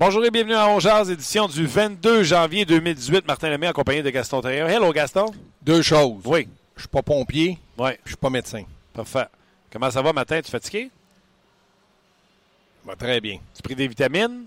Bonjour 0.00 0.24
et 0.24 0.30
bienvenue 0.30 0.54
à 0.54 0.66
Ongears, 0.66 1.10
édition 1.10 1.46
du 1.46 1.66
22 1.66 2.22
janvier 2.22 2.64
2018. 2.64 3.26
Martin 3.26 3.50
Lemay, 3.50 3.66
accompagné 3.66 4.02
de 4.02 4.08
Gaston 4.08 4.40
Terrien. 4.40 4.66
Hello, 4.66 4.90
Gaston. 4.92 5.26
Deux 5.60 5.82
choses. 5.82 6.22
Oui. 6.24 6.48
Je 6.74 6.80
suis 6.82 6.88
pas 6.88 7.02
pompier, 7.02 7.58
Oui, 7.76 7.90
je 8.04 8.10
suis 8.12 8.16
pas 8.16 8.30
médecin. 8.30 8.62
parfait. 8.94 9.26
Comment 9.70 9.90
ça 9.90 10.00
va, 10.00 10.14
matin? 10.14 10.40
Tu 10.40 10.48
es 10.48 10.50
fatigué? 10.50 10.90
Va 12.86 12.96
très 12.96 13.20
bien. 13.20 13.34
Tu 13.54 13.58
as 13.58 13.62
pris 13.62 13.74
des 13.74 13.88
vitamines? 13.88 14.44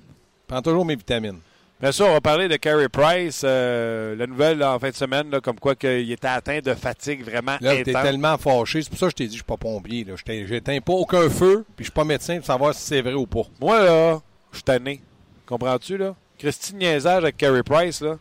Prends 0.48 0.64
toujours 0.64 0.86
mes 0.86 0.96
vitamines. 0.96 1.38
Bien 1.80 1.92
sûr, 1.92 2.08
on 2.08 2.14
va 2.14 2.22
parler 2.22 2.48
de 2.48 2.56
Carey 2.56 2.90
Price. 2.90 3.42
euh, 3.44 4.16
la 4.16 4.26
nouvelle 4.26 4.64
en 4.64 4.80
fin 4.80 4.90
de 4.90 4.96
semaine, 4.96 5.30
là, 5.30 5.40
comme 5.40 5.60
quoi 5.60 5.76
qu'il 5.76 6.12
était 6.12 6.28
atteint 6.28 6.62
de 6.62 6.74
fatigue 6.74 7.24
vraiment 7.24 7.58
Là, 7.62 7.76
t'es 7.84 7.94
tellement 7.94 8.40
fâché. 8.40 8.82
C'est 8.82 8.90
pour 8.90 8.98
ça 8.98 9.06
que 9.06 9.12
je 9.12 9.16
t'ai 9.18 9.26
dit 9.28 9.34
je 9.34 9.38
suis 9.38 9.44
pas 9.44 9.58
pompier. 9.58 10.04
Là. 10.04 10.16
Je 10.16 10.46
J'éteins 10.48 10.82
pas 10.82 10.94
aucun 10.94 11.30
feu, 11.30 11.64
puis 11.76 11.84
je 11.86 11.92
suis 11.92 11.92
pas 11.94 12.06
médecin 12.06 12.38
pour 12.38 12.48
savoir 12.48 12.74
si 12.74 12.82
c'est 12.82 13.02
vrai 13.02 13.14
ou 13.14 13.28
pas. 13.28 13.44
Moi, 13.62 13.84
là, 13.84 14.20
je 14.52 14.58
suis 14.58 14.64
tanné. 14.64 15.00
Comprends-tu, 15.46 15.98
là? 15.98 16.16
Christine 16.38 16.78
niaisage 16.80 17.24
avec 17.24 17.38
Carey 17.38 17.64
Price, 17.64 18.02
là. 18.02 18.18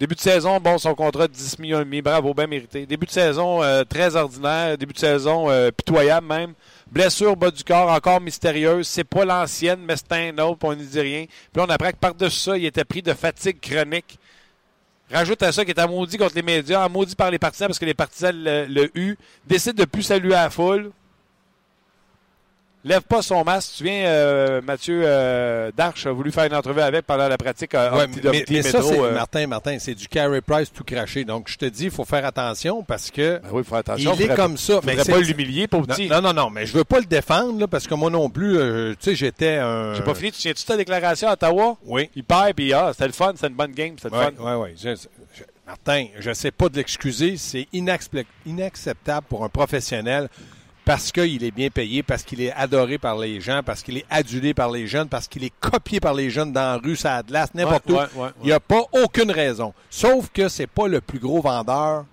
Début 0.00 0.14
de 0.14 0.20
saison, 0.20 0.58
bon, 0.60 0.78
son 0.78 0.94
contrat 0.94 1.28
de 1.28 1.32
10 1.34 1.58
millions 1.58 1.82
et 1.82 1.84
demi, 1.84 2.00
bravo, 2.00 2.32
bien 2.32 2.46
mérité. 2.46 2.86
Début 2.86 3.04
de 3.04 3.10
saison 3.10 3.62
euh, 3.62 3.84
très 3.84 4.16
ordinaire, 4.16 4.78
début 4.78 4.94
de 4.94 4.98
saison 4.98 5.50
euh, 5.50 5.70
pitoyable 5.70 6.26
même. 6.26 6.54
Blessure 6.90 7.36
bas 7.36 7.50
du 7.50 7.62
corps, 7.62 7.90
encore 7.90 8.18
mystérieuse. 8.18 8.88
C'est 8.88 9.04
pas 9.04 9.26
l'ancienne, 9.26 9.80
mais 9.86 9.96
c'est 9.96 10.10
un 10.12 10.38
autre, 10.38 10.60
on 10.62 10.70
ne 10.70 10.82
dit 10.82 11.00
rien. 11.00 11.26
Puis 11.52 11.62
on 11.62 11.68
apprend 11.68 11.90
que 11.90 11.96
par-dessus 11.96 12.38
ça, 12.38 12.56
il 12.56 12.64
était 12.64 12.84
pris 12.84 13.02
de 13.02 13.12
fatigue 13.12 13.60
chronique. 13.60 14.18
Rajoute 15.12 15.42
à 15.42 15.52
ça 15.52 15.64
qu'il 15.64 15.72
était 15.72 15.86
maudit 15.86 16.16
contre 16.16 16.34
les 16.34 16.42
médias, 16.42 16.88
maudit 16.88 17.14
par 17.14 17.30
les 17.30 17.38
partisans 17.38 17.68
parce 17.68 17.78
que 17.78 17.84
les 17.84 17.92
partisans 17.92 18.34
le, 18.34 18.64
le 18.64 18.90
eu, 18.94 19.18
décide 19.46 19.74
de 19.74 19.84
plus 19.84 20.04
saluer 20.04 20.34
à 20.34 20.44
la 20.44 20.50
foule. 20.50 20.92
Lève 22.82 23.02
pas 23.02 23.20
son 23.20 23.44
masque. 23.44 23.68
Tu 23.68 23.72
te 23.72 23.78
souviens, 23.78 24.06
euh, 24.06 24.62
Mathieu 24.62 25.02
euh, 25.04 25.70
Darche 25.76 26.06
a 26.06 26.12
voulu 26.12 26.32
faire 26.32 26.44
une 26.44 26.54
entrevue 26.54 26.80
avec 26.80 27.04
pendant 27.04 27.28
la 27.28 27.36
pratique 27.36 27.74
euh, 27.74 27.90
Ouais, 27.92 28.06
mais, 28.08 28.62
ça, 28.62 28.78
Métro, 28.78 28.88
c'est 28.90 28.98
euh. 28.98 29.12
Martin, 29.12 29.46
Martin, 29.48 29.76
c'est 29.78 29.94
du 29.94 30.08
Carey 30.08 30.40
Price 30.40 30.72
tout 30.72 30.82
craché. 30.82 31.24
Donc, 31.26 31.48
je 31.50 31.58
te 31.58 31.66
dis, 31.66 31.84
il 31.84 31.90
faut 31.90 32.06
faire 32.06 32.24
attention 32.24 32.82
parce 32.82 33.10
que 33.10 33.38
Ben 33.42 33.48
oui, 33.52 33.62
faut 33.64 33.68
faire 33.70 33.78
attention. 33.80 34.14
il 34.14 34.22
est 34.22 34.26
Faudrait- 34.28 34.36
comme 34.36 34.56
ça. 34.56 34.74
Faudrait 34.76 34.96
Mais 34.96 35.04
pas 35.04 35.04
c'est- 35.04 35.20
l'humilier, 35.20 35.68
non, 35.70 35.82
petit. 35.82 36.08
non, 36.08 36.22
non, 36.22 36.32
non, 36.32 36.48
mais 36.48 36.64
je 36.64 36.72
veux 36.72 36.84
pas 36.84 37.00
le 37.00 37.04
défendre 37.04 37.60
là, 37.60 37.66
parce 37.68 37.86
que 37.86 37.92
moi 37.94 38.08
non 38.08 38.30
plus, 38.30 38.56
tu 38.56 38.96
sais, 39.00 39.14
j'étais 39.14 39.56
un. 39.58 39.92
J'ai 39.94 40.02
pas 40.02 40.14
fini. 40.14 40.32
Tu 40.32 40.38
tiens-tu 40.38 40.64
ta 40.64 40.76
déclaration 40.78 41.28
à 41.28 41.32
Ottawa? 41.34 41.76
Oui. 41.84 42.08
Il 42.16 42.24
perd, 42.24 42.54
puis 42.54 42.72
ah, 42.72 42.92
c'était 42.92 43.08
le 43.08 43.12
fun, 43.12 43.32
c'était 43.34 43.48
une 43.48 43.54
bonne 43.56 43.72
game, 43.72 43.96
c'était 44.00 44.16
le 44.16 44.22
fun. 44.22 44.30
oui, 44.38 44.52
oui. 44.54 44.68
Je- 44.82 44.94
je- 45.36 45.42
Martin, 45.66 46.06
je 46.18 46.30
ne 46.30 46.34
sais 46.34 46.50
pas 46.50 46.70
de 46.70 46.76
l'excuser. 46.78 47.36
C'est 47.36 47.68
inacceptable 48.46 49.26
pour 49.28 49.44
un 49.44 49.48
professionnel 49.50 50.28
parce 50.90 51.12
qu'il 51.12 51.44
est 51.44 51.52
bien 51.52 51.68
payé, 51.70 52.02
parce 52.02 52.24
qu'il 52.24 52.40
est 52.40 52.50
adoré 52.50 52.98
par 52.98 53.16
les 53.16 53.40
gens, 53.40 53.60
parce 53.64 53.80
qu'il 53.80 53.98
est 53.98 54.06
adulé 54.10 54.54
par 54.54 54.72
les 54.72 54.88
jeunes, 54.88 55.06
parce 55.08 55.28
qu'il 55.28 55.44
est 55.44 55.52
copié 55.60 56.00
par 56.00 56.14
les 56.14 56.30
jeunes 56.30 56.52
dans 56.52 56.62
la 56.62 56.76
rue, 56.78 56.96
ça 56.96 57.22
glace, 57.22 57.54
n'importe 57.54 57.88
Ouais, 57.90 57.94
où. 57.94 57.98
ouais, 58.18 58.24
ouais, 58.24 58.30
Il 58.42 58.46
n'y 58.46 58.52
a 58.52 58.58
pas 58.58 58.82
aucune 58.90 59.30
raison. 59.30 59.72
Sauf 59.88 60.30
que 60.34 60.48
c'est 60.48 60.66
pas 60.66 60.88
le 60.88 61.00
plus 61.00 61.20
gros 61.20 61.40
vendeur 61.40 62.06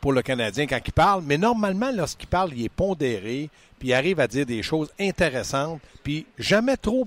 pour 0.00 0.14
le 0.14 0.22
Canadien 0.22 0.66
quand 0.66 0.78
il 0.82 0.92
parle, 0.94 1.22
mais 1.26 1.36
normalement, 1.36 1.90
lorsqu'il 1.94 2.26
parle, 2.26 2.54
il 2.56 2.64
est 2.64 2.68
pondéré, 2.70 3.50
puis 3.78 3.88
il 3.88 3.92
arrive 3.92 4.18
à 4.20 4.26
dire 4.28 4.46
des 4.46 4.62
choses 4.62 4.90
intéressantes, 4.98 5.82
puis 6.02 6.24
jamais 6.38 6.78
trop 6.78 7.06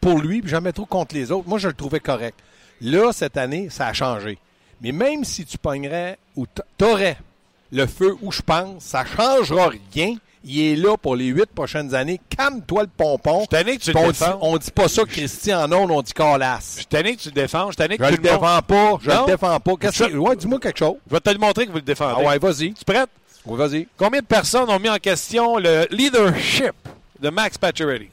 pour 0.00 0.18
lui, 0.18 0.40
puis 0.40 0.50
jamais 0.50 0.72
trop 0.72 0.86
contre 0.86 1.14
les 1.14 1.30
autres. 1.30 1.48
Moi, 1.48 1.60
je 1.60 1.68
le 1.68 1.74
trouvais 1.74 2.00
correct. 2.00 2.36
Là, 2.80 3.12
cette 3.12 3.36
année, 3.36 3.68
ça 3.70 3.86
a 3.86 3.92
changé. 3.92 4.38
Mais 4.80 4.90
même 4.90 5.22
si 5.22 5.44
tu 5.44 5.56
pognerais 5.56 6.18
ou 6.34 6.46
t'aurais 6.76 7.16
le 7.72 7.86
feu 7.86 8.16
où 8.22 8.30
je 8.32 8.42
pense, 8.42 8.82
ça 8.84 9.04
changera 9.04 9.70
rien. 9.94 10.16
Il 10.42 10.58
est 10.58 10.76
là 10.76 10.96
pour 10.96 11.16
les 11.16 11.26
huit 11.26 11.50
prochaines 11.54 11.94
années. 11.94 12.18
Calme-toi 12.34 12.84
le 12.84 12.88
pompon. 12.88 13.44
Je 13.52 13.56
suis 13.58 13.78
que 13.78 13.82
tu 13.84 13.92
le 13.92 13.98
on, 13.98 14.06
défends. 14.08 14.26
dit, 14.30 14.38
on 14.40 14.56
dit 14.56 14.70
pas 14.70 14.88
ça, 14.88 15.02
Christian, 15.04 15.68
non, 15.68 15.82
on 15.90 16.00
dit 16.00 16.08
Je 16.10 16.14
calasse. 16.14 16.76
suis 16.76 16.86
tanné 16.86 17.14
que 17.14 17.20
tu 17.20 17.28
le 17.28 17.34
défends. 17.34 17.70
Je 17.70 17.82
suis 17.82 17.88
que 17.98 18.04
Je 18.04 18.10
tout 18.10 18.16
le 18.16 18.22
défends 18.22 18.62
pas. 18.62 18.98
Je 19.02 19.10
Non? 19.10 19.26
le 19.26 19.32
défends 19.32 19.60
pas. 19.60 19.72
Qu'est-ce 19.78 20.04
que... 20.04 20.10
Je- 20.12 20.16
Ouais, 20.16 20.36
dis-moi 20.36 20.58
quelque 20.58 20.78
chose. 20.78 20.94
Je 21.08 21.14
vais 21.14 21.20
te 21.20 21.28
le 21.30 21.36
montrer 21.38 21.66
que 21.66 21.70
vous 21.70 21.76
le 21.76 21.82
défendez. 21.82 22.14
Ah 22.16 22.26
ouais, 22.26 22.38
vas-y. 22.38 22.72
Tu 22.72 22.84
prête? 22.86 23.10
Oui, 23.44 23.58
vas-y. 23.58 23.86
Combien 23.98 24.20
de 24.20 24.26
personnes 24.26 24.70
ont 24.70 24.78
mis 24.78 24.88
en 24.88 24.96
question 24.96 25.58
le 25.58 25.86
leadership 25.90 26.72
de 27.20 27.28
Max 27.28 27.58
Pacioretty? 27.58 28.08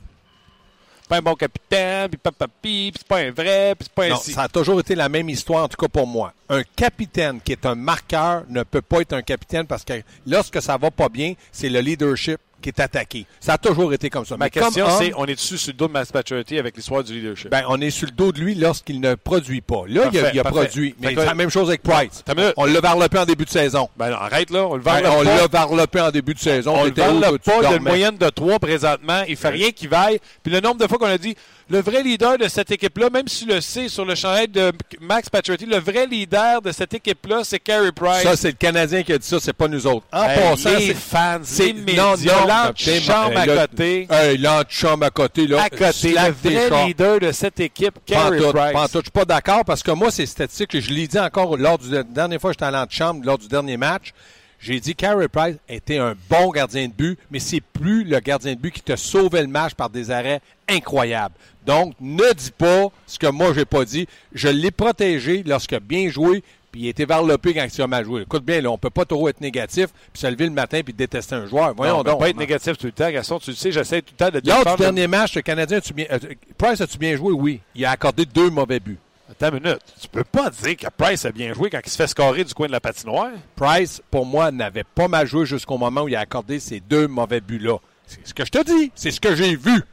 Pas 1.08 1.18
un 1.18 1.22
bon 1.22 1.36
capitaine, 1.36 2.10
puis 2.10 2.18
papa, 2.18 2.48
puis 2.62 2.92
c'est 2.96 3.08
pas 3.08 3.20
un 3.20 3.32
vrai, 3.32 3.76
puis 3.76 3.88
c'est 3.88 3.94
pas 3.94 4.06
un 4.06 4.10
Non, 4.10 4.18
ça 4.18 4.42
a 4.42 4.48
toujours 4.50 4.80
été 4.82 4.94
la 4.94 5.08
même 5.08 5.30
histoire, 5.30 5.64
en 5.64 5.68
tout 5.70 5.78
cas 5.78 5.88
pour 5.88 6.06
moi. 6.06 6.34
Un 6.50 6.64
capitaine 6.76 7.40
qui 7.42 7.54
est 7.54 7.66
un 7.66 7.76
marqueur 7.76 8.44
ne 8.50 8.64
peut 8.64 8.82
pas 8.82 9.02
être 9.02 9.14
un 9.14 9.22
capitaine 9.22 9.66
parce 9.66 9.86
que 9.86 10.02
lorsque 10.26 10.62
ça 10.62 10.78
va 10.78 10.92
pas 10.92 11.08
bien, 11.08 11.34
c'est 11.52 11.70
le 11.70 11.80
leadership 11.80 12.40
qui 12.62 12.70
est 12.70 12.80
attaqué. 12.80 13.26
Ça 13.40 13.54
a 13.54 13.58
toujours 13.58 13.94
été 13.94 14.10
comme 14.10 14.26
ça. 14.26 14.38
Ma 14.38 14.46
Mais 14.46 14.50
question, 14.50 14.86
homme, 14.86 14.94
c'est 14.98 15.14
on 15.16 15.26
est 15.26 15.36
dessus 15.36 15.58
sur 15.58 15.72
le 15.72 15.78
dos 15.78 15.88
de 15.88 15.94
Max 15.94 16.12
Pacioretty 16.12 16.58
avec 16.58 16.76
l'histoire 16.76 17.04
du 17.04 17.14
leadership? 17.14 17.50
ben, 17.52 17.64
on 17.70 17.80
est 17.82 17.90
sur 17.90 18.08
le 18.08 18.14
dos 18.14 18.32
de 18.32 18.40
lui 18.40 18.56
lorsqu'il 18.56 19.00
ne 19.00 19.16
produit 19.16 19.62
pas. 19.62 19.84
Là, 19.88 20.10
il 20.12 20.20
a, 20.20 20.34
il 20.34 20.42
produit. 20.44 20.96
Mais 21.00 21.10
c'est 21.10 21.26
la 21.26 21.34
même 21.34 21.50
chose 21.50 21.70
avec 21.70 21.84
Price. 21.84 22.24
On 22.58 22.66
l'a 22.66 22.80
varlopé 22.80 23.20
en 23.20 23.26
début 23.26 23.46
de 23.46 23.50
saison. 23.50 23.90
Ben 23.98 24.10
non, 24.10 24.18
arrête 24.18 24.50
là, 24.50 24.66
on 24.66 24.76
le 24.76 24.82
Ben, 24.82 25.02
on 25.06 25.22
l'a 25.22 25.48
varlopé 25.48 26.02
en 26.02 26.12
début 26.12 26.34
de 26.34 26.40
saison. 26.40 26.76
On 26.76 26.84
le 26.84 26.90
le 26.90 27.38
tu 27.38 27.50
pas, 27.50 27.60
il 27.62 27.66
a 27.66 27.76
une 27.76 27.84
moyenne 27.84 28.18
de 28.18 28.30
3 28.30 28.60
présentement. 28.60 29.22
Il 29.28 29.36
fait 29.36 29.50
rien 29.50 29.72
qui 29.72 29.88
vaille. 29.88 30.20
Puis 30.44 30.52
le 30.52 30.60
nombre 30.60 30.78
de 30.78 30.88
fois 30.88 30.98
qu'on 30.98 31.06
a 31.06 31.18
dit, 31.18 31.36
le 31.70 31.82
vrai 31.82 32.02
leader 32.02 32.38
de 32.38 32.48
cette 32.48 32.72
équipe-là, 32.72 33.10
même 33.10 33.28
si 33.28 33.46
tu 33.46 33.52
le 33.54 33.60
sais 33.62 33.90
sur 33.90 34.06
le 34.06 34.16
chandail 34.16 34.48
de 34.48 34.72
Max 35.02 35.30
Pacioretty, 35.30 35.66
le 35.66 35.78
vrai 35.80 36.08
leader 36.08 36.62
de 36.62 36.72
cette 36.72 36.94
équipe-là, 36.94 37.42
c'est 37.44 37.60
Carey 37.60 37.92
Price. 37.92 38.24
Ça, 38.24 38.36
c'est 38.38 38.50
le 38.50 38.54
Canadien 38.54 39.04
qui 39.04 39.12
a 39.14 39.18
dit 39.18 39.28
ça, 39.28 39.38
c'est 39.42 39.52
pas 39.54 39.68
nous 39.68 39.86
autres. 39.86 40.06
En 40.14 40.24
Hey, 40.24 40.40
passant, 40.40 40.70
les 40.78 40.94
fans, 40.94 41.40
c'est- 41.44 41.66
les 41.68 41.74
médias, 41.74 42.46
l'antichambre 42.48 43.38
à 43.38 43.46
côté. 43.46 44.08
Hey, 44.10 44.38
l'antichambre 44.38 45.06
à 45.06 45.10
côté, 45.10 45.48
là. 45.48 45.64
à 45.64 45.70
côté, 45.70 46.14
le 46.14 46.32
vrai 46.50 46.70
chars. 46.70 46.88
leader 46.88 47.20
de 47.20 47.32
cette 47.32 47.60
équipe, 47.60 47.96
Carey 48.06 48.40
Price. 48.40 48.74
pantoute. 48.74 48.94
Je 48.94 49.00
suis 49.02 49.12
pas 49.12 49.26
d'accord 49.26 49.66
parce 49.66 49.84
que 49.84 49.92
moi, 49.92 50.10
c'est 50.12 50.26
statistique. 50.26 50.80
Je 50.80 50.92
l'ai 50.92 51.08
dit 51.08 51.20
encore 51.20 51.58
lors 51.58 51.78
du 51.78 51.90
la 51.92 52.04
dernière 52.04 52.40
fois 52.40 52.52
que 52.52 52.56
j'étais 52.56 52.66
à 52.66 52.72
l'antichambre, 52.72 53.26
lors 53.26 53.38
du 53.38 53.48
dernier 53.48 53.78
match. 53.78 54.14
J'ai 54.60 54.80
dit 54.80 54.96
Carey 54.96 55.28
Price 55.28 55.56
était 55.70 56.00
un 56.00 56.16
bon 56.32 56.50
gardien 56.50 56.88
de 56.88 56.92
but, 56.92 57.20
mais 57.30 57.38
c'est 57.40 57.62
plus 57.62 58.04
le 58.04 58.20
gardien 58.20 58.56
de 58.56 58.60
but 58.60 58.72
qui 58.74 58.82
te 58.82 58.96
sauvait 58.96 59.42
le 59.42 59.48
match 59.48 59.76
par 59.76 59.88
des 59.92 60.10
arrêts 60.10 60.42
incroyables. 60.68 61.36
Donc, 61.68 61.94
ne 62.00 62.34
dis 62.34 62.52
pas 62.52 62.88
ce 63.06 63.20
que 63.20 63.28
moi, 63.28 63.52
j'ai 63.54 63.66
pas 63.66 63.86
dit. 63.86 64.08
Je 64.34 64.48
l'ai 64.48 64.72
protégé 64.72 65.44
lorsqu'il 65.46 65.76
a 65.78 65.80
bien 65.82 66.10
joué, 66.10 66.42
puis 66.72 66.82
il 66.82 66.88
a 66.88 66.90
été 66.92 67.04
varlopé 67.06 67.54
quand 67.54 67.68
il 67.72 67.82
a 67.82 67.88
mal 67.88 68.06
joué. 68.06 68.22
Écoute 68.22 68.44
bien, 68.46 68.62
là, 68.62 68.72
on 68.72 68.78
peut 68.78 68.90
pas 68.90 69.04
trop 69.06 69.28
être 69.28 69.42
négatif, 69.42 69.88
puis 70.14 70.22
se 70.22 70.28
lever 70.28 70.46
le 70.46 70.52
matin 70.52 70.82
puis 70.84 70.94
détester 70.94 71.36
un 71.36 71.46
joueur. 71.46 71.74
Voyons 71.76 71.96
Non, 71.96 72.00
on 72.00 72.04
peut 72.04 72.10
donc. 72.12 72.20
pas 72.22 72.30
être 72.30 72.38
négatif 72.38 72.78
tout 72.78 72.86
le 72.88 72.92
temps. 72.94 73.12
Gaston, 73.12 73.40
tu 73.40 73.50
le 73.52 73.56
sais, 73.58 73.72
j'essaie 73.72 74.02
tout 74.02 74.14
le 74.18 74.26
temps 74.26 74.32
de 74.32 74.42
Lors 74.48 74.60
défendre. 74.60 74.78
du 74.78 74.84
dernier 74.84 75.08
match, 75.08 75.36
le 75.36 75.42
Canadien, 75.42 75.78
as-tu 75.80 75.94
bien, 75.94 76.06
euh, 76.12 76.18
Price, 76.58 76.80
as-tu 76.80 76.98
bien 76.98 77.16
joué? 77.18 77.34
Oui. 77.34 77.60
Il 77.76 77.84
a 77.86 77.92
accordé 77.92 78.26
deux 78.26 78.50
mauvais 78.50 78.80
buts. 78.80 78.98
Attends 79.30 79.58
une 79.58 79.62
minute. 79.64 79.80
Tu 80.02 80.08
peux 80.08 80.24
pas 80.24 80.50
dire 80.50 80.78
que 80.78 80.88
Price 80.98 81.26
a 81.26 81.32
bien 81.34 81.54
joué 81.54 81.70
quand 81.70 81.82
il 81.86 81.90
se 81.90 81.98
fait 81.98 82.08
scorer 82.08 82.46
du 82.46 82.54
coin 82.54 82.68
de 82.68 82.72
la 82.72 82.80
patinoire? 82.80 83.32
Price, 83.58 84.02
pour 84.10 84.26
moi, 84.26 84.52
n'avait 84.52 84.86
pas 84.86 85.10
mal 85.10 85.28
joué 85.28 85.46
jusqu'au 85.46 85.78
moment 85.78 86.04
où 86.04 86.08
il 86.08 86.16
a 86.16 86.22
accordé 86.22 86.62
ces 86.62 86.80
deux 86.80 87.08
mauvais 87.10 87.42
buts-là. 87.42 87.78
C'est 88.06 88.26
ce 88.26 88.34
que 88.34 88.46
je 88.46 88.52
te 88.52 88.64
dis. 88.64 88.90
C'est 88.96 89.12
ce 89.12 89.20
que 89.20 89.36
j'ai 89.36 89.58
vu. 89.58 89.84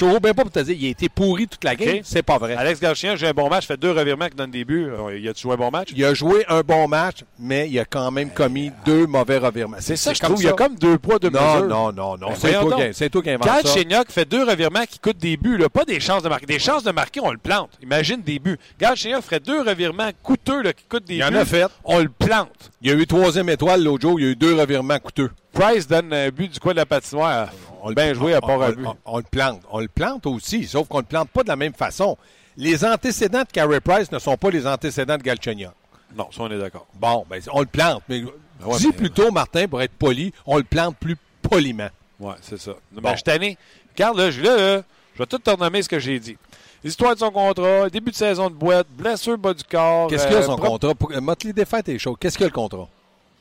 Je 0.00 0.06
te 0.06 0.18
bien 0.20 0.32
pas 0.34 0.42
pour 0.42 0.52
te 0.52 0.60
dire 0.60 0.76
il 0.78 0.86
a 0.86 0.90
été 0.90 1.08
pourri 1.08 1.48
toute 1.48 1.64
la 1.64 1.74
game. 1.74 1.98
C'est 2.04 2.22
pas 2.22 2.38
vrai. 2.38 2.54
Alex 2.54 2.80
Galchien, 2.80 3.16
j'ai 3.16 3.26
un 3.26 3.32
bon 3.32 3.48
match, 3.48 3.66
fait 3.66 3.76
deux 3.76 3.90
revirements 3.90 4.28
qui 4.28 4.36
donnent 4.36 4.50
des 4.50 4.64
buts. 4.64 4.86
Euh, 4.88 5.18
Il 5.18 5.28
a-tu 5.28 5.42
joué 5.42 5.54
un 5.54 5.56
bon 5.56 5.70
match? 5.70 5.88
Il 5.94 6.04
a 6.04 6.14
joué 6.14 6.44
un 6.48 6.60
bon 6.60 6.86
match, 6.86 7.24
mais 7.38 7.68
il 7.68 7.78
a 7.80 7.84
quand 7.84 8.10
même 8.12 8.30
commis 8.30 8.70
deux 8.84 9.06
mauvais 9.06 9.38
revirements. 9.38 9.78
C'est 9.80 9.96
ça, 9.96 10.12
je 10.14 10.20
trouve. 10.20 10.40
Il 10.40 10.44
y 10.46 10.48
a 10.48 10.52
comme 10.52 10.76
deux 10.76 10.98
poids, 10.98 11.18
deux 11.18 11.30
Non, 11.30 11.40
mesures. 11.54 11.66
non, 11.68 11.92
non, 11.92 12.16
non. 12.16 12.28
Ben, 12.28 12.34
C'est 12.36 12.52
toi, 12.52 12.76
qui- 12.76 12.94
c'est 12.94 13.10
toi 13.10 13.22
qui 13.22 13.30
invente 13.30 13.48
ça. 13.66 14.04
Fait 14.08 14.24
deux 14.24 14.44
revirements 14.44 14.84
qui 14.88 14.98
coûtent 14.98 15.18
des 15.18 15.36
buts, 15.36 15.56
là, 15.56 15.68
pas 15.68 15.84
des 15.84 15.98
chances 16.00 16.22
de 16.22 16.28
marquer. 16.28 16.46
Des 16.46 16.58
chances 16.58 16.84
de 16.84 16.92
marquer, 16.92 17.20
on 17.20 17.30
le 17.32 17.38
plante. 17.38 17.70
Imagine 17.82 18.22
des 18.22 18.38
buts. 18.38 18.58
Gal 18.80 18.96
Chignac 18.96 19.22
ferait 19.22 19.40
deux 19.40 19.62
revirements 19.62 20.10
coûteux 20.22 20.62
là, 20.62 20.72
qui 20.72 20.84
coûtent 20.84 21.04
des 21.06 21.16
Il 21.16 21.24
en 21.24 21.30
buts. 21.30 21.36
a 21.38 21.44
fait. 21.44 21.66
On 21.84 21.98
le 21.98 22.08
plante. 22.08 22.70
Il 22.82 22.88
y 22.88 22.92
a 22.92 22.96
eu 22.96 23.06
troisième 23.06 23.48
étoile 23.48 23.82
l'autre 23.82 24.02
jour. 24.02 24.20
Il 24.20 24.24
y 24.24 24.28
a 24.28 24.30
eu 24.30 24.36
deux 24.36 24.54
revirements 24.54 24.98
coûteux. 24.98 25.30
Price 25.52 25.86
donne 25.86 26.12
un 26.12 26.28
but 26.30 26.52
du 26.52 26.60
coin 26.60 26.72
de 26.72 26.78
la 26.78 26.86
patinoire. 26.86 27.48
On 27.82 27.92
bien 27.92 28.12
joué 28.14 28.34
à 28.34 28.40
part 28.40 28.58
on, 28.60 28.68
but. 28.70 28.86
on- 28.86 28.96
on 29.04 29.16
le 29.18 29.22
plante. 29.24 29.62
On 29.70 29.80
le 29.80 29.88
plante 29.88 30.26
aussi, 30.26 30.66
sauf 30.66 30.86
qu'on 30.88 30.98
ne 30.98 31.02
le 31.02 31.06
plante 31.08 31.30
pas 31.30 31.42
de 31.42 31.48
la 31.48 31.56
même 31.56 31.72
façon. 31.72 32.16
Les 32.56 32.84
antécédents 32.84 33.42
de 33.42 33.48
Carey 33.52 33.80
Price 33.80 34.10
ne 34.10 34.18
sont 34.18 34.36
pas 34.36 34.50
les 34.50 34.66
antécédents 34.66 35.16
de 35.16 35.22
Galchenyuk. 35.22 35.70
Non, 36.16 36.28
ça, 36.32 36.42
on 36.42 36.50
est 36.50 36.58
d'accord. 36.58 36.86
Bon, 36.94 37.24
ben, 37.28 37.40
on 37.52 37.60
le 37.60 37.66
plante. 37.66 38.02
Mais 38.08 38.22
ouais, 38.64 38.78
dis 38.78 38.86
mais- 38.88 38.92
plutôt, 38.92 39.30
Martin, 39.30 39.68
pour 39.68 39.80
être 39.80 39.92
poli, 39.92 40.32
on 40.46 40.56
le 40.56 40.64
plante 40.64 40.96
plus 40.98 41.16
poliment. 41.42 41.88
Ouais, 42.18 42.34
c'est 42.42 42.58
ça. 42.58 42.72
Bon. 42.92 43.00
mais 43.02 43.10
je 43.10 43.16
suis 43.16 43.22
tanné. 43.24 43.58
Regarde, 43.94 44.18
là, 44.18 44.30
je, 44.30 44.42
là, 44.42 44.56
là, 44.56 44.82
je 45.14 45.18
vais 45.18 45.26
tout 45.26 45.38
te 45.38 45.50
renommer 45.50 45.82
ce 45.82 45.88
que 45.88 45.98
j'ai 46.00 46.18
dit. 46.18 46.36
L'histoire 46.82 47.14
de 47.14 47.18
son 47.20 47.30
contrat, 47.30 47.88
début 47.90 48.10
de 48.10 48.16
saison 48.16 48.48
de 48.50 48.54
boîte, 48.54 48.86
blessure 48.90 49.36
bas 49.38 49.54
du 49.54 49.64
corps. 49.64 50.08
Qu'est-ce 50.08 50.24
qu'il 50.24 50.32
y 50.34 50.36
a 50.36 50.42
euh, 50.42 50.46
son 50.46 50.56
contrat? 50.56 50.94
Pour... 50.94 51.10
Motley 51.20 51.52
défaite 51.52 51.88
et 51.88 51.98
chaud. 51.98 52.16
Qu'est-ce 52.18 52.36
qu'il 52.36 52.44
y 52.44 52.46
a 52.46 52.48
le 52.50 52.54
contrat? 52.54 52.88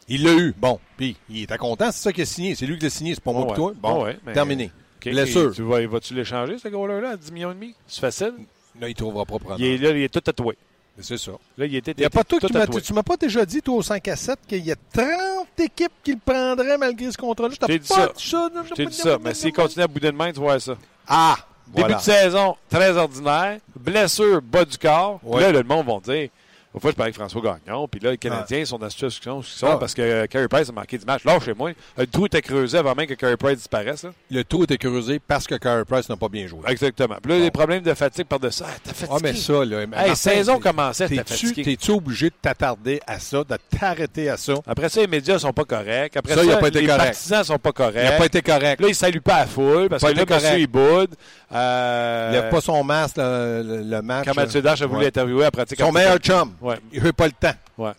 Il 0.07 0.23
l'a 0.23 0.33
eu. 0.33 0.53
Bon. 0.57 0.79
Puis, 0.95 1.15
il 1.29 1.43
était 1.43 1.57
content. 1.57 1.91
C'est 1.91 2.01
ça 2.03 2.13
qu'il 2.13 2.23
a 2.23 2.25
signé. 2.25 2.55
C'est 2.55 2.65
lui 2.65 2.77
qui 2.77 2.83
l'a 2.85 2.89
signé. 2.89 3.13
C'est 3.15 3.23
pas 3.23 3.31
moi 3.31 3.41
Ouais, 3.41 3.47
pour 3.47 3.55
toi. 3.55 3.73
Bon. 3.75 4.03
ouais, 4.05 4.17
mais- 4.25 4.33
Terminé. 4.33 4.71
OK, 4.99 5.11
Blessure. 5.11 5.51
et 5.51 5.55
Tu 5.55 5.61
vas, 5.63 5.85
vas-tu 5.87 6.13
l'échanger, 6.13 6.57
ce 6.57 6.67
gars-là, 6.67 7.09
à 7.11 7.17
10 7.17 7.31
millions 7.31 7.51
et 7.51 7.55
demi? 7.55 7.75
C'est 7.87 8.01
facile? 8.01 8.33
Là, 8.79 8.87
il 8.89 8.95
trouvera 8.95 9.25
pas 9.25 9.37
pour 9.39 9.55
Il 9.57 9.65
est 9.65 9.77
là, 9.77 9.89
il 9.91 10.03
est 10.03 10.09
tout 10.13 10.21
tatoué. 10.21 10.57
C'est 10.99 11.17
ça. 11.17 11.31
Là, 11.57 11.65
il 11.67 11.75
était 11.75 11.91
Il 11.95 12.01
y 12.01 12.05
a 12.05 12.09
pas 12.09 12.23
toi 12.23 12.39
tout 12.39 12.47
qui 12.47 12.53
tatoué. 12.53 12.81
tu 12.81 12.93
m'as 12.93 13.03
pas 13.03 13.17
déjà 13.17 13.45
dit, 13.45 13.61
toi, 13.61 13.75
au 13.75 13.81
5 13.83 14.07
à 14.07 14.15
7, 14.15 14.39
qu'il 14.47 14.65
y 14.65 14.71
a 14.71 14.75
30 14.93 15.47
équipes 15.59 15.91
qui 16.03 16.13
le 16.13 16.19
prendraient 16.25 16.77
malgré 16.77 17.11
ce 17.11 17.17
contrat-là? 17.17 17.53
Je 17.53 17.65
t'ai 17.67 17.77
dit 17.79 17.87
pas 17.87 17.95
ça. 17.95 18.11
dit 18.15 18.23
ça. 18.29 18.49
Je 18.67 18.73
t'ai 18.73 18.85
dit 18.87 18.93
ça, 18.93 19.17
mais 19.23 19.33
s'il 19.35 19.53
continue 19.53 19.83
à 19.83 19.87
bouder 19.87 20.11
de 20.11 20.15
main, 20.17 20.31
tu 20.31 20.39
vois 20.39 20.59
ça. 20.59 20.75
Ah! 21.07 21.37
Début 21.67 21.93
de 21.93 21.99
saison, 21.99 22.55
très 22.69 22.95
ordinaire. 22.97 23.59
Blessure, 23.75 24.41
bas 24.41 24.63
du 24.65 24.77
corps. 24.77 25.19
Ouais. 25.21 25.41
Là, 25.41 25.51
le 25.51 25.63
monde 25.63 25.85
va 25.85 25.99
dire. 26.13 26.29
Une 26.75 26.81
fois, 26.81 26.91
je 26.91 26.95
parlais 26.95 27.07
avec 27.09 27.15
François 27.15 27.41
Gagnon, 27.65 27.87
puis 27.87 27.99
là, 27.99 28.11
les 28.11 28.17
Canadiens 28.17 28.63
sont 28.65 28.77
dans 28.77 28.85
la 28.85 28.89
situation 28.91 29.41
Ah. 29.63 29.77
parce 29.79 29.95
que 29.95 30.01
euh, 30.01 30.27
Carey 30.27 30.47
Price 30.47 30.69
a 30.69 30.71
manqué 30.71 30.97
du 30.97 31.05
match. 31.05 31.23
Là, 31.23 31.39
chez 31.39 31.53
moi, 31.55 31.71
le 31.97 32.05
trou 32.05 32.27
était 32.27 32.41
creusé 32.41 32.77
avant 32.77 32.93
même 32.93 33.07
que 33.07 33.15
Carey 33.15 33.35
Price 33.37 33.57
disparaisse. 33.57 34.03
là. 34.03 34.11
Le 34.29 34.43
tour 34.43 34.63
était 34.65 34.77
creusé 34.77 35.19
parce 35.19 35.47
que 35.47 35.55
Carey 35.55 35.85
Price 35.85 36.07
n'a 36.07 36.17
pas 36.17 36.29
bien 36.29 36.45
joué. 36.45 36.59
Exactement. 36.67 37.15
Puis 37.21 37.31
là, 37.31 37.37
Bon. 37.39 37.43
des 37.45 37.51
problèmes 37.51 37.81
de 37.81 37.93
fatigue 37.95 38.25
par-dessus. 38.27 38.61
Ah, 38.65 38.69
t'as 38.83 38.93
fatigué. 38.93 39.09
Ah, 39.11 39.19
mais 39.23 39.33
ça, 39.33 39.65
là. 39.65 39.79
Hey, 39.81 39.87
Martin, 39.87 40.15
saison 40.15 40.59
commençait, 40.59 41.07
t'es 41.07 41.15
T'es-tu, 41.17 41.47
fatigué. 41.47 41.63
t'es-tu 41.63 41.91
obligé 41.91 42.29
de 42.29 42.35
t'attarder 42.39 42.99
à 43.07 43.19
ça, 43.19 43.43
de 43.43 43.57
t'arrêter 43.79 44.29
à 44.29 44.37
ça? 44.37 44.53
Après 44.67 44.89
ça, 44.89 45.01
les 45.01 45.07
médias 45.07 45.39
sont 45.39 45.53
pas 45.53 45.65
corrects. 45.65 46.15
Après 46.17 46.33
Ça, 46.35 46.41
ça, 46.41 46.45
il 46.45 46.51
a 46.51 46.57
pas 46.57 46.67
été 46.67 46.81
les 46.81 46.87
correct. 46.87 47.03
partisans 47.05 47.43
sont 47.43 47.57
pas 47.57 47.71
corrects. 47.71 47.95
Il 47.97 48.03
n'a 48.11 48.17
pas 48.17 48.25
été 48.25 48.41
correct. 48.43 48.81
Là, 48.81 48.87
il 48.89 48.95
salue 48.95 49.19
pas 49.19 49.39
la 49.39 49.47
foule 49.47 49.89
parce 49.89 50.03
Pas 50.03 50.11
que 50.11 50.17
là, 50.17 50.25
correct. 50.25 50.43
monsieur, 50.43 50.59
il 50.59 50.67
boude. 50.67 51.15
Euh, 51.53 52.29
Il 52.31 52.33
lève 52.39 52.49
pas 52.51 52.61
son 52.61 52.83
masque, 52.83 53.17
le, 53.17 53.63
le- 53.65 53.81
le 53.83 54.01
match. 54.01 54.25
Quand 54.25 54.35
Mathieu 54.35 54.61
Dash 54.61 54.81
a 54.81 54.85
voulu 54.85 54.99
Ouais. 54.99 55.05
l'interviewer 55.05 55.45
à 55.45 55.51
pratique. 55.51 55.79
Son 55.79 55.91
meilleur 55.91 56.17
chum. 56.17 56.53
Ouais. 56.61 56.79
Il 56.91 56.99
veut 57.01 57.13
pas 57.13 57.25
le 57.27 57.33
temps. 57.33 57.53
Ouais. 57.77 57.91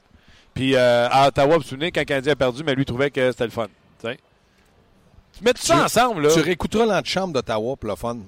Puis 0.54 0.74
euh, 0.74 1.08
à 1.10 1.28
Ottawa, 1.28 1.56
vous 1.56 1.62
vous 1.62 1.68
souvenez, 1.68 1.92
quand 1.92 2.00
le 2.00 2.04
Canadien 2.06 2.32
a 2.32 2.36
perdu, 2.36 2.62
mais 2.64 2.74
lui 2.74 2.84
trouvait 2.84 3.10
que 3.10 3.30
c'était 3.30 3.44
le 3.44 3.50
fun. 3.50 3.66
Tu 4.00 5.44
mets 5.44 5.52
tout 5.52 5.62
ça 5.62 5.74
Tu- 5.74 5.80
ensemble, 5.82 6.22
là. 6.22 6.30
Tu 6.34 6.40
réécouteras 6.40 6.84
l'antichambre 6.84 7.32
d'Ottawa 7.34 7.76
pour 7.76 7.88
le 7.88 7.94
fun. 7.96 8.18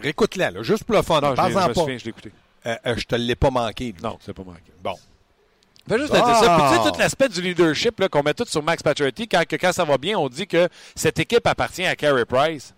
Réécoute-la, 0.00 0.50
là, 0.52 0.62
juste 0.62 0.84
pour 0.84 0.94
le 0.96 1.02
fun. 1.02 1.20
Non, 1.20 1.30
je, 1.32 1.36
pas. 1.36 1.74
souviens, 1.74 1.98
je 1.98 2.04
l'ai 2.04 2.10
écouté. 2.10 2.32
Euh, 2.66 2.74
euh, 2.86 2.94
je 2.96 3.04
te 3.04 3.14
l'ai 3.16 3.34
pas 3.34 3.50
manqué. 3.50 3.86
lui. 3.92 4.02
Non, 4.02 4.16
c'est 4.24 4.32
pas 4.32 4.44
manqué. 4.44 4.62
Bon. 4.82 4.94
Fais 5.88 5.98
juste 5.98 6.12
Ah! 6.14 6.20
dire 6.24 6.36
ça. 6.36 6.56
Puis 6.56 6.78
tu 6.78 6.84
sais, 6.84 6.90
tout 6.92 6.98
l'aspect 6.98 7.28
du 7.28 7.42
leadership 7.42 7.98
là, 8.00 8.08
qu'on 8.08 8.22
met 8.22 8.32
tout 8.34 8.44
sur 8.46 8.62
Max 8.62 8.82
Pacioretty, 8.82 9.26
quand, 9.28 9.44
que 9.46 9.56
quand 9.56 9.72
ça 9.72 9.84
va 9.84 9.98
bien, 9.98 10.16
on 10.18 10.28
dit 10.28 10.46
que 10.46 10.68
cette 10.94 11.18
équipe 11.18 11.46
appartient 11.46 11.84
à 11.84 11.94
Carey 11.96 12.24
Price. 12.24 12.74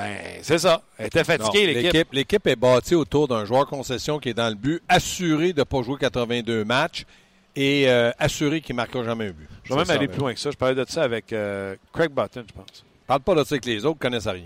Ben, 0.00 0.38
c'est 0.42 0.58
ça. 0.58 0.82
Elle 0.98 1.06
était 1.06 1.24
fatiguée, 1.24 1.74
l'équipe. 1.74 2.12
l'équipe, 2.12 2.46
est 2.46 2.56
bâtie 2.56 2.94
autour 2.94 3.28
d'un 3.28 3.44
joueur 3.44 3.66
concession 3.66 4.18
qui 4.18 4.30
est 4.30 4.34
dans 4.34 4.48
le 4.48 4.54
but, 4.54 4.82
assuré 4.88 5.52
de 5.52 5.60
ne 5.60 5.64
pas 5.64 5.82
jouer 5.82 5.96
82 5.98 6.64
matchs 6.64 7.04
et 7.54 7.88
euh, 7.88 8.10
assuré 8.18 8.60
qu'il 8.60 8.74
ne 8.74 8.78
marquera 8.78 9.04
jamais 9.04 9.26
un 9.26 9.32
but. 9.32 9.48
Je 9.64 9.70
vais 9.70 9.76
même 9.76 9.84
Ça, 9.84 9.92
aller 9.94 10.08
plus 10.08 10.20
loin 10.20 10.32
que 10.32 10.40
ça. 10.40 10.50
Je 10.50 10.56
parlais 10.56 10.74
de 10.74 10.84
ça 10.88 11.02
avec 11.02 11.32
euh, 11.32 11.76
Craig 11.92 12.10
Button, 12.10 12.44
je 12.48 12.52
pense. 12.54 12.84
Parle 13.06 13.20
pas 13.20 13.34
de 13.34 13.44
ça 13.44 13.54
avec 13.54 13.66
les 13.66 13.84
autres, 13.84 13.98
ils 14.00 14.02
connaissent 14.02 14.26
rien. 14.26 14.44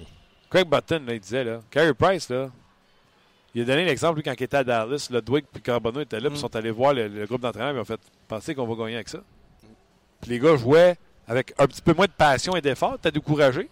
Craig 0.51 0.67
Button, 0.69 1.03
là, 1.07 1.15
il 1.15 1.21
disait, 1.21 1.45
là, 1.45 1.61
Carey 1.71 1.95
Price, 1.95 2.29
là, 2.29 2.51
il 3.55 3.63
a 3.63 3.65
donné 3.65 3.85
l'exemple, 3.85 4.17
lui, 4.17 4.23
quand 4.25 4.35
il 4.37 4.43
était 4.43 4.57
à 4.57 4.65
Dallas, 4.65 5.09
le 5.11 5.23
Dwight 5.23 5.47
puis 5.53 5.63
Carbonneau 5.63 6.01
étaient 6.01 6.19
là, 6.19 6.29
puis 6.31 6.39
ils 6.39 6.41
sont 6.41 6.57
allés 6.57 6.73
voir 6.73 6.95
le, 6.95 7.07
le 7.07 7.27
groupe 7.27 7.43
d'entraîneurs, 7.43 7.71
et 7.71 7.77
ils 7.77 7.81
ont 7.81 7.85
fait 7.85 8.01
penser 8.27 8.55
qu'on 8.55 8.67
va 8.67 8.75
gagner 8.75 8.97
avec 8.97 9.09
ça. 9.09 9.19
Puis 10.21 10.31
les 10.31 10.41
gars 10.41 10.57
jouaient 10.57 10.97
avec 11.29 11.55
un 11.59 11.67
petit 11.67 11.83
peu 11.83 11.95
moins 11.95 12.07
de 12.07 12.13
passion 12.13 12.57
et 12.57 12.61
d'effort. 12.61 12.99
T'as 13.01 13.11
découragé? 13.11 13.69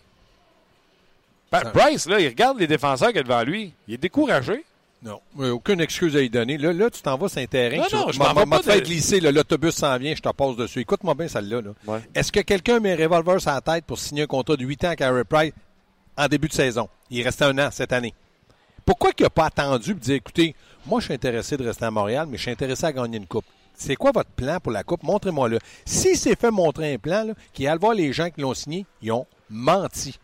Price, 1.61 2.07
là, 2.09 2.19
il 2.21 2.29
regarde 2.29 2.59
les 2.59 2.67
défenseurs 2.67 3.09
qu'il 3.09 3.17
y 3.19 3.21
a 3.21 3.23
devant 3.25 3.43
lui. 3.43 3.73
Il 3.89 3.95
est 3.95 3.99
découragé. 3.99 4.65
Non. 5.03 5.21
Aucune 5.37 5.81
excuse 5.81 6.15
à 6.17 6.21
y 6.23 6.31
donner. 6.31 6.57
Là, 6.59 6.73
là 6.73 6.89
tu 6.89 7.03
t'en 7.03 7.17
vas 7.19 7.29
sur 7.29 7.41
un 7.43 7.47
terrain. 7.47 7.77
Non, 7.79 7.85
tu- 7.89 7.97
non, 7.97 8.13
je 8.13 8.19
m'en 8.21 8.33
vais 8.33 8.47
pas 8.47 8.59
de- 8.63 8.81
glisser. 8.85 9.19
L'autobus 9.21 9.75
s'en 9.75 9.97
vient, 9.99 10.15
je 10.15 10.23
te 10.23 10.29
passe 10.29 10.55
dessus. 10.57 10.81
Écoute-moi 10.81 11.15
bien 11.15 11.27
celle-là. 11.27 11.61
là. 11.61 11.71
Ouais. 11.87 12.01
Est-ce 12.15 12.31
que 12.31 12.39
quelqu'un 12.41 12.79
met 12.79 12.93
un 12.93 12.97
revolver 13.09 13.41
sur 13.41 13.51
la 13.51 13.61
tête 13.61 13.85
pour 13.85 13.99
signer 13.99 14.23
un 14.23 14.27
contrat 14.27 14.57
de 14.57 14.65
8 14.65 14.85
ans 14.85 14.91
à 14.91 14.97
Carey 14.97 15.25
Price 15.25 15.53
en 16.17 16.29
début 16.29 16.47
de 16.49 16.53
saison? 16.53 16.89
Il 17.11 17.21
restait 17.25 17.45
un 17.47 17.59
an 17.59 17.69
cette 17.73 17.93
année. 17.93 18.15
Pourquoi 18.87 19.11
il 19.19 19.23
n'a 19.23 19.31
pas 19.31 19.47
attendu 19.47 19.91
et 19.91 19.95
dit 19.95 20.13
écoutez, 20.15 20.55
moi 20.87 21.01
je 21.01 21.07
suis 21.07 21.15
intéressé 21.15 21.57
de 21.57 21.65
rester 21.67 21.85
à 21.85 21.91
Montréal, 21.91 22.27
mais 22.31 22.37
je 22.37 22.43
suis 22.43 22.51
intéressé 22.53 22.85
à 22.87 22.93
gagner 22.93 23.17
une 23.19 23.27
coupe. 23.27 23.45
C'est 23.75 23.97
quoi 23.97 24.13
votre 24.13 24.31
plan 24.31 24.59
pour 24.61 24.71
la 24.71 24.85
coupe? 24.85 25.03
Montrez-moi-le. 25.03 25.59
Si 25.85 26.15
c'est 26.15 26.39
fait 26.39 26.51
montrer 26.53 26.95
un 26.95 26.99
plan, 26.99 27.27
qui 27.53 27.67
allait 27.67 27.79
voir 27.79 27.95
les 27.95 28.13
gens 28.13 28.31
qui 28.31 28.41
l'ont 28.41 28.55
signé, 28.55 28.87
ils 29.03 29.11
ont 29.11 29.27
menti. 29.51 30.17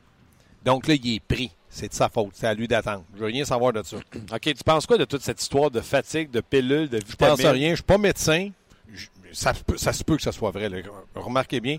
Donc 0.64 0.86
là, 0.88 0.94
il 0.94 1.14
est 1.14 1.20
pris. 1.20 1.50
C'est 1.70 1.88
de 1.88 1.94
sa 1.94 2.08
faute. 2.08 2.30
C'est 2.34 2.46
à 2.46 2.54
lui 2.54 2.66
d'attendre. 2.66 3.04
Je 3.14 3.20
veux 3.20 3.26
rien 3.26 3.44
savoir 3.44 3.72
de 3.72 3.82
ça. 3.82 3.96
OK, 4.32 4.40
tu 4.40 4.54
penses 4.64 4.86
quoi 4.86 4.96
de 4.98 5.04
toute 5.04 5.22
cette 5.22 5.40
histoire 5.40 5.70
de 5.70 5.80
fatigue, 5.80 6.30
de 6.30 6.40
pilules, 6.40 6.88
de 6.88 6.98
Je 6.98 7.14
pense 7.16 7.30
vitamines? 7.38 7.46
à 7.46 7.50
rien. 7.52 7.70
Je 7.70 7.74
suis 7.76 7.82
pas 7.84 7.98
médecin. 7.98 8.50
Je- 8.92 9.06
ça, 9.32 9.52
se 9.52 9.62
peut, 9.62 9.76
ça 9.76 9.92
se 9.92 10.02
peut 10.02 10.16
que 10.16 10.22
ça 10.22 10.32
soit 10.32 10.50
vrai. 10.50 10.68
là. 10.68 10.78
Remarquez 11.14 11.60
bien. 11.60 11.76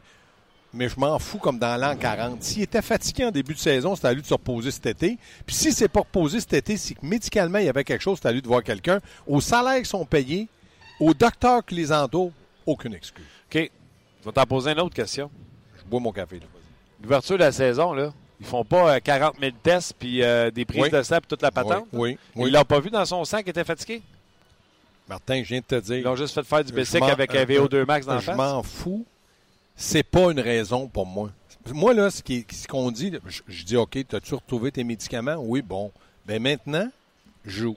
Mais 0.71 0.87
je 0.87 0.99
m'en 0.99 1.17
fous 1.17 1.39
comme 1.39 1.57
dans 1.57 1.75
l'an 1.81 1.95
40. 1.97 2.43
S'il 2.43 2.61
était 2.61 2.83
fatigué 2.83 3.25
en 3.25 3.31
début 3.31 3.55
de 3.55 3.59
saison, 3.59 3.95
c'était 3.95 4.09
à 4.09 4.13
lui 4.13 4.21
de 4.21 4.27
se 4.27 4.33
reposer 4.35 4.69
cet 4.69 4.85
été. 4.85 5.17
Puis 5.47 5.55
si 5.55 5.71
c'est 5.71 5.87
pas 5.87 6.01
reposé 6.01 6.39
cet 6.39 6.53
été, 6.53 6.77
c'est 6.77 6.93
que 6.93 7.03
médicalement, 7.03 7.57
il 7.57 7.65
y 7.65 7.69
avait 7.69 7.83
quelque 7.83 8.03
chose, 8.03 8.19
c'est 8.21 8.27
à 8.27 8.31
lui 8.31 8.43
de 8.43 8.47
voir 8.47 8.61
quelqu'un. 8.63 8.99
Aux 9.25 9.41
salaires 9.41 9.79
qui 9.81 9.89
sont 9.89 10.05
payés, 10.05 10.47
aux 10.99 11.15
docteurs 11.15 11.65
qui 11.65 11.73
les 11.73 11.91
entourent, 11.91 12.31
aucune 12.67 12.93
excuse. 12.93 13.25
OK. 13.51 13.71
Je 14.21 14.25
vais 14.25 14.31
t'en 14.31 14.43
poser 14.45 14.71
une 14.73 14.79
autre 14.81 14.93
question. 14.95 15.31
Je 15.79 15.83
bois 15.89 15.99
mon 15.99 16.11
café. 16.11 16.39
Là. 16.39 16.45
L'ouverture 17.01 17.37
de 17.39 17.43
la 17.43 17.51
saison, 17.51 17.93
là, 17.93 18.13
ils 18.39 18.45
font 18.45 18.63
pas 18.63 18.95
euh, 18.95 18.99
40 19.03 19.35
000 19.39 19.51
tests 19.61 19.93
puis 19.99 20.23
euh, 20.23 20.49
des 20.51 20.65
prises 20.65 20.81
Oui. 20.83 20.89
de 20.89 21.01
sang 21.03 21.17
puis 21.17 21.27
toute 21.27 21.41
la 21.41 21.51
patente? 21.51 21.85
Oui, 21.93 22.11
oui, 22.11 22.17
Ils 22.35 22.43
oui. 22.43 22.51
l'ont 22.51 22.63
pas 22.63 22.79
vu 22.79 22.89
dans 22.89 23.05
son 23.05 23.23
sang 23.25 23.41
qui 23.43 23.49
était 23.49 23.63
fatigué? 23.63 24.01
Martin, 25.07 25.41
je 25.43 25.49
viens 25.49 25.59
de 25.59 25.65
te 25.65 25.79
dire. 25.79 25.97
Ils 25.97 26.03
l'ont 26.03 26.15
juste 26.15 26.33
fait 26.35 26.43
faire 26.43 26.63
du 26.63 26.71
m'en- 26.71 27.07
avec 27.07 27.33
un 27.35 27.43
VO2 27.43 27.85
max 27.85 28.05
dans 28.05 28.15
la 28.15 28.19
Je 28.19 28.31
m'en 28.31 28.61
fous. 28.63 29.05
C'est 29.75 30.03
pas 30.03 30.31
une 30.31 30.39
raison 30.39 30.87
pour 30.87 31.05
moi. 31.05 31.31
Moi, 31.73 31.93
là, 31.93 32.09
ce 32.11 32.21
qu'on 32.67 32.91
dit, 32.91 33.13
je, 33.27 33.41
je 33.47 33.63
dis, 33.63 33.75
OK, 33.75 33.97
as-tu 34.13 34.33
retrouvé 34.35 34.71
tes 34.71 34.83
médicaments? 34.83 35.35
Oui, 35.39 35.61
bon. 35.61 35.91
Ben 36.25 36.41
maintenant, 36.41 36.89
joue. 37.45 37.75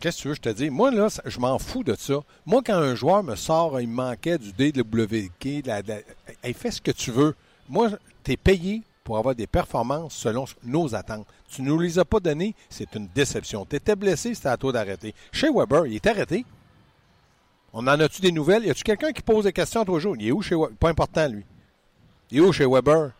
Qu'est-ce 0.00 0.16
que 0.18 0.22
tu 0.22 0.28
veux 0.28 0.34
que 0.34 0.40
je 0.44 0.50
te 0.50 0.56
dis? 0.56 0.70
Moi, 0.70 0.90
là, 0.90 1.10
ça- 1.10 1.22
je 1.26 1.38
m'en 1.38 1.58
fous 1.58 1.84
de 1.84 1.94
ça. 1.94 2.14
Moi, 2.46 2.62
quand 2.64 2.74
un 2.76 2.94
joueur 2.94 3.22
me 3.22 3.36
sort, 3.36 3.80
il 3.80 3.88
me 3.88 3.94
manquait 3.94 4.38
du 4.38 4.52
DWK, 4.52 5.62
de 5.62 5.68
la, 5.68 5.82
de 5.82 5.88
la- 5.88 5.98
hey, 6.42 6.54
fais 6.54 6.70
ce 6.70 6.80
que 6.80 6.90
tu 6.90 7.10
veux. 7.10 7.34
Moi, 7.68 7.90
tu 8.24 8.32
es 8.32 8.36
payé 8.36 8.82
pour 9.10 9.18
avoir 9.18 9.34
des 9.34 9.48
performances 9.48 10.14
selon 10.14 10.44
nos 10.62 10.94
attentes. 10.94 11.26
Tu 11.50 11.62
ne 11.62 11.66
nous 11.66 11.80
les 11.80 11.98
as 11.98 12.04
pas 12.04 12.20
données, 12.20 12.54
c'est 12.68 12.94
une 12.94 13.08
déception. 13.12 13.66
Tu 13.68 13.74
étais 13.74 13.96
blessé, 13.96 14.36
c'était 14.36 14.50
à 14.50 14.56
toi 14.56 14.70
d'arrêter. 14.70 15.16
Chez 15.32 15.48
Weber, 15.52 15.84
il 15.86 15.96
est 15.96 16.06
arrêté. 16.06 16.44
On 17.72 17.80
en 17.88 17.98
a-tu 17.98 18.22
des 18.22 18.30
nouvelles? 18.30 18.64
Y 18.66 18.70
a-tu 18.70 18.84
quelqu'un 18.84 19.10
qui 19.10 19.22
pose 19.22 19.46
des 19.46 19.52
questions 19.52 19.84
tous 19.84 19.96
les 19.96 20.00
jours? 20.00 20.14
Il 20.16 20.28
est 20.28 20.30
où 20.30 20.42
chez 20.42 20.54
Weber? 20.54 20.76
Pas 20.78 20.90
important, 20.90 21.26
lui. 21.26 21.44
Il 22.30 22.38
est 22.38 22.40
où 22.40 22.52
chez 22.52 22.64
Weber? 22.64 23.10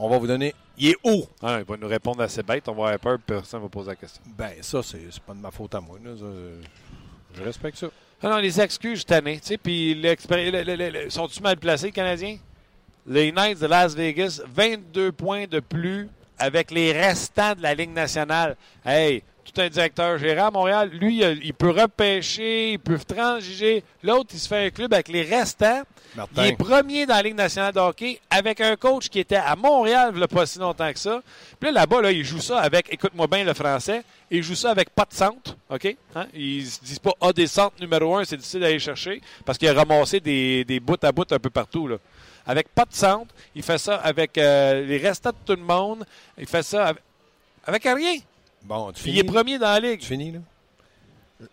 On 0.00 0.08
va 0.08 0.18
vous 0.18 0.26
donner. 0.26 0.56
Il 0.76 0.88
est 0.88 0.96
où? 1.04 1.22
Ah, 1.40 1.58
il 1.60 1.64
va 1.64 1.76
nous 1.76 1.86
répondre 1.86 2.20
assez 2.20 2.42
bête. 2.42 2.68
On 2.68 2.74
va 2.74 2.88
avoir 2.88 2.98
peur, 2.98 3.18
personne 3.24 3.62
va 3.62 3.68
poser 3.68 3.90
la 3.90 3.94
question. 3.94 4.20
Ben, 4.36 4.54
ça, 4.60 4.82
c'est 4.82 5.20
pas 5.20 5.34
de 5.34 5.38
ma 5.40 5.52
faute 5.52 5.72
à 5.72 5.80
moi. 5.80 6.00
là. 6.04 6.16
Ça, 6.16 6.26
je 7.36 7.42
respecte 7.44 7.78
ça. 7.78 7.86
Ah 8.24 8.30
non, 8.30 8.36
les 8.38 8.60
excuses, 8.60 9.02
je 9.02 9.04
tanné. 9.04 9.38
Tu 9.38 9.46
sais, 9.46 9.56
puis 9.56 10.04
sont-tu 11.10 11.40
mal 11.40 11.58
placés, 11.58 11.86
les 11.86 11.92
Canadiens? 11.92 12.38
Les 13.10 13.32
Knights 13.32 13.60
de 13.60 13.66
Las 13.66 13.94
Vegas, 13.94 14.42
22 14.54 15.12
points 15.12 15.46
de 15.46 15.60
plus 15.60 16.10
avec 16.38 16.70
les 16.70 16.92
restants 16.92 17.54
de 17.54 17.62
la 17.62 17.74
Ligue 17.74 17.94
nationale. 17.94 18.54
Hey, 18.84 19.22
tout 19.46 19.58
un 19.62 19.68
directeur 19.70 20.18
gérant 20.18 20.48
à 20.48 20.50
Montréal, 20.50 20.90
lui, 20.92 21.22
il, 21.22 21.40
il 21.42 21.54
peut 21.54 21.70
repêcher, 21.70 22.72
il 22.72 22.78
peut 22.78 22.98
transiger. 22.98 23.82
L'autre, 24.02 24.30
il 24.34 24.38
se 24.38 24.46
fait 24.46 24.66
un 24.66 24.70
club 24.70 24.92
avec 24.92 25.08
les 25.08 25.22
restants. 25.22 25.84
Martin. 26.14 26.44
Il 26.44 26.48
est 26.48 26.56
premier 26.56 27.06
dans 27.06 27.14
la 27.14 27.22
Ligue 27.22 27.34
nationale 27.34 27.72
de 27.72 27.80
hockey 27.80 28.20
avec 28.28 28.60
un 28.60 28.76
coach 28.76 29.08
qui 29.08 29.20
était 29.20 29.36
à 29.36 29.56
Montréal 29.56 30.10
il 30.12 30.18
n'y 30.18 30.24
a 30.24 30.28
pas 30.28 30.44
si 30.44 30.58
longtemps 30.58 30.92
que 30.92 30.98
ça. 30.98 31.22
Puis 31.58 31.70
là, 31.70 31.80
là-bas, 31.80 32.02
là, 32.02 32.12
il 32.12 32.24
joue 32.24 32.40
ça 32.40 32.58
avec, 32.58 32.92
écoute-moi 32.92 33.26
bien 33.26 33.42
le 33.42 33.54
français, 33.54 34.02
il 34.30 34.42
joue 34.42 34.54
ça 34.54 34.70
avec 34.70 34.90
pas 34.90 35.06
de 35.06 35.14
centre, 35.14 35.56
OK? 35.70 35.96
Hein? 36.14 36.26
Ils 36.34 36.66
se 36.66 36.80
disent 36.82 36.98
pas, 36.98 37.12
ah, 37.22 37.32
des 37.32 37.46
centres 37.46 37.76
numéro 37.80 38.16
un, 38.16 38.24
c'est 38.24 38.36
difficile 38.36 38.60
d'aller 38.60 38.78
chercher 38.78 39.22
parce 39.46 39.56
qu'il 39.56 39.68
a 39.68 39.72
ramassé 39.72 40.20
des, 40.20 40.64
des 40.64 40.78
bouts 40.78 40.96
à 41.02 41.10
bout 41.10 41.30
un 41.32 41.38
peu 41.38 41.50
partout, 41.50 41.88
là. 41.88 41.96
Avec 42.48 42.68
pas 42.70 42.84
de 42.86 42.94
centre, 42.94 43.32
il 43.54 43.62
fait 43.62 43.78
ça 43.78 43.96
avec 43.96 44.36
euh, 44.38 44.84
les 44.84 44.96
restants 44.98 45.30
de 45.30 45.36
tout 45.44 45.54
le 45.60 45.64
monde, 45.64 46.04
il 46.36 46.46
fait 46.46 46.62
ça 46.64 46.86
avec, 46.88 47.02
avec 47.64 47.82
rien. 47.84 48.18
Bon, 48.64 48.88
tu 48.88 48.94
Puis 48.94 49.02
finis? 49.02 49.16
il 49.16 49.20
est 49.20 49.24
premier 49.24 49.58
dans 49.58 49.66
la 49.66 49.78
Ligue. 49.80 50.00
Tu 50.00 50.06
finis, 50.06 50.32
là? 50.32 50.40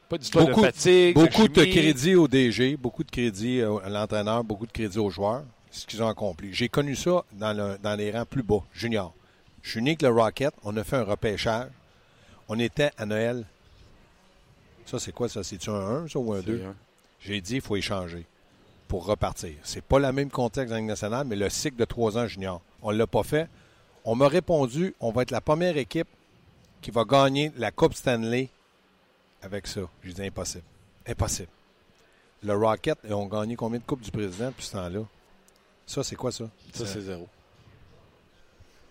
Pas 0.09 0.17
d'histoire 0.17 0.45
de 0.45 0.49
Beaucoup- 0.51 0.63
fatigue, 0.63 1.13
Beaucoup 1.13 1.47
de 1.47 1.61
chimie. 1.61 1.75
crédit 1.75 2.15
au 2.15 2.27
DG, 2.27 2.75
beaucoup 2.77 3.03
de 3.03 3.11
crédit 3.11 3.61
au- 3.63 3.77
à 3.79 3.89
l'entraîneur, 3.89 4.43
beaucoup 4.43 4.65
de 4.65 4.71
crédit 4.71 4.97
aux 4.97 5.11
joueurs. 5.11 5.43
C'est 5.69 5.81
ce 5.81 5.85
qu'ils 5.85 6.01
ont 6.01 6.07
accompli. 6.07 6.53
J'ai 6.53 6.69
connu 6.69 6.95
ça 6.95 7.23
dans, 7.33 7.53
le- 7.55 7.77
dans 7.83 7.95
les 7.95 8.09
rangs 8.11 8.25
plus 8.25 8.41
bas, 8.41 8.63
junior. 8.73 9.13
Je 9.61 9.71
suis 9.71 9.81
né 9.83 9.91
avec 9.91 10.01
le 10.01 10.09
Rocket. 10.09 10.53
On 10.63 10.75
a 10.77 10.83
fait 10.83 10.95
un 10.95 11.03
repêchage. 11.03 11.67
On 12.47 12.57
était 12.57 12.91
à 12.97 13.05
Noël. 13.05 13.45
Ça, 14.85 14.97
c'est 14.97 15.11
quoi, 15.11 15.27
ça? 15.27 15.43
C'est-tu 15.43 15.69
un 15.69 15.73
1, 16.03 16.07
ça, 16.07 16.19
ou 16.19 16.33
un 16.33 16.41
2? 16.41 16.57
C'est 16.59 16.65
un. 16.65 16.75
J'ai 17.19 17.41
dit, 17.41 17.55
il 17.55 17.61
faut 17.61 17.75
échanger 17.75 18.25
pour 18.87 19.05
repartir. 19.05 19.53
C'est 19.63 19.83
pas 19.83 19.99
le 19.99 20.11
même 20.11 20.29
contexte 20.29 20.69
dans 20.69 20.75
la 20.75 20.79
Ligue 20.79 20.89
nationale, 20.89 21.25
mais 21.27 21.35
le 21.35 21.49
cycle 21.49 21.77
de 21.77 21.85
trois 21.85 22.17
ans 22.17 22.27
junior. 22.27 22.61
On 22.81 22.91
ne 22.91 22.97
l'a 22.97 23.07
pas 23.07 23.23
fait. 23.23 23.47
On 24.03 24.15
m'a 24.15 24.27
répondu, 24.27 24.93
on 24.99 25.11
va 25.11 25.23
être 25.23 25.31
la 25.31 25.41
première 25.41 25.77
équipe 25.77 26.07
qui 26.81 26.91
va 26.91 27.03
gagner 27.03 27.51
la 27.57 27.71
Coupe 27.71 27.95
Stanley 27.95 28.49
avec 29.41 29.65
ça. 29.67 29.81
J'ai 30.03 30.13
dit 30.13 30.23
impossible. 30.23 30.63
Impossible. 31.07 31.49
Le 32.43 32.53
Rocket, 32.55 32.97
ils 33.03 33.13
ont 33.13 33.25
gagné 33.25 33.55
combien 33.55 33.79
de 33.79 33.83
Coupes 33.83 34.01
du 34.01 34.11
Président 34.11 34.47
depuis 34.47 34.65
ce 34.65 34.73
temps-là? 34.73 34.99
Ça, 35.87 36.03
c'est 36.03 36.15
quoi 36.15 36.31
ça? 36.31 36.45
Ça, 36.73 36.85
c'est 36.85 37.01
zéro. 37.01 37.27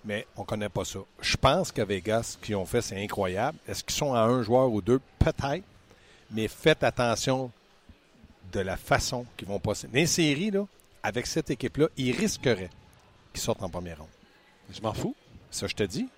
mais 0.04 0.26
on 0.36 0.42
ne 0.42 0.46
connaît 0.46 0.68
pas 0.68 0.84
ça. 0.84 0.98
Je 1.20 1.36
pense 1.36 1.72
qu'à 1.72 1.84
Vegas, 1.84 2.22
ce 2.32 2.36
qu'ils 2.38 2.56
ont 2.56 2.66
fait, 2.66 2.82
c'est 2.82 3.02
incroyable. 3.02 3.56
Est-ce 3.66 3.82
qu'ils 3.84 3.94
sont 3.96 4.12
à 4.14 4.20
un 4.20 4.42
joueur 4.42 4.70
ou 4.70 4.82
deux? 4.82 5.00
Peut-être. 5.18 5.64
Mais 6.30 6.48
faites 6.48 6.82
attention 6.82 7.50
de 8.52 8.60
la 8.60 8.76
façon 8.76 9.26
qu'ils 9.36 9.48
vont 9.48 9.58
passer. 9.58 9.88
Les 9.92 10.06
séries, 10.06 10.50
là, 10.50 10.66
avec 11.02 11.26
cette 11.26 11.50
équipe-là, 11.50 11.88
ils 11.96 12.12
risqueraient 12.12 12.70
qu'ils 13.32 13.42
sortent 13.42 13.62
en 13.62 13.68
première 13.68 13.98
ronde. 13.98 14.08
Je 14.72 14.80
m'en 14.80 14.94
fous. 14.94 15.14
Ça, 15.50 15.66
je 15.66 15.74
te 15.74 15.82
dis. 15.82 16.08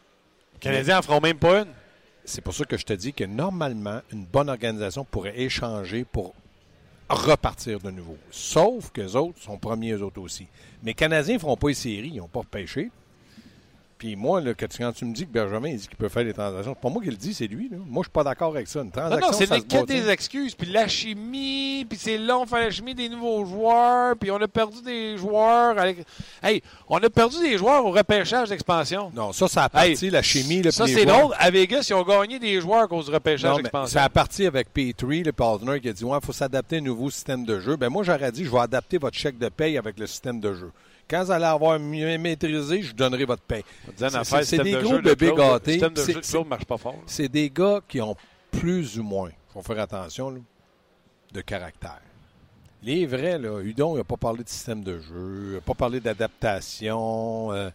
Les 0.55 0.61
Canadiens 0.61 0.99
en 0.99 1.03
feront 1.03 1.21
même 1.21 1.39
pas 1.39 1.61
une. 1.63 1.73
C'est 2.25 2.41
pour 2.41 2.55
ça 2.55 2.65
que 2.65 2.77
je 2.77 2.85
te 2.85 2.93
dis 2.93 3.13
que 3.13 3.25
normalement, 3.25 4.01
une 4.13 4.25
bonne 4.25 4.49
organisation 4.49 5.05
pourrait 5.05 5.39
échanger 5.39 6.05
pour 6.05 6.35
repartir 7.09 7.79
de 7.81 7.91
nouveau. 7.91 8.17
Sauf 8.31 8.91
que 8.91 9.01
les 9.01 9.17
autres 9.17 9.41
sont 9.41 9.59
premiers, 9.59 9.93
eux 9.93 10.03
autres 10.03 10.21
aussi. 10.21 10.47
Mais 10.83 10.91
les 10.91 10.95
Canadiens 10.95 11.35
ne 11.35 11.41
feront 11.41 11.57
pas 11.57 11.69
les 11.69 11.75
séries, 11.75 12.11
ils 12.15 12.17
n'ont 12.17 12.29
pas 12.29 12.43
pêché. 12.43 12.91
Puis 13.99 14.15
moi, 14.15 14.43
là, 14.43 14.53
que 14.53 14.67
tu- 14.67 14.77
quand 14.77 14.93
tu 14.93 15.07
me 15.07 15.15
dis 15.15 15.27
que 15.27 15.33
Benjamin 15.33 15.69
il 15.69 15.79
dit 15.79 15.89
qu'il 15.89 15.97
peut 15.97 16.11
faire 16.11 16.23
des 16.25 16.35
transactions, 16.35 16.75
c'est 16.75 16.83
pas 16.83 16.91
moi 16.93 17.03
qui 17.03 17.09
le 17.09 17.17
dis, 17.17 17.33
c'est 17.33 17.47
lui. 17.47 17.71
là. 17.71 17.79
Moi, 17.87 18.03
je 18.03 18.09
suis 18.09 18.13
pas 18.13 18.25
d'accord 18.25 18.51
avec 18.55 18.69
ça. 18.69 18.81
Une 18.81 18.87
Non, 18.87 18.91
transaction, 18.91 19.27
non, 19.31 19.33
c'est 19.33 19.47
ça 19.47 19.57
se 19.57 19.61
que 19.63 19.69
bâtit. 19.69 19.87
des 19.87 20.09
excuses. 20.11 20.55
Puis 20.55 20.71
la 20.71 20.87
chimie, 20.87 21.87
puis 21.89 21.99
c'est 21.99 22.19
long, 22.19 22.45
faire 22.45 22.59
la 22.61 22.71
chimie 22.71 22.95
des 22.95 23.09
nouveaux 23.09 23.47
joueurs, 23.47 24.15
puis 24.17 24.31
on 24.31 24.37
a 24.37 24.49
perdu 24.49 24.83
des 24.83 25.17
joueurs. 25.17 25.79
avec- 25.79 26.05
Hey, 26.43 26.63
on 26.89 26.99
a 26.99 27.09
perdu 27.09 27.39
des 27.41 27.57
joueurs 27.57 27.87
au 27.87 27.91
repêchage 27.91 28.51
d'expansion. 28.51 29.11
Non, 29.15 29.33
ça, 29.33 29.49
ça 29.49 29.65
a 29.65 29.69
parti, 29.71 30.05
Hey, 30.07 30.11
la 30.11 30.23
chimie. 30.23 30.61
Là, 30.63 30.71
Ça, 30.73 30.85
les 30.85 30.93
c'est 30.95 31.07
drôle. 31.07 31.35
À 31.39 31.51
Vegas, 31.51 31.87
ils 31.89 31.95
ont 31.95 32.03
gagné 32.03 32.39
des 32.39 32.61
joueurs 32.61 32.83
à 32.83 32.87
cause 32.89 33.07
du 33.07 33.13
repêchage 33.13 33.51
Non, 33.51 33.57
d'expansion. 33.57 33.93
ça 33.95 34.05
a 34.05 34.09
parti 34.11 34.45
avec 34.47 34.73
Petrie, 34.75 35.23
le 35.23 35.33
partner, 35.33 35.81
qui 35.81 35.89
a 35.89 35.93
dit 35.95 36.05
Ouais, 36.05 36.19
il 36.21 36.25
faut 36.27 36.33
s'adapter 36.33 36.77
à 36.77 36.79
un 36.81 36.83
nouveau 36.83 37.09
système 37.11 37.45
de 37.47 37.61
jeu. 37.61 37.77
Ben 37.77 37.89
moi, 37.89 38.05
j'aurais 38.05 38.31
dit 38.31 38.45
Je 38.45 38.51
vais 38.51 38.59
adapter 38.61 38.99
votre 38.99 39.17
chèque 39.17 39.39
de 39.39 39.49
paye 39.49 39.79
avec 39.79 39.99
le 39.99 40.07
système 40.07 40.39
de 40.39 40.53
jeu. 40.53 40.71
Quand 41.09 41.25
vous 41.25 41.31
allez 41.31 41.45
avoir 41.45 41.79
mieux 41.79 42.19
maîtrisé, 42.19 42.83
je 42.83 42.89
vous 42.89 42.95
donnerai 42.95 43.25
votre 43.25 43.43
une 44.39 44.45
C'est- 44.45 44.63
des 44.65 44.73
de 44.73 44.81
gros 44.83 44.99
bébés 44.99 45.33
gâtés. 45.37 45.67
Le 45.67 45.73
système 45.75 45.93
de 45.95 46.01
C'est- 46.01 46.13
jeu 46.15 46.21
de 46.21 46.27
Claude 46.27 46.49
marche 46.49 46.65
pas 46.65 46.77
fort. 46.79 46.97
C'est 47.07 47.29
des 47.29 47.49
gars 47.51 47.81
qui 47.89 48.01
ont 48.01 48.17
plus 48.51 48.99
ou 48.99 49.03
moins, 49.05 49.31
il 49.31 49.53
faut 49.53 49.63
faire 49.63 49.79
attention, 49.81 50.31
là, 50.31 50.41
de 51.33 51.41
caractère. 51.43 52.01
Les 52.83 53.07
vrais, 53.07 53.39
là, 53.39 53.61
Hudon, 53.61 53.95
il 53.95 53.99
n'a 53.99 54.05
pas 54.05 54.17
parlé 54.17 54.43
de 54.45 54.49
système 54.49 54.83
de 54.83 54.99
jeu, 54.99 55.47
il 55.49 55.55
n'a 55.55 55.61
pas 55.61 55.75
parlé 55.75 56.01
d'adaptation. 56.01 57.53
Il 57.55 57.73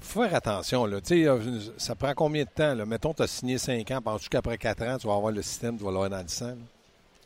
faut 0.00 0.22
faire 0.22 0.34
attention. 0.34 0.84
Là. 0.86 0.98
Euh, 1.10 1.60
ça 1.76 1.94
prend 1.94 2.12
combien 2.14 2.42
de 2.44 2.48
temps? 2.48 2.74
Là? 2.74 2.84
Mettons, 2.84 3.14
tu 3.14 3.22
as 3.22 3.26
signé 3.28 3.56
5 3.58 3.88
ans, 3.92 4.00
penses-tu 4.02 4.28
qu'après 4.28 4.58
4 4.58 4.82
ans, 4.82 4.98
tu 4.98 5.06
vas 5.06 5.14
avoir 5.14 5.32
le 5.32 5.42
système, 5.42 5.76
tu 5.78 5.84
vas 5.84 5.90
l'avoir 5.92 6.10
dans 6.10 6.22
le 6.22 6.28
sang? 6.28 6.46
là? 6.48 6.54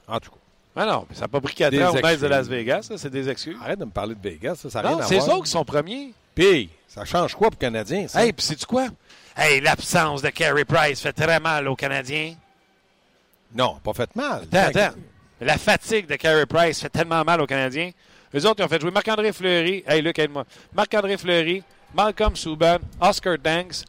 En 0.08 0.20
tout 0.20 0.30
cas, 0.30 0.36
Ah 0.76 0.84
non, 0.86 1.06
mais 1.08 1.14
ça 1.14 1.22
n'a 1.22 1.28
pas 1.28 1.40
pris 1.40 1.54
4 1.54 1.70
Des 1.70 1.82
ans 1.82 1.90
au 1.90 2.00
Knights 2.00 2.20
de. 2.20 2.26
Las 2.26 2.46
Vegas. 2.48 2.82
ça, 2.82 2.98
C'est 2.98 3.08
des 3.10 3.28
excuses. 3.28 3.56
arrête 3.62 3.78
de 3.78 3.84
me 3.86 3.90
parler 3.90 4.14
de 4.14 4.20
Vegas, 4.28 4.56
ça 4.68 4.82
n'a 4.82 4.88
rien 4.88 4.98
Non, 4.98 5.02
à 5.02 5.06
c'est 5.06 5.16
eux 5.16 5.20
voir. 5.20 5.42
qui 5.42 5.50
sont 5.50 5.64
premiers. 5.64 6.12
Puis, 6.34 6.68
ça 6.86 7.04
change 7.06 7.34
quoi 7.34 7.48
pour 7.50 7.58
les 7.60 7.66
Canadiens? 7.66 8.06
ça? 8.08 8.24
Hey, 8.24 8.32
puis 8.32 8.44
sais-tu 8.44 8.66
quoi? 8.66 8.88
Hey, 9.36 9.60
l'absence 9.60 10.20
de 10.22 10.28
Carey 10.28 10.64
Price 10.66 11.00
fait 11.00 11.12
très 11.12 11.40
mal 11.40 11.66
aux 11.68 11.76
Canadiens. 11.76 12.34
Non, 13.54 13.78
pas 13.82 13.92
fait 13.94 14.14
mal. 14.14 14.42
Attends, 14.52 14.78
attends. 14.80 14.96
La 15.40 15.58
fatigue 15.58 16.06
de 16.06 16.16
Carey 16.16 16.46
Price 16.46 16.80
fait 16.80 16.88
tellement 16.90 17.22
mal 17.24 17.40
aux 17.40 17.46
Canadiens. 17.46 17.90
Eux 18.34 18.46
autres, 18.46 18.60
ils 18.60 18.64
ont 18.64 18.68
fait 18.68 18.80
jouer 18.80 18.90
Marc-André 18.90 19.32
Fleury. 19.32 19.84
Hey, 19.86 20.02
Luc, 20.02 20.18
aide-moi. 20.18 20.44
Marc-André 20.74 21.16
Fleury, 21.16 21.62
Malcolm 21.94 22.36
Subban, 22.36 22.78
Oscar 23.00 23.36
Danks, 23.38 23.84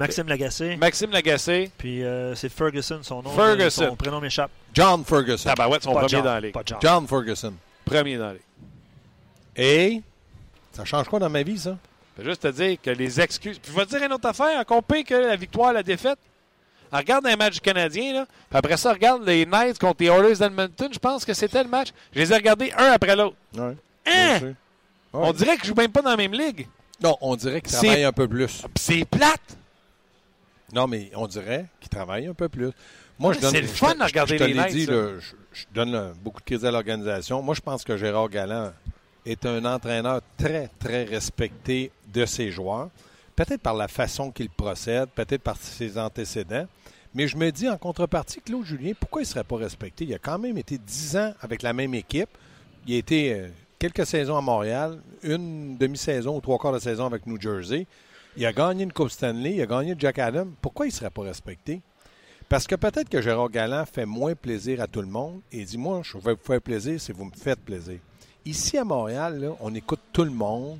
Maxime 0.00 0.26
Lagacé. 0.28 0.76
Maxime 0.76 1.10
Lagacé. 1.10 1.70
Puis 1.78 2.02
euh, 2.02 2.34
c'est 2.34 2.48
Ferguson, 2.48 3.00
son 3.02 3.22
nom. 3.22 3.30
Ferguson. 3.30 3.88
Son 3.90 3.96
prénom 3.96 4.20
m'échappe. 4.20 4.50
John 4.74 5.04
Ferguson. 5.04 5.48
Tabarouette 5.50 5.82
sont 5.82 5.92
Pas 5.92 6.00
premiers 6.00 6.08
John, 6.10 6.22
dans 6.24 6.32
la 6.34 6.40
ligue. 6.40 6.52
Pas 6.52 6.62
John. 6.66 6.78
John 6.82 7.06
Ferguson. 7.06 7.54
Premiers 7.84 8.16
dans 8.16 8.26
la 8.28 8.32
ligue. 8.34 8.42
Et? 9.56 10.02
Ça 10.72 10.84
change 10.84 11.08
quoi 11.08 11.18
dans 11.18 11.30
ma 11.30 11.42
vie, 11.42 11.58
ça? 11.58 11.76
Je 12.16 12.22
vais 12.22 12.30
juste 12.30 12.42
te 12.42 12.48
dire 12.48 12.76
que 12.82 12.90
les 12.90 13.20
excuses. 13.20 13.58
Puis 13.58 13.72
je 13.72 13.76
vais 13.78 13.84
te 13.86 13.90
dire 13.90 14.02
une 14.04 14.12
autre 14.12 14.28
affaire. 14.28 14.58
Encore 14.60 14.82
pire 14.82 15.04
que 15.04 15.14
la 15.14 15.36
victoire, 15.36 15.72
la 15.72 15.82
défaite. 15.82 16.18
Alors, 16.92 17.00
regarde 17.02 17.26
un 17.26 17.36
match 17.36 17.54
du 17.54 17.60
Canadien, 17.60 18.12
là. 18.12 18.26
Puis 18.48 18.58
après 18.58 18.76
ça, 18.76 18.92
regarde 18.92 19.24
les 19.24 19.46
Knights 19.46 19.78
contre 19.78 20.02
les 20.02 20.06
Oilers 20.08 20.36
d'Edmonton. 20.36 20.88
Je 20.92 20.98
pense 20.98 21.24
que 21.24 21.34
c'était 21.34 21.62
le 21.62 21.68
match. 21.68 21.88
Je 22.12 22.18
les 22.20 22.32
ai 22.32 22.36
regardés 22.36 22.72
un 22.76 22.92
après 22.92 23.14
l'autre. 23.14 23.36
Ouais. 23.56 23.76
Hein? 24.06 24.54
On 25.12 25.32
dirait 25.32 25.56
que 25.56 25.62
je 25.62 25.68
joue 25.68 25.74
même 25.74 25.92
pas 25.92 26.02
dans 26.02 26.10
la 26.10 26.16
même 26.16 26.32
ligue. 26.32 26.66
Non, 27.02 27.16
on 27.20 27.36
dirait 27.36 27.60
qu'il 27.60 27.70
C'est- 27.70 27.86
travaille 27.86 28.04
un 28.04 28.12
peu 28.12 28.28
plus. 28.28 28.62
Puis 28.62 28.70
c'est 28.76 29.04
plate. 29.04 29.40
Non, 30.72 30.86
mais 30.86 31.10
on 31.14 31.26
dirait 31.26 31.66
qu'il 31.80 31.88
travaille 31.88 32.26
un 32.26 32.34
peu 32.34 32.48
plus. 32.48 32.70
Moi, 33.18 33.32
je 33.34 33.40
donne. 33.40 33.50
c'est 33.50 33.60
le 33.60 33.66
fun 33.66 33.94
de 33.94 34.02
regarder 34.02 34.38
je 34.38 34.44
les 34.44 34.52
l'ai 34.52 34.58
Knights, 34.60 34.72
dit, 34.74 34.84
ça. 34.86 34.92
là, 34.92 35.18
je, 35.18 35.34
je 35.52 35.64
donne 35.74 36.12
beaucoup 36.22 36.40
de 36.40 36.44
crédit 36.46 36.66
à 36.66 36.70
l'organisation. 36.70 37.42
Moi, 37.42 37.54
je 37.54 37.60
pense 37.60 37.84
que 37.84 37.96
Gérard 37.96 38.28
Galland 38.30 38.72
est 39.26 39.44
un 39.44 39.64
entraîneur 39.64 40.20
très, 40.38 40.68
très 40.78 41.04
respecté 41.04 41.90
de 42.12 42.24
ses 42.24 42.50
joueurs. 42.50 42.88
Peut-être 43.36 43.60
par 43.60 43.74
la 43.74 43.88
façon 43.88 44.30
qu'il 44.30 44.48
procède, 44.50 45.08
peut-être 45.10 45.42
par 45.42 45.56
ses 45.56 45.98
antécédents. 45.98 46.66
Mais 47.14 47.26
je 47.26 47.36
me 47.36 47.50
dis, 47.50 47.68
en 47.68 47.76
contrepartie, 47.76 48.40
Claude 48.40 48.64
Julien, 48.64 48.92
pourquoi 48.98 49.22
il 49.22 49.24
ne 49.24 49.28
serait 49.28 49.44
pas 49.44 49.56
respecté? 49.56 50.04
Il 50.04 50.14
a 50.14 50.18
quand 50.18 50.38
même 50.38 50.56
été 50.56 50.78
10 50.78 51.16
ans 51.16 51.34
avec 51.40 51.62
la 51.62 51.72
même 51.72 51.92
équipe. 51.94 52.28
Il 52.86 52.94
a 52.94 52.98
été 52.98 53.34
euh, 53.34 53.48
quelques 53.78 54.06
saisons 54.06 54.36
à 54.36 54.40
Montréal, 54.40 54.98
une 55.22 55.76
demi-saison 55.76 56.36
ou 56.36 56.40
trois 56.40 56.58
quarts 56.58 56.72
de 56.72 56.78
saison 56.78 57.06
avec 57.06 57.26
New 57.26 57.40
Jersey. 57.40 57.86
Il 58.36 58.46
a 58.46 58.52
gagné 58.52 58.84
une 58.84 58.92
Coupe 58.92 59.10
Stanley, 59.10 59.56
il 59.56 59.62
a 59.62 59.66
gagné 59.66 59.94
Jack 59.98 60.18
Adam. 60.18 60.48
Pourquoi 60.60 60.86
il 60.86 60.90
ne 60.90 60.94
serait 60.94 61.10
pas 61.10 61.22
respecté? 61.22 61.80
Parce 62.48 62.66
que 62.66 62.74
peut-être 62.74 63.08
que 63.08 63.20
Gérard 63.20 63.50
Galland 63.50 63.84
fait 63.86 64.06
moins 64.06 64.34
plaisir 64.34 64.80
à 64.80 64.86
tout 64.86 65.00
le 65.00 65.08
monde 65.08 65.40
et 65.52 65.64
dit 65.64 65.78
Moi, 65.78 66.02
je 66.04 66.18
vais 66.18 66.32
vous 66.32 66.42
faire 66.42 66.60
plaisir 66.60 67.00
si 67.00 67.12
vous 67.12 67.24
me 67.24 67.30
faites 67.32 67.60
plaisir. 67.60 67.98
Ici 68.44 68.78
à 68.78 68.84
Montréal, 68.84 69.40
là, 69.40 69.50
on 69.60 69.74
écoute 69.74 70.00
tout 70.12 70.24
le 70.24 70.30
monde. 70.30 70.78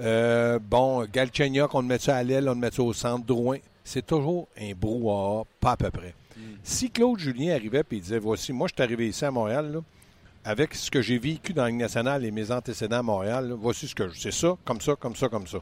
Euh, 0.00 0.58
bon, 0.60 1.04
Galchenyuk, 1.10 1.74
on 1.74 1.80
le 1.80 1.86
met 1.88 1.98
ça 1.98 2.16
à 2.16 2.22
l'aile, 2.22 2.48
on 2.48 2.54
le 2.54 2.60
met 2.60 2.70
ça 2.70 2.82
au 2.82 2.92
centre, 2.92 3.24
Drouin. 3.24 3.58
C'est 3.82 4.06
toujours 4.06 4.48
un 4.60 4.72
brouhaha, 4.74 5.44
pas 5.60 5.72
à 5.72 5.76
peu 5.76 5.90
près. 5.90 6.14
Si 6.62 6.90
Claude 6.90 7.18
Julien 7.18 7.54
arrivait 7.54 7.80
et 7.80 7.94
il 7.96 8.00
disait 8.00 8.18
Voici, 8.18 8.52
moi, 8.52 8.68
je 8.68 8.74
suis 8.74 8.82
arrivé 8.82 9.08
ici 9.08 9.24
à 9.24 9.30
Montréal, 9.30 9.72
là, 9.72 9.80
avec 10.44 10.74
ce 10.74 10.90
que 10.90 11.00
j'ai 11.00 11.18
vécu 11.18 11.52
dans 11.52 11.62
la 11.62 11.70
Ligue 11.70 11.80
nationale 11.80 12.24
et 12.24 12.30
mes 12.30 12.50
antécédents 12.50 12.98
à 12.98 13.02
Montréal, 13.02 13.48
là, 13.48 13.54
voici 13.58 13.88
ce 13.88 13.94
que 13.94 14.08
je. 14.08 14.20
C'est 14.20 14.30
ça, 14.30 14.56
comme 14.64 14.80
ça, 14.80 14.94
comme 14.94 15.16
ça, 15.16 15.28
comme 15.28 15.46
ça. 15.46 15.58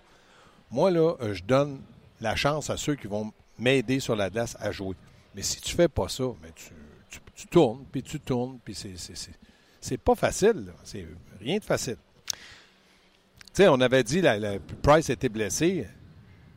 Moi, 0.70 0.90
là, 0.90 1.14
euh, 1.20 1.34
je 1.34 1.42
donne 1.44 1.80
la 2.20 2.34
chance 2.36 2.70
à 2.70 2.76
ceux 2.76 2.94
qui 2.94 3.06
vont 3.06 3.32
m'aider 3.58 4.00
sur 4.00 4.16
la 4.16 4.30
glace 4.30 4.56
à 4.60 4.70
jouer. 4.72 4.94
Mais 5.34 5.42
si 5.42 5.60
tu 5.60 5.74
fais 5.74 5.88
pas 5.88 6.08
ça, 6.08 6.24
ben 6.42 6.50
tu, 6.54 6.70
tu- 7.10 7.20
tu 7.34 7.46
tournes, 7.46 7.84
puis 7.92 8.02
tu 8.02 8.18
tournes, 8.20 8.58
puis 8.64 8.74
c'est, 8.74 9.98
pas 9.98 10.14
facile. 10.14 10.72
C'est 10.84 11.06
rien 11.40 11.58
de 11.58 11.64
facile. 11.64 11.96
Tu 12.32 13.62
sais, 13.62 13.68
on 13.68 13.80
avait 13.80 14.02
dit 14.02 14.20
la, 14.20 14.38
la 14.38 14.58
Price 14.82 15.08
était 15.10 15.28
blessé. 15.28 15.86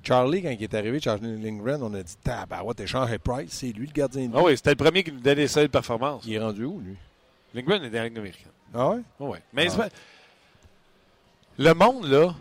Charlie, 0.01 0.41
quand 0.41 0.49
il 0.49 0.63
est 0.63 0.73
arrivé, 0.73 0.99
Charlie 0.99 1.41
Lindgren, 1.41 1.83
on 1.83 1.93
a 1.93 2.01
dit 2.01 2.15
Tabarouette, 2.23 2.79
échange 2.79 3.17
Price, 3.19 3.51
c'est 3.51 3.71
lui 3.71 3.85
le 3.87 3.91
gardien 3.93 4.23
de 4.23 4.27
but. 4.29 4.37
Ah 4.37 4.43
oui, 4.43 4.55
c'était 4.57 4.69
le 4.71 4.75
premier 4.77 5.03
qui 5.03 5.11
nous 5.11 5.19
donnait 5.19 5.47
ça 5.47 5.61
de 5.61 5.67
performance. 5.67 6.23
Il 6.25 6.33
est 6.33 6.39
rendu 6.39 6.63
où, 6.63 6.79
lui? 6.79 6.95
Lindgren 7.53 7.83
est 7.83 7.89
dans 7.89 7.97
la 7.97 8.07
Ligue 8.07 8.17
américaine. 8.17 8.51
Ah 8.73 8.89
ouais? 8.91 9.01
Oui. 9.19 9.37
Mais 9.53 9.67
Ah. 9.77 9.89
le 11.57 11.73
monde, 11.73 12.05
là, 12.05 12.33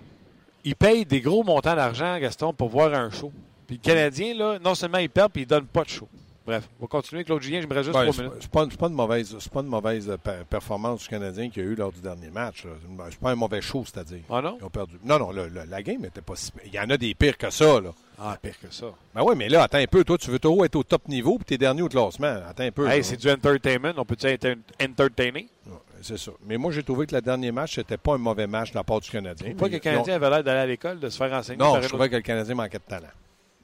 il 0.65 0.77
paye 0.77 1.05
des 1.05 1.21
gros 1.21 1.43
montants 1.45 1.75
d'argent, 1.77 2.19
Gaston, 2.19 2.53
pour 2.53 2.69
voir 2.69 2.93
un 2.95 3.11
show. 3.11 3.33
Puis 3.67 3.77
le 3.83 3.87
Canadien, 3.87 4.35
là, 4.35 4.59
non 4.59 4.75
seulement 4.75 4.99
il 4.99 5.11
perd, 5.11 5.31
puis 5.33 5.43
il 5.43 5.47
donne 5.47 5.67
pas 5.67 5.85
de 5.85 5.89
show. 5.91 6.09
Bref, 6.47 6.67
on 6.81 6.85
va 6.85 6.89
continuer 6.89 7.19
avec 7.19 7.29
l'autre 7.29 7.43
Julien. 7.45 7.61
J'aimerais 7.61 7.85
juste 7.85 7.93
Ben, 7.95 8.11
trois 8.11 8.25
minutes. 8.25 8.49
pas- 8.49 8.65
c'est 8.65 8.71
pas, 8.79 8.87
pas 8.87 8.87
une 8.89 8.95
mauvaise, 8.95 9.37
pas 9.53 9.61
une 9.61 9.67
mauvaise 9.67 10.09
euh, 10.09 10.17
per- 10.17 10.45
performance 10.49 11.03
du 11.03 11.09
Canadien 11.09 11.51
qu'il 11.51 11.63
y 11.63 11.67
a 11.67 11.69
eu 11.69 11.75
lors 11.75 11.93
du 11.93 12.01
dernier 12.01 12.31
match. 12.31 12.65
C'est 13.11 13.19
pas 13.21 13.31
un 13.33 13.35
mauvais 13.35 13.61
show, 13.61 13.85
c'est-à-dire. 13.85 14.21
Ah 14.31 14.41
non? 14.41 14.57
Ils 14.59 14.65
ont 14.65 14.71
perdu. 14.71 14.95
Non, 15.05 15.19
non, 15.19 15.31
le- 15.31 15.49
le- 15.49 15.65
la 15.69 15.83
game 15.83 16.01
n'était 16.01 16.23
pas 16.23 16.37
si. 16.37 16.51
Il 16.65 16.73
y 16.73 16.81
en 16.81 16.89
a 16.89 16.97
des 16.97 17.15
pires 17.15 17.37
que 17.37 17.51
ça, 17.51 17.83
là. 17.83 17.91
Ah, 18.19 18.39
pire 18.41 18.59
que 18.59 18.73
ça. 18.73 18.87
Ben 19.15 19.23
oui, 19.25 19.35
mais 19.37 19.51
là, 19.51 19.65
attends 19.65 19.77
un 19.77 19.87
peu. 19.87 20.03
Toi, 20.05 20.17
tu 20.17 20.31
veux 20.31 20.39
toujours 20.39 20.65
être 20.65 20.77
au 20.77 20.83
top 20.85 21.07
niveau, 21.09 21.37
puis 21.37 21.45
t'es 21.45 21.59
dernier 21.59 21.83
au 21.83 21.89
classement. 21.91 22.35
Attends 22.49 22.65
un 22.65 22.71
peu. 22.73 22.89
Hey, 22.89 23.05
c'est 23.05 23.19
du 23.19 23.31
entertainment. 23.31 23.93
On 23.99 24.07
peut-tu 24.07 24.27
être 24.27 24.57
entertainé? 24.83 25.49
Ouais, 25.67 25.73
C'est 26.01 26.17
ça. 26.19 26.31
Mais 26.47 26.57
moi, 26.57 26.71
j'ai 26.73 26.83
trouvé 26.83 27.07
que 27.07 27.15
le 27.15 27.21
dernier 27.21 27.51
match, 27.53 27.75
c'était 27.75 27.97
pas 27.97 28.15
un 28.15 28.19
mauvais 28.19 28.47
match 28.47 28.71
de 28.71 28.77
la 28.77 28.85
part 28.85 29.01
du 29.01 29.11
Canadien. 29.11 29.55
Pas 29.55 29.69
que 29.69 29.75
le 29.75 29.79
Canadien 29.81 30.15
avait 30.15 30.31
l'air 30.31 30.45
d'aller 30.45 30.61
à 30.61 30.67
l'école, 30.67 31.01
de 31.01 31.09
se 31.09 31.17
faire 31.17 31.33
enseigner 31.33 31.59
Non, 31.59 31.73
par 31.75 31.83
je 31.83 31.89
trouvais 31.89 32.09
que 32.09 32.17
le 32.17 32.23
Canadien 32.23 32.55
manquait 32.55 32.79
de 32.79 32.83
talent. 32.85 33.09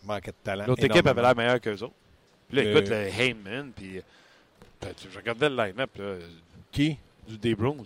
Manquait 0.05 0.31
de 0.33 0.37
talent. 0.43 0.63
autre, 0.63 0.69
l'autre 0.71 0.85
équipe 0.85 1.07
avait 1.07 1.23
l'air 1.23 1.37
meilleure 1.37 1.61
qu'eux 1.61 1.81
autres. 1.83 1.93
Puis 2.49 2.57
là, 2.59 2.63
Euh, 2.65 2.71
écoute, 2.73 2.89
le 2.91 2.97
Heyman, 3.21 3.71
puis... 3.75 3.99
euh, 3.99 4.89
Je 5.11 5.17
regardais 5.19 5.49
le 5.49 5.57
line-up 5.57 5.91
là, 5.97 6.15
Qui? 6.73 6.99
du 7.29 7.39
des 7.39 7.55
Bruins. 7.55 7.77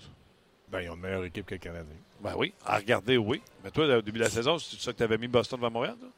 Ben, 0.71 0.81
ils 0.81 0.91
ont 0.91 0.95
une 0.95 1.01
meilleure 1.01 1.25
équipe 1.25 1.47
que 1.47 1.55
le 1.55 1.61
Canadien. 1.61 1.95
Ben 2.21 2.33
oui, 2.37 2.53
à 2.67 2.77
regarder, 2.79 3.17
oui. 3.17 3.41
Mais 3.63 3.71
toi, 3.71 3.85
au 3.99 4.03
début 4.03 4.19
de 4.19 4.25
la 4.25 4.31
saison, 4.31 4.59
c'est 4.59 4.81
ça 4.81 4.93
que 4.93 4.97
tu 4.99 5.03
avais 5.05 5.17
mis 5.19 5.29
Boston 5.29 5.59
devant 5.61 5.71
Montréal? 5.71 5.95
toi? 6.01 6.09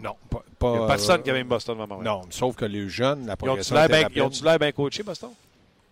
Non, 0.00 0.16
pas. 0.28 0.44
pas, 0.58 0.68
Il 0.68 0.72
n'y 0.72 0.78
a 0.78 0.82
euh, 0.82 0.86
personne 0.88 1.22
qui 1.22 1.30
avait 1.30 1.42
mis 1.42 1.48
Boston 1.48 1.76
devant 1.76 1.86
Montréal. 1.96 2.14
Non, 2.14 2.22
sauf 2.30 2.54
que 2.56 2.64
les 2.66 2.88
jeunes, 2.88 3.26
la 3.26 3.36
progression 3.36 3.74
ils 4.14 4.20
ont-tu 4.22 4.44
l'air 4.44 4.58
bien 4.58 4.72
coachés, 4.72 5.02
Boston? 5.02 5.30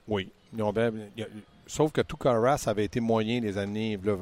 Oui. 0.07 0.29
Ils 0.55 0.63
ont 0.63 0.73
bien- 0.73 0.93
Sauf 1.67 1.93
que 1.93 2.01
tout 2.01 2.17
Carras 2.17 2.65
avait 2.67 2.85
été 2.85 3.01
moyen 3.01 3.41
les 3.41 3.57
années, 3.59 3.99
là, 4.03 4.17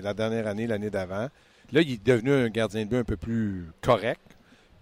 la 0.00 0.14
dernière 0.14 0.46
année, 0.46 0.66
l'année 0.66 0.90
d'avant. 0.90 1.28
Là, 1.72 1.80
il 1.80 1.92
est 1.92 2.04
devenu 2.04 2.32
un 2.32 2.48
gardien 2.48 2.84
de 2.84 2.90
but 2.90 2.96
un 2.98 3.04
peu 3.04 3.16
plus 3.16 3.66
correct. 3.80 4.20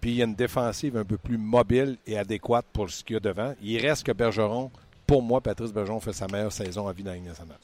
Puis 0.01 0.11
il 0.11 0.15
y 0.17 0.21
a 0.21 0.25
une 0.25 0.35
défensive 0.35 0.97
un 0.97 1.05
peu 1.05 1.17
plus 1.17 1.37
mobile 1.37 1.97
et 2.07 2.17
adéquate 2.17 2.65
pour 2.73 2.89
ce 2.89 3.03
qu'il 3.03 3.13
y 3.13 3.17
a 3.17 3.19
devant. 3.19 3.53
Il 3.61 3.79
reste 3.79 4.03
que 4.05 4.11
Bergeron, 4.11 4.71
pour 5.05 5.21
moi, 5.21 5.39
Patrice 5.41 5.71
Bergeron 5.71 5.99
fait 5.99 6.11
sa 6.13 6.27
meilleure 6.27 6.51
saison 6.51 6.87
à 6.87 6.93
vie 6.93 7.03
dans 7.03 7.13
nationale. 7.13 7.57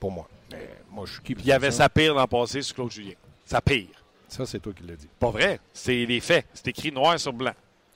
Pour 0.00 0.10
moi. 0.10 0.26
Mais 0.50 0.68
moi, 0.90 1.04
je 1.06 1.12
suis 1.12 1.22
qui 1.22 1.32
Il 1.34 1.46
y 1.46 1.52
avait 1.52 1.70
ça? 1.70 1.84
sa 1.84 1.88
pire 1.90 2.14
l'an 2.14 2.26
passé 2.26 2.62
sur 2.62 2.74
Claude 2.74 2.90
Julien. 2.90 3.14
Sa 3.44 3.60
pire. 3.60 3.86
Ça, 4.26 4.46
c'est 4.46 4.58
toi 4.58 4.72
qui 4.72 4.84
l'as 4.84 4.96
dit. 4.96 5.08
Pas 5.20 5.30
vrai. 5.30 5.60
C'est 5.74 6.06
les 6.06 6.20
faits. 6.20 6.46
C'est 6.54 6.68
écrit 6.68 6.90
noir 6.90 7.20
sur 7.20 7.32
blanc. 7.34 7.52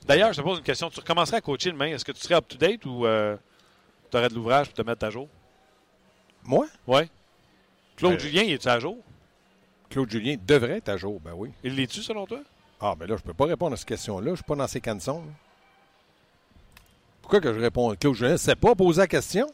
D'ailleurs, 0.06 0.32
je 0.32 0.40
te 0.40 0.44
pose 0.44 0.58
une 0.58 0.64
question. 0.64 0.90
Tu 0.90 1.00
recommencerais 1.00 1.38
à 1.38 1.40
coacher 1.40 1.72
demain? 1.72 1.86
Est-ce 1.86 2.04
que 2.04 2.12
tu 2.12 2.20
serais 2.20 2.34
up-to-date 2.34 2.84
ou 2.84 3.06
tu 4.10 4.16
aurais 4.16 4.28
de 4.28 4.34
l'ouvrage 4.34 4.66
pour 4.66 4.74
te 4.74 4.82
mettre 4.82 5.04
à 5.06 5.10
jour? 5.10 5.26
Moi, 6.46 6.66
Oui. 6.86 7.02
Claude 7.96 8.14
Euh, 8.14 8.18
Julien, 8.18 8.42
il 8.42 8.52
est-tu 8.52 8.68
à 8.68 8.78
jour? 8.78 8.96
Claude 9.90 10.10
Julien 10.10 10.36
devrait 10.46 10.78
être 10.78 10.88
à 10.90 10.96
jour. 10.96 11.18
Ben 11.24 11.32
oui. 11.34 11.50
Il 11.64 11.74
l'est-tu 11.76 12.02
selon 12.02 12.26
toi? 12.26 12.40
Ah, 12.80 12.94
ben 12.98 13.08
là, 13.08 13.16
je 13.16 13.22
peux 13.22 13.32
pas 13.34 13.46
répondre 13.46 13.72
à 13.72 13.76
cette 13.76 13.88
question-là. 13.88 14.30
Je 14.32 14.36
suis 14.36 14.44
pas 14.44 14.54
dans 14.56 14.66
ces 14.66 14.80
cançons. 14.80 15.20
là. 15.20 15.32
Pourquoi 17.22 17.40
que 17.40 17.52
je 17.52 17.58
réponds? 17.60 17.94
Claude 17.98 18.14
Julien, 18.14 18.36
c'est 18.36 18.54
pas 18.56 18.74
poser 18.74 19.00
la 19.00 19.06
question? 19.06 19.46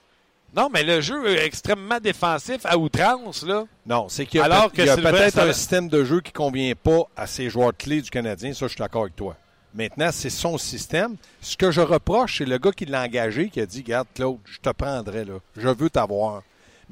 Non, 0.55 0.69
mais 0.71 0.83
le 0.83 1.01
jeu 1.01 1.27
est 1.29 1.47
extrêmement 1.47 1.99
défensif 1.99 2.59
à 2.65 2.77
outrance, 2.77 3.43
là. 3.47 3.65
Non, 3.87 4.09
c'est 4.11 4.27
qu'il 4.27 4.39
y 4.39 4.43
a, 4.43 4.45
Alors 4.45 4.65
peut- 4.71 4.77
que 4.77 4.83
il 4.83 4.87
y 4.87 4.91
a 4.91 4.97
peut-être 4.99 5.39
un 5.39 5.53
système 5.55 5.89
de 5.89 6.05
jeu 6.05 6.21
qui 6.21 6.33
convient 6.33 6.75
pas 6.75 7.05
à 7.17 7.27
ces 7.27 7.49
joueurs 7.49 7.73
clés 7.75 8.03
du 8.03 8.11
Canadien. 8.11 8.53
Ça, 8.53 8.67
je 8.67 8.73
suis 8.73 8.79
d'accord 8.79 9.03
avec 9.03 9.17
toi. 9.17 9.35
Maintenant, 9.75 10.11
c'est 10.13 10.29
son 10.29 10.59
système. 10.59 11.17
Ce 11.41 11.57
que 11.57 11.71
je 11.71 11.81
reproche, 11.81 12.39
c'est 12.39 12.45
le 12.45 12.59
gars 12.59 12.73
qui 12.73 12.85
l'a 12.85 13.03
engagé 13.03 13.49
qui 13.49 13.61
a 13.63 13.67
dit 13.67 13.83
Garde, 13.83 14.07
Claude, 14.15 14.37
je 14.45 14.59
te 14.59 14.69
prendrai, 14.69 15.25
là. 15.25 15.35
Je 15.57 15.69
veux 15.69 15.89
t'avoir. 15.89 16.43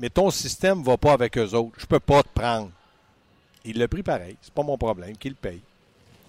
Mais 0.01 0.11
ton 0.11 0.31
système 0.31 0.81
ne 0.81 0.85
va 0.85 0.97
pas 0.97 1.13
avec 1.13 1.37
eux 1.39 1.55
autres. 1.55 1.73
Je 1.79 1.87
peux 1.87 2.01
pas 2.01 2.23
te 2.23 2.29
prendre. 2.35 2.71
Il 3.65 3.79
l'a 3.79 3.87
pris 3.87 4.03
pareil. 4.03 4.37
C'est 4.41 4.53
pas 4.55 4.63
mon 4.63 4.79
problème. 4.79 5.17
Qu'il 5.17 5.33
le 5.33 5.37
paye. 5.37 5.61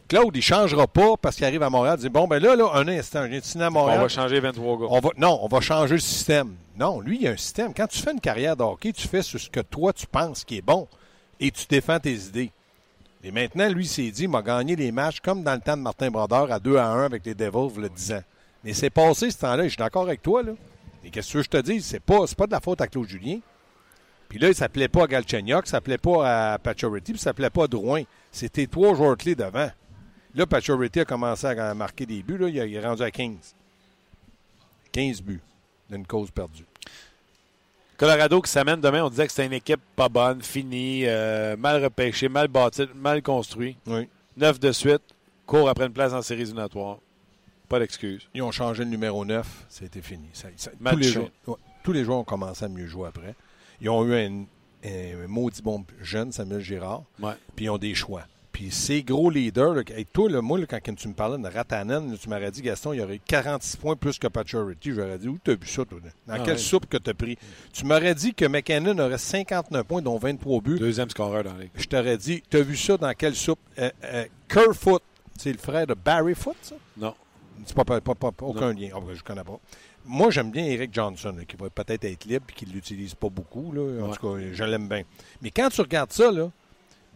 Claude, 0.09 0.35
il 0.35 0.39
ne 0.39 0.41
changera 0.41 0.87
pas 0.87 1.15
parce 1.21 1.37
qu'il 1.37 1.45
arrive 1.45 1.63
à 1.63 1.69
Montréal. 1.69 1.95
Il 1.99 2.01
dit 2.03 2.09
Bon, 2.09 2.27
ben 2.27 2.43
là, 2.43 2.53
là, 2.57 2.69
un 2.73 2.87
instant, 2.89 3.25
de 3.25 3.39
signer 3.39 3.63
à 3.63 3.67
On 3.69 3.71
Montréal. 3.71 4.01
va 4.01 4.07
changer 4.09 4.41
23 4.41 4.77
gars. 4.79 4.85
On 4.89 4.99
va, 4.99 5.09
non, 5.17 5.39
on 5.41 5.47
va 5.47 5.61
changer 5.61 5.93
le 5.93 6.01
système. 6.01 6.53
Non, 6.77 6.99
lui, 6.99 7.15
il 7.15 7.21
y 7.23 7.27
a 7.29 7.31
un 7.31 7.37
système. 7.37 7.73
Quand 7.73 7.87
tu 7.87 7.99
fais 7.99 8.11
une 8.11 8.19
carrière 8.19 8.57
de 8.57 8.63
hockey, 8.63 8.91
tu 8.91 9.07
fais 9.07 9.21
ce 9.21 9.37
que 9.49 9.61
toi, 9.61 9.93
tu 9.93 10.05
penses 10.05 10.43
qui 10.43 10.57
est 10.57 10.61
bon 10.61 10.87
et 11.39 11.49
tu 11.49 11.65
défends 11.69 11.99
tes 11.99 12.13
idées. 12.13 12.51
Et 13.23 13.31
maintenant, 13.31 13.69
lui, 13.69 13.85
il 13.85 13.87
s'est 13.87 14.11
dit, 14.11 14.23
il 14.23 14.29
m'a 14.29 14.41
gagné 14.41 14.75
les 14.75 14.91
matchs 14.91 15.21
comme 15.21 15.43
dans 15.43 15.53
le 15.53 15.61
temps 15.61 15.77
de 15.77 15.81
Martin 15.81 16.09
Brodeur 16.11 16.51
à 16.51 16.59
2 16.59 16.75
à 16.75 16.87
1 16.87 17.05
avec 17.05 17.25
les 17.25 17.35
Devils, 17.35 17.79
le 17.79 17.87
10 17.87 18.11
ans. 18.13 18.23
Mais 18.65 18.73
c'est 18.73 18.89
passé 18.89 19.31
ce 19.31 19.37
temps-là, 19.37 19.63
je 19.63 19.69
suis 19.69 19.77
d'accord 19.77 20.03
avec 20.03 20.21
toi. 20.21 20.43
Là. 20.43 20.51
Et 21.05 21.09
qu'est-ce 21.09 21.27
que 21.27 21.31
tu 21.31 21.37
veux 21.37 21.43
que 21.43 21.57
je 21.57 21.61
te 21.61 21.71
dis? 21.71 21.81
C'est 21.81 21.99
pas, 22.01 22.27
c'est 22.27 22.37
pas 22.37 22.47
de 22.47 22.51
la 22.51 22.59
faute 22.59 22.81
à 22.81 22.87
Claude 22.87 23.07
Julien. 23.07 23.39
Puis 24.31 24.39
là, 24.39 24.47
il 24.47 24.55
s'appelait 24.55 24.87
pas 24.87 25.03
à 25.03 25.07
Galchenyuk, 25.07 25.63
il 25.65 25.69
s'appelait 25.69 25.97
pas 25.97 26.53
à 26.53 26.57
Pacioretty, 26.57 27.11
puis 27.11 27.19
il 27.19 27.21
s'appelait 27.21 27.49
pas 27.49 27.65
à 27.65 27.67
Drouin. 27.67 28.03
C'était 28.31 28.65
trois 28.65 28.95
joueurs 28.95 29.17
clés 29.17 29.35
devant. 29.35 29.69
Là, 30.33 30.45
Pacioretty 30.45 31.01
a 31.01 31.05
commencé 31.05 31.47
à 31.47 31.73
marquer 31.73 32.05
des 32.05 32.23
buts. 32.23 32.37
Là, 32.37 32.47
il 32.47 32.57
est 32.73 32.79
rendu 32.79 33.03
à 33.03 33.11
15. 33.11 33.35
15 34.93 35.21
buts 35.21 35.41
d'une 35.89 36.07
cause 36.07 36.31
perdue. 36.31 36.63
Colorado 37.97 38.41
qui 38.41 38.49
s'amène 38.49 38.79
demain, 38.79 39.03
on 39.03 39.09
disait 39.09 39.25
que 39.25 39.33
c'était 39.33 39.47
une 39.47 39.53
équipe 39.53 39.81
pas 39.97 40.07
bonne, 40.07 40.41
finie, 40.41 41.03
euh, 41.07 41.57
mal 41.57 41.83
repêchée, 41.83 42.29
mal 42.29 42.47
bâtie, 42.47 42.87
mal 42.95 43.21
construite. 43.21 43.77
Oui. 43.85 44.07
Neuf 44.37 44.61
de 44.61 44.71
suite, 44.71 45.01
court 45.45 45.67
après 45.67 45.87
une 45.87 45.93
place 45.93 46.13
en 46.13 46.21
série 46.21 46.43
éliminatoire. 46.43 46.99
Pas 47.67 47.79
d'excuse. 47.79 48.29
Ils 48.33 48.41
ont 48.43 48.51
changé 48.51 48.85
le 48.85 48.89
numéro 48.89 49.25
9, 49.25 49.45
c'était 49.67 50.01
fini. 50.01 50.29
Ça- 50.31 50.47
ça- 50.55 50.71
tous, 50.71 50.95
les 50.95 51.03
joueurs, 51.09 51.29
ouais, 51.47 51.55
tous 51.83 51.91
les 51.91 52.05
joueurs 52.05 52.19
ont 52.19 52.23
commencé 52.23 52.63
à 52.63 52.69
mieux 52.69 52.87
jouer 52.87 53.09
après. 53.09 53.35
Ils 53.81 53.89
ont 53.89 54.05
eu 54.05 54.13
un, 54.15 54.43
un 54.85 55.27
maudit 55.27 55.61
bon 55.61 55.83
jeune, 56.01 56.31
Samuel 56.31 56.61
Girard, 56.61 57.03
Ouais. 57.19 57.33
puis 57.55 57.65
ils 57.65 57.69
ont 57.69 57.77
des 57.77 57.95
choix. 57.95 58.23
Puis 58.51 58.69
ces 58.69 59.01
gros 59.01 59.29
leaders, 59.29 59.73
là, 59.73 59.81
hey, 59.95 60.05
toi, 60.05 60.29
là, 60.29 60.41
moi, 60.41 60.59
là, 60.59 60.65
quand 60.67 60.93
tu 60.95 61.07
me 61.07 61.13
parlais 61.13 61.41
de 61.41 61.47
Ratanen, 61.47 62.15
tu 62.17 62.27
m'aurais 62.29 62.51
dit, 62.51 62.61
Gaston, 62.61 62.91
il 62.93 62.99
y 62.99 63.01
aurait 63.01 63.19
46 63.25 63.77
points 63.77 63.95
plus 63.95 64.19
que 64.19 64.27
Pacioretty. 64.27 64.91
J'aurais 64.91 65.17
dit, 65.17 65.29
où 65.29 65.37
t'as 65.41 65.55
vu 65.55 65.65
ça, 65.65 65.85
toi? 65.85 65.99
Dans 66.27 66.33
Ah 66.33 66.39
quelle 66.39 66.53
ouais. 66.53 66.57
soupe 66.59 66.85
que 66.87 66.97
t'as 66.97 67.13
pris? 67.13 67.37
Tu 67.71 67.85
m'aurais 67.85 68.13
dit 68.13 68.33
que 68.33 68.45
McKinnon 68.45 68.99
aurait 68.99 69.17
59 69.17 69.83
points, 69.85 70.01
dont 70.01 70.17
23 70.17 70.61
buts. 70.61 70.77
Deuxième 70.79 71.09
scoreur 71.09 71.45
dans 71.45 71.53
la 71.53 71.61
ligue. 71.61 71.71
Je 71.75 71.85
t'aurais 71.85 72.17
dit, 72.17 72.43
t'as 72.49 72.61
vu 72.61 72.75
ça 72.75 72.97
dans 72.97 73.13
quelle 73.13 73.35
soupe? 73.35 73.59
Euh, 73.79 73.89
euh, 74.03 74.25
Kerfoot, 74.49 75.01
c'est 75.39 75.53
le 75.53 75.57
frère 75.57 75.87
de 75.87 75.93
Barry 75.93 76.35
Foot, 76.35 76.57
ça? 76.61 76.75
Non. 76.97 77.15
C'est 77.65 77.75
pas, 77.75 77.85
pas- 77.85 78.01
pas- 78.01 78.15
pas- 78.15 78.45
aucun 78.45 78.73
lien. 78.73 78.89
Ben, 78.93 79.13
je 79.15 79.23
connais 79.23 79.43
pas. 79.45 79.59
Moi, 80.05 80.31
j'aime 80.31 80.51
bien 80.51 80.65
Eric 80.65 80.93
Johnson, 80.93 81.33
là, 81.37 81.45
qui 81.45 81.55
va 81.55 81.69
peut-être 81.69 82.03
être 82.05 82.25
libre 82.25 82.45
et 82.49 82.53
qui 82.53 82.65
ne 82.65 82.71
l'utilise 82.73 83.13
pas 83.13 83.29
beaucoup. 83.29 83.71
Là. 83.71 83.81
En 84.03 84.09
Ouais. 84.09 84.15
tout 84.17 84.33
cas, 84.35 84.39
je 84.51 84.63
l'aime 84.63 84.87
bien. 84.87 85.03
Mais 85.41 85.51
quand 85.51 85.69
tu 85.69 85.81
regardes 85.81 86.11
ça, 86.11 86.31
là, 86.31 86.49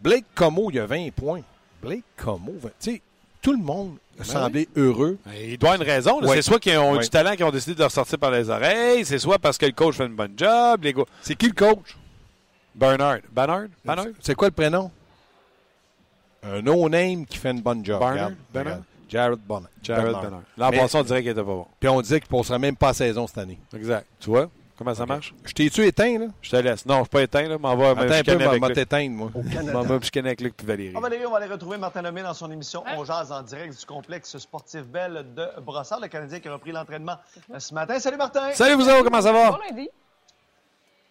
Blake 0.02 0.24
Como, 0.34 0.70
il 0.70 0.78
a 0.78 0.86
20 0.86 1.10
points. 1.12 1.42
Blake 1.82 2.04
Como, 2.16 2.52
20 2.60 2.68
tu 2.80 2.90
sais, 2.92 3.02
tout 3.42 3.52
le 3.52 3.58
monde 3.62 3.96
a 4.18 4.24
semblé 4.24 4.68
heureux. 4.76 5.18
Il 5.36 5.58
doit 5.58 5.72
avoir 5.72 5.82
une 5.82 5.92
raison. 5.94 6.20
Ouais. 6.22 6.36
C'est 6.36 6.42
soit 6.42 6.58
qu'ils 6.58 6.78
ont 6.78 6.92
Ouais. 6.92 7.00
du 7.02 7.08
talent 7.10 7.34
qui 7.36 7.44
ont 7.44 7.50
décidé 7.50 7.74
de 7.74 7.80
leur 7.80 7.90
sortir 7.90 8.18
par 8.18 8.30
les 8.30 8.48
oreilles, 8.48 9.04
c'est 9.04 9.18
soit 9.18 9.38
parce 9.38 9.58
que 9.58 9.66
le 9.66 9.72
coach 9.72 9.96
fait 9.96 10.06
une 10.06 10.14
bonne 10.16 10.34
job. 10.36 10.82
Les. 10.84 10.94
C'est 11.22 11.34
qui 11.34 11.46
le 11.48 11.52
coach? 11.54 11.96
Bernard. 12.74 13.18
Bernard? 13.32 13.66
Bernard? 13.84 14.06
C'est 14.20 14.34
quoi 14.34 14.48
le 14.48 14.52
prénom? 14.54 14.90
Un 16.42 16.62
no-name 16.62 17.26
qui 17.26 17.38
fait 17.38 17.50
une 17.50 17.60
bonne 17.62 17.84
job. 17.84 17.98
Bernard? 18.00 18.32
Bernard? 18.52 18.80
Jared 19.08 19.38
Bonner. 19.38 19.66
Jared. 19.82 20.12
Bernard. 20.12 20.42
L'an 20.56 20.70
passé, 20.70 20.98
on 20.98 21.02
dirait 21.02 21.22
qu'il 21.22 21.30
était 21.30 21.40
pas 21.40 21.46
bon. 21.46 21.66
Puis 21.78 21.88
on 21.88 22.00
disait 22.00 22.20
qu'il 22.20 22.34
ne 22.34 22.38
passerait 22.38 22.58
même 22.58 22.76
pas 22.76 22.88
la 22.88 22.94
saison 22.94 23.26
cette 23.26 23.38
année. 23.38 23.58
Exact. 23.74 24.06
Tu 24.20 24.30
vois? 24.30 24.48
Comment 24.78 24.94
ça 24.94 25.06
marche? 25.06 25.32
Je 25.44 25.52
t'ai-tu 25.54 25.86
éteint, 25.86 26.18
là? 26.18 26.26
Je 26.42 26.50
te 26.50 26.56
laisse. 26.56 26.84
Non, 26.84 26.96
je 26.96 27.02
suis 27.04 27.08
pas 27.08 27.22
éteint. 27.22 27.48
Là, 27.48 27.56
m'en 27.56 27.74
va 27.76 27.90
Attends 27.90 28.02
un 28.02 28.22
peu, 28.22 28.44
avec 28.44 28.74
t'éteindre, 28.74 29.16
moi. 29.16 29.30
M'en 29.72 29.82
va 29.82 30.00
chicaner 30.02 30.28
avec 30.28 30.42
Luc 30.42 30.54
puis 30.54 30.66
Valérie. 30.66 30.94
On 30.94 31.00
va 31.00 31.06
aller, 31.06 31.24
on 31.24 31.30
va 31.30 31.38
aller 31.38 31.46
retrouver 31.46 31.78
Martin 31.78 32.02
Lemay 32.02 32.22
dans 32.22 32.34
son 32.34 32.50
émission 32.50 32.84
On 32.94 33.02
jase 33.04 33.32
en 33.32 33.42
direct 33.42 33.78
du 33.78 33.86
complexe 33.86 34.36
sportif 34.36 34.82
Belle 34.82 35.24
de 35.34 35.60
Brossard, 35.62 36.00
le 36.00 36.08
Canadien 36.08 36.40
qui 36.40 36.48
a 36.48 36.52
repris 36.52 36.72
l'entraînement 36.72 37.16
ce 37.58 37.72
matin. 37.72 37.98
Salut 37.98 38.18
Martin! 38.18 38.52
Salut 38.52 38.74
vous 38.74 38.88
autres, 38.88 39.04
comment 39.04 39.22
ça 39.22 39.32
va? 39.32 39.52
Bon 39.52 39.58
lundi. 39.70 39.88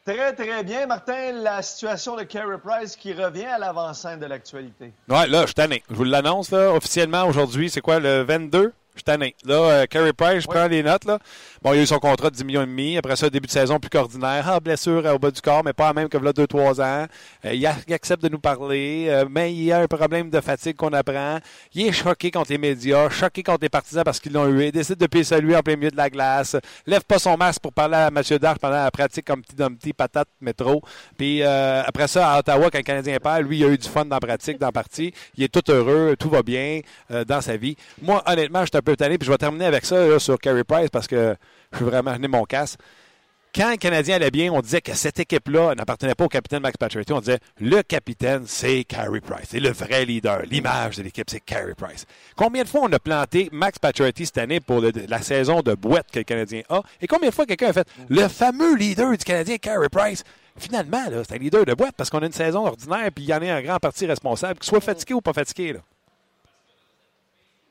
Très, 0.05 0.33
très 0.33 0.63
bien. 0.63 0.85
Martin, 0.85 1.31
la 1.31 1.63
situation 1.63 2.15
de 2.15 2.21
Carey 2.21 2.59
Price 2.63 2.95
qui 2.95 3.11
revient 3.11 3.45
à 3.45 3.57
l'avant-scène 3.57 4.19
de 4.19 4.27
l'actualité. 4.27 4.93
Ouais, 5.09 5.25
là, 5.25 5.41
je 5.41 5.45
suis 5.47 5.55
tanné. 5.55 5.83
Je 5.89 5.95
vous 5.95 6.03
l'annonce, 6.03 6.53
officiellement, 6.53 7.23
aujourd'hui, 7.25 7.71
c'est 7.71 7.81
quoi, 7.81 7.99
le 7.99 8.21
22? 8.21 8.71
Je 8.95 8.99
suis 8.99 9.03
tanné. 9.03 9.35
Là, 9.45 9.55
euh, 9.55 9.85
Carey 9.87 10.13
Price, 10.13 10.43
je 10.43 10.47
prends 10.47 10.67
les 10.67 10.81
notes, 10.81 11.03
là. 11.03 11.19
Bon, 11.61 11.73
il 11.73 11.79
a 11.79 11.81
eu 11.83 11.85
son 11.85 11.99
contrat 11.99 12.29
de 12.29 12.35
10 12.35 12.45
millions 12.45 12.61
et 12.63 12.65
demi. 12.65 12.97
Après 12.97 13.17
ça, 13.17 13.29
début 13.29 13.45
de 13.47 13.51
saison 13.51 13.77
plus 13.77 13.89
qu'ordinaire. 13.89 14.45
Ah, 14.47 14.59
blessure 14.61 15.05
euh, 15.05 15.15
au 15.15 15.19
bas 15.19 15.31
du 15.31 15.41
corps, 15.41 15.63
mais 15.65 15.73
pas 15.73 15.87
la 15.87 15.93
même 15.93 16.07
que 16.07 16.17
là, 16.17 16.31
2-3 16.31 16.81
ans. 16.81 17.05
Euh, 17.43 17.53
il, 17.53 17.65
a- 17.67 17.75
il 17.87 17.93
accepte 17.93 18.23
de 18.23 18.29
nous 18.29 18.39
parler, 18.39 19.07
euh, 19.09 19.25
mais 19.29 19.51
il 19.53 19.63
y 19.63 19.71
a 19.73 19.79
un 19.79 19.87
problème 19.87 20.29
de 20.29 20.39
fatigue 20.39 20.77
qu'on 20.77 20.93
apprend. 20.93 21.39
Il 21.73 21.87
est 21.87 21.91
choqué 21.91 22.31
contre 22.31 22.51
les 22.51 22.57
médias, 22.57 23.09
choqué 23.09 23.43
contre 23.43 23.59
les 23.63 23.69
partisans 23.69 24.03
parce 24.05 24.19
qu'ils 24.21 24.31
l'ont 24.31 24.47
eu. 24.47 24.63
Il 24.67 24.71
décide 24.71 24.95
de 24.97 25.07
payer 25.07 25.41
lui 25.41 25.55
en 25.57 25.61
plein 25.61 25.75
milieu 25.75 25.91
de 25.91 25.97
la 25.97 26.09
glace. 26.09 26.55
Lève 26.87 27.03
pas 27.03 27.19
son 27.19 27.35
masque 27.35 27.61
pour 27.61 27.73
parler 27.73 27.95
à 27.97 28.11
Mathieu 28.11 28.39
Darche 28.39 28.59
pendant 28.59 28.75
la 28.81 28.91
pratique 28.91 29.25
comme 29.25 29.41
petit 29.41 29.55
petit 29.57 29.91
patate 29.93 30.29
métro. 30.39 30.81
Puis 31.17 31.41
euh, 31.43 31.83
après 31.85 32.07
ça, 32.07 32.31
à 32.31 32.39
Ottawa, 32.39 32.69
quand 32.71 32.77
le 32.77 32.83
Canadien 32.83 33.17
perd, 33.21 33.41
lui, 33.45 33.57
il 33.59 33.65
a 33.65 33.67
eu 33.67 33.77
du 33.77 33.89
fun 33.89 34.05
dans 34.05 34.15
la 34.15 34.19
pratique, 34.21 34.57
dans 34.57 34.67
la 34.67 34.71
partie. 34.71 35.13
Il 35.37 35.43
est 35.43 35.49
tout 35.53 35.69
heureux, 35.69 36.15
tout 36.17 36.29
va 36.29 36.43
bien 36.43 36.79
euh, 37.11 37.25
dans 37.25 37.41
sa 37.41 37.57
vie. 37.57 37.75
Moi, 38.01 38.23
honnêtement, 38.25 38.61
je 38.61 38.65
suis 38.67 38.77
peu 38.85 38.95
tanné, 38.95 39.17
puis 39.17 39.25
je 39.25 39.31
vais 39.31 39.37
terminer 39.37 39.65
avec 39.65 39.83
ça 39.85 40.07
là, 40.07 40.17
sur 40.19 40.39
Carey 40.39 40.63
Price 40.63 40.89
parce 40.89 41.07
que 41.07 41.35
je 41.73 41.79
veux 41.79 41.89
vraiment 41.91 42.13
tenir 42.15 42.29
mon 42.29 42.45
casse. 42.45 42.77
Quand 43.53 43.71
le 43.71 43.77
Canadien 43.77 44.17
allait 44.17 44.31
bien, 44.31 44.51
on 44.51 44.59
disait 44.59 44.81
que 44.81 44.93
cette 44.93 45.17
équipe-là 45.17 45.75
n'appartenait 45.75 46.13
pas 46.13 46.25
au 46.25 46.27
capitaine 46.27 46.59
Max 46.61 46.75
Pacioretty. 46.75 47.13
On 47.13 47.21
disait 47.21 47.39
le 47.61 47.81
capitaine, 47.83 48.43
c'est 48.45 48.83
Carey 48.83 49.21
Price. 49.21 49.45
C'est 49.49 49.61
le 49.61 49.69
vrai 49.71 50.03
leader. 50.03 50.41
L'image 50.51 50.97
de 50.97 51.03
l'équipe, 51.03 51.29
c'est 51.29 51.39
Carey 51.39 51.73
Price. 51.73 52.05
Combien 52.35 52.63
de 52.63 52.67
fois 52.67 52.81
on 52.83 52.91
a 52.91 52.99
planté 52.99 53.47
Max 53.53 53.79
Pacioretty 53.79 54.25
cette 54.25 54.39
année 54.39 54.59
pour 54.59 54.81
le- 54.81 54.91
la 55.07 55.21
saison 55.21 55.61
de 55.61 55.73
boîte 55.73 56.07
que 56.11 56.19
le 56.19 56.25
Canadien 56.25 56.63
a? 56.67 56.81
Et 57.01 57.07
combien 57.07 57.29
de 57.29 57.33
fois 57.33 57.45
quelqu'un 57.45 57.69
a 57.69 57.73
fait 57.73 57.87
le 58.09 58.27
fameux 58.27 58.75
leader 58.75 59.11
du 59.11 59.23
Canadien, 59.23 59.55
Carey 59.57 59.87
Price? 59.89 60.25
Finalement, 60.57 61.05
c'est 61.25 61.35
un 61.35 61.37
leader 61.37 61.63
de 61.65 61.73
boîte 61.75 61.95
parce 61.95 62.09
qu'on 62.09 62.19
a 62.19 62.25
une 62.25 62.33
saison 62.33 62.65
ordinaire 62.65 63.09
puis 63.15 63.23
il 63.23 63.29
y 63.29 63.33
en 63.33 63.41
a 63.41 63.53
un 63.53 63.61
grand 63.61 63.79
partie 63.79 64.05
responsable, 64.05 64.59
qu'il 64.59 64.67
soit 64.67 64.81
fatigué 64.81 65.13
ou 65.13 65.21
pas 65.21 65.31
fatigué. 65.33 65.71
Là. 65.71 65.79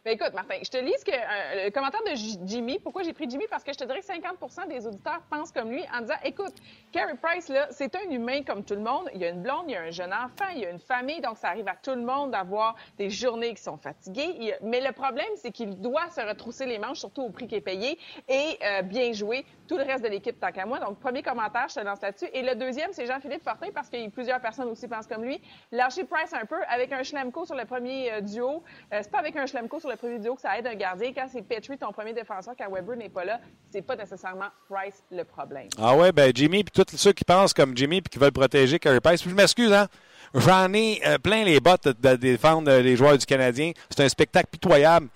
Ben 0.04 0.12
écoute, 0.12 0.34
Martin, 0.34 0.56
je 0.62 0.68
te 0.68 0.76
lis 0.76 0.92
ce 0.98 1.04
que, 1.06 1.12
euh, 1.12 1.64
le 1.64 1.70
commentaire 1.70 2.02
de 2.02 2.14
Jimmy. 2.44 2.78
Pourquoi 2.78 3.04
j'ai 3.04 3.14
pris 3.14 3.24
Jimmy? 3.26 3.46
Parce 3.48 3.64
que 3.64 3.72
je 3.72 3.78
te 3.78 3.84
dirais 3.84 4.00
que 4.00 4.06
50% 4.06 4.68
des 4.68 4.86
auditeurs 4.86 5.22
pensent 5.30 5.50
comme 5.50 5.70
lui 5.70 5.82
en 5.96 6.02
disant 6.02 6.16
Écoute, 6.22 6.52
Carey 6.92 7.14
Price, 7.22 7.48
là, 7.48 7.68
c'est 7.70 7.96
un 7.96 8.10
humain 8.10 8.42
comme 8.42 8.64
tout 8.64 8.74
le 8.74 8.82
monde. 8.82 9.08
Il 9.14 9.22
y 9.22 9.24
a 9.24 9.30
une 9.30 9.40
blonde, 9.40 9.64
il 9.66 9.72
y 9.72 9.76
a 9.76 9.80
un 9.80 9.90
jeune 9.90 10.12
enfant, 10.12 10.44
il 10.54 10.60
y 10.60 10.66
a 10.66 10.70
une 10.70 10.78
famille, 10.78 11.22
donc 11.22 11.38
ça 11.38 11.48
arrive 11.48 11.68
à 11.68 11.76
tout 11.76 11.94
le 11.94 12.02
monde 12.02 12.32
d'avoir 12.32 12.76
des 12.98 13.08
journées 13.08 13.54
qui 13.54 13.62
sont 13.62 13.78
fatiguées. 13.78 14.54
Mais 14.60 14.82
le 14.82 14.92
problème, 14.92 15.30
c'est 15.36 15.52
qu'il 15.52 15.80
doit 15.80 16.10
se 16.10 16.20
retrousser 16.20 16.66
les 16.66 16.78
manches, 16.78 16.98
surtout 16.98 17.22
au 17.22 17.30
prix 17.30 17.46
qui 17.46 17.54
est 17.54 17.62
payé, 17.62 17.98
et 18.28 18.58
euh, 18.62 18.82
bien 18.82 19.14
jouer 19.14 19.46
tout 19.66 19.76
le 19.76 19.82
reste 19.82 20.04
de 20.04 20.08
l'équipe 20.08 20.38
tant 20.38 20.52
qu'à 20.52 20.66
moi. 20.66 20.78
Donc, 20.78 20.98
premier 20.98 21.22
commentaire, 21.22 21.66
je 21.68 21.74
te 21.76 21.80
lance 21.80 22.00
là-dessus. 22.00 22.26
Et 22.32 22.42
le 22.42 22.54
deuxième, 22.54 22.90
c'est 22.92 23.06
Jean-Philippe 23.06 23.42
Fortin, 23.42 23.68
parce 23.74 23.88
a 23.92 24.10
plusieurs 24.10 24.40
personnes 24.40 24.68
aussi 24.68 24.88
pensent 24.88 25.06
comme 25.06 25.24
lui. 25.24 25.40
Lâcher 25.72 26.04
Price 26.04 26.32
un 26.32 26.44
peu 26.46 26.56
avec 26.68 26.92
un 26.92 27.02
Schlemko 27.02 27.44
sur 27.46 27.54
le 27.54 27.64
premier 27.64 28.12
euh, 28.12 28.20
duo. 28.20 28.62
Euh, 28.92 29.00
c'est 29.02 29.10
pas 29.10 29.18
avec 29.18 29.36
un 29.36 29.46
Schlemko 29.46 29.80
sur 29.80 29.90
le 29.90 29.96
premier 29.96 30.18
duo 30.18 30.34
que 30.34 30.40
ça 30.40 30.58
aide 30.58 30.66
un 30.66 30.74
gardien. 30.74 31.12
Quand 31.14 31.26
c'est 31.30 31.42
Petrie, 31.42 31.78
ton 31.78 31.92
premier 31.92 32.12
défenseur, 32.12 32.54
quand 32.58 32.70
Weber 32.70 32.96
n'est 32.96 33.08
pas 33.08 33.24
là, 33.24 33.40
c'est 33.70 33.82
pas 33.82 33.96
nécessairement 33.96 34.48
Price 34.68 35.02
le 35.10 35.24
problème. 35.24 35.68
Ah 35.78 35.96
ouais, 35.96 36.12
ben 36.12 36.32
Jimmy, 36.34 36.64
puis 36.64 36.84
tous 36.84 36.96
ceux 36.96 37.12
qui 37.12 37.24
pensent 37.24 37.54
comme 37.54 37.76
Jimmy 37.76 38.00
puis 38.00 38.10
qui 38.10 38.18
veulent 38.18 38.32
protéger 38.32 38.78
Carey 38.78 39.00
Price. 39.00 39.20
Puis 39.22 39.30
je 39.30 39.36
m'excuse, 39.36 39.72
hein. 39.72 39.88
J'en 40.34 40.72
ai 40.72 41.00
euh, 41.06 41.18
plein 41.18 41.44
les 41.44 41.60
bottes 41.60 41.86
de 41.86 42.16
défendre 42.16 42.68
euh, 42.68 42.82
les 42.82 42.96
joueurs 42.96 43.16
du 43.16 43.24
Canadien. 43.24 43.70
C'est 43.88 44.02
un 44.02 44.08
spectacle 44.08 44.48
pitoyable. 44.50 45.08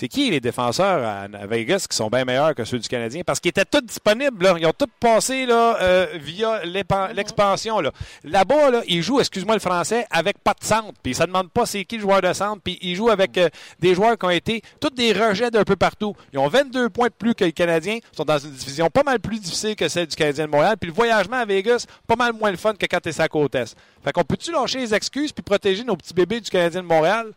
C'est 0.00 0.08
qui 0.08 0.30
les 0.30 0.40
défenseurs 0.40 1.06
à, 1.06 1.46
Vegas 1.46 1.84
qui 1.86 1.94
sont 1.94 2.08
bien 2.08 2.24
meilleurs 2.24 2.54
que 2.54 2.64
ceux 2.64 2.78
du 2.78 2.88
Canadien? 2.88 3.20
Parce 3.22 3.38
qu'ils 3.38 3.50
étaient 3.50 3.66
tous 3.66 3.82
disponibles. 3.82 4.42
Là. 4.42 4.54
Ils 4.58 4.64
ont 4.64 4.72
tous 4.72 4.88
passé 4.98 5.44
là, 5.44 5.76
euh, 5.82 6.06
via 6.14 6.64
l'épan- 6.64 7.12
l'expansion. 7.12 7.80
Là. 7.80 7.92
Là-bas, 8.24 8.70
là, 8.70 8.82
ils 8.88 9.02
jouent, 9.02 9.20
excuse-moi 9.20 9.56
le 9.56 9.60
français, 9.60 10.06
avec 10.10 10.38
pas 10.38 10.54
de 10.58 10.64
centre. 10.64 10.94
Puis 11.02 11.12
ça 11.12 11.24
ne 11.24 11.26
demande 11.26 11.50
pas 11.50 11.66
c'est 11.66 11.84
qui 11.84 11.96
le 11.96 12.00
joueur 12.00 12.22
de 12.22 12.32
centre. 12.32 12.62
Puis 12.64 12.78
ils 12.80 12.96
jouent 12.96 13.10
avec 13.10 13.36
euh, 13.36 13.50
des 13.78 13.94
joueurs 13.94 14.16
qui 14.16 14.24
ont 14.24 14.30
été 14.30 14.62
tous 14.80 14.88
des 14.88 15.12
rejets 15.12 15.50
d'un 15.50 15.64
peu 15.64 15.76
partout. 15.76 16.16
Ils 16.32 16.38
ont 16.38 16.48
22 16.48 16.88
points 16.88 17.08
de 17.08 17.12
plus 17.12 17.34
que 17.34 17.44
les 17.44 17.52
Canadiens. 17.52 17.96
Ils 17.96 18.16
sont 18.16 18.24
dans 18.24 18.38
une 18.38 18.52
division 18.52 18.88
pas 18.88 19.02
mal 19.02 19.20
plus 19.20 19.38
difficile 19.38 19.76
que 19.76 19.86
celle 19.88 20.06
du 20.06 20.16
Canadien 20.16 20.46
de 20.46 20.50
Montréal. 20.50 20.76
Puis 20.80 20.88
le 20.88 20.96
voyagement 20.96 21.36
à 21.36 21.44
Vegas, 21.44 21.84
pas 22.06 22.16
mal 22.16 22.32
moins 22.32 22.50
le 22.50 22.56
fun 22.56 22.72
que 22.72 22.86
quand 22.86 23.00
tu 23.02 23.10
es 23.10 23.12
sa 23.12 23.28
côte. 23.28 23.54
Fait 24.02 24.12
qu'on 24.14 24.24
peut-tu 24.24 24.50
lâcher 24.50 24.78
les 24.78 24.94
excuses 24.94 25.32
puis 25.32 25.42
protéger 25.42 25.84
nos 25.84 25.98
petits 25.98 26.14
bébés 26.14 26.40
du 26.40 26.48
Canadien 26.48 26.80
de 26.80 26.86
Montréal? 26.86 27.34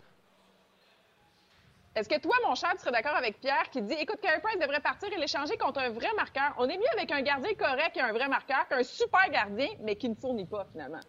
Est-ce 1.95 2.09
que 2.09 2.19
toi, 2.19 2.35
mon 2.47 2.55
cher, 2.55 2.71
tu 2.71 2.79
serais 2.79 2.91
d'accord 2.91 3.15
avec 3.15 3.39
Pierre 3.39 3.69
qui 3.71 3.79
dit 3.79 3.93
écoute, 3.93 4.17
Carey 4.19 4.39
Price 4.41 4.59
devrait 4.59 4.79
partir 4.79 5.09
et 5.13 5.19
l'échanger 5.19 5.57
contre 5.57 5.79
un 5.79 5.89
vrai 5.91 6.09
marqueur. 6.15 6.51
On 6.57 6.67
est 6.67 6.77
mieux 6.77 6.91
avec 6.91 7.11
un 7.11 7.21
gardien 7.21 7.53
correct 7.53 7.95
et 7.95 8.01
un 8.01 8.11
vrai 8.11 8.27
marqueur 8.27 8.67
qu'un 8.67 8.81
super 8.81 9.29
gardien, 9.31 9.67
mais 9.83 9.95
qui 9.95 10.09
ne 10.09 10.15
fournit 10.15 10.45
pas 10.45 10.65
finalement. 10.71 11.01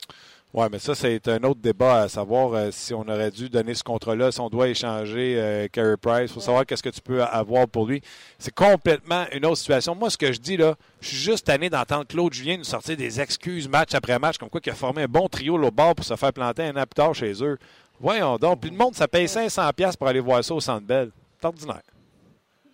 Oui, 0.53 0.67
mais 0.71 0.79
ça, 0.79 0.95
c'est 0.95 1.27
un 1.27 1.43
autre 1.43 1.61
débat 1.61 2.03
à 2.03 2.09
savoir 2.09 2.53
euh, 2.53 2.69
si 2.71 2.93
on 2.93 3.01
aurait 3.09 3.31
dû 3.31 3.49
donner 3.49 3.75
ce 3.75 3.83
contrat-là, 3.83 4.31
si 4.31 4.41
on 4.41 4.49
doit 4.51 4.69
échanger 4.69 5.37
euh, 5.37 5.69
Carey 5.69 5.97
Price. 5.97 6.31
Il 6.31 6.35
faut 6.35 6.41
savoir 6.41 6.67
qu'est-ce 6.67 6.83
que 6.83 6.91
tu 6.91 7.01
peux 7.01 7.23
avoir 7.25 7.67
pour 7.67 7.87
lui. 7.87 8.03
C'est 8.39 8.55
complètement 8.55 9.25
une 9.33 9.47
autre 9.47 9.57
situation. 9.57 9.95
Moi, 9.95 10.11
ce 10.11 10.19
que 10.19 10.33
je 10.33 10.39
dis 10.39 10.59
là, 10.59 10.77
je 11.01 11.09
suis 11.09 11.17
juste 11.17 11.47
tanné 11.47 11.71
d'entendre 11.71 12.07
Claude 12.07 12.33
Julien 12.33 12.59
nous 12.59 12.65
sortir 12.65 12.97
des 12.97 13.21
excuses 13.21 13.69
match 13.69 13.95
après 13.95 14.19
match, 14.19 14.37
comme 14.37 14.51
quoi 14.51 14.61
qu'il 14.61 14.71
a 14.71 14.77
formé 14.77 15.03
un 15.03 15.09
bon 15.09 15.29
trio 15.29 15.61
au 15.61 15.71
bord 15.71 15.95
pour 15.95 16.05
se 16.05 16.15
faire 16.15 16.33
planter 16.33 16.63
un 16.63 16.77
an 16.77 16.83
plus 16.83 16.95
tard 16.95 17.15
chez 17.15 17.43
eux. 17.43 17.59
Voyons 18.01 18.37
donc. 18.37 18.61
Puis 18.61 18.71
le 18.71 18.77
monde, 18.77 18.95
ça 18.95 19.09
paye 19.09 19.27
500$ 19.27 19.97
pour 19.97 20.09
aller 20.09 20.21
voir 20.21 20.45
ça 20.45 20.55
au 20.55 20.61
Centre 20.61 20.87
Bell. 20.87 21.11
C'est 21.41 21.47
ordinaire. 21.47 21.83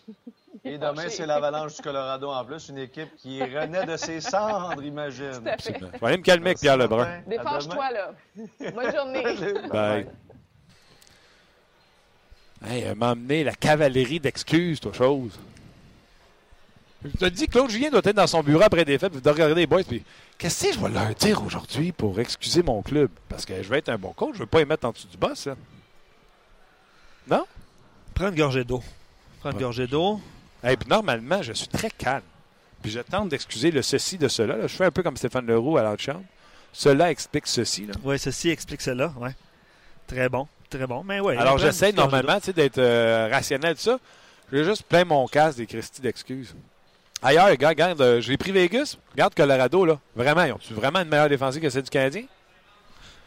Et 0.65 0.79
demain, 0.79 1.09
c'est 1.09 1.27
l'Avalanche 1.27 1.75
du 1.75 1.83
Colorado 1.83 2.31
en 2.31 2.45
plus, 2.45 2.69
une 2.69 2.79
équipe 2.79 3.17
qui 3.17 3.43
renaît 3.43 3.85
de 3.85 3.97
ses 3.97 4.21
cendres, 4.21 4.83
imagine. 4.85 5.43
Je 5.43 5.73
vais 5.73 6.07
aller 6.07 6.19
me 6.19 6.23
calmer 6.23 6.51
avec 6.51 6.61
Pierre 6.61 6.77
Lebrun. 6.77 7.21
Défense-toi, 7.27 7.91
là. 7.91 8.12
Bonne 8.73 8.95
journée. 8.95 9.25
Bye. 9.73 10.07
Hey, 12.65 12.95
m'a 12.95 13.11
amené 13.11 13.43
la 13.43 13.55
cavalerie 13.55 14.21
d'excuses, 14.21 14.79
toi, 14.79 14.93
chose. 14.93 15.37
Je 17.05 17.19
te 17.19 17.25
dis, 17.27 17.49
Claude 17.49 17.71
Julien 17.71 17.91
doit 17.91 18.01
être 18.05 18.17
dans 18.17 18.27
son 18.27 18.43
bureau 18.43 18.62
après 18.62 18.85
des 18.85 18.99
fêtes, 18.99 19.21
de 19.21 19.31
regarder 19.31 19.55
les 19.55 19.67
boys, 19.67 19.83
puis 19.83 20.05
qu'est-ce 20.38 20.69
que 20.69 20.73
je 20.75 20.79
vais 20.81 20.88
leur 20.88 21.15
dire 21.15 21.45
aujourd'hui 21.45 21.93
pour 21.93 22.19
excuser 22.21 22.62
mon 22.62 22.83
club? 22.83 23.11
Parce 23.29 23.45
que 23.45 23.61
je 23.62 23.69
vais 23.69 23.79
être 23.79 23.88
un 23.88 23.99
bon 23.99 24.12
coach, 24.12 24.31
je 24.35 24.38
ne 24.38 24.41
veux 24.41 24.47
pas 24.47 24.61
y 24.61 24.65
mettre 24.65 24.87
en 24.87 24.93
dessous 24.93 25.09
du 25.09 25.17
boss, 25.17 25.47
là. 25.47 25.57
Non? 27.29 27.45
Prends 28.15 28.29
une 28.29 28.37
gorgée 28.37 28.65
d'eau. 28.65 28.83
Prends 29.41 29.51
une 29.51 29.59
gorgée 29.59 29.87
d'eau. 29.87 30.21
Et 30.65 30.77
puis 30.77 30.88
normalement, 30.88 31.43
je 31.43 31.53
suis 31.53 31.69
très 31.69 31.91
calme. 31.91 32.23
Puis 32.83 32.91
je 32.91 33.01
tente 33.01 33.29
d'excuser 33.29 33.71
le 33.71 33.83
ceci 33.83 34.19
de 34.19 34.29
cela. 34.29 34.57
là. 34.57 34.67
Je 34.67 34.75
fais 34.75 34.85
un 34.85 34.91
peu 34.91 35.03
comme 35.03 35.17
Stéphane 35.17 35.47
Leroux 35.47 35.77
à 35.77 35.83
l'autre 35.83 36.03
Cela 36.73 37.11
explique 37.11 37.47
ceci. 37.47 37.87
Là. 37.87 37.95
Oui, 38.03 38.19
ceci 38.19 38.51
explique 38.51 38.81
cela. 38.81 39.12
Ouais. 39.19 39.35
Très 40.07 40.29
bon. 40.29 40.49
Très 40.69 40.87
bon. 40.87 41.05
Mais 41.05 41.21
ouais, 41.21 41.37
Alors 41.37 41.59
j'essaie 41.59 41.93
normalement 41.93 42.38
d'être 42.55 42.79
euh, 42.79 43.29
rationnel, 43.31 43.77
tout 43.77 43.83
ça. 43.83 43.99
Je 44.51 44.59
vais 44.59 44.65
juste 44.65 44.83
plein 44.83 45.05
mon 45.05 45.27
casque 45.29 45.59
des 45.59 45.67
Christy 45.67 46.01
d'excuses. 46.01 46.55
Ailleurs, 47.23 47.55
gars, 47.57 47.69
regarde, 47.69 48.01
euh, 48.01 48.21
j'ai 48.21 48.37
pris 48.37 48.51
Vegas. 48.53 48.97
Regarde 49.13 49.35
Colorado, 49.35 49.85
là. 49.85 49.99
Vraiment, 50.17 50.45
ils 50.45 50.53
ont-tu 50.53 50.75
vraiment 50.75 51.01
une 51.01 51.09
meilleure 51.09 51.29
défensive 51.29 51.63
que 51.63 51.71
celle 51.71 51.83
du 51.83 51.91
Canadien? 51.91 52.25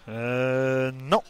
Euh, 0.10 0.92
non. 0.92 1.22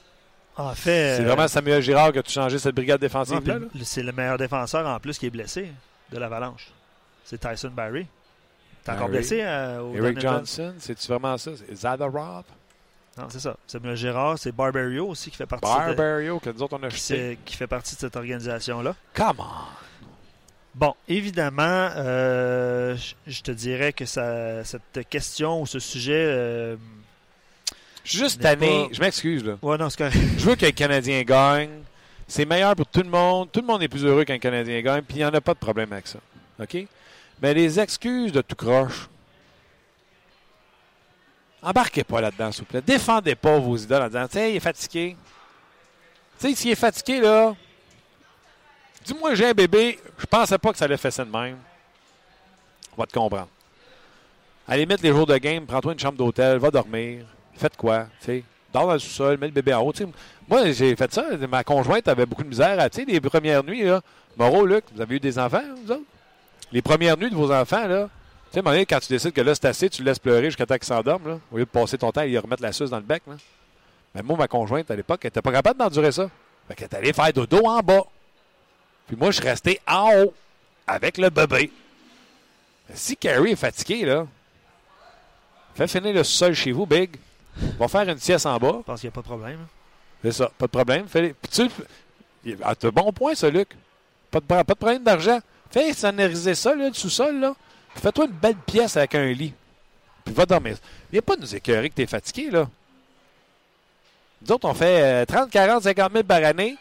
En 0.57 0.73
fait. 0.73 1.17
C'est 1.17 1.23
euh, 1.23 1.27
vraiment 1.27 1.47
Samuel 1.47 1.81
Girard 1.81 2.11
qui 2.11 2.19
a 2.19 2.23
changé 2.25 2.57
cette 2.57 2.75
brigade 2.75 2.99
défensive-là. 2.99 3.59
là? 3.59 3.65
C'est 3.83 4.03
le 4.03 4.11
meilleur 4.11 4.37
défenseur 4.37 4.87
en 4.87 4.99
plus 4.99 5.17
qui 5.17 5.27
est 5.27 5.31
blessé 5.31 5.69
de 6.11 6.17
l'Avalanche. 6.17 6.71
C'est 7.23 7.37
Tyson 7.37 7.71
Barry. 7.71 8.07
T'es 8.83 8.91
encore 8.91 9.09
blessé 9.09 9.41
euh, 9.41 9.81
au 9.81 9.95
Eric 9.95 10.17
Donovan? 10.17 10.39
Johnson, 10.39 10.73
c'est-tu 10.77 11.07
vraiment 11.07 11.37
ça? 11.37 11.51
C'est 11.57 11.75
Zadorov? 11.75 12.43
Non, 13.17 13.25
c'est 13.29 13.39
ça. 13.39 13.55
Samuel 13.65 13.95
Gérard, 13.95 14.37
c'est 14.37 14.51
Barbario 14.51 15.07
aussi 15.07 15.31
qui 15.31 15.37
fait 15.37 15.45
partie 15.45 15.65
de, 15.65 15.95
Barbario, 15.95 16.39
que 16.39 16.49
nous 16.49 16.61
autres 16.61 16.77
on 16.79 16.83
a 16.83 16.89
qui, 16.89 17.37
qui 17.45 17.55
fait 17.55 17.67
partie 17.67 17.95
de 17.95 17.99
cette 18.01 18.15
organisation-là. 18.15 18.93
Come 19.13 19.39
on! 19.39 19.94
Bon, 20.75 20.93
évidemment, 21.07 21.89
euh, 21.95 22.97
je- 23.27 23.41
te 23.41 23.51
dirais 23.51 23.93
que 23.93 24.05
ça, 24.05 24.63
cette 24.65 25.07
question 25.09 25.61
ou 25.61 25.65
ce 25.65 25.79
sujet. 25.79 26.13
euh, 26.27 26.75
juste 28.03 28.41
pas- 28.41 28.55
Je 28.91 28.99
m'excuse, 28.99 29.43
là. 29.45 29.57
ouais, 29.61 29.77
non, 29.77 29.89
c'est 29.89 29.97
correct. 29.99 30.17
Je 30.37 30.45
veux 30.45 30.55
qu'un 30.55 30.71
Canadien 30.71 31.21
gagne. 31.23 31.69
C'est 32.27 32.45
meilleur 32.45 32.75
pour 32.75 32.87
tout 32.87 33.01
le 33.01 33.09
monde. 33.09 33.49
Tout 33.51 33.61
le 33.61 33.67
monde 33.67 33.83
est 33.83 33.87
plus 33.87 34.03
heureux 34.03 34.25
qu'un 34.25 34.39
Canadien 34.39 34.81
gagne. 34.81 35.01
Puis 35.03 35.17
il 35.17 35.19
n'y 35.19 35.25
en 35.25 35.33
a 35.33 35.39
pas 35.41 35.53
de 35.53 35.59
problème 35.59 35.93
avec 35.93 36.07
ça. 36.07 36.19
OK? 36.59 36.75
Mais 37.41 37.53
les 37.53 37.79
excuses 37.79 38.31
de 38.33 38.41
tout 38.41 38.55
croche, 38.55 39.07
embarquez 41.61 42.03
pas 42.03 42.19
là-dedans, 42.21 42.51
s'il 42.51 42.61
vous 42.63 42.69
plaît. 42.69 42.81
Défendez 42.81 43.35
pas 43.35 43.57
vos 43.59 43.77
idoles 43.77 44.01
en 44.03 44.07
disant, 44.07 44.27
tu 44.27 44.33
sais, 44.33 44.51
il 44.51 44.55
est 44.57 44.59
fatigué. 44.59 45.15
Tu 46.39 46.49
sais, 46.49 46.55
s'il 46.55 46.71
est 46.71 46.75
fatigué, 46.75 47.21
là, 47.21 47.55
dis-moi, 49.05 49.35
j'ai 49.35 49.47
un 49.47 49.53
bébé, 49.53 49.99
je 50.17 50.25
pensais 50.25 50.57
pas 50.57 50.71
que 50.71 50.77
ça 50.77 50.85
allait 50.85 50.97
faire 50.97 51.13
ça 51.13 51.23
de 51.25 51.31
même. 51.31 51.57
On 52.97 53.01
va 53.01 53.05
te 53.07 53.13
comprendre. 53.13 53.47
À 54.67 54.71
la 54.71 54.77
limite, 54.77 55.01
les 55.01 55.11
jours 55.11 55.25
de 55.27 55.37
game, 55.37 55.65
prends-toi 55.65 55.93
une 55.93 55.99
chambre 55.99 56.17
d'hôtel, 56.17 56.57
va 56.57 56.71
dormir. 56.71 57.25
Faites 57.55 57.77
quoi? 57.77 58.07
Tu 58.19 58.25
sais, 58.25 58.43
dors 58.73 58.87
dans 58.87 58.93
le 58.93 58.99
sous-sol, 58.99 59.37
mets 59.37 59.47
le 59.47 59.53
bébé 59.53 59.73
en 59.73 59.81
haut. 59.83 59.93
Moi, 60.47 60.71
j'ai 60.71 60.95
fait 60.95 61.13
ça. 61.13 61.23
Ma 61.49 61.63
conjointe 61.63 62.07
avait 62.07 62.25
beaucoup 62.25 62.43
de 62.43 62.49
misère. 62.49 62.79
à- 62.79 62.89
Tu 62.89 63.01
sais, 63.01 63.05
les 63.05 63.19
premières 63.21 63.63
nuits, 63.63 63.83
là. 63.83 64.01
Moreau, 64.37 64.65
Luc, 64.65 64.83
vous 64.93 65.01
avez 65.01 65.15
eu 65.15 65.19
des 65.19 65.37
enfants? 65.39 65.61
Les 66.71 66.81
premières 66.81 67.17
nuits 67.17 67.29
de 67.29 67.35
vos 67.35 67.51
enfants, 67.53 67.87
là. 67.87 68.09
Tu 68.51 68.59
sais, 68.61 68.85
quand 68.85 68.99
tu 68.99 69.07
décides 69.09 69.33
que 69.33 69.41
là, 69.41 69.53
c'est 69.55 69.65
assez, 69.65 69.89
tu 69.89 70.01
le 70.01 70.07
laisses 70.09 70.19
pleurer 70.19 70.45
jusqu'à 70.45 70.65
temps 70.65 70.75
qu'il 70.75 70.85
s'endorme, 70.85 71.27
là. 71.27 71.39
Au 71.51 71.57
lieu 71.57 71.65
de 71.65 71.69
passer 71.69 71.97
ton 71.97 72.11
temps 72.11 72.21
à 72.21 72.25
lui 72.25 72.37
remettre 72.37 72.63
la 72.63 72.71
suce 72.71 72.89
dans 72.89 72.97
le 72.97 73.03
bec. 73.03 73.21
Mais 74.13 74.21
moi, 74.23 74.37
ma 74.37 74.47
conjointe, 74.47 74.89
à 74.89 74.95
l'époque, 74.95 75.19
elle 75.23 75.29
était 75.29 75.41
pas 75.41 75.51
capable 75.51 75.79
d'endurer 75.79 76.11
ça. 76.11 76.29
Fait 76.67 76.75
qu'elle 76.75 76.87
est 76.91 76.95
allée 76.95 77.13
faire 77.13 77.31
dodo 77.33 77.65
en 77.65 77.79
bas. 77.81 78.03
Puis 79.07 79.15
moi, 79.15 79.31
je 79.31 79.39
suis 79.39 79.47
resté 79.47 79.79
en 79.87 80.11
haut, 80.15 80.33
avec 80.87 81.17
le 81.17 81.29
bébé. 81.29 81.71
Si 82.93 83.17
Carrie 83.17 83.51
est 83.51 83.55
fatigué, 83.55 84.05
là, 84.05 84.27
fais 85.75 85.87
finir 85.87 86.13
le 86.13 86.23
sol 86.23 86.53
chez 86.53 86.71
vous, 86.71 86.85
Big. 86.85 87.11
Va 87.79 87.87
faire 87.87 88.07
une 88.09 88.19
sieste 88.19 88.45
en 88.45 88.57
bas. 88.57 88.77
Je 88.79 88.83
pense 88.83 89.01
qu'il 89.01 89.07
n'y 89.07 89.13
a 89.13 89.15
pas 89.15 89.21
de 89.21 89.27
problème. 89.27 89.59
C'est 90.23 90.31
ça, 90.31 90.51
pas 90.57 90.65
de 90.65 90.71
problème. 90.71 91.07
Fais 91.07 91.35
tu 91.51 91.69
ah, 92.63 92.73
un 92.81 92.89
bon 92.89 93.11
point, 93.11 93.33
ça, 93.33 93.49
Luc. 93.49 93.69
Pas 94.29 94.39
de, 94.39 94.45
pas 94.45 94.63
de 94.63 94.73
problème 94.73 95.03
d'argent. 95.03 95.39
Fais 95.71 95.93
sonoriser 95.93 96.55
ça, 96.55 96.75
là, 96.75 96.87
le 96.89 96.93
sous-sol, 96.93 97.39
là. 97.39 97.55
Fais-toi 97.95 98.25
une 98.25 98.31
belle 98.31 98.55
pièce 98.55 98.97
avec 98.97 99.15
un 99.15 99.25
lit. 99.31 99.53
Puis 100.23 100.33
va 100.33 100.45
dormir. 100.45 100.77
Viens 101.11 101.21
pas 101.21 101.35
nous 101.37 101.55
écœurer 101.55 101.89
que 101.89 101.95
t'es 101.95 102.05
fatigué, 102.05 102.51
là. 102.51 102.67
Nous 104.41 104.51
autres, 104.51 104.67
on 104.67 104.73
fait 104.73 105.01
euh, 105.01 105.25
30, 105.25 105.49
40, 105.49 105.83
50 105.83 106.11
000 106.11 106.23
par 106.23 106.43
année. 106.43 106.77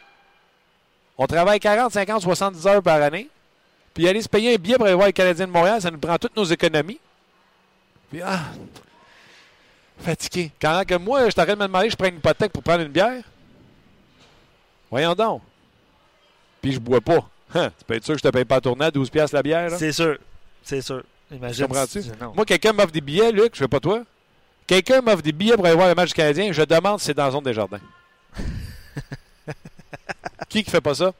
On 1.16 1.26
travaille 1.26 1.60
40, 1.60 1.92
50, 1.92 2.22
70 2.22 2.66
heures 2.66 2.82
par 2.82 3.00
année. 3.00 3.28
Puis 3.92 4.08
aller 4.08 4.20
se 4.20 4.28
payer 4.28 4.54
un 4.54 4.58
billet 4.58 4.76
pour 4.76 4.86
aller 4.86 4.94
voir 4.94 5.06
les 5.06 5.12
Canadiens 5.12 5.46
de 5.46 5.52
Montréal, 5.52 5.80
ça 5.80 5.90
nous 5.90 5.98
prend 5.98 6.18
toutes 6.18 6.36
nos 6.36 6.44
économies. 6.44 6.98
Puis, 8.10 8.20
ah, 8.22 8.40
fatigué. 10.00 10.50
Quand 10.60 10.82
que 10.86 10.96
moi, 10.96 11.28
je 11.28 11.34
t'arrête 11.34 11.56
de 11.56 11.62
me 11.62 11.66
demander, 11.66 11.90
je 11.90 11.96
prends 11.96 12.08
une 12.08 12.16
hypothèque 12.16 12.52
pour 12.52 12.62
prendre 12.62 12.82
une 12.82 12.88
bière? 12.88 13.22
Voyons 14.90 15.14
donc. 15.14 15.42
Puis 16.60 16.72
je 16.72 16.78
bois 16.80 17.00
pas. 17.00 17.28
Hein, 17.54 17.70
tu 17.78 17.84
peux 17.84 17.94
être 17.94 18.04
sûr 18.04 18.14
que 18.14 18.18
je 18.18 18.24
te 18.24 18.28
paye 18.28 18.44
pas 18.44 18.56
à 18.56 18.60
tourner 18.60 18.86
à 18.86 18.90
12$ 18.90 19.10
piastres 19.10 19.36
la 19.36 19.42
bière. 19.42 19.70
là? 19.70 19.78
C'est 19.78 19.92
sûr. 19.92 20.18
C'est 20.62 20.80
sûr. 20.82 21.04
Imagine. 21.30 21.66
Comprends-tu? 21.66 22.02
si-. 22.02 22.10
Moi, 22.34 22.44
quelqu'un 22.44 22.72
m'offre 22.72 22.90
des 22.90 23.00
billets, 23.00 23.30
Luc, 23.30 23.50
je 23.54 23.58
fais 23.58 23.68
pas 23.68 23.80
toi. 23.80 24.02
Quelqu'un 24.66 25.00
m'offre 25.00 25.22
des 25.22 25.32
billets 25.32 25.54
pour 25.54 25.66
aller 25.66 25.76
voir 25.76 25.88
le 25.88 25.94
match 25.94 26.12
Canadien, 26.12 26.50
je 26.50 26.62
demande 26.62 26.98
si 26.98 27.06
c'est 27.06 27.14
dans 27.14 27.26
la 27.26 27.30
zone 27.30 27.44
des 27.44 27.54
jardins. 27.54 27.80
qui 30.48 30.62
qui 30.64 30.70
fait 30.70 30.80
pas 30.80 30.94
ça? 30.94 31.12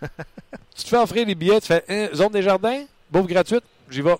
tu 0.76 0.84
te 0.84 0.88
fais 0.88 0.96
offrir 0.98 1.26
les 1.26 1.34
billets, 1.34 1.60
tu 1.60 1.66
fais 1.68 1.84
hein, 1.88 2.08
zone 2.14 2.32
des 2.32 2.42
jardins, 2.42 2.84
bouffe 3.10 3.26
gratuite, 3.26 3.64
j'y 3.90 4.00
vais. 4.02 4.14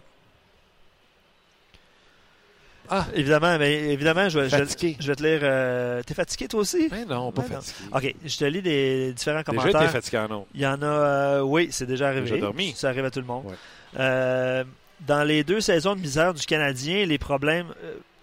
Ah, 2.95 3.07
Évidemment, 3.15 3.57
mais 3.59 3.73
évidemment, 3.93 4.29
je 4.29 4.39
vais, 4.41 4.49
je 4.51 4.57
vais- 4.57 4.67
Fatigué. 4.67 4.97
je 5.01 5.07
vais 5.07 5.15
te 5.15 5.23
lire. 5.23 5.41
euh, 5.43 6.03
T'es 6.03 6.13
fatigué 6.13 6.47
toi 6.49 6.61
aussi? 6.61 6.89
mais 6.91 7.07
non, 7.07 7.33
pas 7.33 7.43
Mais 7.49 7.55
non. 7.55 7.63
fatigué. 7.63 7.89
OK, 8.21 8.29
je 8.29 8.37
te 8.37 8.45
lis 8.45 8.61
des 8.61 9.13
différents 9.15 9.39
Déjà, 9.39 9.45
commentaires. 9.45 9.81
t'es 9.81 9.89
fatigué 9.89 10.19
en 10.19 10.29
non? 10.29 10.47
Il 10.55 10.61
y 10.61 10.67
en 10.67 10.83
a, 10.83 10.87
euh, 10.87 11.41
oui, 11.41 11.69
c'est 11.71 11.87
déjà 11.87 12.09
arrivé. 12.09 12.23
Déjà 12.29 12.37
dormi. 12.39 12.75
Ça 12.77 12.89
arrive 12.91 13.05
à 13.07 13.11
tout 13.11 13.21
le 13.21 13.25
monde. 13.27 13.47
Ouais. 13.47 13.55
Euh, 13.99 14.65
dans 15.07 15.25
les 15.25 15.43
deux 15.43 15.61
saisons 15.63 15.95
de 15.97 16.01
misère 16.01 16.35
du 16.35 16.45
Canadien, 16.45 17.07
les 17.07 17.19
problèmes 17.19 17.73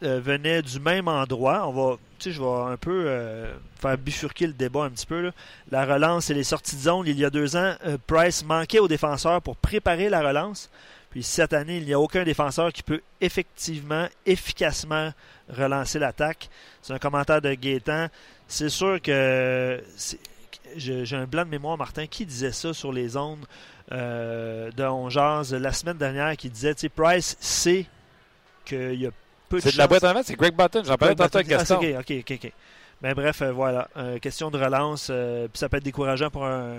euh, 0.01 0.21
venaient 0.21 0.61
du 0.61 0.79
même 0.79 1.09
endroit. 1.09 1.67
On 1.67 1.71
va, 1.71 1.97
je 2.23 2.41
vais 2.41 2.71
un 2.71 2.77
peu 2.77 3.03
euh, 3.05 3.53
faire 3.81 3.97
bifurquer 3.97 4.47
le 4.47 4.53
débat 4.53 4.83
un 4.85 4.91
petit 4.91 5.05
peu. 5.05 5.31
La 5.71 5.85
relance 5.85 6.29
et 6.29 6.33
les 6.33 6.45
sorties 6.45 6.77
de 6.77 6.81
zone, 6.81 7.03
il 7.05 7.19
y 7.19 7.25
a 7.25 7.29
deux 7.29 7.57
ans, 7.57 7.75
euh, 7.85 7.97
Price 8.07 8.45
manquait 8.45 8.79
aux 8.79 8.87
défenseurs 8.87 9.41
pour 9.41 9.57
préparer 9.57 10.07
la 10.07 10.21
relance. 10.21 10.69
Puis 11.09 11.21
cette 11.23 11.51
année, 11.51 11.77
il 11.77 11.85
n'y 11.85 11.91
a 11.91 11.99
aucun 11.99 12.23
défenseur 12.23 12.71
qui 12.71 12.81
peut 12.81 13.01
effectivement, 13.19 14.07
efficacement 14.25 15.11
relancer 15.49 15.99
l'attaque. 15.99 16.49
C'est 16.81 16.93
un 16.93 16.99
commentaire 16.99 17.41
de 17.41 17.53
Gaétan. 17.53 18.07
C'est 18.47 18.69
sûr 18.69 19.01
que 19.01 19.83
j'ai 20.77 21.15
un 21.15 21.25
blanc 21.25 21.43
de 21.43 21.49
mémoire, 21.49 21.77
Martin, 21.77 22.07
qui 22.07 22.25
disait 22.25 22.53
ça 22.53 22.73
sur 22.73 22.93
les 22.93 23.17
ondes 23.17 23.45
de 23.91 24.83
On 24.83 25.09
Jase 25.09 25.53
la 25.53 25.73
semaine 25.73 25.97
dernière, 25.97 26.37
qui 26.37 26.49
disait, 26.49 26.75
Price 26.95 27.35
sait 27.39 27.87
qu'il 28.65 29.01
y 29.01 29.07
a 29.07 29.11
peu 29.49 29.57
de 29.57 29.61
C'est 29.61 29.73
de 29.73 29.77
la 29.77 29.87
boîte 29.87 30.03
en 30.03 30.13
vente, 30.13 30.25
c'est 30.25 30.35
Greg 30.35 30.55
Button. 30.55 30.83
J'en 30.85 30.95
parlais 30.95 31.15
tantôt 31.15 31.37
avec 31.37 31.51
ah, 31.51 31.65
c'est 31.65 31.75
Gaston. 31.75 31.99
OK, 31.99 32.09
OK, 32.09 32.23
OK. 32.31 32.39
ok. 32.45 32.51
Ben, 33.01 33.13
bref, 33.13 33.41
euh, 33.41 33.51
voilà. 33.51 33.87
Euh, 33.97 34.19
question 34.19 34.51
de 34.51 34.57
relance. 34.57 35.07
euh, 35.09 35.47
puis 35.47 35.57
ça 35.59 35.69
peut 35.69 35.77
être 35.77 35.83
décourageant 35.83 36.29
pour 36.29 36.45
un. 36.45 36.73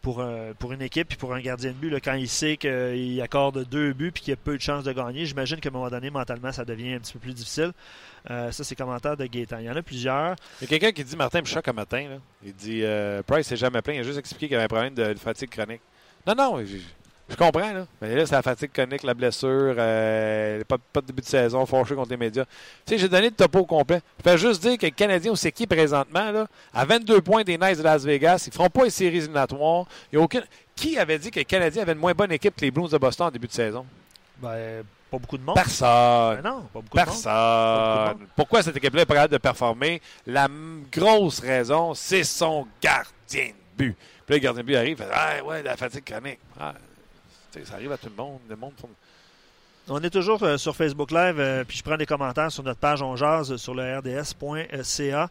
Pour, 0.00 0.20
un- 0.20 0.52
pour 0.58 0.72
une 0.72 0.82
équipe 0.82 1.06
puis 1.06 1.16
pour 1.16 1.32
un 1.32 1.40
gardien 1.40 1.70
de 1.70 1.76
but, 1.76 1.88
là, 1.88 2.00
quand 2.00 2.14
il 2.14 2.28
sait 2.28 2.56
qu'il 2.56 3.20
accorde 3.22 3.64
deux 3.68 3.92
buts 3.92 4.10
puis 4.10 4.20
qu'il 4.24 4.30
y 4.32 4.34
a 4.34 4.36
peu 4.36 4.56
de 4.56 4.60
chances 4.60 4.82
de 4.82 4.90
gagner, 4.92 5.26
j'imagine 5.26 5.60
qu'à 5.60 5.68
un 5.68 5.72
moment 5.72 5.90
donné, 5.90 6.10
mentalement, 6.10 6.50
ça 6.50 6.64
devient 6.64 6.94
un 6.94 6.98
petit 6.98 7.12
peu 7.12 7.20
plus 7.20 7.34
difficile. 7.34 7.70
Euh, 8.28 8.50
ça, 8.50 8.64
c'est 8.64 8.74
commentaire 8.74 9.16
de 9.16 9.24
Gaétan. 9.26 9.58
Il 9.60 9.66
y 9.66 9.70
en 9.70 9.76
a 9.76 9.82
plusieurs. 9.82 10.34
Il 10.60 10.64
y 10.64 10.66
a 10.66 10.68
quelqu'un 10.70 10.90
qui 10.90 11.04
dit 11.04 11.14
Martin 11.14 11.40
me 11.42 11.46
choque 11.46 11.68
un 11.68 11.72
matin. 11.72 12.08
Là. 12.10 12.16
Il 12.44 12.52
dit 12.52 12.80
euh, 12.82 13.22
Price 13.24 13.46
s'est 13.46 13.56
jamais 13.56 13.80
plaint. 13.80 13.94
Il 13.96 14.00
a 14.00 14.02
juste 14.02 14.18
expliqué 14.18 14.46
qu'il 14.48 14.54
y 14.54 14.56
avait 14.56 14.64
un 14.64 14.66
problème 14.66 14.94
de 14.94 15.14
fatigue 15.14 15.50
chronique. 15.50 15.80
Non, 16.26 16.34
non, 16.34 16.64
je, 16.64 16.78
je 17.32 17.36
comprends. 17.36 17.72
Là. 17.72 17.86
Mais 18.00 18.14
là, 18.14 18.26
c'est 18.26 18.34
la 18.34 18.42
fatigue 18.42 18.70
chronique, 18.72 19.02
la 19.02 19.14
blessure, 19.14 19.74
euh, 19.78 20.62
pas, 20.68 20.76
pas 20.92 21.00
de 21.00 21.06
début 21.06 21.22
de 21.22 21.26
saison, 21.26 21.64
fâché 21.66 21.94
contre 21.94 22.10
les 22.10 22.16
médias. 22.16 22.44
Tu 22.44 22.50
sais, 22.94 22.98
j'ai 22.98 23.08
donné 23.08 23.30
le 23.30 23.34
topo 23.34 23.60
au 23.60 23.64
complet. 23.64 24.00
Je 24.18 24.30
fais 24.30 24.38
juste 24.38 24.62
dire 24.62 24.76
que 24.76 24.86
le 24.86 24.92
Canadien, 24.92 25.32
où 25.32 25.36
c'est 25.36 25.52
qui 25.52 25.66
présentement, 25.66 26.30
là, 26.30 26.46
à 26.74 26.84
22 26.84 27.22
points 27.22 27.42
des 27.42 27.56
Knights 27.56 27.78
de 27.78 27.82
Las 27.82 28.04
Vegas, 28.04 28.44
ils 28.46 28.52
feront 28.52 28.68
pas 28.68 28.84
les 28.84 28.90
séries 28.90 29.16
éliminatoires. 29.16 29.86
Il 30.12 30.16
y 30.16 30.18
a 30.18 30.24
aucune... 30.24 30.44
Qui 30.76 30.98
avait 30.98 31.18
dit 31.18 31.30
que 31.30 31.38
le 31.38 31.44
Canadien 31.44 31.82
avait 31.82 31.92
une 31.92 31.98
moins 31.98 32.14
bonne 32.14 32.32
équipe 32.32 32.56
que 32.56 32.62
les 32.62 32.70
Blues 32.70 32.90
de 32.90 32.98
Boston 32.98 33.26
en 33.26 33.30
début 33.30 33.46
de 33.46 33.52
saison? 33.52 33.86
Ben, 34.38 34.82
pas 35.10 35.18
beaucoup 35.18 35.38
de 35.38 35.42
monde. 35.42 35.54
Personne. 35.54 36.40
Ben 36.42 36.50
non, 36.50 36.60
pas 36.72 36.80
beaucoup 36.80 36.96
de 36.96 37.04
monde. 37.04 37.22
Personne. 37.22 38.26
Pourquoi 38.34 38.62
cette 38.62 38.76
équipe-là 38.76 39.02
est 39.02 39.06
pas 39.06 39.14
capable 39.14 39.32
de 39.34 39.38
performer? 39.38 40.00
La 40.26 40.48
grosse 40.90 41.40
raison, 41.40 41.94
c'est 41.94 42.24
son 42.24 42.66
gardien 42.82 43.48
de 43.48 43.52
but. 43.76 43.96
Puis 44.26 44.34
là, 44.34 44.36
le 44.36 44.38
gardien 44.38 44.62
de 44.62 44.66
but 44.66 44.76
arrive, 44.76 44.96
il 44.98 45.04
fait 45.04 45.10
Ah, 45.12 45.44
ouais, 45.44 45.62
la 45.62 45.76
fatigue 45.76 46.04
chronique. 46.04 46.38
Ah, 46.58 46.74
ça 47.64 47.74
arrive 47.74 47.92
à 47.92 47.98
tout 47.98 48.08
le 48.08 48.16
monde. 48.16 48.40
On 49.88 50.00
est 50.02 50.10
toujours 50.10 50.42
euh, 50.44 50.56
sur 50.58 50.76
Facebook 50.76 51.10
Live, 51.10 51.40
euh, 51.40 51.64
puis 51.64 51.76
je 51.76 51.82
prends 51.82 51.96
des 51.96 52.06
commentaires 52.06 52.52
sur 52.52 52.62
notre 52.62 52.78
page 52.78 53.02
On 53.02 53.16
Jase 53.16 53.56
sur 53.56 53.74
le 53.74 53.98
rds.ca. 53.98 55.28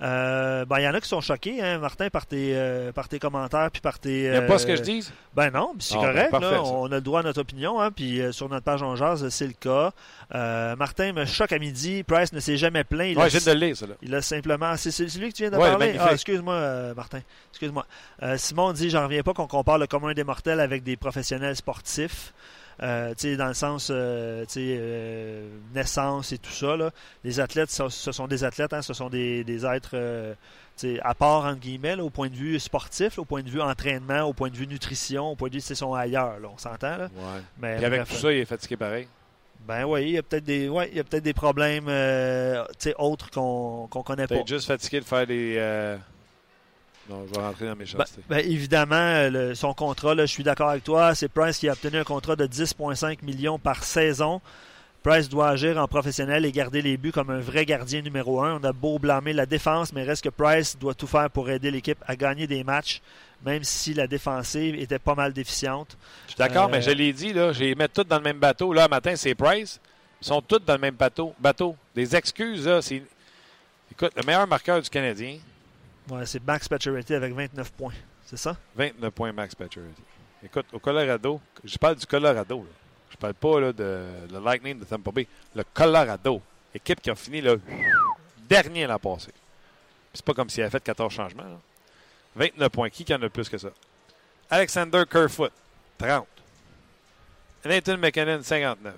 Euh, 0.00 0.64
ben, 0.64 0.78
il 0.78 0.84
y 0.84 0.88
en 0.88 0.94
a 0.94 1.00
qui 1.00 1.08
sont 1.08 1.20
choqués, 1.20 1.60
hein, 1.60 1.78
Martin, 1.78 2.08
par 2.08 2.24
tes, 2.26 2.52
euh, 2.54 2.92
par 2.92 3.08
tes 3.08 3.18
commentaires, 3.18 3.68
puis 3.72 3.80
par 3.80 3.98
tes... 3.98 4.24
Il 4.26 4.30
n'aime 4.30 4.46
pas 4.46 4.58
ce 4.58 4.64
euh, 4.66 4.68
que 4.68 4.76
je 4.76 4.82
dis? 4.82 5.10
Ben 5.34 5.50
non, 5.50 5.72
c'est 5.80 5.94
Ah, 5.96 6.00
ben, 6.00 6.06
correct. 6.12 6.30
parfait, 6.30 6.50
là. 6.52 6.56
ça. 6.58 6.62
on 6.62 6.86
a 6.86 6.94
le 6.94 7.00
droit 7.00 7.20
à 7.20 7.22
notre 7.24 7.40
opinion. 7.40 7.80
Hein, 7.80 7.90
puis 7.90 8.20
euh, 8.20 8.30
sur 8.30 8.48
notre 8.48 8.64
page 8.64 8.82
On 8.82 8.94
Jase, 8.94 9.28
c'est 9.28 9.46
le 9.46 9.54
cas. 9.54 9.90
Euh, 10.34 10.76
Martin 10.76 11.12
me 11.12 11.24
choque 11.24 11.52
à 11.52 11.58
midi. 11.58 12.04
Price 12.04 12.32
ne 12.32 12.38
s'est 12.40 12.56
jamais 12.56 12.84
plaint. 12.84 13.10
Il 13.10 13.18
Ouais, 13.18 13.24
a- 13.24 13.40
de 13.40 13.50
le 13.58 13.66
lire, 13.66 13.76
ça. 13.76 13.86
Là. 13.86 13.94
il 14.02 14.14
a 14.14 14.22
simplement. 14.22 14.76
C'est 14.76 14.90
celui 14.92 15.30
que 15.30 15.36
tu 15.36 15.42
viens 15.42 15.50
de 15.50 15.56
Ouais, 15.56 15.68
parler? 15.70 15.96
Ah, 15.98 16.12
excuse-moi, 16.12 16.54
euh, 16.54 16.94
Martin. 16.94 17.20
Excuse-moi. 17.50 17.84
Euh, 18.22 18.36
Simon 18.36 18.72
dit 18.72 18.90
J'en 18.90 19.02
reviens 19.04 19.22
pas 19.22 19.34
qu'on 19.34 19.46
compare 19.48 19.78
le 19.78 19.86
commun 19.88 20.12
des 20.14 20.24
mortels 20.24 20.60
avec 20.60 20.84
des 20.84 20.96
professionnels 20.96 21.56
sportifs. 21.56 22.32
Euh, 22.80 23.12
dans 23.36 23.48
le 23.48 23.54
sens 23.54 23.88
euh, 23.90 24.44
euh, 24.56 25.48
naissance 25.74 26.32
et 26.32 26.38
tout 26.38 26.52
ça. 26.52 26.76
Là. 26.76 26.90
Les 27.24 27.40
athlètes, 27.40 27.70
ce 27.70 28.12
sont 28.12 28.26
des 28.28 28.44
athlètes, 28.44 28.72
hein, 28.72 28.82
ce 28.82 28.94
sont 28.94 29.10
des, 29.10 29.42
des 29.44 29.66
êtres 29.66 29.90
euh, 29.94 30.34
à 31.02 31.14
part, 31.14 31.44
entre 31.44 31.58
guillemets, 31.58 31.96
là, 31.96 32.04
au 32.04 32.10
point 32.10 32.28
de 32.28 32.36
vue 32.36 32.58
sportif, 32.60 33.16
là, 33.16 33.22
au 33.22 33.24
point 33.24 33.42
de 33.42 33.50
vue 33.50 33.60
entraînement, 33.60 34.22
au 34.22 34.32
point 34.32 34.48
de 34.48 34.56
vue 34.56 34.66
nutrition, 34.66 35.30
au 35.30 35.34
point 35.34 35.48
de 35.48 35.54
vue, 35.54 35.62
ils 35.68 35.76
sont 35.76 35.92
ailleurs. 35.94 36.38
Là, 36.38 36.48
on 36.54 36.58
s'entend. 36.58 36.98
Ouais. 36.98 37.42
Mais, 37.60 37.76
Puis 37.76 37.84
avec 37.84 38.00
bref, 38.02 38.10
tout 38.14 38.20
ça, 38.20 38.32
il 38.32 38.38
est 38.38 38.44
fatigué 38.44 38.76
pareil. 38.76 39.08
Ben 39.66 39.84
oui, 39.84 40.02
il 40.04 40.10
y 40.10 40.18
a 40.18 40.22
peut-être 40.22 40.44
des, 40.44 40.68
ouais, 40.68 40.88
il 40.90 40.96
y 40.96 41.00
a 41.00 41.04
peut-être 41.04 41.24
des 41.24 41.34
problèmes 41.34 41.88
euh, 41.88 42.64
autres 42.96 43.30
qu'on 43.30 43.88
qu'on 43.90 44.02
connaît 44.02 44.26
pas. 44.26 44.36
Juste 44.46 44.68
fatigué 44.68 45.00
de 45.00 45.04
faire 45.04 45.26
des. 45.26 45.56
euh, 45.58 45.96
Non, 47.08 47.24
je 47.26 47.34
vais 47.34 47.40
rentrer 47.46 47.64
dans 47.66 47.72
mes 47.76 47.84
Ben, 47.84 47.86
chastetés. 47.86 48.22
ben, 48.28 48.38
évidemment, 48.38 48.94
euh, 48.96 49.30
le- 49.30 49.54
son 49.54 49.72
contrat, 49.74 50.14
là, 50.14 50.26
je 50.26 50.32
suis 50.32 50.42
d'accord 50.44 50.68
avec 50.70 50.84
toi, 50.84 51.14
c'est 51.14 51.28
Price 51.28 51.58
qui 51.58 51.68
a 51.68 51.72
obtenu 51.72 51.98
un 51.98 52.04
contrat 52.04 52.36
de 52.36 52.46
10,5 52.46 53.22
millions 53.22 53.58
par 53.58 53.82
saison. 53.84 54.40
Price 55.02 55.28
doit 55.28 55.48
agir 55.50 55.78
en 55.78 55.86
professionnel 55.88 56.44
et 56.44 56.52
garder 56.52 56.82
les 56.82 56.96
buts 56.96 57.12
comme 57.12 57.30
un 57.30 57.40
vrai 57.40 57.64
gardien 57.64 58.02
numéro 58.02 58.42
un. 58.42 58.60
On 58.60 58.64
a 58.64 58.72
beau 58.72 58.98
blâmer 58.98 59.32
la 59.32 59.46
défense, 59.46 59.92
mais 59.92 60.02
reste 60.02 60.24
que 60.24 60.28
Price 60.28 60.76
doit 60.78 60.92
tout 60.94 61.06
faire 61.06 61.30
pour 61.30 61.48
aider 61.48 61.70
l'équipe 61.70 61.98
à 62.06 62.16
gagner 62.16 62.46
des 62.46 62.62
matchs, 62.64 63.00
même 63.46 63.62
si 63.64 63.94
la 63.94 64.06
défensive 64.06 64.74
était 64.74 64.98
pas 64.98 65.14
mal 65.14 65.32
déficiente. 65.32 65.96
Je 66.26 66.32
suis 66.32 66.38
d'accord, 66.38 66.66
euh, 66.66 66.72
mais 66.72 66.82
je 66.82 66.90
l'ai 66.90 67.12
dit, 67.12 67.32
là, 67.32 67.52
je 67.52 67.60
les 67.60 67.74
mets 67.74 67.88
tous 67.88 68.04
dans 68.04 68.16
le 68.18 68.22
même 68.24 68.38
bateau. 68.38 68.72
Là, 68.72 68.88
matin, 68.88 69.14
c'est 69.16 69.34
Price. 69.34 69.80
Ils 70.20 70.26
sont 70.26 70.42
tous 70.42 70.58
dans 70.58 70.74
le 70.74 70.80
même 70.80 70.96
bateau. 70.96 71.32
bateau. 71.38 71.76
Des 71.94 72.14
excuses, 72.16 72.66
là, 72.66 72.82
c'est. 72.82 73.02
Écoute, 73.92 74.12
le 74.16 74.22
meilleur 74.26 74.46
marqueur 74.48 74.82
du 74.82 74.90
Canadien, 74.90 75.38
Ouais, 76.10 76.26
c'est 76.26 76.42
Max 76.44 76.68
Pacioretty 76.68 77.14
avec 77.14 77.32
29 77.34 77.72
points. 77.72 77.94
C'est 78.24 78.36
ça? 78.36 78.56
29 78.76 79.10
points 79.12 79.32
max 79.32 79.54
Pacioretty. 79.54 80.02
Écoute, 80.44 80.66
au 80.72 80.78
Colorado, 80.78 81.40
je 81.64 81.76
parle 81.78 81.96
du 81.96 82.06
Colorado. 82.06 82.58
Là. 82.58 82.70
Je 83.10 83.16
parle 83.16 83.34
pas 83.34 83.60
là, 83.60 83.72
de 83.72 84.06
le 84.30 84.38
Lightning 84.38 84.78
de 84.78 84.84
Tampa 84.84 85.10
Bay. 85.10 85.26
Le 85.54 85.64
Colorado, 85.74 86.40
équipe 86.74 87.00
qui 87.00 87.10
a 87.10 87.14
fini 87.14 87.40
là, 87.40 87.56
dernier 88.48 88.86
l'an 88.86 88.98
passé. 88.98 89.32
C'est 90.14 90.24
pas 90.24 90.34
comme 90.34 90.48
s'il 90.48 90.62
avait 90.62 90.70
fait 90.70 90.82
14 90.82 91.12
changements. 91.12 91.42
là. 91.44 91.58
29 92.36 92.68
points. 92.70 92.90
Qui 92.90 93.12
en 93.14 93.22
a 93.22 93.28
plus 93.28 93.48
que 93.48 93.58
ça? 93.58 93.68
Alexander 94.50 95.04
Kerfoot, 95.10 95.52
30. 95.98 96.26
Nathan 97.64 97.98
McKinnon, 97.98 98.42
59. 98.42 98.94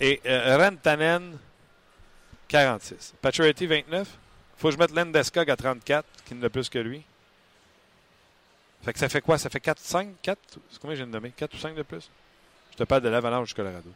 Et 0.00 0.20
euh, 0.26 0.56
Rantanen, 0.58 1.38
46. 2.48 3.14
Pacioretty, 3.20 3.66
29. 3.66 4.08
Faut 4.62 4.68
que 4.68 4.74
je 4.74 4.78
mette 4.78 4.92
Landeskog 4.94 5.50
à 5.50 5.56
34, 5.56 6.06
qui 6.24 6.34
en 6.34 6.42
a 6.44 6.48
plus 6.48 6.68
que 6.68 6.78
lui. 6.78 7.02
Fait 8.84 8.92
que 8.92 8.98
ça 9.00 9.08
fait 9.08 9.20
quoi? 9.20 9.36
Ça 9.36 9.50
fait 9.50 9.58
4, 9.58 9.80
5, 9.80 10.08
4? 10.22 10.38
C'est 10.70 10.80
combien 10.80 10.94
j'ai 10.96 11.04
nommé? 11.04 11.32
4 11.36 11.52
ou 11.52 11.56
5 11.58 11.74
de 11.74 11.82
plus? 11.82 12.08
Je 12.70 12.76
te 12.76 12.84
parle 12.84 13.02
de 13.02 13.08
l'Avalanche 13.08 13.48
du 13.48 13.54
Colorado. 13.54 13.90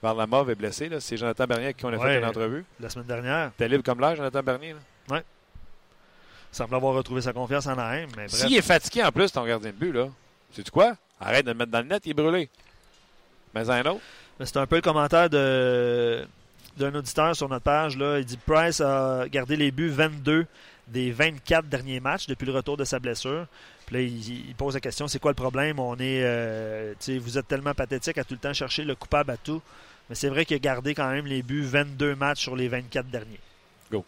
Varlamov 0.00 0.48
est 0.50 0.54
blessé. 0.54 0.88
là. 0.88 1.00
C'est 1.00 1.16
Jonathan 1.16 1.44
Bernier 1.46 1.64
avec 1.66 1.76
qui 1.76 1.84
on 1.84 1.88
a 1.88 1.96
Ouais. 1.96 2.14
fait 2.14 2.18
une 2.18 2.24
entrevue. 2.24 2.64
La 2.78 2.88
semaine 2.88 3.06
dernière, 3.08 3.50
T'es 3.56 3.68
libre 3.68 3.82
comme 3.82 4.00
l'air, 4.00 4.14
Jonathan 4.14 4.42
Bernier. 4.44 4.74
là. 5.08 5.22
il 6.52 6.56
semble 6.56 6.74
avoir 6.76 6.94
retrouvé 6.94 7.20
sa 7.22 7.32
confiance 7.32 7.66
en 7.66 7.76
AM, 7.78 8.08
mais 8.16 8.26
bref. 8.26 8.30
S'il 8.30 8.56
est 8.56 8.62
fatigué 8.62 9.02
en 9.04 9.10
plus, 9.12 9.30
ton 9.32 9.44
gardien 9.44 9.70
de 9.70 9.76
but, 9.76 9.92
là, 9.92 10.08
sais-tu 10.52 10.70
quoi? 10.70 10.96
Arrête 11.20 11.44
de 11.46 11.50
le 11.50 11.58
mettre 11.58 11.72
dans 11.72 11.80
le 11.80 11.84
net, 11.86 12.02
il 12.06 12.10
est 12.10 12.14
brûlé. 12.14 12.48
Mais 13.54 13.68
un 13.68 13.84
autre. 13.86 14.00
Mais 14.38 14.46
C'est 14.46 14.56
un 14.56 14.66
peu 14.66 14.76
le 14.76 14.82
commentaire 14.82 15.28
de 15.28 16.26
d'un 16.76 16.94
auditeur 16.94 17.34
sur 17.36 17.48
notre 17.48 17.64
page. 17.64 17.96
Là. 17.96 18.18
Il 18.18 18.24
dit 18.24 18.36
Price 18.38 18.80
a 18.80 19.26
gardé 19.28 19.56
les 19.56 19.70
buts 19.70 19.88
22 19.88 20.46
des 20.88 21.12
24 21.12 21.66
derniers 21.68 22.00
matchs 22.00 22.26
depuis 22.26 22.46
le 22.46 22.52
retour 22.52 22.76
de 22.76 22.84
sa 22.84 22.98
blessure. 22.98 23.46
Puis 23.86 23.96
là, 23.96 24.02
il, 24.02 24.48
il 24.48 24.54
pose 24.54 24.74
la 24.74 24.80
question 24.80 25.06
c'est 25.08 25.18
quoi 25.18 25.30
le 25.30 25.36
problème? 25.36 25.78
On 25.78 25.94
est, 25.96 26.22
euh, 26.24 26.94
Vous 27.20 27.38
êtes 27.38 27.48
tellement 27.48 27.74
pathétique 27.74 28.18
à 28.18 28.24
tout 28.24 28.34
le 28.34 28.40
temps 28.40 28.52
chercher 28.52 28.84
le 28.84 28.94
coupable 28.94 29.30
à 29.30 29.36
tout. 29.36 29.60
Mais 30.08 30.14
c'est 30.16 30.28
vrai 30.28 30.44
qu'il 30.44 30.56
a 30.56 30.58
gardé 30.60 30.94
quand 30.94 31.08
même 31.10 31.26
les 31.26 31.42
buts 31.42 31.62
22 31.62 32.16
matchs 32.16 32.40
sur 32.42 32.56
les 32.56 32.66
24 32.68 33.06
derniers. 33.08 33.38
Go. 33.90 34.04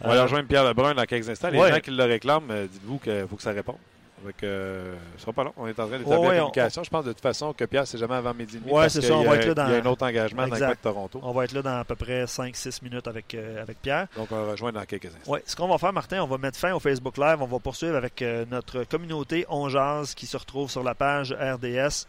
On 0.00 0.04
va 0.04 0.10
Euh, 0.10 0.12
aller 0.14 0.22
rejoindre 0.22 0.46
Pierre 0.48 0.64
Lebrun 0.64 0.94
dans 0.94 1.04
quelques 1.04 1.28
instants. 1.28 1.50
Les 1.50 1.58
ouais. 1.58 1.72
gens 1.72 1.80
qui 1.80 1.90
le 1.90 2.04
réclament, 2.04 2.50
euh, 2.50 2.66
dites-vous 2.70 2.98
qu'il 2.98 3.26
faut 3.28 3.36
que 3.36 3.42
ça 3.42 3.50
réponde. 3.52 3.78
Avec, 4.26 4.42
euh, 4.42 4.94
ce 5.16 5.22
sera 5.22 5.32
pas 5.32 5.44
long. 5.44 5.52
On 5.56 5.66
est 5.68 5.78
en 5.78 5.86
train 5.86 5.98
d'établir 5.98 6.08
Ouais, 6.08 6.16
ouais, 6.28 6.36
la 6.36 6.42
on- 6.44 6.46
communication. 6.48 6.82
Je 6.82 6.90
pense 6.90 7.04
de 7.04 7.12
toute 7.12 7.20
façon 7.22 7.52
que 7.52 7.64
Pierre, 7.64 7.86
c'est 7.86 7.96
jamais 7.98 8.16
avant 8.16 8.34
midi 8.34 8.58
parce 8.68 8.92
c'est 8.92 9.02
ça, 9.02 9.14
on 9.14 9.20
a- 9.22 9.24
va 9.24 9.36
être 9.36 9.46
là 9.46 9.54
dans- 9.54 9.66
Il 9.68 9.72
y 9.72 9.76
a 9.76 9.82
un 9.82 9.86
autre 9.86 10.04
engagement 10.04 10.42
dans 10.42 10.48
le 10.48 10.52
Exact. 10.54 10.70
de 10.78 10.82
Toronto. 10.82 11.20
On 11.22 11.32
va 11.32 11.44
être 11.44 11.52
là 11.52 11.62
dans 11.62 11.78
à 11.78 11.84
peu 11.84 11.94
près 11.94 12.26
5-6 12.26 12.82
minutes 12.82 13.06
avec, 13.06 13.32
euh, 13.34 13.62
avec 13.62 13.80
Pierre. 13.80 14.08
Donc, 14.16 14.26
on 14.32 14.44
va 14.44 14.50
rejoindre 14.52 14.80
dans 14.80 14.84
quelques 14.84 15.06
instants. 15.06 15.30
Ouais, 15.32 15.42
ce 15.46 15.54
qu'on 15.54 15.68
va 15.68 15.78
faire, 15.78 15.92
Martin, 15.92 16.22
on 16.22 16.26
va 16.26 16.38
mettre 16.38 16.58
fin 16.58 16.72
au 16.74 16.80
Facebook 16.80 17.16
Live. 17.18 17.36
On 17.40 17.46
va 17.46 17.58
poursuivre 17.60 17.94
avec 17.96 18.20
euh, 18.22 18.44
notre 18.50 18.82
communauté 18.84 19.46
On 19.48 19.68
Jase 19.68 20.14
qui 20.14 20.26
se 20.26 20.36
retrouve 20.36 20.68
sur 20.70 20.82
la 20.82 20.94
page 20.96 21.32
RDS. 21.32 22.06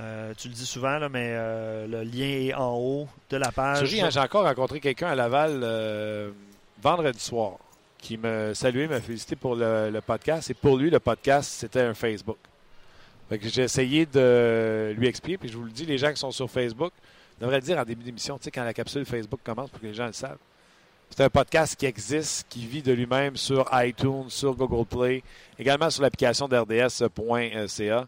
Euh, 0.00 0.32
tu 0.36 0.48
le 0.48 0.54
dis 0.54 0.66
souvent, 0.66 0.98
là, 0.98 1.08
mais 1.08 1.30
euh, 1.32 1.86
le 1.86 2.02
lien 2.02 2.26
est 2.48 2.54
en 2.54 2.74
haut 2.76 3.08
de 3.30 3.36
la 3.36 3.50
page. 3.52 3.82
Hein, 4.00 4.08
J'ai 4.10 4.20
encore 4.20 4.44
rencontré 4.44 4.78
quelqu'un 4.80 5.08
à 5.08 5.14
Laval 5.14 5.60
euh, 5.64 6.30
vendredi 6.82 7.18
soir 7.20 7.54
qui 8.00 8.16
me 8.16 8.52
saluait, 8.54 8.88
m'a 8.88 9.00
félicité 9.00 9.36
pour 9.36 9.54
le, 9.54 10.00
podcast. 10.04 10.50
Et 10.50 10.54
pour 10.54 10.76
lui, 10.76 10.90
le 10.90 11.00
podcast, 11.00 11.50
c'était 11.50 11.82
un 11.82 11.94
Facebook. 11.94 12.38
J'ai 13.42 13.62
essayé 13.62 14.06
de 14.06 14.92
lui 14.96 15.06
expliquer, 15.06 15.38
puis 15.38 15.48
je 15.48 15.56
vous 15.56 15.64
le 15.64 15.70
dis, 15.70 15.86
les 15.86 15.98
gens 15.98 16.10
qui 16.10 16.18
sont 16.18 16.32
sur 16.32 16.50
Facebook 16.50 16.92
devraient 17.40 17.60
le 17.60 17.62
dire 17.62 17.78
en 17.78 17.84
début 17.84 18.02
d'émission, 18.02 18.38
tu 18.38 18.44
sais, 18.44 18.50
quand 18.50 18.64
la 18.64 18.74
capsule 18.74 19.04
Facebook 19.04 19.40
commence 19.44 19.70
pour 19.70 19.80
que 19.80 19.86
les 19.86 19.94
gens 19.94 20.06
le 20.06 20.12
savent. 20.12 20.38
C'est 21.10 21.24
un 21.24 21.30
podcast 21.30 21.76
qui 21.76 21.86
existe, 21.86 22.46
qui 22.48 22.66
vit 22.66 22.82
de 22.82 22.92
lui-même 22.92 23.36
sur 23.36 23.68
iTunes, 23.72 24.28
sur 24.28 24.54
Google 24.54 24.86
Play, 24.86 25.22
également 25.58 25.90
sur 25.90 26.02
l'application 26.02 26.48
d'RDS.ca. 26.48 28.06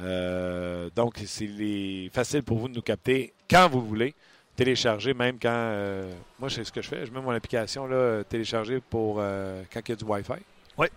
Euh, 0.00 0.90
donc, 0.94 1.14
c'est 1.26 2.10
facile 2.12 2.42
pour 2.42 2.58
vous 2.58 2.68
de 2.68 2.74
nous 2.74 2.82
capter 2.82 3.32
quand 3.50 3.68
vous 3.68 3.82
voulez. 3.82 4.14
Télécharger, 4.58 5.14
même 5.14 5.38
quand. 5.40 5.48
euh, 5.52 6.12
moi, 6.40 6.50
c'est 6.50 6.64
ce 6.64 6.72
que 6.72 6.82
je 6.82 6.88
fais. 6.88 7.06
Je 7.06 7.12
mets 7.12 7.20
mon 7.20 7.30
application 7.30 7.86
là, 7.86 8.24
télécharger 8.24 8.80
pour 8.80 9.18
euh, 9.20 9.62
quand 9.72 9.78
il 9.86 9.90
y 9.90 9.92
a 9.92 9.94
du 9.94 10.04
Wi-Fi. 10.04 10.32
Oui. 10.76 10.88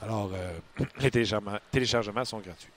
Alors, 0.00 0.30
euh, 0.32 0.84
les 1.00 1.10
téléchargements, 1.10 1.58
téléchargements 1.72 2.24
sont 2.24 2.38
gratuits. 2.38 2.70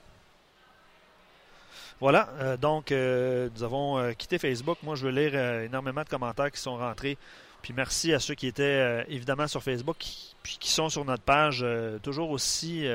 Voilà, 1.99 2.57
donc 2.57 2.91
nous 2.91 3.63
avons 3.63 4.13
quitté 4.17 4.39
Facebook. 4.39 4.77
Moi, 4.83 4.95
je 4.95 5.05
veux 5.05 5.11
lire 5.11 5.35
énormément 5.63 6.01
de 6.01 6.07
commentaires 6.09 6.49
qui 6.49 6.59
sont 6.59 6.77
rentrés. 6.77 7.17
Puis 7.61 7.73
merci 7.75 8.13
à 8.13 8.19
ceux 8.19 8.35
qui 8.35 8.47
étaient 8.47 9.05
évidemment 9.09 9.47
sur 9.47 9.61
Facebook, 9.61 9.97
qui, 9.99 10.33
puis 10.41 10.57
qui 10.59 10.71
sont 10.71 10.87
sur 10.87 11.03
notre 11.03 11.23
page, 11.23 11.63
toujours 12.01 12.29
aussi, 12.29 12.87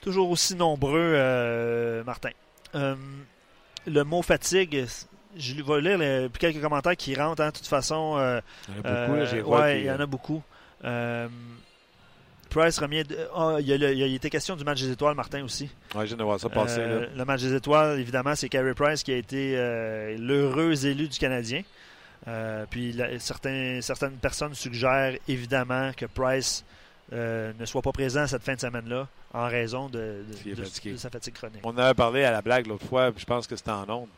toujours 0.00 0.30
aussi 0.30 0.54
nombreux, 0.54 2.04
Martin. 2.06 2.30
Le 2.72 4.02
mot 4.04 4.22
fatigue, 4.22 4.86
je 5.38 5.54
vais 5.62 5.80
lire 5.80 5.98
les- 5.98 6.28
quelques 6.38 6.60
commentaires 6.60 6.96
qui 6.96 7.14
rentrent. 7.14 7.42
hein, 7.42 7.48
de 7.48 7.56
toute 7.56 7.66
façon, 7.66 8.16
euh, 8.18 8.40
Il 8.68 8.74
y 8.74 8.78
en 8.78 8.80
a 8.80 9.06
beaucoup, 9.06 9.18
euh, 9.18 9.42
ouais, 9.44 9.80
il 9.80 9.86
y 9.86 9.90
en 9.90 10.00
a 10.00 10.06
beaucoup. 10.06 10.42
Euh, 10.84 11.28
Price 12.50 12.80
de- 12.80 13.28
ah, 13.34 13.56
il, 13.60 13.66
y 13.66 13.72
a 13.74 13.76
le- 13.76 13.92
il 13.92 13.98
y 13.98 14.02
a 14.02 14.06
été 14.06 14.30
question 14.30 14.56
du 14.56 14.64
match 14.64 14.80
des 14.80 14.90
étoiles, 14.90 15.14
Martin 15.14 15.44
aussi. 15.44 15.64
Ouais, 15.94 16.02
je 16.02 16.06
viens 16.08 16.16
de 16.16 16.22
voir 16.24 16.40
ça 16.40 16.48
passer. 16.48 16.80
Là. 16.80 17.00
le 17.14 17.24
match 17.26 17.42
des 17.42 17.54
étoiles, 17.54 18.00
évidemment, 18.00 18.34
c'est 18.34 18.48
Carey 18.48 18.72
Price 18.74 19.02
qui 19.02 19.12
a 19.12 19.16
été 19.16 19.54
l'heureux 20.18 20.86
élu 20.86 21.08
du 21.08 21.18
Canadien. 21.18 21.62
Puis 22.70 22.96
certains, 23.18 23.80
certaines 23.82 24.16
personnes 24.16 24.54
suggèrent 24.54 25.14
évidemment 25.28 25.92
que 25.96 26.06
Price 26.06 26.64
euh, 27.12 27.52
ne 27.58 27.64
soit 27.64 27.80
pas 27.80 27.92
présent 27.92 28.26
cette 28.26 28.42
fin 28.42 28.54
de 28.54 28.60
semaine-là 28.60 29.08
en 29.32 29.46
raison 29.48 29.88
de 29.88 30.22
sa 30.96 31.08
fatigue 31.10 31.34
chronique. 31.34 31.60
On 31.64 31.70
en 31.70 31.78
avait 31.78 31.94
parlé 31.94 32.24
à 32.24 32.30
la 32.30 32.42
blague 32.42 32.66
l'autre 32.66 32.84
fois, 32.86 33.10
puis 33.12 33.20
je 33.20 33.26
pense 33.26 33.46
que 33.46 33.56
c'était 33.56 33.70
en 33.70 33.88
ondes. 33.88 34.08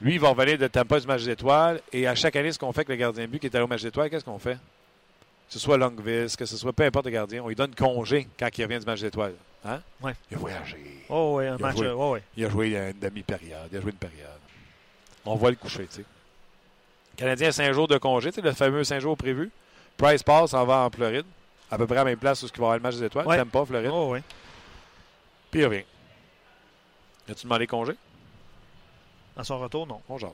Lui, 0.00 0.14
il 0.14 0.20
va 0.20 0.28
revenir 0.30 0.58
de 0.58 0.66
Tampa 0.66 1.00
du 1.00 1.06
match 1.06 1.22
d'étoiles. 1.24 1.80
Et 1.92 2.06
à 2.06 2.14
chaque 2.14 2.36
année, 2.36 2.52
ce 2.52 2.58
qu'on 2.58 2.72
fait 2.72 2.80
avec 2.80 2.88
le 2.88 2.96
gardien 2.96 3.24
de 3.24 3.28
but 3.30 3.38
qui 3.38 3.46
est 3.46 3.54
allé 3.54 3.64
au 3.64 3.68
match 3.68 3.82
d'étoiles, 3.82 4.10
qu'est-ce 4.10 4.24
qu'on 4.24 4.38
fait? 4.38 4.54
Que 4.54 5.52
ce 5.52 5.58
soit 5.58 5.76
Longvis, 5.76 6.34
que 6.36 6.44
ce 6.46 6.56
soit 6.56 6.72
peu 6.72 6.84
importe 6.84 7.06
le 7.06 7.12
gardien, 7.12 7.42
on 7.42 7.48
lui 7.48 7.54
donne 7.54 7.74
congé 7.74 8.26
quand 8.38 8.48
il 8.56 8.62
revient 8.64 8.78
du 8.80 8.86
match 8.86 9.00
d'étoiles. 9.00 9.34
Hein? 9.64 9.80
Ouais. 10.02 10.12
Il 10.30 10.36
a 10.36 10.40
voyagé. 10.40 10.76
Oh 11.08 11.38
un 11.38 11.44
Il 11.44 11.48
a 11.48 11.58
match. 11.58 11.76
joué. 11.76 11.86
euh, 11.86 11.94
oh, 11.94 12.12
ouais. 12.12 12.22
Il 12.36 12.44
a 12.44 12.50
joué 12.50 12.76
une 12.76 12.98
demi-période. 12.98 13.68
Il 13.72 13.78
a 13.78 13.80
joué 13.80 13.90
une 13.92 13.96
période. 13.96 14.28
On 15.24 15.36
voit 15.36 15.50
le 15.50 15.56
coucher, 15.56 15.86
tu 15.86 15.96
sais. 15.96 16.04
Le 17.12 17.16
Canadien 17.18 17.48
a 17.48 17.52
cinq 17.52 17.72
jours 17.72 17.86
de 17.88 17.96
congé, 17.96 18.30
tu 18.30 18.36
sais, 18.36 18.42
le 18.42 18.52
fameux 18.52 18.84
cinq 18.84 19.00
jours 19.00 19.16
prévu. 19.16 19.50
Price 19.96 20.22
passe, 20.22 20.52
en 20.52 20.64
va 20.66 20.78
en 20.80 20.90
Floride. 20.90 21.24
À 21.70 21.78
peu 21.78 21.86
près 21.86 21.96
à 21.96 22.00
la 22.00 22.04
même 22.10 22.18
place 22.18 22.42
où 22.42 22.46
il 22.46 22.50
va 22.50 22.56
y 22.56 22.58
avoir 22.60 22.76
le 22.76 22.82
match 22.82 22.96
des 22.96 23.04
étoiles. 23.04 23.26
Ouais. 23.26 23.36
Tampa, 23.38 23.64
Floride. 23.64 23.90
Oh, 23.92 24.08
ouais. 24.10 24.22
Puis 25.50 25.60
il 25.60 25.64
revient. 25.66 25.84
As-tu 27.30 27.44
demandé 27.44 27.66
congé? 27.66 27.92
À 29.36 29.44
son 29.44 29.58
retour, 29.58 29.86
non. 29.86 30.00
On 30.08 30.18
jase. 30.18 30.30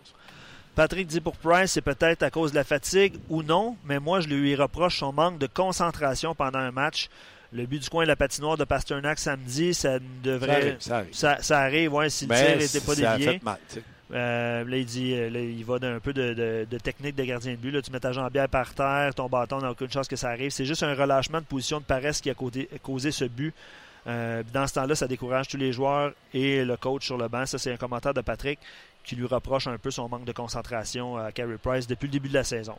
Patrick 0.75 1.07
dit 1.07 1.21
pour 1.21 1.37
Price, 1.37 1.73
c'est 1.73 1.81
peut-être 1.81 2.23
à 2.23 2.31
cause 2.31 2.53
de 2.53 2.57
la 2.57 2.65
fatigue 2.65 3.15
ou 3.29 3.43
non, 3.43 3.77
mais 3.85 3.99
moi, 3.99 4.21
je 4.21 4.29
lui 4.29 4.55
reproche 4.55 4.99
son 4.99 5.13
manque 5.13 5.39
de 5.39 5.47
concentration 5.47 6.35
pendant 6.35 6.59
un 6.61 6.71
match. 6.71 7.09
Le 7.53 7.67
but 7.67 7.83
du 7.83 7.91
coin 7.91 8.05
de 8.05 8.09
la 8.09 8.15
patinoire 8.17 8.57
de 8.57 8.63
Pasternak 8.65 9.19
samedi, 9.19 9.75
ça 9.75 9.99
devrait. 10.23 10.51
arrive, 10.53 10.77
ça 10.79 10.97
arrive. 10.99 11.15
Ça, 11.15 11.39
ça 11.43 11.59
arrive, 11.61 11.93
ouais, 11.93 12.09
si 12.09 12.27
le 12.27 12.35
tir 12.37 12.57
n'était 12.59 12.81
pas 12.81 12.95
ça 12.95 13.11
a 13.13 13.17
dévié. 13.17 13.33
fait 13.39 13.43
mal. 13.43 13.59
Euh, 14.13 14.65
là, 14.65 14.77
il 14.77 14.85
dit, 14.87 15.15
euh, 15.15 15.31
là, 15.31 15.41
il 15.41 15.65
va 15.65 15.79
d'un 15.81 15.99
peu 16.01 16.13
de, 16.13 16.33
de- 16.35 16.67
de 16.71 16.79
technique 16.79 17.15
de 17.17 17.25
gardien 17.25 17.53
de 17.53 17.57
but. 17.57 17.71
Là, 17.73 17.83
tu 17.83 17.91
mets 17.91 18.01
ta 18.01 18.13
jambière 18.13 18.49
par 18.49 18.73
terre, 18.75 19.13
ton 19.15 19.29
bâton 19.29 19.59
n'a 19.61 19.71
aucune 19.73 19.91
chance 19.91 20.07
que 20.09 20.17
ça 20.17 20.29
arrive. 20.31 20.51
C'est 20.51 20.65
juste 20.65 20.83
un 20.85 20.95
relâchement 20.95 21.39
de 21.41 21.45
position 21.45 21.79
de 21.81 21.85
paresse 21.85 22.21
qui 22.21 22.31
a 22.31 22.35
causé, 22.35 22.69
causé 22.83 23.11
ce 23.13 23.25
but. 23.25 23.53
Euh, 24.07 24.43
dans 24.53 24.67
ce 24.67 24.75
temps-là, 24.75 24.95
ça 24.95 25.07
décourage 25.07 25.47
tous 25.49 25.57
les 25.59 25.73
joueurs 25.73 26.13
et 26.33 26.65
le 26.65 26.77
coach 26.77 27.05
sur 27.07 27.19
le 27.19 27.29
banc. 27.29 27.47
Ça, 27.47 27.59
c'est 27.59 27.73
un 27.73 27.77
commentaire 27.77 28.15
de 28.15 28.21
Patrick 28.21 28.59
qui 29.05 29.17
lui 29.17 29.27
reproche 29.27 29.67
un 29.67 29.79
peu 29.79 29.91
son 29.91 30.09
manque 30.09 30.25
de 30.25 30.33
concentration 30.33 31.17
à 31.17 31.33
Carey 31.33 31.57
Price 31.63 31.87
depuis 31.87 32.07
le 32.07 32.13
début 32.13 32.29
de 32.29 32.35
la 32.35 32.45
saison. 32.45 32.79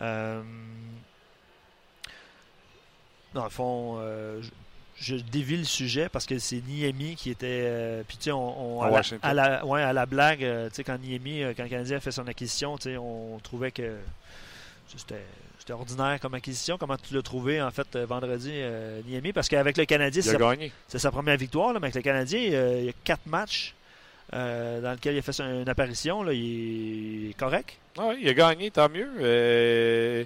Euh, 0.00 0.42
dans 3.34 3.44
le 3.44 3.50
fond, 3.50 3.96
euh, 4.00 4.40
je, 4.40 5.16
je 5.16 5.16
dévie 5.22 5.56
le 5.58 5.64
sujet 5.64 6.08
parce 6.08 6.24
que 6.26 6.38
c'est 6.38 6.62
Niemi 6.66 7.16
qui 7.16 7.30
était. 7.30 7.46
euh, 7.66 8.02
Puis, 8.06 8.16
tu 8.16 8.24
sais, 8.24 8.32
on, 8.32 8.78
on- 8.78 8.82
À 8.82 8.86
la, 8.90 8.96
à 9.22 9.34
la- 9.34 9.66
ouais, 9.66 9.82
à 9.82 9.92
la 9.92 10.06
blague, 10.06 10.42
euh, 10.44 10.68
tu 10.70 10.76
sais, 10.76 10.84
quand 10.84 10.98
Niemi, 10.98 11.42
euh, 11.42 11.52
quand 11.56 11.64
le 11.64 11.68
Canadien 11.68 11.98
a 11.98 12.00
fait 12.00 12.12
son 12.12 12.26
acquisition, 12.26 12.76
tu 12.78 12.84
sais, 12.90 12.96
on 12.96 13.38
trouvait 13.42 13.70
que 13.72 13.96
c'était. 14.96 15.24
C'était 15.58 15.72
ordinaire 15.72 16.20
comme 16.20 16.34
acquisition. 16.34 16.78
Comment 16.78 16.96
tu 16.96 17.12
l'as 17.12 17.22
trouvé, 17.22 17.60
en 17.60 17.72
fait, 17.72 17.96
euh, 17.96 18.06
vendredi, 18.06 18.50
euh, 18.52 19.00
Niemi? 19.04 19.32
Parce 19.32 19.48
qu'avec 19.48 19.76
le 19.76 19.84
Canadien, 19.84 20.22
c'est 20.22 20.30
sa, 20.30 20.38
première 21.10 21.36
victoire. 21.36 21.72
Là, 21.72 21.80
mais 21.80 21.86
avec 21.86 21.96
le 21.96 22.02
Canadien, 22.02 22.38
euh, 22.52 22.76
il 22.78 22.84
y 22.84 22.88
a 22.88 22.92
quatre 23.02 23.26
matchs 23.26 23.74
euh, 24.34 24.80
dans 24.80 24.92
lesquels 24.92 25.14
il 25.14 25.18
a 25.18 25.22
fait 25.22 25.40
une 25.40 25.68
apparition. 25.68 26.28
Il 26.30 27.30
est 27.30 27.38
correct? 27.38 27.76
Ah 27.98 28.08
oui, 28.08 28.18
il 28.20 28.28
a 28.28 28.34
gagné, 28.34 28.70
tant 28.70 28.88
mieux. 28.88 29.08
Euh, 29.20 30.24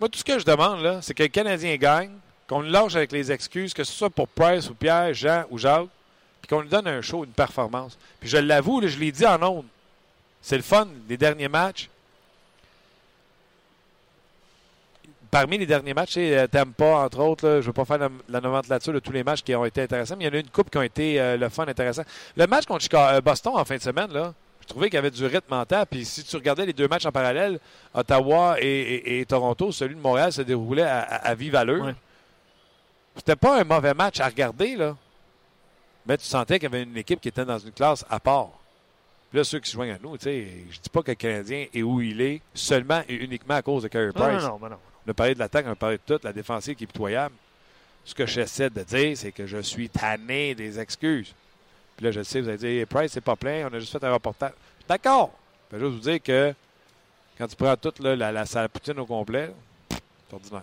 Moi, 0.00 0.08
tout 0.08 0.18
ce 0.18 0.24
que 0.24 0.38
je 0.38 0.44
demande, 0.44 1.00
c'est 1.02 1.14
que 1.14 1.22
le 1.22 1.28
Canadien 1.28 1.76
gagne, 1.76 2.12
qu'on 2.48 2.60
le 2.60 2.68
lâche 2.68 2.94
avec 2.94 3.12
les 3.12 3.32
excuses, 3.32 3.72
que 3.74 3.84
ce 3.84 3.92
soit 3.92 4.10
pour 4.10 4.28
Price 4.28 4.68
ou 4.68 4.74
Pierre, 4.74 5.14
Jean 5.14 5.44
ou 5.50 5.58
Jacques, 5.58 5.88
puis 6.42 6.48
qu'on 6.48 6.60
lui 6.60 6.68
donne 6.68 6.86
un 6.86 7.00
show, 7.00 7.24
une 7.24 7.32
performance. 7.32 7.96
Puis 8.20 8.28
je 8.28 8.36
l'avoue, 8.36 8.86
je 8.86 8.98
l'ai 8.98 9.12
dit 9.12 9.26
en 9.26 9.42
ondes. 9.42 9.66
C'est 10.42 10.56
le 10.56 10.62
fun, 10.62 10.88
les 11.08 11.16
derniers 11.16 11.48
matchs. 11.48 11.88
Parmi 15.34 15.58
les 15.58 15.66
derniers 15.66 15.94
matchs, 15.94 16.10
tu 16.10 16.20
sais, 16.20 16.38
euh, 16.38 16.46
Tampa, 16.46 16.84
entre 17.04 17.18
autres, 17.18 17.44
là, 17.44 17.54
je 17.56 17.62
ne 17.62 17.66
veux 17.66 17.72
pas 17.72 17.84
faire 17.84 17.98
la, 17.98 18.08
la 18.28 18.40
nomenclature 18.40 18.92
de 18.92 19.00
tous 19.00 19.10
les 19.10 19.24
matchs 19.24 19.42
qui 19.42 19.52
ont 19.56 19.64
été 19.64 19.82
intéressants, 19.82 20.14
mais 20.16 20.26
il 20.26 20.28
y 20.28 20.30
en 20.30 20.34
a 20.34 20.40
une 20.40 20.48
coupe 20.48 20.70
qui 20.70 20.78
ont 20.78 20.82
été 20.82 21.20
euh, 21.20 21.36
le 21.36 21.48
fun 21.48 21.66
intéressant. 21.66 22.04
Le 22.36 22.46
match 22.46 22.66
contre 22.66 22.86
euh, 22.94 23.20
Boston 23.20 23.54
en 23.56 23.64
fin 23.64 23.74
de 23.76 23.82
semaine, 23.82 24.12
là, 24.12 24.32
je 24.60 24.66
trouvais 24.68 24.86
qu'il 24.88 24.94
y 24.94 24.98
avait 24.98 25.10
du 25.10 25.24
rythme 25.26 25.50
mental. 25.50 25.86
Puis 25.90 26.04
si 26.04 26.22
tu 26.22 26.36
regardais 26.36 26.66
les 26.66 26.72
deux 26.72 26.86
matchs 26.86 27.04
en 27.06 27.10
parallèle, 27.10 27.58
Ottawa 27.92 28.56
et, 28.60 28.64
et- 28.66 29.18
et 29.20 29.26
Toronto, 29.26 29.72
celui 29.72 29.96
de 29.96 30.00
Montréal 30.00 30.32
se 30.32 30.42
déroulait 30.42 30.82
à, 30.82 31.00
à- 31.00 31.16
à 31.30 31.34
vive 31.34 31.56
allure. 31.56 31.84
Ouais. 31.84 31.94
C'était 33.16 33.34
pas 33.34 33.60
un 33.60 33.64
mauvais 33.64 33.92
match 33.92 34.20
à 34.20 34.26
regarder, 34.28 34.76
là. 34.76 34.96
Mais 36.06 36.16
tu 36.16 36.26
sentais 36.26 36.60
qu'il 36.60 36.70
y 36.70 36.74
avait 36.74 36.84
une 36.84 36.96
équipe 36.96 37.20
qui 37.20 37.28
était 37.28 37.44
dans 37.44 37.58
une 37.58 37.72
classe 37.72 38.04
à 38.08 38.20
part. 38.20 38.50
Puis 39.30 39.38
là, 39.38 39.42
ceux 39.44 39.58
qui 39.58 39.68
se 39.68 39.74
joignent 39.74 39.94
à 39.94 39.98
nous, 40.00 40.16
tu 40.16 40.24
sais, 40.26 40.46
je 40.70 40.78
dis 40.78 40.90
pas 40.90 41.02
que 41.02 41.10
le 41.10 41.16
Canadien 41.16 41.66
est 41.74 41.82
où 41.82 42.00
il 42.00 42.20
est 42.20 42.40
seulement 42.54 43.02
et 43.08 43.14
uniquement 43.16 43.54
à 43.56 43.62
cause 43.62 43.82
de 43.82 43.88
Carey 43.88 44.06
Non, 44.06 44.12
Price. 44.12 44.42
non, 44.44 44.50
non, 44.50 44.58
ben 44.62 44.68
non. 44.68 44.76
On 45.06 45.10
a 45.10 45.14
parlé 45.14 45.34
de 45.34 45.38
l'attaque, 45.38 45.66
on 45.68 45.72
a 45.72 45.76
parlé 45.76 45.96
de 45.98 46.02
tout, 46.16 46.20
la 46.24 46.32
défensive 46.32 46.74
qui 46.76 46.84
est 46.84 46.86
pitoyable. 46.88 47.34
Ce 48.04 48.14
que 48.14 48.26
j'essaie 48.26 48.70
de 48.70 48.82
dire, 48.82 49.16
c'est 49.16 49.32
que 49.32 49.46
je 49.46 49.58
suis 49.58 49.88
tanné 49.88 50.54
des 50.54 50.78
excuses. 50.78 51.32
Puis 51.96 52.04
là, 52.04 52.10
je 52.12 52.22
sais, 52.22 52.40
vous 52.40 52.48
allez 52.48 52.58
dire, 52.58 52.86
Price, 52.86 53.12
c'est 53.12 53.20
pas 53.20 53.36
plein, 53.36 53.68
on 53.70 53.74
a 53.74 53.78
juste 53.78 53.92
fait 53.92 54.04
un 54.04 54.12
reportage. 54.12 54.52
D'accord. 54.88 55.32
Je 55.72 55.76
vais 55.76 55.84
juste 55.86 55.94
vous 55.94 56.10
dire 56.10 56.22
que 56.22 56.54
quand 57.38 57.46
tu 57.46 57.56
prends 57.56 57.76
toute 57.76 58.00
là, 58.00 58.14
la, 58.14 58.30
la 58.32 58.46
salle 58.46 58.68
poutine 58.68 58.98
au 58.98 59.06
complet, 59.06 59.50
c'est 59.90 60.34
ordinaire. 60.34 60.62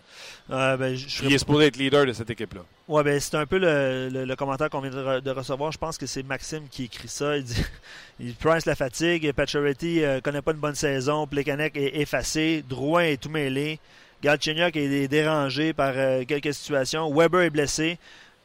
Euh, 0.51 0.77
ben, 0.77 0.95
je- 0.95 1.07
je 1.07 1.23
il 1.25 1.33
est 1.33 1.37
supposé 1.39 1.67
être 1.67 1.77
leader 1.77 2.05
de 2.05 2.13
cette 2.13 2.29
équipe-là. 2.29 2.61
Ouais, 2.87 3.03
ben, 3.03 3.19
c'est 3.19 3.35
un 3.35 3.45
peu 3.45 3.57
le, 3.57 4.09
le- 4.11 4.25
le 4.25 4.35
commentaire 4.35 4.69
qu'on 4.69 4.81
vient 4.81 4.91
de, 4.91 4.97
re- 5.03 5.21
de 5.21 5.31
recevoir. 5.31 5.71
Je 5.71 5.77
pense 5.77 5.97
que 5.97 6.05
c'est 6.05 6.23
Maxime 6.23 6.67
qui 6.69 6.85
écrit 6.85 7.07
ça. 7.07 7.37
Il 7.37 7.43
dit 7.43 7.63
il 8.19 8.35
Price 8.35 8.65
la 8.65 8.75
fatigue, 8.75 9.31
Pacioretty 9.33 10.03
euh, 10.03 10.21
connaît 10.21 10.41
pas 10.41 10.51
une 10.51 10.59
bonne 10.59 10.75
saison, 10.75 11.25
Plekanec 11.27 11.75
est 11.75 11.99
effacé, 12.01 12.63
Drouin 12.67 13.03
est 13.03 13.17
tout 13.21 13.29
mêlé, 13.29 13.79
Galchenyuk 14.21 14.75
est 14.75 15.07
dérangé 15.07 15.73
par 15.73 15.93
euh, 15.95 16.23
quelques 16.25 16.53
situations, 16.53 17.11
Weber 17.13 17.41
est 17.41 17.49
blessé. 17.49 17.97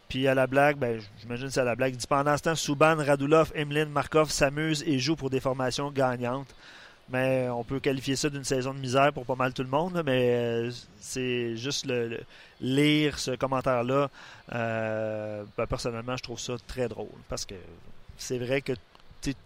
Puis 0.08 0.28
à 0.28 0.34
la 0.34 0.46
blague, 0.46 0.76
ben, 0.76 1.00
j'imagine 1.20 1.50
c'est 1.50 1.60
à 1.60 1.64
la 1.64 1.74
blague. 1.74 1.94
Il 1.94 1.96
dit 1.96 2.06
pendant 2.06 2.36
ce 2.36 2.42
temps, 2.44 2.54
Souban, 2.54 2.94
Radulov, 2.96 3.52
Emlin, 3.56 3.86
Markov 3.86 4.30
s'amusent 4.30 4.84
et 4.86 4.98
jouent 5.00 5.16
pour 5.16 5.30
des 5.30 5.40
formations 5.40 5.90
gagnantes. 5.90 6.54
Mais 7.08 7.48
on 7.50 7.62
peut 7.64 7.78
qualifier 7.80 8.16
ça 8.16 8.30
d'une 8.30 8.44
saison 8.44 8.72
de 8.74 8.78
misère 8.78 9.12
pour 9.12 9.24
pas 9.24 9.34
mal 9.34 9.52
tout 9.52 9.62
le 9.62 9.68
monde. 9.68 10.02
Mais 10.06 10.30
euh, 10.34 10.70
c'est 11.00 11.56
juste 11.56 11.86
le- 11.86 12.20
lire 12.60 13.18
ce 13.18 13.32
commentaire-là, 13.32 14.08
euh, 14.54 15.42
ben, 15.56 15.66
personnellement, 15.66 16.16
je 16.16 16.22
trouve 16.22 16.38
ça 16.40 16.54
très 16.68 16.88
drôle. 16.88 17.08
Parce 17.28 17.44
que 17.44 17.54
c'est 18.16 18.38
vrai 18.38 18.60
que 18.60 18.72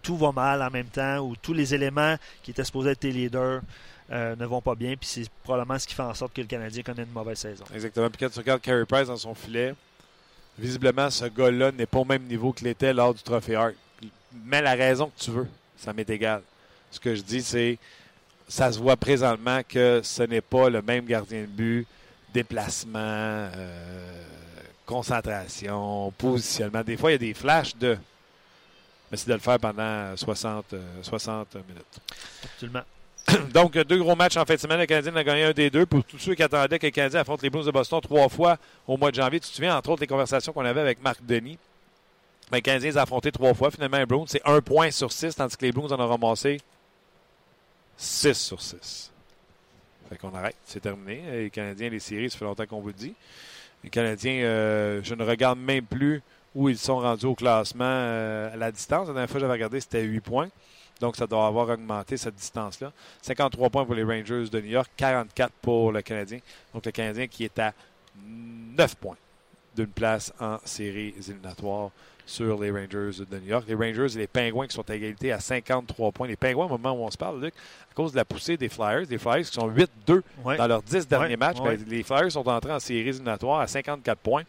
tout 0.02 0.16
va 0.18 0.30
mal 0.30 0.62
en 0.62 0.70
même 0.70 0.88
temps, 0.88 1.20
ou 1.20 1.36
tous 1.36 1.54
les 1.54 1.74
éléments 1.74 2.16
qui 2.42 2.50
étaient 2.50 2.64
supposés 2.64 2.90
être 2.90 3.00
tes 3.00 3.12
leaders 3.12 3.62
euh, 4.12 4.34
ne 4.36 4.46
vont 4.46 4.60
pas 4.60 4.74
bien, 4.74 4.96
puis 4.96 5.08
c'est 5.08 5.28
probablement 5.44 5.78
ce 5.78 5.86
qui 5.86 5.94
fait 5.94 6.02
en 6.02 6.14
sorte 6.14 6.32
que 6.34 6.40
le 6.40 6.46
Canadien 6.46 6.82
connaît 6.82 7.04
une 7.04 7.12
mauvaise 7.12 7.38
saison. 7.38 7.64
Exactement. 7.72 8.08
Puis 8.10 8.18
quand 8.18 8.30
tu 8.30 8.38
regardes 8.38 8.60
Carey 8.60 8.84
Price 8.84 9.06
dans 9.06 9.16
son 9.16 9.34
filet, 9.34 9.74
visiblement, 10.58 11.10
ce 11.10 11.26
gars-là 11.26 11.70
n'est 11.72 11.86
pas 11.86 12.00
au 12.00 12.04
même 12.04 12.24
niveau 12.24 12.52
qu'il 12.52 12.66
était 12.66 12.92
lors 12.92 13.14
du 13.14 13.22
Trophée 13.22 13.54
Hart. 13.54 13.74
Mets 14.44 14.62
la 14.62 14.74
raison 14.74 15.06
que 15.06 15.22
tu 15.22 15.30
veux. 15.30 15.48
Ça 15.76 15.92
m'est 15.92 16.08
égal. 16.10 16.42
Ce 16.90 16.98
que 16.98 17.14
je 17.14 17.22
dis, 17.22 17.42
c'est 17.42 17.78
ça 18.48 18.72
se 18.72 18.78
voit 18.80 18.96
présentement 18.96 19.60
que 19.66 20.00
ce 20.02 20.24
n'est 20.24 20.40
pas 20.40 20.68
le 20.68 20.82
même 20.82 21.06
gardien 21.06 21.42
de 21.42 21.46
but, 21.46 21.86
déplacement, 22.34 22.98
euh, 22.98 24.24
concentration, 24.84 26.12
positionnement. 26.18 26.82
Des 26.82 26.96
fois, 26.96 27.10
il 27.10 27.14
y 27.14 27.16
a 27.16 27.18
des 27.18 27.34
flashs 27.34 27.76
de. 27.76 27.96
Mais 29.10 29.16
c'est 29.16 29.28
de 29.28 29.34
le 29.34 29.40
faire 29.40 29.58
pendant 29.58 30.16
60, 30.16 30.72
euh, 30.74 31.02
60 31.02 31.54
minutes. 31.54 32.00
Absolument. 32.44 32.82
Donc, 33.54 33.76
deux 33.76 33.98
gros 33.98 34.16
matchs 34.16 34.36
en 34.36 34.44
fin 34.44 34.54
de 34.54 34.60
semaine. 34.60 34.78
Le 34.78 34.86
Canadien 34.86 35.14
a 35.16 35.24
gagné 35.24 35.44
un 35.44 35.52
des 35.52 35.70
deux. 35.70 35.86
Pour 35.86 36.04
tous 36.04 36.18
ceux 36.18 36.34
qui 36.34 36.42
attendaient 36.42 36.78
que 36.78 36.86
le 36.86 36.90
Canadien 36.90 37.20
affronte 37.20 37.42
les 37.42 37.50
Blues 37.50 37.66
de 37.66 37.70
Boston 37.70 38.00
trois 38.00 38.28
fois 38.28 38.58
au 38.86 38.96
mois 38.96 39.10
de 39.10 39.16
janvier, 39.16 39.40
tu 39.40 39.48
te 39.48 39.54
souviens, 39.54 39.76
entre 39.76 39.90
autres, 39.90 40.00
les 40.00 40.06
conversations 40.06 40.52
qu'on 40.52 40.64
avait 40.64 40.80
avec 40.80 41.02
Marc 41.02 41.24
Denis. 41.24 41.58
Ben, 42.50 42.58
le 42.58 42.62
Canadien 42.62 42.90
les 42.90 42.98
a 42.98 43.02
affrontés 43.02 43.32
trois 43.32 43.54
fois. 43.54 43.70
Finalement, 43.70 43.98
les 43.98 44.06
Blues, 44.06 44.24
c'est 44.26 44.42
un 44.44 44.60
point 44.60 44.90
sur 44.90 45.12
six, 45.12 45.34
tandis 45.34 45.56
que 45.56 45.64
les 45.64 45.72
Blues 45.72 45.92
en 45.92 46.00
ont 46.00 46.08
ramassé 46.08 46.60
six 47.96 48.34
sur 48.34 48.60
six. 48.60 49.12
Fait 50.08 50.16
qu'on 50.16 50.34
arrête. 50.34 50.56
C'est 50.64 50.80
terminé. 50.80 51.22
Les 51.30 51.50
Canadiens, 51.50 51.90
les 51.90 52.00
séries, 52.00 52.30
ça 52.30 52.38
fait 52.38 52.44
longtemps 52.44 52.66
qu'on 52.66 52.80
vous 52.80 52.88
le 52.88 52.94
dit. 52.94 53.14
Les 53.84 53.90
Canadiens, 53.90 54.42
euh, 54.42 55.00
je 55.02 55.14
ne 55.14 55.24
regarde 55.24 55.58
même 55.58 55.84
plus 55.84 56.22
où 56.54 56.68
ils 56.68 56.78
sont 56.78 56.98
rendus 56.98 57.26
au 57.26 57.34
classement 57.34 57.84
euh, 57.84 58.52
à 58.52 58.56
la 58.56 58.72
distance. 58.72 59.06
La 59.06 59.14
dernière 59.14 59.28
fois 59.28 59.34
que 59.34 59.40
j'avais 59.40 59.52
regardé, 59.52 59.80
c'était 59.80 60.02
8 60.02 60.20
points. 60.20 60.48
Donc, 61.00 61.16
ça 61.16 61.26
doit 61.26 61.46
avoir 61.46 61.68
augmenté 61.68 62.16
cette 62.16 62.34
distance-là. 62.34 62.92
53 63.22 63.70
points 63.70 63.84
pour 63.84 63.94
les 63.94 64.04
Rangers 64.04 64.48
de 64.50 64.60
New 64.60 64.68
York, 64.70 64.90
44 64.96 65.50
pour 65.62 65.92
le 65.92 66.02
Canadien. 66.02 66.38
Donc, 66.74 66.84
le 66.86 66.92
Canadien 66.92 67.26
qui 67.26 67.44
est 67.44 67.58
à 67.58 67.72
9 68.26 68.94
points 68.96 69.16
d'une 69.76 69.86
place 69.88 70.32
en 70.40 70.58
séries 70.64 71.14
éliminatoires 71.18 71.90
sur 72.26 72.60
les 72.60 72.70
Rangers 72.70 73.24
de 73.28 73.38
New 73.38 73.46
York. 73.48 73.64
Les 73.66 73.74
Rangers 73.74 74.14
et 74.14 74.18
les 74.18 74.26
Pingouins 74.26 74.66
qui 74.66 74.74
sont 74.74 74.88
à 74.88 74.94
égalité 74.94 75.32
à 75.32 75.40
53 75.40 76.12
points. 76.12 76.28
Les 76.28 76.36
Pingouins, 76.36 76.66
au 76.66 76.68
moment 76.68 76.92
où 76.92 77.04
on 77.04 77.10
se 77.10 77.16
parle, 77.18 77.42
Luc, 77.42 77.54
à 77.90 77.94
cause 77.94 78.12
de 78.12 78.16
la 78.16 78.24
poussée 78.24 78.56
des 78.56 78.68
Flyers, 78.68 79.06
les 79.08 79.18
Flyers 79.18 79.46
qui 79.46 79.52
sont 79.52 79.68
8-2 79.68 80.22
Ouais. 80.44 80.56
dans 80.56 80.66
leurs 80.68 80.82
10 80.82 81.08
derniers 81.08 81.30
Ouais, 81.30 81.36
matchs, 81.36 81.58
ouais. 81.60 81.76
ben, 81.76 81.86
les 81.88 82.02
Flyers 82.04 82.30
sont 82.30 82.46
entrés 82.48 82.72
en 82.72 82.78
séries 82.78 83.08
éliminatoires 83.08 83.60
à 83.60 83.66
54 83.66 84.18
points. 84.18 84.42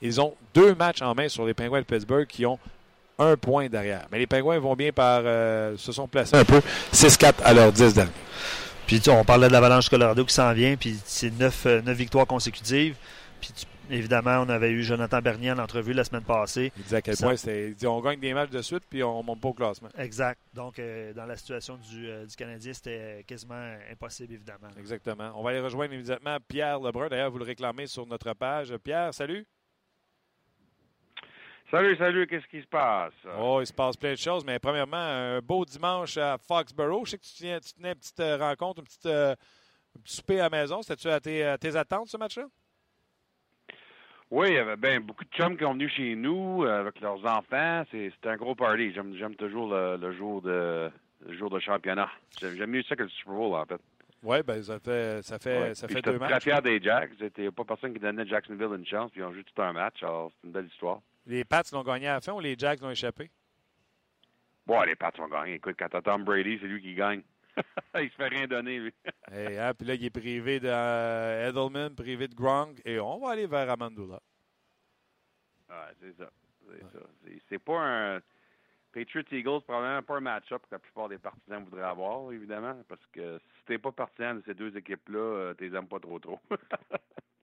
Ils 0.00 0.20
ont 0.20 0.34
deux 0.54 0.74
matchs 0.74 1.02
en 1.02 1.14
main 1.14 1.28
sur 1.28 1.44
les 1.44 1.52
Pingouins 1.54 1.80
de 1.80 1.86
Pittsburgh 1.86 2.26
qui 2.26 2.46
ont 2.46 2.58
un 3.18 3.36
point 3.36 3.68
derrière. 3.68 4.06
Mais 4.12 4.18
les 4.18 4.26
Pingouins 4.26 4.58
vont 4.58 4.74
bien 4.76 4.92
par. 4.92 5.22
euh, 5.24 5.76
se 5.76 5.92
sont 5.92 6.06
placés 6.08 6.36
un 6.36 6.44
peu 6.44 6.60
6-4 6.92 7.34
à 7.44 7.52
leurs 7.54 7.72
10 7.72 7.94
derniers. 7.94 8.10
Puis 8.86 9.00
on 9.08 9.24
parlait 9.24 9.48
de 9.48 9.52
l'Avalanche 9.52 9.88
Colorado 9.88 10.24
qui 10.24 10.34
s'en 10.34 10.52
vient, 10.52 10.76
puis 10.76 10.96
c'est 11.04 11.30
neuf, 11.38 11.66
euh, 11.66 11.80
neuf 11.82 11.96
victoires 11.96 12.26
consécutives. 12.26 12.94
Puis 13.40 13.50
tu- 13.54 13.66
évidemment, 13.94 14.38
on 14.46 14.48
avait 14.48 14.70
eu 14.70 14.82
Jonathan 14.84 15.20
Bernier 15.20 15.50
en 15.52 15.58
entrevue 15.58 15.92
la 15.92 16.04
semaine 16.04 16.22
passée. 16.22 16.72
Il 16.76 16.82
disait 16.84 16.96
à 16.96 17.02
quel 17.02 17.16
Ça- 17.16 17.26
point 17.26 17.36
c'était. 17.36 17.68
Il 17.70 17.74
dit 17.74 17.86
on 17.86 18.00
gagne 18.00 18.20
des 18.20 18.32
matchs 18.32 18.50
de 18.50 18.62
suite 18.62 18.82
puis 18.88 19.02
on 19.02 19.22
monte 19.24 19.40
pas 19.40 19.48
au 19.48 19.52
classement. 19.54 19.88
Exact. 19.98 20.38
Donc, 20.54 20.78
euh, 20.78 21.12
dans 21.14 21.26
la 21.26 21.36
situation 21.36 21.76
du, 21.90 22.08
euh, 22.08 22.26
du 22.26 22.36
Canadien, 22.36 22.72
c'était 22.72 23.24
quasiment 23.26 23.74
impossible, 23.92 24.34
évidemment. 24.34 24.68
Exactement. 24.78 25.32
On 25.34 25.42
va 25.42 25.50
aller 25.50 25.60
rejoindre 25.60 25.92
immédiatement 25.92 26.36
Pierre 26.46 26.78
Lebrun. 26.78 27.08
D'ailleurs, 27.08 27.30
vous 27.32 27.38
le 27.38 27.44
réclamez 27.44 27.86
sur 27.88 28.06
notre 28.06 28.32
page. 28.34 28.72
Pierre, 28.84 29.12
salut. 29.12 29.44
Salut, 31.70 31.96
salut, 31.96 32.26
qu'est-ce 32.28 32.46
qui 32.46 32.62
se 32.62 32.66
passe? 32.68 33.12
Oh, 33.38 33.58
il 33.60 33.66
se 33.66 33.72
passe 33.72 33.96
plein 33.96 34.12
de 34.12 34.18
choses, 34.18 34.44
mais 34.44 34.58
premièrement, 34.60 34.96
un 34.96 35.40
beau 35.40 35.64
dimanche 35.64 36.16
à 36.16 36.38
Foxborough. 36.38 37.04
Je 37.06 37.10
sais 37.12 37.18
que 37.18 37.24
tu, 37.24 37.32
tiens, 37.34 37.58
tu 37.58 37.72
tenais 37.72 37.88
une 37.88 37.94
petite 37.98 38.20
euh, 38.20 38.36
rencontre, 38.36 38.80
une 38.80 38.84
petite, 38.86 39.06
euh, 39.06 39.32
un 39.32 40.00
petit 40.00 40.14
souper 40.16 40.38
à 40.40 40.44
la 40.48 40.50
maison. 40.50 40.80
C'était-tu 40.82 41.08
à 41.08 41.18
tes, 41.18 41.42
à 41.44 41.58
tes 41.58 41.74
attentes, 41.74 42.08
ce 42.08 42.16
match-là? 42.16 42.44
Oui, 44.30 44.48
il 44.50 44.54
y 44.54 44.58
avait 44.58 44.76
ben, 44.76 45.00
beaucoup 45.00 45.24
de 45.24 45.30
chums 45.30 45.56
qui 45.56 45.64
sont 45.64 45.72
venus 45.72 45.92
chez 45.92 46.14
nous 46.14 46.64
euh, 46.64 46.80
avec 46.80 47.00
leurs 47.00 47.24
enfants. 47.26 47.84
C'est- 47.90 48.10
C'était 48.14 48.28
un 48.28 48.36
gros 48.36 48.54
party. 48.54 48.92
J'aime 48.94 49.34
toujours 49.34 49.68
le, 49.74 49.96
le 49.96 50.12
jour 50.16 50.42
de 50.42 50.90
le 51.26 51.36
jour 51.36 51.50
de 51.50 51.58
championnat. 51.58 52.10
J'aime 52.40 52.70
mieux 52.70 52.82
ça 52.84 52.94
que 52.94 53.02
le 53.02 53.08
Super 53.08 53.34
Bowl, 53.34 53.54
en 53.54 53.64
fait. 53.64 53.80
Oui, 54.22 54.36
ben 54.44 54.62
ça 54.62 54.78
fait, 54.78 55.22
ça 55.24 55.38
fait, 55.38 55.60
Ouais. 55.60 55.74
ça 55.74 55.88
fait 55.88 55.94
deux 56.02 56.18
très 56.18 56.28
matchs. 56.28 56.42
fier 56.44 56.62
des 56.62 56.80
Jacks. 56.80 57.10
Il 57.20 57.30
n'y 57.42 57.46
a 57.48 57.52
pas 57.52 57.64
personne 57.64 57.92
qui 57.92 57.98
donnait 57.98 58.26
Jacksonville 58.26 58.68
une 58.76 58.86
chance, 58.86 59.10
puis 59.10 59.20
ils 59.20 59.24
ont 59.24 59.32
joué 59.32 59.42
tout 59.42 59.60
un 59.62 59.72
match. 59.72 60.02
Alors, 60.02 60.30
c'est 60.40 60.46
une 60.46 60.52
belle 60.52 60.66
histoire. 60.66 61.00
Les 61.26 61.44
Pats 61.44 61.62
l'ont 61.72 61.82
gagné 61.82 62.06
à 62.08 62.14
la 62.14 62.20
fin 62.20 62.32
ou 62.32 62.40
les 62.40 62.56
Jacks 62.56 62.80
l'ont 62.80 62.90
échappé? 62.90 63.30
Bon, 64.64 64.82
les 64.82 64.94
Pats 64.96 65.12
vont 65.18 65.28
gagner. 65.28 65.54
Écoute, 65.54 65.76
quand 65.78 65.88
t'as 65.88 66.02
Tom 66.02 66.24
Brady, 66.24 66.58
c'est 66.60 66.66
lui 66.66 66.80
qui 66.80 66.94
gagne. 66.94 67.22
il 68.00 68.10
se 68.10 68.14
fait 68.16 68.28
rien 68.28 68.46
donner, 68.46 68.78
lui. 68.78 68.94
Hey, 69.30 69.58
hein, 69.58 69.72
puis 69.74 69.86
là, 69.86 69.94
il 69.94 70.04
est 70.04 70.10
privé 70.10 70.60
de 70.60 70.68
euh, 70.68 71.90
privé 71.96 72.28
de 72.28 72.34
Gronk, 72.34 72.80
et 72.84 73.00
on 73.00 73.18
va 73.18 73.30
aller 73.30 73.46
vers 73.46 73.70
Amandula. 73.70 74.20
Ouais, 75.68 75.74
c'est 76.00 76.16
ça. 76.16 76.30
C'est 76.68 76.82
ça. 76.82 77.06
C'est- 77.24 77.42
C'est 77.48 77.58
pas 77.58 77.80
un. 77.80 78.20
Patriots 78.92 79.24
Eagles, 79.30 79.60
probablement 79.62 80.02
pas 80.02 80.16
un 80.16 80.20
match-up 80.20 80.62
que 80.62 80.68
la 80.74 80.78
plupart 80.78 81.08
des 81.10 81.18
partisans 81.18 81.62
voudraient 81.62 81.82
avoir, 81.82 82.32
évidemment, 82.32 82.82
parce 82.88 83.04
que 83.12 83.38
si 83.38 83.64
t'es 83.66 83.76
pas 83.78 83.92
partisan 83.92 84.36
de 84.36 84.42
ces 84.46 84.54
deux 84.54 84.74
équipes-là, 84.74 85.18
euh, 85.18 85.54
t'es 85.54 85.66
aimes 85.66 85.86
pas 85.86 86.00
trop 86.00 86.18
trop. 86.18 86.40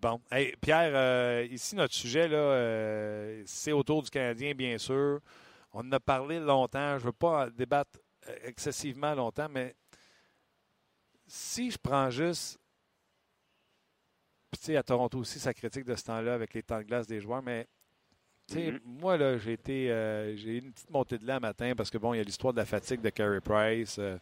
Bon. 0.00 0.20
Hey, 0.30 0.54
Pierre, 0.60 0.92
euh, 0.94 1.46
ici, 1.50 1.74
notre 1.76 1.94
sujet, 1.94 2.28
là, 2.28 2.36
euh, 2.36 3.42
c'est 3.46 3.72
autour 3.72 4.02
du 4.02 4.10
Canadien, 4.10 4.54
bien 4.54 4.76
sûr. 4.78 5.20
On 5.72 5.80
en 5.80 5.92
a 5.92 6.00
parlé 6.00 6.38
longtemps. 6.40 6.98
Je 6.98 7.02
ne 7.04 7.06
veux 7.06 7.12
pas 7.12 7.46
en 7.46 7.50
débattre 7.50 7.98
euh, 8.28 8.34
excessivement 8.44 9.14
longtemps, 9.14 9.48
mais 9.50 9.74
si 11.26 11.70
je 11.70 11.78
prends 11.78 12.10
juste. 12.10 12.58
Puis, 14.50 14.60
tu 14.60 14.66
sais, 14.66 14.76
à 14.76 14.82
Toronto 14.82 15.18
aussi, 15.18 15.38
ça 15.38 15.54
critique 15.54 15.84
de 15.84 15.94
ce 15.94 16.04
temps-là 16.04 16.34
avec 16.34 16.54
les 16.54 16.62
temps 16.62 16.78
de 16.78 16.84
glace 16.84 17.06
des 17.06 17.20
joueurs, 17.20 17.42
mais. 17.42 17.66
Mhm. 18.52 18.78
moi, 18.84 19.16
là, 19.16 19.38
j'ai 19.38 19.54
été. 19.54 19.90
euh, 19.90 20.36
j'ai 20.36 20.56
eu 20.56 20.58
une 20.58 20.72
petite 20.72 20.90
montée 20.90 21.16
de 21.16 21.26
lait 21.26 21.40
matin 21.40 21.72
parce 21.74 21.90
que, 21.90 21.96
bon, 21.96 22.12
il 22.12 22.18
y 22.18 22.20
a 22.20 22.24
l'histoire 22.24 22.52
de 22.52 22.58
la 22.58 22.66
fatigue 22.66 23.00
de 23.00 23.08
Carey 23.10 23.40
Price. 23.40 23.96
euh, 23.98 24.18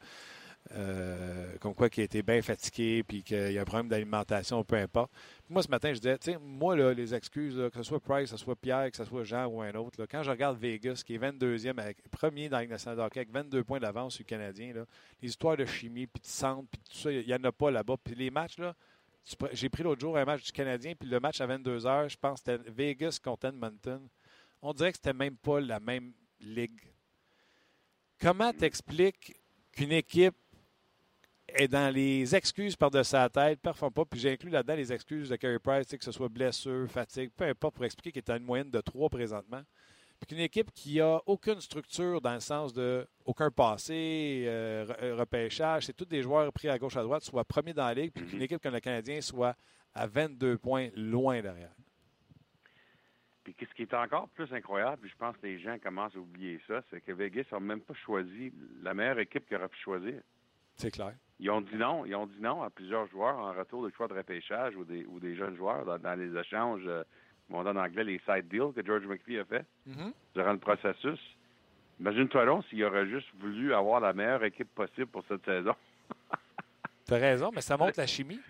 euh, 0.71 1.57
comme 1.61 1.75
quoi 1.75 1.91
qu'il 1.91 2.03
a 2.03 2.05
été 2.05 2.23
bien 2.23 2.41
fatigué, 2.41 3.03
puis 3.03 3.23
qu'il 3.23 3.53
y 3.53 3.59
a 3.59 3.63
un 3.63 3.65
problème 3.65 3.89
d'alimentation, 3.89 4.63
peu 4.65 4.77
importe. 4.77 5.11
Puis 5.45 5.53
moi, 5.53 5.63
ce 5.63 5.69
matin, 5.69 5.93
je 5.93 5.99
disais, 5.99 6.17
tu 6.19 6.33
sais, 6.33 6.39
moi, 6.39 6.77
là, 6.77 6.95
les 6.95 7.15
excuses, 7.15 7.57
que 7.71 7.79
ce 7.79 7.83
soit 7.83 8.01
Price, 8.01 8.31
que 8.31 8.37
ce 8.37 8.45
soit 8.45 8.57
Pierre, 8.57 8.91
que 8.91 8.97
ce 8.97 9.05
soit 9.05 9.25
Jean 9.25 9.47
ou 9.47 9.61
un 9.61 9.75
autre, 9.75 10.01
là, 10.01 10.07
quand 10.07 10.23
je 10.23 10.31
regarde 10.31 10.59
Vegas, 10.59 11.03
qui 11.05 11.15
est 11.15 11.19
22e, 11.19 11.79
avec, 11.79 11.99
premier 12.11 12.49
dans 12.49 12.57
la 12.57 12.63
Ligue 12.63 12.71
nationale 12.71 12.97
de 12.97 13.03
avec 13.03 13.31
22 13.31 13.65
points 13.65 13.81
d'avance 13.81 14.15
sur 14.15 14.23
le 14.23 14.29
Canadien, 14.29 14.73
là, 14.73 14.85
les 15.21 15.29
histoires 15.29 15.57
de 15.57 15.67
chimie, 15.67 16.07
puis 16.07 16.23
de 16.23 16.27
centre, 16.27 16.69
puis 16.71 16.81
tout 16.81 16.97
ça, 16.97 17.11
il 17.11 17.27
n'y 17.27 17.35
en 17.35 17.45
a 17.45 17.53
pas 17.53 17.71
là-bas. 17.71 17.97
Puis 18.03 18.15
les 18.15 18.31
matchs, 18.31 18.59
là, 18.59 18.75
j'ai 19.53 19.69
pris 19.69 19.83
l'autre 19.83 20.01
jour 20.01 20.17
un 20.17 20.25
match 20.25 20.45
du 20.45 20.53
Canadien, 20.53 20.95
puis 20.99 21.09
le 21.09 21.21
match 21.21 21.41
à 21.41 21.47
22h, 21.47 22.09
je 22.09 22.17
pense 22.17 22.43
que 22.43 22.53
c'était 22.53 22.71
Vegas 22.71 23.19
contre 23.23 23.47
Edmonton. 23.47 24.09
On 24.63 24.73
dirait 24.73 24.93
que 24.93 24.99
c'était 24.99 25.13
même 25.13 25.37
pas 25.37 25.61
la 25.61 25.81
même 25.81 26.13
ligue. 26.41 26.81
Comment 28.21 28.53
t'expliques 28.53 29.35
qu'une 29.73 29.93
équipe 29.93 30.37
est 31.55 31.69
dans 31.69 31.93
les 31.93 32.35
excuses 32.35 32.77
par-dessus 32.77 33.11
sa 33.11 33.29
tête, 33.29 33.61
performe 33.61 33.93
pas, 33.93 34.05
puis 34.05 34.21
j'inclus 34.21 34.51
là-dedans 34.51 34.75
les 34.75 34.93
excuses 34.93 35.29
de 35.29 35.37
Carey 35.37 35.59
Price, 35.59 35.87
que 35.87 36.05
ce 36.05 36.13
soit 36.13 36.29
blessure, 36.29 36.89
fatigue, 36.91 37.31
peu 37.37 37.45
importe, 37.45 37.75
pour 37.75 37.85
expliquer 37.85 38.13
qu'il 38.13 38.23
est 38.23 38.31
à 38.31 38.37
une 38.37 38.45
moyenne 38.45 38.71
de 38.71 38.81
3 38.81 39.09
présentement. 39.11 39.63
Puis 40.19 40.29
qu'une 40.29 40.45
équipe 40.45 40.71
qui 40.73 41.01
a 41.01 41.21
aucune 41.27 41.61
structure 41.61 42.21
dans 42.21 42.35
le 42.35 42.41
sens 42.41 42.73
de 42.73 43.07
aucun 43.25 43.51
passé, 43.51 44.45
euh, 44.47 44.87
euh, 45.03 45.17
repêchage, 45.17 45.87
c'est 45.87 45.93
tous 45.93 46.05
des 46.05 46.23
joueurs 46.23 46.53
pris 46.53 46.69
à 46.69 46.79
gauche 46.79 46.97
à 46.97 47.03
droite, 47.03 47.25
soit 47.25 47.45
premier 47.45 47.73
dans 47.73 47.87
la 47.87 47.95
ligue, 47.95 48.13
puis 48.13 48.25
qu'une 48.27 48.41
équipe 48.43 48.63
comme 48.63 48.75
le 48.75 48.81
Canadien 48.81 49.21
soit 49.21 49.57
à 49.95 50.07
22 50.07 50.59
points 50.59 50.91
loin 50.95 51.43
derrière. 51.43 51.73
Puis 53.43 53.55
qu'est-ce 53.55 53.75
qui 53.75 53.83
est 53.83 53.95
encore 53.95 54.29
plus 54.29 54.53
incroyable, 54.53 54.99
puis 55.03 55.11
je 55.11 55.17
pense 55.17 55.37
que 55.37 55.47
les 55.47 55.59
gens 55.59 55.77
commencent 55.83 56.15
à 56.15 56.21
oublier 56.21 56.61
ça, 56.69 56.83
c'est 56.91 57.01
que 57.01 57.11
Vegas 57.11 57.45
n'a 57.51 57.59
même 57.59 57.81
pas 57.81 57.95
choisi 57.95 58.53
la 58.81 58.95
meilleure 58.95 59.19
équipe 59.19 59.47
qu'il 59.49 59.57
aurait 59.57 59.69
pu 59.69 59.79
choisir. 59.81 60.23
C'est 60.77 60.91
clair. 60.91 61.13
Ils 61.39 61.51
ont 61.51 61.61
dit 61.61 61.75
non, 61.77 62.05
ils 62.07 62.15
ont 62.15 62.27
dit 62.27 62.41
non 62.41 62.63
à 62.63 62.71
plusieurs 62.71 63.07
joueurs 63.09 63.37
en 63.37 63.53
retour 63.53 63.85
de 63.85 63.91
choix 63.95 64.07
de 64.09 64.15
repêchage 64.15 64.77
ou 64.77 64.85
des, 64.85 65.05
ou 65.07 65.19
des 65.21 65.35
jeunes 65.35 65.57
joueurs 65.57 65.85
dans, 65.85 65.99
dans 65.99 66.19
les 66.19 66.37
échanges, 66.39 66.83
euh, 66.87 67.03
on 67.51 67.63
dit 67.65 67.69
en 67.69 67.77
anglais 67.77 68.05
les 68.05 68.21
side 68.21 68.49
deals 68.49 68.73
que 68.75 68.85
George 68.85 69.07
McPhee 69.07 69.39
a 69.39 69.45
fait 69.45 69.67
durant 70.35 70.53
le 70.53 70.59
processus. 70.59 71.19
Imagine-toi 72.01 72.47
donc 72.47 72.65
s'il 72.67 72.83
aurait 72.85 73.07
juste 73.09 73.29
voulu 73.39 73.75
avoir 73.75 74.01
la 74.01 74.13
meilleure 74.13 74.43
équipe 74.45 74.73
possible 74.75 75.07
pour 75.09 75.25
cette 75.29 75.45
saison. 75.45 75.75
Tu 77.07 77.15
as 77.15 77.17
raison, 77.19 77.51
mais 77.53 77.61
ça 77.61 77.77
montre 77.77 77.99
la 77.99 78.07
chimie. 78.07 78.41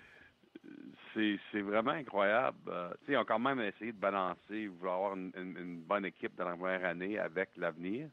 c'est 1.15 1.39
c'est 1.51 1.63
vraiment 1.63 1.91
incroyable. 1.93 2.59
Euh, 2.69 2.91
tu 3.01 3.07
sais, 3.07 3.13
ils 3.13 3.17
ont 3.17 3.25
quand 3.25 3.39
même 3.39 3.61
essayé 3.61 3.93
de 3.93 3.99
balancer, 3.99 4.67
vouloir 4.69 4.97
avoir 4.97 5.17
une, 5.17 5.33
une- 5.37 5.57
une 5.59 5.81
bonne 5.81 6.05
équipe 6.05 6.35
dans 6.37 6.45
la 6.49 6.55
première 6.57 6.85
année 6.85 7.19
avec 7.19 7.49
l'avenir. 7.57 8.09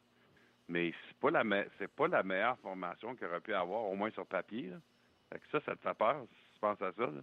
Mais 0.69 0.93
c'est 1.07 1.17
pas 1.17 1.31
la 1.31 1.43
me- 1.43 1.67
c'est 1.77 1.87
pas 1.91 2.07
la 2.07 2.23
meilleure 2.23 2.57
formation 2.59 3.15
qu'il 3.15 3.25
aurait 3.27 3.41
pu 3.41 3.53
avoir, 3.53 3.83
au 3.85 3.95
moins 3.95 4.11
sur 4.11 4.25
papier. 4.25 4.69
là. 4.69 4.77
Fait 5.31 5.39
que 5.39 5.45
ça, 5.51 5.59
ça 5.65 5.75
te 5.75 5.81
fait 5.81 5.93
peur 5.97 6.25
si 6.31 6.53
tu 6.53 6.59
penses 6.59 6.81
à 6.81 6.91
ça. 6.93 7.05
là. 7.07 7.21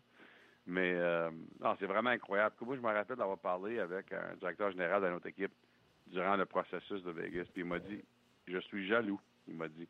Mais 0.66 0.94
euh, 0.97 1.30
non, 1.61 1.76
c'est 1.78 1.86
vraiment 1.86 2.11
incroyable. 2.11 2.55
Moi, 2.62 2.74
je 2.76 2.80
me 2.80 2.92
rappelle 2.92 3.16
d'avoir 3.16 3.38
parlé 3.38 3.78
avec 3.78 4.12
un 4.12 4.34
directeur 4.34 4.70
général 4.72 5.01
de 5.03 5.09
notre 5.11 5.26
équipe 5.28 5.53
durant 6.09 6.36
le 6.36 6.44
processus 6.44 7.03
de 7.05 7.11
Vegas. 7.12 7.44
Puis 7.53 7.62
il 7.62 7.66
m'a 7.66 7.78
dit 7.78 8.03
Je 8.49 8.59
suis 8.59 8.86
jaloux, 8.88 9.20
il 9.47 9.55
m'a 9.55 9.68
dit. 9.68 9.88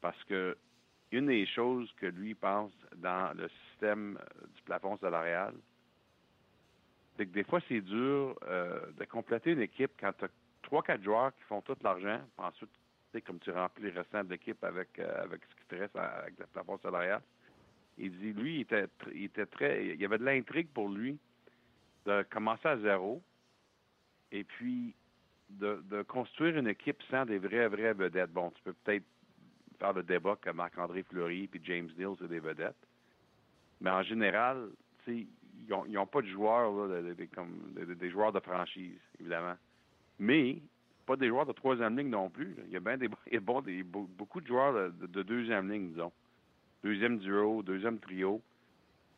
Parce 0.00 0.22
que 0.24 0.56
une 1.12 1.26
des 1.26 1.46
choses 1.46 1.92
que 1.98 2.06
lui 2.06 2.34
pense 2.34 2.72
dans 2.96 3.36
le 3.36 3.48
système 3.70 4.18
euh, 4.18 4.46
du 4.56 4.62
plafond 4.62 4.96
salarial, 4.98 5.54
c'est 7.16 7.26
que 7.26 7.32
des 7.32 7.44
fois, 7.44 7.60
c'est 7.68 7.80
dur 7.80 8.38
euh, 8.46 8.80
de 8.92 9.04
compléter 9.04 9.52
une 9.52 9.60
équipe 9.62 9.90
quand 10.00 10.12
tu 10.18 10.24
as 10.24 10.28
trois, 10.62 10.82
quatre 10.82 11.02
joueurs 11.02 11.34
qui 11.34 11.42
font 11.44 11.60
tout 11.62 11.76
l'argent. 11.82 12.20
Ensuite, 12.36 12.70
comme 13.24 13.38
tu 13.40 13.50
remplis 13.50 13.90
le 13.90 13.98
restant 13.98 14.24
de 14.24 14.30
l'équipe 14.30 14.62
avec, 14.62 14.98
euh, 14.98 15.24
avec 15.24 15.40
ce 15.48 15.54
qui 15.56 15.66
te 15.68 15.74
reste 15.76 15.96
avec 15.96 16.38
le 16.38 16.46
plafond 16.46 16.78
salarial. 16.78 17.20
Il 17.96 18.16
dit, 18.18 18.32
lui, 18.32 18.56
il 18.56 18.60
était, 18.60 18.86
il 19.12 19.24
était 19.24 19.46
très. 19.46 19.86
Il 19.86 20.00
y 20.00 20.04
avait 20.04 20.18
de 20.18 20.24
l'intrigue 20.24 20.68
pour 20.68 20.88
lui 20.88 21.18
de 22.06 22.22
commencer 22.30 22.68
à 22.68 22.78
zéro 22.78 23.22
et 24.30 24.44
puis 24.44 24.94
de, 25.50 26.02
construire 26.02 26.58
une 26.58 26.68
équipe 26.68 27.02
sans 27.10 27.24
des 27.24 27.38
vraies, 27.38 27.68
vraies 27.68 27.94
vedettes. 27.94 28.32
Bon, 28.32 28.50
tu 28.50 28.62
peux 28.62 28.72
peut-être 28.72 29.04
faire 29.78 29.92
le 29.92 30.02
débat 30.02 30.36
que 30.36 30.50
Marc-André 30.50 31.02
Fleury 31.04 31.48
et 31.52 31.60
James 31.64 31.90
Neal, 31.96 32.14
c'est 32.18 32.28
des 32.28 32.40
vedettes. 32.40 32.76
Mais 33.80 33.90
en 33.90 34.02
général, 34.02 34.68
ils 35.06 35.26
n'ont 35.68 36.06
pas 36.06 36.20
de 36.20 36.26
joueurs, 36.26 36.72
comme, 37.34 37.72
des 37.74 38.10
joueurs 38.10 38.32
de 38.32 38.40
franchise, 38.40 39.00
évidemment. 39.18 39.56
Mais 40.18 40.60
pas 41.08 41.16
des 41.16 41.28
joueurs 41.28 41.46
de 41.46 41.52
troisième 41.52 41.96
ligne 41.96 42.10
non 42.10 42.28
plus. 42.28 42.54
Il 42.66 42.72
y 42.72 42.76
a, 42.76 42.80
bien 42.80 42.98
des, 42.98 43.08
bon, 43.40 43.62
des, 43.62 43.82
beaucoup 43.82 44.42
de 44.42 44.46
joueurs 44.46 44.92
de, 44.92 45.22
deuxième 45.22 45.70
ligne, 45.72 45.88
disons. 45.88 46.12
Deuxième 46.84 47.18
duo, 47.18 47.62
deuxième 47.62 47.98
trio. 47.98 48.42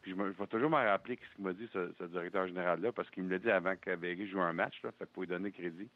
Puis 0.01 0.13
je, 0.13 0.17
me, 0.17 0.31
vais 0.31 0.47
toujours 0.47 0.71
me 0.71 0.77
rappeler 0.77 1.19
ce 1.21 1.35
qu'il 1.35 1.45
m'a 1.45 1.53
dit, 1.53 1.69
ce, 1.73 2.05
directeur 2.05 2.47
général-là, 2.47 2.93
parce 2.93 3.11
qu'il 3.11 3.25
me 3.25 3.31
l'a 3.31 3.39
dit 3.39 3.51
avant 3.51 3.75
Vegas 3.85 4.27
joue 4.27 4.41
un 4.41 4.53
match, 4.53 4.81
là, 4.85 4.93
fait 4.93 5.07
pour 5.07 5.23
lui 5.23 5.29
donner 5.29 5.51
crédit. 5.51 5.89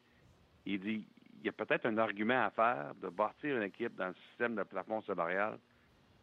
Il 0.65 0.79
dit 0.81 1.07
il 1.39 1.45
y 1.45 1.49
a 1.49 1.51
peut-être 1.53 1.85
un 1.85 1.97
argument 1.97 2.45
à 2.45 2.49
faire 2.49 2.93
de 3.01 3.07
bâtir 3.07 3.55
une 3.55 3.63
équipe 3.63 3.95
dans 3.95 4.07
le 4.07 4.15
système 4.29 4.55
de 4.55 4.63
plafond 4.63 5.01
salarial 5.03 5.57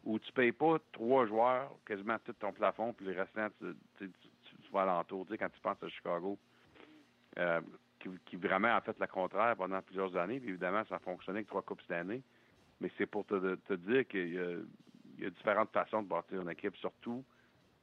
où 0.04 0.18
tu 0.18 0.28
ne 0.30 0.34
payes 0.34 0.52
pas 0.52 0.78
trois 0.92 1.26
joueurs, 1.26 1.72
quasiment 1.86 2.18
tout 2.24 2.32
ton 2.34 2.52
plafond, 2.52 2.92
puis 2.92 3.06
les 3.06 3.12
restants, 3.12 3.48
tu, 3.60 3.74
tu, 3.98 4.10
tu, 4.44 4.72
vas 4.72 4.82
alentour. 4.82 5.24
Tu 5.26 5.32
sais, 5.32 5.38
quand 5.38 5.48
tu 5.48 5.60
penses 5.60 5.82
à 5.82 5.88
Chicago, 5.88 6.36
euh, 7.38 7.60
qui, 8.26 8.36
vraiment 8.36 8.74
a 8.74 8.80
fait 8.80 8.96
le 8.98 9.06
contraire 9.06 9.56
pendant 9.56 9.80
plusieurs 9.82 10.16
années. 10.16 10.40
Puis 10.40 10.50
évidemment, 10.50 10.82
ça 10.88 10.96
a 10.96 10.98
fonctionné 10.98 11.38
avec 11.38 11.48
trois 11.48 11.62
coupes 11.62 11.80
cette 11.82 11.96
année. 11.96 12.22
Mais 12.80 12.90
c'est 12.98 13.06
pour 13.06 13.24
te, 13.26 13.54
te 13.54 13.74
dire 13.74 14.06
qu'il 14.08 14.34
y, 14.34 15.24
a 15.24 15.30
différentes 15.30 15.70
façons 15.72 16.02
de 16.02 16.08
bâtir 16.08 16.42
une 16.42 16.50
équipe, 16.50 16.76
surtout 16.76 17.24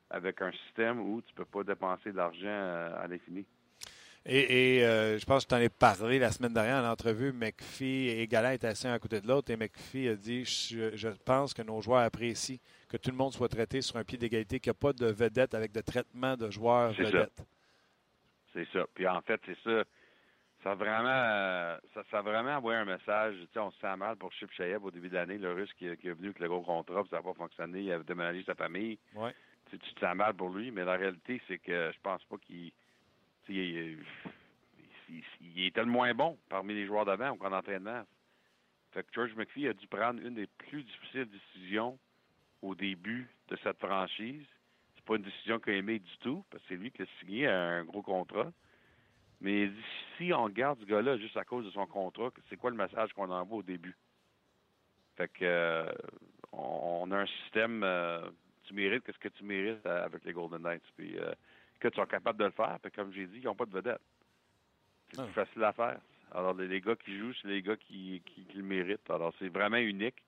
avec 0.10 0.42
un 0.42 0.52
système 0.52 1.00
où 1.00 1.22
tu 1.22 1.32
ne 1.34 1.38
peux 1.38 1.46
pas 1.46 1.64
dépenser 1.64 2.12
de 2.12 2.18
l'argent 2.18 2.48
à 2.48 3.08
l'infini. 3.08 3.46
Et, 4.26 4.84
euh, 4.84 5.18
je 5.18 5.26
pense 5.26 5.46
que 5.46 5.56
je 5.56 5.56
t'en 5.56 5.64
ai 5.64 5.70
parlé 5.70 6.20
la 6.20 6.32
semaine 6.32 6.54
dernière 6.54 6.84
en 6.84 6.92
entrevue. 6.92 7.32
McPhee 7.32 8.10
et 8.10 8.28
Galin 8.28 8.52
étaient 8.52 8.68
assis 8.68 8.88
un 8.88 8.94
à 8.94 9.00
côté 9.00 9.22
de 9.22 9.28
l'autre 9.28 9.52
et 9.52 9.56
McPhee 9.58 10.10
a 10.10 10.16
dit 10.16 10.44
je, 10.44 11.10
pense 11.26 11.54
que 11.54 11.62
nos 11.62 11.82
joueurs 11.82 12.02
apprécient 12.02 12.58
que 12.90 12.98
tout 12.98 13.12
le 13.12 13.16
monde 13.16 13.32
soit 13.32 13.48
traité 13.48 13.82
sur 13.82 13.96
un 13.96 14.04
pied 14.04 14.18
d'égalité, 14.18 14.60
qu'il 14.60 14.72
n'y 14.72 14.78
a 14.78 14.80
pas 14.80 14.94
de 14.94 15.06
vedette 15.06 15.54
avec 15.54 15.72
de 15.72 15.82
traitement 15.82 16.36
de 16.36 16.50
joueurs 16.50 16.92
vedettes. 16.92 17.44
C'est 18.54 18.68
ça. 18.74 18.86
Puis 18.94 19.08
en 19.08 19.22
fait, 19.22 19.40
c'est 19.46 19.58
ça 19.64 19.84
ça 20.64 20.72
a 20.72 20.76
vraiment, 20.76 21.78
ça, 21.94 22.04
ça 22.12 22.22
vraiment 22.22 22.58
envoyé 22.58 22.80
un 22.80 22.86
message. 22.86 23.36
Tu 23.40 23.48
sais, 23.54 23.60
on 23.60 23.72
se 23.72 23.80
sent 23.80 23.96
mal 23.96 24.16
pour 24.18 24.32
Chip 24.34 24.52
Shayev 24.52 24.84
au 24.84 24.92
début 24.92 25.10
de 25.10 25.16
l'année, 25.16 25.38
le 25.38 25.54
Russe 25.54 25.72
qui, 25.74 25.88
est 25.88 25.96
venu 26.04 26.28
avec 26.28 26.40
le 26.40 26.50
gros 26.50 26.62
contrat, 26.62 27.04
ça 27.10 27.18
n'a 27.18 27.24
pas 27.24 27.34
fonctionné, 27.34 27.82
il 27.82 27.92
a 27.92 28.00
déménagé 28.00 28.44
sa 28.44 28.56
famille. 28.56 29.00
Ouais. 29.16 29.34
Tu, 29.70 29.80
tu 29.80 29.94
te 29.94 30.00
sens 30.00 30.16
mal 30.16 30.34
pour 30.34 30.50
lui, 30.50 30.72
mais 30.72 30.84
la 30.84 30.96
réalité, 30.96 31.42
c'est 31.48 31.60
que 31.60 31.92
je 31.94 32.00
pense 32.02 32.24
pas 32.26 32.38
qu'il 32.38 32.72
il, 33.50 33.98
il, 35.42 35.66
était 35.66 35.82
le 35.82 35.88
moins 35.88 36.14
bon 36.14 36.38
parmi 36.50 36.74
les 36.74 36.86
joueurs 36.86 37.06
d'avant 37.06 37.32
au 37.32 37.36
camp 37.36 37.50
d'entraînement. 37.50 38.04
Fait 38.92 39.04
que 39.04 39.10
George 39.14 39.36
McPhee 39.36 39.68
a 39.68 39.74
dû 39.74 39.88
prendre 39.88 40.22
une 40.22 40.36
des 40.36 40.48
plus 40.48 40.84
difficiles 40.84 41.28
décisions 41.30 41.98
au 42.62 42.76
début 42.76 43.28
de 43.50 43.58
cette 43.64 43.80
franchise. 43.80 44.46
C'est 44.96 45.06
pas 45.06 45.16
une 45.16 45.24
décision 45.24 45.60
qu'il 45.60 45.74
a 45.74 45.78
aimée 45.78 46.00
du 46.00 46.18
tout, 46.20 46.44
parce 46.50 46.62
que 46.64 46.70
c'est 46.70 46.76
lui 46.76 46.92
qui 46.92 47.04
a 47.04 47.06
signé 47.20 47.48
un 47.48 47.84
gros 47.86 48.02
contrat. 48.02 48.52
Mais 49.42 49.70
si 50.18 50.34
on 50.34 50.50
garde 50.50 50.80
ce 50.80 50.86
gars-là 50.86 51.18
juste 51.18 51.38
à 51.38 51.46
cause 51.46 51.66
de 51.66 51.72
son 51.72 51.86
contrat, 51.86 52.30
c'est 52.50 52.58
quoi 52.58 52.72
le 52.72 52.76
message 52.76 53.14
qu'on 53.14 53.30
envoie 53.30 53.60
au 53.60 53.64
début? 53.64 53.96
Fait 55.16 55.30
que 55.30 55.44
euh, 55.44 55.92
on, 56.52 57.10
a 57.12 57.18
un 57.20 57.26
système 57.26 57.82
euh, 57.84 58.30
tu 58.64 58.74
mérites 58.74 59.04
qu'est-ce 59.04 59.20
que 59.20 59.30
tu 59.30 59.44
mérites 59.44 59.86
euh, 59.86 60.06
avec 60.06 60.24
les 60.26 60.34
Golden 60.34 60.62
Knights. 60.62 60.84
Puis 60.98 61.18
que 61.80 61.88
tu 61.88 62.02
es 62.02 62.06
capable 62.06 62.40
de 62.40 62.46
le 62.46 62.52
faire. 62.52 62.78
Puis 62.82 62.92
comme 62.92 63.14
j'ai 63.14 63.28
dit, 63.28 63.38
ils 63.38 63.46
n'ont 63.46 63.56
pas 63.56 63.66
de 63.66 63.72
vedette. 63.72 64.02
C'est 65.12 65.22
plus 65.22 65.32
ah. 65.32 65.46
facile 65.46 65.64
à 65.64 65.74
faire. 65.74 66.00
Alors 66.32 66.54
les, 66.54 66.82
gars 66.82 66.96
qui 66.96 67.18
jouent, 67.18 67.34
c'est 67.42 67.48
les 67.48 67.62
gars 67.62 67.78
qui, 67.78 68.22
qui, 68.26 68.46
le 68.54 68.64
méritent. 68.64 69.10
Alors 69.10 69.34
c'est 69.40 69.50
vraiment 69.50 69.78
unique. 69.78 70.22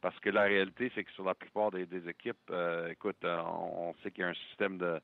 Parce 0.00 0.18
que 0.20 0.28
la 0.28 0.42
réalité, 0.42 0.92
c'est 0.94 1.02
que 1.02 1.12
sur 1.12 1.24
la 1.24 1.34
plupart 1.34 1.70
des, 1.70 2.08
équipes, 2.08 2.52
écoute, 2.90 3.24
on 3.24 3.94
sait 4.02 4.10
qu'il 4.10 4.20
y 4.20 4.24
a 4.26 4.28
un 4.28 4.34
système 4.34 4.76
de, 4.76 5.00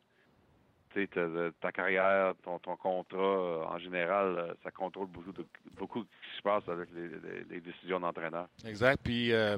ta 1.61 1.72
carrière, 1.72 2.34
ton, 2.43 2.59
ton 2.59 2.76
contrat, 2.76 3.18
euh, 3.18 3.64
en 3.64 3.78
général, 3.78 4.38
euh, 4.38 4.55
ça 4.62 4.70
contrôle 4.70 5.07
beaucoup, 5.09 5.32
de, 5.32 5.47
beaucoup 5.76 6.03
ce 6.03 6.30
qui 6.30 6.36
se 6.36 6.43
passe 6.43 6.68
avec 6.68 6.88
les, 6.93 7.61
décisions 7.61 8.01
d'entraîneur. 8.01 8.49
Exact. 8.64 9.01
Puis 9.03 9.32
euh, 9.32 9.57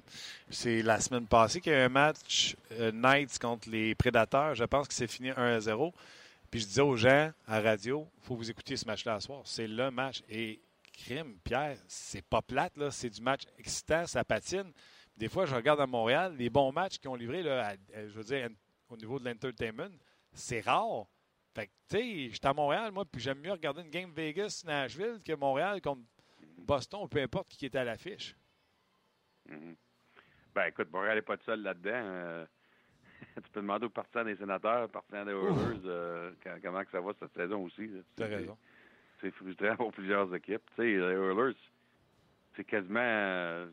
c'est 0.50 0.82
la 0.82 1.00
semaine 1.00 1.26
passée 1.26 1.60
qu'il 1.60 1.72
y 1.72 1.74
a 1.74 1.82
eu 1.82 1.86
un 1.86 1.88
match 1.88 2.56
Knights 2.92 3.38
contre 3.38 3.70
les 3.70 3.94
Prédateurs. 3.94 4.54
Je 4.54 4.64
pense 4.64 4.88
que 4.88 4.94
c'est 4.94 5.06
fini 5.06 5.30
1 5.30 5.60
0. 5.60 5.92
Puis 6.50 6.60
je 6.60 6.66
disais 6.66 6.82
aux 6.82 6.96
gens 6.96 7.30
à 7.46 7.60
radio, 7.60 8.06
il 8.18 8.26
faut 8.26 8.36
vous 8.36 8.50
écouter 8.50 8.76
ce 8.76 8.86
match-là 8.86 9.20
ce 9.20 9.26
soir. 9.26 9.40
C'est 9.44 9.66
le 9.66 9.90
match. 9.90 10.22
Et 10.28 10.60
crime, 10.92 11.36
Pierre, 11.42 11.76
c'est 11.88 12.24
pas 12.24 12.42
plate, 12.42 12.76
là. 12.76 12.90
C'est 12.90 13.10
du 13.10 13.22
match 13.22 13.42
excitant, 13.58 14.06
ça 14.06 14.22
patine. 14.24 14.70
Des 15.16 15.28
fois, 15.28 15.46
je 15.46 15.54
regarde 15.54 15.80
à 15.80 15.86
Montréal, 15.86 16.34
les 16.36 16.50
bons 16.50 16.72
matchs 16.72 16.98
qu'ils 16.98 17.10
ont 17.10 17.14
livrés, 17.14 17.42
là, 17.42 17.74
je 17.94 18.12
veux 18.12 18.24
dire, 18.24 18.48
au 18.88 18.96
niveau 18.96 19.18
de 19.18 19.24
l'entertainment, 19.24 19.90
c'est 20.32 20.60
rare. 20.60 21.06
Fait 21.54 21.66
que, 21.66 21.72
tu 21.88 21.96
sais, 21.96 22.30
j'étais 22.30 22.48
à 22.48 22.54
Montréal, 22.54 22.92
moi, 22.92 23.04
puis 23.04 23.20
j'aime 23.20 23.40
mieux 23.40 23.52
regarder 23.52 23.82
une 23.82 23.90
game 23.90 24.10
Vegas-Nashville 24.10 25.20
que 25.24 25.34
Montréal 25.34 25.80
contre 25.82 26.02
Boston, 26.58 27.06
peu 27.08 27.20
importe 27.20 27.48
qui 27.48 27.66
était 27.66 27.78
à 27.78 27.84
l'affiche. 27.84 28.34
Mm-hmm. 29.48 29.76
Ben, 30.54 30.66
écoute, 30.66 30.88
Montréal 30.92 31.16
n'est 31.16 31.22
pas 31.22 31.36
tout 31.36 31.44
seul 31.44 31.62
là-dedans. 31.62 31.90
Euh, 31.94 32.46
tu 33.36 33.50
peux 33.52 33.60
demander 33.60 33.86
aux 33.86 33.90
partisans 33.90 34.24
des 34.24 34.36
sénateurs, 34.36 34.84
aux 34.84 34.88
partisans 34.88 35.24
des 35.24 35.32
Oilers, 35.32 35.80
euh, 35.86 36.32
comment 36.62 36.84
que 36.84 36.90
ça 36.90 37.00
va 37.00 37.12
cette 37.18 37.34
saison 37.34 37.64
aussi. 37.64 37.90
Tu 38.16 38.22
as 38.22 38.26
raison. 38.26 38.56
C'est 39.20 39.30
frustrant 39.30 39.76
pour 39.76 39.92
plusieurs 39.92 40.34
équipes. 40.34 40.62
Tu 40.70 40.76
sais, 40.76 40.84
les 40.84 40.98
Oilers, 40.98 41.56
c'est 42.56 42.64
quasiment. 42.64 43.00
Euh, 43.00 43.66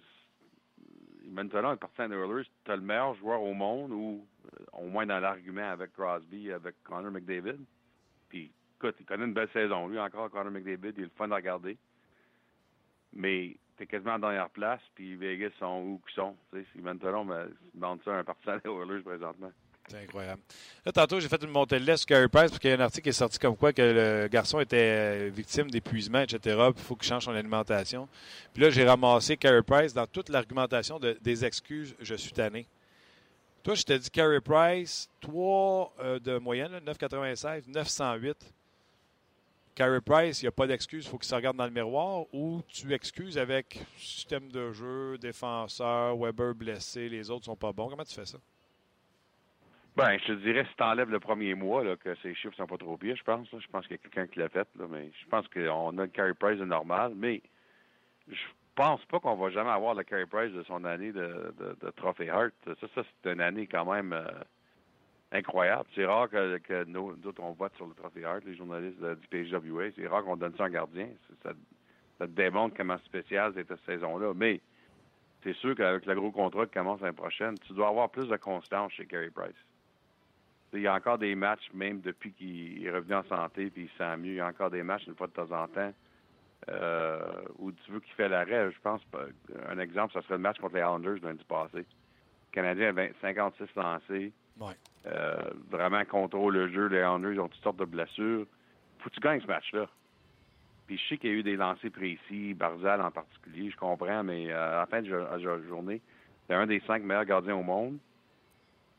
maintenant, 1.25 1.71
les 1.71 1.77
partisans 1.77 2.09
des 2.09 2.15
Oilers, 2.15 2.47
tu 2.63 2.71
as 2.71 2.75
le 2.75 2.82
meilleur 2.82 3.13
joueur 3.15 3.41
au 3.41 3.53
monde 3.53 3.91
ou 3.91 4.27
au 4.73 4.87
moins 4.87 5.05
dans 5.05 5.19
l'argument 5.19 5.69
avec 5.69 5.93
Crosby, 5.93 6.51
avec 6.51 6.75
Connor 6.83 7.11
McDavid. 7.11 7.59
Puis, 8.29 8.51
écoute, 8.77 8.95
il 8.99 9.05
connaît 9.05 9.25
une 9.25 9.33
belle 9.33 9.49
saison. 9.53 9.87
Lui, 9.87 9.99
encore, 9.99 10.29
Connor 10.29 10.51
McDavid, 10.51 10.93
il 10.97 11.03
est 11.03 11.05
le 11.05 11.11
fun 11.17 11.29
à 11.31 11.35
regarder. 11.35 11.77
Mais 13.13 13.55
t'es 13.77 13.87
quasiment 13.87 14.13
en 14.13 14.19
dernière 14.19 14.49
place, 14.49 14.81
puis 14.93 15.15
Vegas 15.15 15.51
sont 15.57 15.81
où 15.83 16.01
qu'ils 16.05 16.15
sont. 16.15 16.35
Tu 16.51 16.59
sais, 16.59 16.67
si 16.73 16.81
ben, 16.81 16.95
demande 16.95 17.99
ça 18.03 18.13
un 18.13 18.23
partisan 18.23 18.57
des 18.57 18.69
Oilers 18.69 19.01
présentement. 19.01 19.51
C'est 19.87 20.03
incroyable. 20.03 20.41
Là, 20.85 20.91
tantôt, 20.91 21.19
j'ai 21.19 21.27
fait 21.27 21.41
une 21.41 21.49
montée 21.49 21.79
de 21.79 21.85
lait 21.85 21.97
sur 21.97 22.05
Carey 22.05 22.27
Price 22.27 22.51
parce 22.51 22.59
qu'il 22.59 22.69
y 22.69 22.73
a 22.73 22.77
un 22.77 22.81
article 22.81 23.05
qui 23.05 23.09
est 23.09 23.13
sorti 23.13 23.39
comme 23.39 23.57
quoi 23.57 23.73
que 23.73 23.81
le 23.81 24.27
garçon 24.27 24.59
était 24.59 25.29
victime 25.29 25.71
d'épuisement, 25.71 26.19
etc. 26.19 26.39
Puis 26.75 26.83
il 26.83 26.83
faut 26.83 26.95
qu'il 26.95 27.07
change 27.07 27.25
son 27.25 27.31
alimentation. 27.31 28.07
Puis 28.53 28.61
là, 28.61 28.69
j'ai 28.69 28.85
ramassé 28.85 29.35
Carey 29.35 29.63
Price 29.63 29.93
dans 29.93 30.05
toute 30.05 30.29
l'argumentation 30.29 30.99
des 30.99 31.45
excuses 31.45 31.95
«je 32.01 32.13
suis 32.13 32.31
tanné». 32.31 32.67
Toi, 33.64 33.76
je 33.76 33.84
t'ai 33.84 33.99
dit 33.99 34.10
Carey 34.10 34.39
Price, 34.39 35.10
3 35.20 35.93
euh, 35.99 36.20
de 36.20 36.38
moyenne, 36.38 36.72
9,96, 36.86 37.70
908. 37.70 38.53
Carey 39.76 40.01
Price, 40.01 40.41
il 40.41 40.45
n'y 40.45 40.47
a 40.47 40.51
pas 40.51 40.66
d'excuse, 40.66 41.05
il 41.05 41.10
faut 41.10 41.18
qu'il 41.18 41.28
se 41.28 41.36
regarde 41.36 41.57
dans 41.57 41.66
le 41.66 41.72
miroir 41.72 42.26
ou 42.34 42.62
tu 42.68 42.93
excuses 42.93 43.38
avec 43.38 43.80
système 43.97 44.49
de 44.49 44.72
jeu, 44.72 45.18
défenseur, 45.18 46.18
Weber 46.18 46.55
blessé, 46.55 47.10
les 47.10 47.30
autres 47.30 47.45
sont 47.45 47.55
pas 47.55 47.72
bons. 47.72 47.89
Comment 47.89 48.03
tu 48.03 48.14
fais 48.14 48.26
ça? 48.26 48.38
Ben, 49.95 50.18
je 50.20 50.28
te 50.28 50.32
dirais, 50.34 50.66
si 50.70 50.76
tu 50.78 50.84
enlèves 50.84 51.10
le 51.10 51.20
premier 51.20 51.53
mois, 51.55 51.84
là, 51.84 51.97
que 51.97 52.16
ces 52.22 52.34
chiffres 52.36 52.55
sont 52.55 52.68
pas 52.68 52.78
trop 52.78 52.95
pires, 52.95 53.18
je 53.18 53.24
pense. 53.24 53.47
Je 53.51 53.68
pense 53.68 53.86
qu'il 53.88 53.97
y 53.97 53.99
a 53.99 54.03
quelqu'un 54.03 54.28
qui 54.28 54.39
l'a 54.39 54.49
fait, 54.49 54.68
là, 54.78 54.86
mais 54.89 55.12
je 55.22 55.28
pense 55.28 55.47
qu'on 55.49 55.97
a 55.97 56.01
le 56.01 56.07
Carey 56.07 56.34
Price 56.34 56.60
de 56.60 56.66
normal, 56.66 57.14
mais 57.16 57.41
je 58.30 58.36
pense 58.76 59.03
pas 59.05 59.20
qu'on 59.20 59.36
va 59.36 59.49
jamais 59.49 59.70
avoir 59.70 59.95
le 59.95 60.03
Carey 60.03 60.26
Price 60.26 60.51
de 60.53 60.63
son 60.63 60.84
année 60.86 61.11
de, 61.11 61.53
de, 61.59 61.89
Trophée 61.91 62.30
Hart. 62.30 62.53
Ça, 62.65 62.88
ça 62.95 63.03
c'est 63.03 63.32
une 63.32 63.41
année 63.41 63.67
quand 63.67 63.91
même 63.91 64.13
euh, 64.13 64.26
incroyable. 65.32 65.86
C'est 65.95 66.05
rare 66.05 66.30
que, 66.30 66.57
que 66.59 66.84
nous, 66.86 67.17
autres, 67.26 67.41
on 67.41 67.51
vote 67.51 67.76
sur 67.76 67.88
le 67.88 67.93
Trophée 67.93 68.24
Hart, 68.24 68.43
les 68.45 68.55
journalistes 68.55 68.99
du 68.99 69.28
PHWA. 69.28 69.91
C'est 69.95 70.07
rare 70.07 70.24
qu'on 70.24 70.38
donne 70.38 70.55
ça 70.55 70.65
un 70.65 70.70
gardien. 70.70 71.09
Ça, 71.43 71.51
ça 72.17 72.28
démontre 72.28 72.76
comment 72.76 72.97
spécial 72.99 73.53
c'était 73.55 73.76
cette 73.76 73.86
saison-là. 73.86 74.34
Mais 74.36 74.61
c'est 75.43 75.55
sûr 75.55 75.76
qu'avec 75.76 76.05
le 76.05 76.15
gros 76.15 76.32
contrat 76.32 76.65
qui 76.65 76.74
commence 76.74 77.01
l'année 77.01 77.15
prochaine, 77.15 77.57
tu 77.59 77.74
dois 77.74 77.88
avoir 77.88 78.09
plus 78.09 78.28
de 78.28 78.38
constance 78.38 78.91
chez 78.93 79.05
Carey 79.05 79.32
Price. 79.34 79.55
Il 80.74 80.82
y 80.82 80.88
a 80.88 80.93
encore 80.93 81.17
des 81.17 81.34
matchs, 81.34 81.70
même 81.74 82.01
depuis 82.01 82.32
qu'il 82.34 82.86
est 82.86 82.91
revenu 82.91 83.15
en 83.15 83.24
santé 83.24 83.70
puis 83.70 83.89
il 83.91 83.97
sent 83.97 84.17
mieux, 84.17 84.34
il 84.34 84.36
y 84.36 84.39
a 84.39 84.47
encore 84.47 84.70
des 84.70 84.84
matchs 84.84 85.07
une 85.07 85.15
fois 85.15 85.28
de 85.28 85.34
temps 85.34 85.51
en 85.51 85.67
temps 85.67 85.93
euh, 86.72 87.20
où 87.57 87.72
tu 87.72 87.91
veux 87.91 87.99
qu'il 87.99 88.13
fait 88.13 88.30
l'arrêt, 88.30 88.72
je 88.72 88.80
pense, 88.82 89.01
un 89.70 89.80
exemple, 89.80 90.13
ça 90.13 90.22
serait 90.22 90.36
le 90.36 90.41
match 90.41 90.59
contre 90.59 90.76
les 90.76 90.82
Islanders 90.82 91.17
lundi 91.24 91.43
passé. 91.45 91.78
Le 91.78 91.86
Canadien 92.51 92.95
a 92.97 93.07
56 93.22 93.65
lancés. 93.76 94.32
Euh, 95.07 95.38
vraiment 95.70 96.03
contrôle 96.05 96.53
le 96.53 96.72
jeu. 96.72 96.88
Les 96.88 96.97
Islanders 96.99 97.34
ils 97.34 97.39
ont 97.39 97.47
toutes 97.47 97.63
sortes 97.63 97.78
de 97.78 97.86
blessures. 97.86 98.45
Faut 98.99 99.09
que 99.09 99.15
tu 99.15 99.22
gagnes 99.22 99.41
ce 99.41 99.47
match-là. 99.47 99.88
Puis 100.86 100.97
je 100.97 101.07
sais 101.07 101.17
qu'il 101.17 101.30
y 101.30 101.34
a 101.34 101.36
eu 101.36 101.43
des 101.43 101.55
lancers 101.55 101.91
précis, 101.91 102.53
Barzal 102.53 102.99
en 103.01 103.11
particulier, 103.11 103.70
je 103.70 103.78
comprends, 103.78 104.24
mais 104.24 104.51
euh, 104.51 104.78
à 104.78 104.80
la 104.80 104.86
fin 104.88 105.01
de 105.01 105.09
la 105.09 105.39
journée, 105.67 106.01
c'est 106.47 106.55
un 106.55 106.65
des 106.65 106.82
cinq 106.82 107.03
meilleurs 107.03 107.26
gardiens 107.26 107.55
au 107.55 107.63
monde. 107.63 107.97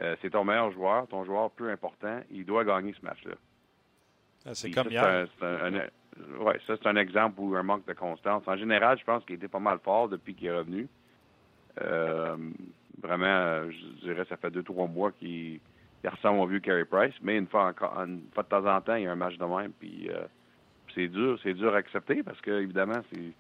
Euh, 0.00 0.16
c'est 0.22 0.30
ton 0.30 0.44
meilleur 0.44 0.70
joueur, 0.70 1.06
ton 1.08 1.24
joueur 1.24 1.50
plus 1.50 1.70
important, 1.70 2.20
il 2.30 2.46
doit 2.46 2.64
gagner 2.64 2.94
ce 2.98 3.04
match-là. 3.04 3.34
Ah, 4.46 4.54
c'est 4.54 4.70
comme 4.70 4.88
hier. 4.88 5.26
Oui, 6.40 6.54
ça, 6.66 6.74
c'est 6.76 6.88
un 6.88 6.96
exemple 6.96 7.40
où 7.40 7.54
un 7.56 7.62
manque 7.62 7.86
de 7.86 7.92
constance. 7.92 8.42
En 8.46 8.56
général, 8.56 8.98
je 8.98 9.04
pense 9.04 9.24
qu'il 9.24 9.36
était 9.36 9.48
pas 9.48 9.58
mal 9.58 9.78
fort 9.84 10.08
depuis 10.08 10.34
qu'il 10.34 10.48
est 10.48 10.56
revenu. 10.56 10.88
Euh, 11.80 12.36
vraiment, 13.02 13.70
je 13.70 14.06
dirais, 14.06 14.24
ça 14.28 14.36
fait 14.36 14.50
deux, 14.50 14.62
trois 14.62 14.86
mois 14.86 15.12
qu'il 15.12 15.60
ressemble 16.04 16.40
au 16.40 16.46
vieux 16.46 16.60
Carey 16.60 16.84
Price, 16.84 17.14
mais 17.22 17.36
une 17.36 17.46
fois, 17.46 17.66
encore, 17.66 17.96
une 17.98 18.22
fois 18.34 18.42
de 18.42 18.48
temps 18.48 18.66
en 18.66 18.80
temps, 18.80 18.94
il 18.94 19.04
y 19.04 19.06
a 19.06 19.12
un 19.12 19.16
match 19.16 19.36
de 19.36 19.44
même, 19.44 19.72
puis 19.72 20.08
euh, 20.10 20.24
c'est 20.94 21.08
dur, 21.08 21.38
c'est 21.42 21.54
dur 21.54 21.74
à 21.74 21.78
accepter 21.78 22.22
parce 22.22 22.40
que, 22.40 22.62
évidemment, 22.62 23.00
c'est 23.12 23.32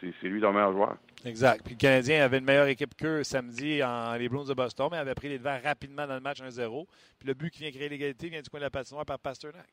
c'est 0.00 0.28
lui 0.28 0.40
le 0.40 0.52
meilleur 0.52 0.72
joueur. 0.72 0.96
Exact. 1.24 1.62
Puis 1.64 1.74
le 1.74 1.78
Canadien 1.78 2.24
avait 2.24 2.38
une 2.38 2.44
meilleure 2.44 2.66
équipe 2.66 2.94
qu'eux 2.96 3.24
samedi 3.24 3.82
en 3.82 4.14
les 4.14 4.28
Bruins 4.28 4.44
de 4.44 4.54
Boston, 4.54 4.88
mais 4.90 4.98
avait 4.98 5.14
pris 5.14 5.28
les 5.28 5.38
devants 5.38 5.58
rapidement 5.62 6.06
dans 6.06 6.14
le 6.14 6.20
match 6.20 6.40
1-0. 6.40 6.86
Puis 7.18 7.28
le 7.28 7.34
but 7.34 7.50
qui 7.50 7.60
vient 7.60 7.70
créer 7.70 7.88
l'égalité 7.88 8.28
vient 8.28 8.40
du 8.40 8.48
coin 8.48 8.60
de 8.60 8.64
la 8.64 8.70
patinoire 8.70 9.04
par 9.04 9.18
Pasternak. 9.18 9.68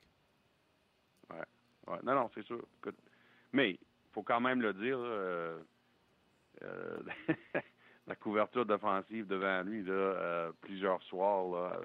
Oui. 1.29 1.37
Ouais. 1.87 1.97
Non, 2.03 2.15
non, 2.15 2.29
c'est 2.33 2.45
sûr. 2.45 2.65
mais 3.51 3.71
il 3.71 3.79
faut 4.11 4.23
quand 4.23 4.39
même 4.39 4.61
le 4.61 4.73
dire, 4.73 4.97
euh, 4.97 5.59
euh, 6.63 6.97
la 8.07 8.15
couverture 8.15 8.65
défensive 8.65 9.27
devant 9.27 9.61
lui, 9.63 9.83
là, 9.83 9.93
euh, 9.93 10.51
plusieurs 10.61 11.01
soirs, 11.03 11.47
là, 11.49 11.79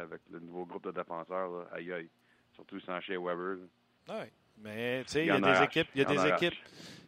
avec 0.00 0.20
le 0.30 0.40
nouveau 0.40 0.66
groupe 0.66 0.84
de 0.84 0.92
défenseurs, 0.92 1.50
là, 1.50 1.66
aïe 1.72 1.92
aïe. 1.92 2.08
Surtout 2.54 2.78
sans 2.80 3.00
chez 3.00 3.16
Weber. 3.16 3.56
Oui. 4.08 4.14
Mais 4.58 5.02
tu 5.04 5.10
sais, 5.10 5.22
il 5.24 5.26
y 5.26 5.30
a 5.30 5.40
des 5.40 5.64
équipes, 5.64 5.88
il 5.94 6.02
y 6.02 6.04
a 6.04 6.08
des 6.08 6.26
équipes. 6.28 6.62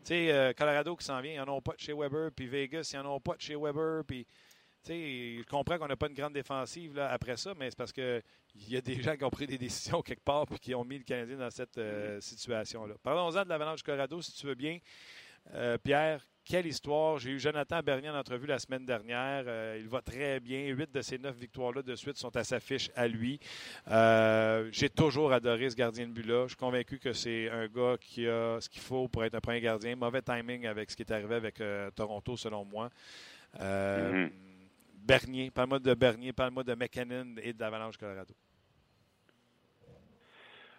Tu 0.05 0.13
sais, 0.13 0.55
Colorado 0.59 0.97
qui 0.97 1.05
s'en 1.05 1.21
vient, 1.21 1.33
ils 1.33 1.47
n'en 1.47 1.57
ont 1.57 1.61
pas 1.61 1.75
de 1.75 1.81
chez 1.81 1.93
Weber, 1.93 2.33
puis 2.33 2.49
Vegas, 2.49 2.91
ils 2.93 3.01
n'en 3.01 3.15
ont 3.15 3.21
pas 3.21 3.37
de 3.37 3.41
chez 3.41 3.55
Weber, 3.55 4.05
puis 4.05 4.27
sais, 4.87 5.37
je 5.39 5.45
comprends 5.45 5.79
qu'on 5.79 5.89
n'a 5.89 5.97
pas 5.97 6.09
une 6.09 6.15
grande 6.15 6.33
défensive 6.33 6.99
après 6.99 7.37
ça, 7.37 7.53
mais 7.59 7.71
c'est 7.71 7.77
parce 7.77 7.93
que 7.93 8.23
il 8.55 8.73
y 8.73 8.77
a 8.77 8.81
des 8.81 8.95
gens 9.03 9.17
qui 9.17 9.25
ont 9.25 9.31
pris 9.31 9.47
des 9.47 9.59
décisions 9.59 10.03
quelque 10.03 10.25
part 10.25 10.47
et 10.53 10.59
qui 10.59 10.75
ont 10.75 10.85
mis 10.85 10.99
le 10.99 11.05
Canadien 11.05 11.37
dans 11.37 11.51
cette 11.51 11.79
euh, 11.79 12.21
situation-là. 12.21 12.95
Parlons-en 13.03 13.45
de 13.45 13.49
l'Avalanche 13.49 13.83
Colorado, 13.83 14.21
si 14.23 14.33
tu 14.33 14.47
veux 14.47 14.55
bien. 14.55 14.79
Euh, 15.55 15.79
Pierre, 15.79 16.27
quelle 16.45 16.67
histoire. 16.67 17.19
J'ai 17.19 17.31
eu 17.31 17.39
Jonathan 17.39 17.81
Bernier 17.81 18.11
en 18.11 18.17
entrevue 18.17 18.47
la 18.47 18.59
semaine 18.59 18.85
dernière. 18.85 19.45
Euh, 19.47 19.79
il 19.81 19.89
va 19.89 20.01
très 20.01 20.41
bien. 20.41 20.67
Huit 20.67 20.93
de 20.93 21.01
ces 21.01 21.19
neuf 21.19 21.37
victoires-là 21.37 21.83
de 21.83 21.95
suite 21.95 22.17
sont 22.17 22.35
à 22.37 22.43
sa 22.43 22.59
fiche 22.59 22.91
à 22.97 23.07
lui. 23.07 23.39
J'ai 24.73 24.91
toujours 24.91 25.33
adoré 25.33 25.71
ce 25.71 25.77
gardien 25.77 26.07
de 26.07 26.13
but-là. 26.13 26.45
Je 26.45 26.49
suis 26.49 26.57
convaincu 26.57 26.99
que 26.99 27.13
c'est 27.13 27.49
un 27.51 27.69
gars 27.69 27.97
qui 28.01 28.27
a 28.27 28.61
ce 28.61 28.69
qu'il 28.69 28.83
faut 28.83 29.07
pour 29.09 29.25
être 29.25 29.35
un 29.35 29.41
premier 29.41 29.61
gardien. 29.61 29.95
Mauvais 29.95 30.23
timing 30.23 30.67
avec 30.67 30.91
ce 30.91 30.97
qui 30.97 31.03
est 31.03 31.13
arrivé 31.13 31.37
avec 31.37 31.63
Toronto, 31.95 32.37
selon 32.37 32.65
moi. 32.65 32.91
Mm-hmm. 33.61 34.46
Bernier, 35.07 35.51
parle-moi 35.53 35.79
de 35.79 35.95
Bernier, 35.95 36.33
parle-moi 36.33 36.65
de 36.65 36.75
McKinnon 36.75 37.37
et 37.41 37.53
d'Avalanche 37.53 37.97
Colorado. 37.97 38.35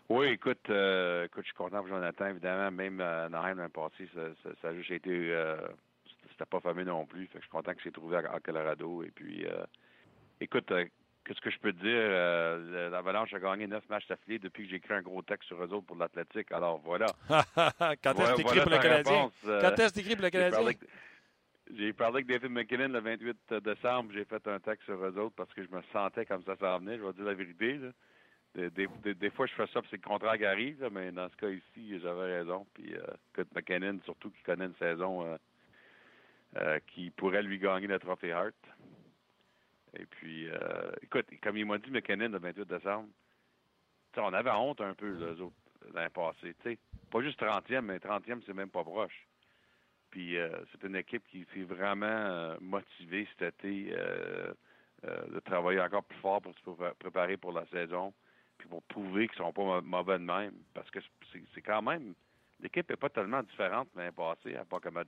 Oui, 0.10 0.28
écoute, 0.28 0.70
euh, 0.70 1.26
écoute, 1.26 1.44
je 1.44 1.48
suis 1.48 1.58
content 1.58 1.80
pour 1.80 1.88
Jonathan, 1.88 2.28
évidemment. 2.28 2.72
Même 2.72 3.00
euh, 3.02 3.30
Naheim 3.30 3.56
l'an 3.56 3.70
passé, 3.70 4.10
ça, 4.14 4.52
ça, 4.62 4.70
a 4.70 4.74
juste 4.74 4.92
été. 4.92 5.12
Euh, 5.12 5.58
c'était 6.30 6.46
pas 6.46 6.60
fameux 6.60 6.84
non 6.84 7.06
plus. 7.06 7.28
Fait 7.28 7.34
que 7.34 7.40
je 7.40 7.44
suis 7.44 7.52
content 7.52 7.74
que 7.74 7.82
c'est 7.84 7.92
trouvé 7.92 8.18
à, 8.18 8.40
Colorado. 8.40 9.04
Et 9.04 9.12
puis, 9.12 9.46
euh, 9.46 9.66
écoute, 10.40 10.72
qu'est-ce 11.26 11.42
que 11.42 11.50
je 11.50 11.60
peux 11.60 11.74
te 11.74 11.82
dire? 11.82 12.90
L'Avalanche 12.90 13.34
a 13.34 13.40
gagné 13.40 13.68
neuf 13.68 13.88
matchs 13.90 14.08
d'affilée 14.08 14.40
depuis 14.40 14.64
que 14.64 14.70
j'ai 14.72 14.76
écrit 14.78 14.94
un 14.94 15.02
gros 15.02 15.22
texte 15.22 15.48
sur 15.48 15.62
eux 15.62 15.74
autres 15.74 15.86
pour 15.86 15.98
l'Athletic. 15.98 16.52
Alors, 16.52 16.80
voilà. 16.80 17.08
Quand 17.30 18.14
est-ce 18.14 18.32
que 18.32 18.36
tu 18.36 18.42
écris 18.42 18.62
pour 18.62 18.72
le 18.72 18.78
Canadien? 18.78 19.32
Quand 19.44 19.80
est-ce 19.80 19.94
que 19.94 20.00
tu 20.00 20.00
écris 20.00 20.16
pour 20.16 20.26
le 20.26 20.30
Canadien? 20.30 20.74
J'ai 21.76 21.94
parlé 21.94 22.18
avec 22.18 22.28
David 22.28 22.52
McKinnon 22.52 22.88
le 22.90 23.00
28 23.00 23.54
décembre. 23.64 24.12
J'ai 24.14 24.26
fait 24.26 24.46
un 24.48 24.60
texte 24.60 24.86
sur 24.86 25.04
eux 25.04 25.18
autres 25.18 25.36
parce 25.36 25.54
que 25.54 25.64
je 25.64 25.70
me 25.70 25.82
sentais 25.92 26.26
comme 26.26 26.44
ça 26.44 26.56
s'en 26.58 26.80
venait. 26.80 26.98
Je 26.98 27.04
vais 27.04 27.14
dire 27.14 27.26
la 27.26 27.34
vérité. 27.34 27.78
Là. 27.78 27.90
Des, 28.56 29.30
fois, 29.30 29.46
je 29.46 29.54
fais 29.54 29.68
ça, 29.68 29.82
c'est 29.90 29.98
le 29.98 30.02
contraire 30.02 30.38
qui 30.38 30.46
arrive, 30.46 30.90
mais 30.92 31.12
dans 31.12 31.30
ce 31.30 31.36
cas 31.36 31.50
ici, 31.50 32.00
j'avais 32.00 32.40
raison. 32.40 32.66
Puis, 32.74 32.96
euh, 32.96 33.44
McKinnon, 33.56 34.00
surtout 34.04 34.32
qui 34.32 34.42
connaît 34.44 34.66
une 34.66 34.76
saison 34.76 35.26
euh, 35.26 35.38
euh, 36.58 36.80
qui 36.88 37.12
pourrait 37.12 37.44
lui 37.44 37.60
gagner 37.60 37.88
le 37.88 38.00
trophée 38.00 38.32
Hart. 38.32 38.56
Et 39.96 40.06
puis, 40.06 40.50
euh, 40.50 40.92
écoute, 41.04 41.28
comme 41.44 41.58
il 41.58 41.66
m'a 41.66 41.78
dit 41.78 41.92
McKinnon 41.92 42.30
le 42.30 42.40
28 42.40 42.68
décembre, 42.68 43.10
on 44.18 44.34
avait 44.34 44.52
honte 44.52 44.82
un 44.82 44.96
peu, 44.96 45.12
les 45.12 45.40
autres, 45.40 45.56
l'année 45.94 46.10
passée. 46.10 46.56
Pas 47.12 47.22
juste 47.22 47.40
30e, 47.40 47.82
mais 47.82 47.98
30e, 47.98 48.42
c'est 48.46 48.54
même 48.54 48.70
pas 48.70 48.84
proche. 48.84 49.28
Puis, 50.18 50.36
c'est 50.72 50.88
une 50.88 50.96
équipe 50.96 51.22
qui 51.28 51.46
s'est 51.54 51.62
vraiment 51.62 52.56
motivée 52.60 53.28
cet 53.38 53.64
été 53.64 53.94
de 55.04 55.40
travailler 55.42 55.80
encore 55.80 56.04
plus 56.06 56.18
fort 56.18 56.42
pour 56.42 56.56
se 56.56 56.94
préparer 56.94 57.38
pour 57.38 57.52
la 57.52 57.68
saison 57.68 58.12
puis 58.58 58.68
pour 58.68 58.84
prouver 58.84 59.28
qu'ils 59.28 59.38
sont 59.38 59.54
pas 59.54 59.82
mauvais 59.82 60.20
de 60.20 60.24
même. 60.24 60.54
Parce 60.74 60.90
que 60.90 61.00
c'est 61.54 61.62
quand 61.62 61.82
même. 61.82 62.14
L'équipe 62.60 62.90
n'est 62.90 62.96
pas 62.96 63.10
tellement 63.10 63.44
différente 63.44 63.88
l'année 63.96 64.12
passée, 64.12 64.56
à 64.56 64.66
part 64.66 64.82
comme. 64.82 65.00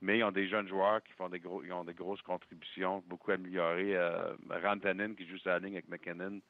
Mais 0.00 0.18
ils 0.18 0.24
ont 0.24 0.30
des 0.30 0.48
jeunes 0.48 0.68
joueurs 0.68 1.02
qui 1.02 1.12
font 1.14 1.28
des 1.28 1.40
gros, 1.40 1.64
ils 1.64 1.72
ont 1.72 1.82
des 1.82 1.94
grosses 1.94 2.22
contributions, 2.22 3.02
beaucoup 3.06 3.32
améliorées. 3.32 3.96
Euh, 3.96 4.34
Rantanen 4.62 5.16
qui 5.16 5.26
joue 5.26 5.38
sa 5.38 5.58
ligne 5.58 5.74
avec 5.74 5.88
McKinnon, 5.88 6.40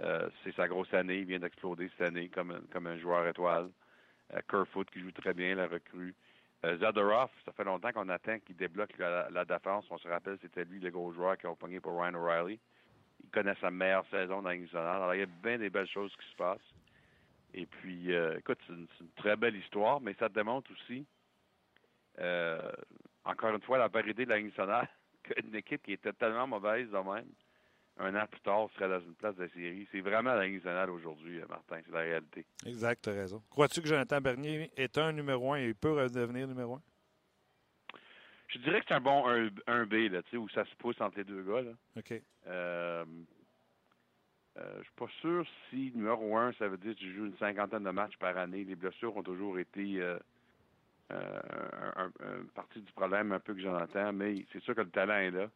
euh, 0.00 0.28
c'est 0.42 0.54
sa 0.56 0.66
grosse 0.66 0.92
année. 0.92 1.18
Il 1.18 1.26
vient 1.26 1.38
d'exploser 1.38 1.88
cette 1.90 2.08
année 2.08 2.28
comme, 2.28 2.60
comme 2.72 2.88
un 2.88 2.98
joueur 2.98 3.28
étoile. 3.28 3.70
Euh, 4.34 4.40
Kerfoot 4.48 4.90
qui 4.90 5.00
joue 5.00 5.12
très 5.12 5.34
bien, 5.34 5.54
la 5.54 5.68
recrue. 5.68 6.14
Euh, 6.64 6.76
Zadorov, 6.78 7.30
ça 7.44 7.52
fait 7.52 7.64
longtemps 7.64 7.92
qu'on 7.92 8.08
attend 8.10 8.38
qu'il 8.40 8.56
débloque 8.56 8.96
la, 8.98 9.44
défense. 9.44 9.86
On 9.90 9.98
se 9.98 10.08
rappelle, 10.08 10.38
c'était 10.42 10.64
lui 10.64 10.78
le 10.80 10.90
gros 10.90 11.12
joueur 11.12 11.38
qui 11.38 11.46
a 11.46 11.54
pogné 11.54 11.80
pour 11.80 11.98
Ryan 11.98 12.14
O'Reilly 12.14 12.60
il 13.24 13.30
connaît 13.30 13.54
sa 13.60 13.70
meilleure 13.70 14.06
saison 14.10 14.42
dans 14.42 14.50
la 14.50 14.94
Alors, 14.94 15.14
il 15.14 15.20
y 15.20 15.22
a 15.22 15.26
bien 15.26 15.58
des 15.58 15.70
belles 15.70 15.88
choses 15.88 16.14
qui 16.16 16.30
se 16.30 16.36
passent. 16.36 16.74
Et 17.52 17.66
puis, 17.66 18.14
euh, 18.14 18.38
écoute, 18.38 18.58
c'est 18.66 18.72
une, 18.72 18.86
très 19.16 19.36
belle 19.36 19.56
histoire, 19.56 20.00
mais 20.00 20.14
ça 20.14 20.28
démontre 20.28 20.70
aussi, 20.72 21.04
euh, 22.20 22.72
encore 23.24 23.54
une 23.54 23.60
fois, 23.62 23.78
la 23.78 23.88
vérité 23.88 24.24
de 24.24 24.30
la 24.30 24.40
nationale, 24.40 24.88
qu'une 25.22 25.54
équipe 25.54 25.82
qui 25.82 25.92
était 25.92 26.12
tellement 26.12 26.46
mauvaise 26.46 26.88
de 26.90 26.98
même, 26.98 27.28
un 28.00 28.14
an 28.14 28.26
plus 28.26 28.40
tard, 28.40 28.68
serait 28.74 28.88
dans 28.88 29.00
une 29.00 29.14
place 29.14 29.36
de 29.36 29.46
série. 29.48 29.86
C'est 29.92 30.00
vraiment 30.00 30.34
la 30.34 30.48
nationale 30.48 30.90
aujourd'hui, 30.90 31.40
euh, 31.40 31.46
Martin. 31.48 31.80
C'est 31.84 31.92
la 31.92 32.00
réalité. 32.00 32.44
Exact, 32.66 33.02
tu 33.02 33.10
as 33.10 33.12
raison. 33.12 33.42
Crois-tu 33.50 33.80
que 33.82 33.88
Jonathan 33.88 34.20
Bernier 34.20 34.70
est 34.76 34.98
un 34.98 35.12
numéro 35.12 35.52
un 35.52 35.58
et 35.58 35.66
il 35.66 35.74
peut 35.74 35.92
redevenir 35.92 36.48
numéro 36.48 36.74
un? 36.74 36.82
Je 38.48 38.58
dirais 38.58 38.80
que 38.80 38.86
c'est 38.88 38.94
un 38.94 39.00
bon 39.00 39.28
1, 39.28 39.86
b 39.86 39.92
là, 40.10 40.20
où 40.34 40.48
ça 40.48 40.64
se 40.64 40.74
pousse 40.76 41.00
entre 41.00 41.18
les 41.18 41.24
deux 41.24 41.42
gars. 41.42 41.62
Là. 41.62 41.70
OK. 41.96 42.20
Euh, 42.48 43.04
euh, 44.58 44.78
je 44.78 44.82
suis 44.82 44.94
pas 44.96 45.08
sûr 45.20 45.46
si 45.68 45.92
numéro 45.94 46.36
1, 46.36 46.52
ça 46.54 46.66
veut 46.66 46.76
dire 46.76 46.94
que 46.94 46.98
tu 46.98 47.14
joues 47.14 47.26
une 47.26 47.36
cinquantaine 47.38 47.84
de 47.84 47.90
matchs 47.90 48.16
par 48.18 48.36
année. 48.36 48.64
Les 48.64 48.74
blessures 48.74 49.16
ont 49.16 49.22
toujours 49.22 49.58
été 49.58 50.00
euh, 50.00 50.18
euh 51.12 51.40
un, 51.96 52.10
partie 52.54 52.80
du 52.80 52.92
problème 52.92 53.32
un 53.32 53.40
peu 53.40 53.54
que 53.54 53.60
j'en 53.60 53.80
entends, 53.80 54.12
mais 54.12 54.44
c'est 54.52 54.62
sûr 54.62 54.74
que 54.74 54.80
le 54.80 54.90
talent 54.90 55.18
est 55.18 55.30
là. 55.30 55.48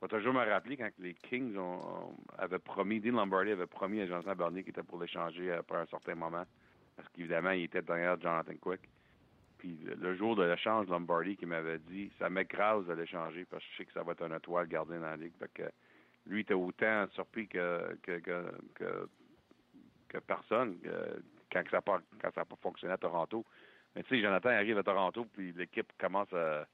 Vais 0.00 0.08
toujours 0.08 0.32
me 0.32 0.44
rappeler 0.44 0.78
quand 0.78 0.90
les 0.98 1.14
Kings 1.14 1.56
ont, 1.58 2.14
avaient 2.38 2.58
promis, 2.58 3.00
Dean 3.00 3.12
Lombardi 3.12 3.50
avait 3.50 3.66
promis 3.66 4.00
à 4.00 4.06
Jonathan 4.06 4.34
Bernier 4.34 4.62
qu'il 4.62 4.70
était 4.70 4.82
pour 4.82 5.00
l'échanger 5.00 5.52
après 5.52 5.78
un 5.78 5.86
certain 5.86 6.14
moment, 6.14 6.44
parce 6.96 7.08
qu'évidemment, 7.10 7.50
il 7.50 7.64
était 7.64 7.82
derrière 7.82 8.18
Jonathan 8.18 8.54
Quick. 8.60 8.80
Puis 9.58 9.78
le 9.84 10.16
jour 10.16 10.36
de 10.36 10.44
l'échange, 10.44 10.86
Lombardi 10.88 11.36
qui 11.36 11.44
m'avait 11.44 11.78
dit 11.80 12.10
ça 12.18 12.30
m'écrase 12.30 12.86
de 12.86 12.94
l'échanger 12.94 13.44
parce 13.44 13.62
que 13.62 13.70
je 13.72 13.76
sais 13.76 13.84
que 13.84 13.92
ça 13.92 14.02
va 14.02 14.12
être 14.12 14.22
un 14.22 14.34
étoile 14.34 14.66
gardien 14.68 15.00
dans 15.00 15.06
la 15.06 15.16
ligue. 15.16 15.34
Que 15.52 15.64
lui 16.26 16.40
était 16.40 16.54
autant 16.54 17.06
surpris 17.12 17.46
que 17.46 17.94
que, 18.02 18.20
que, 18.20 20.18
personne 20.26 20.78
pas, 21.84 22.00
quand 22.22 22.34
ça 22.34 22.40
n'a 22.40 22.44
pas 22.46 22.56
fonctionné 22.62 22.94
à 22.94 22.98
Toronto. 22.98 23.44
Mais 23.94 24.02
tu 24.04 24.16
sais, 24.16 24.22
Jonathan 24.22 24.48
arrive 24.48 24.78
à 24.78 24.82
Toronto, 24.82 25.26
puis 25.32 25.52
l'équipe 25.52 25.92
commence 25.98 26.32
à, 26.32 26.66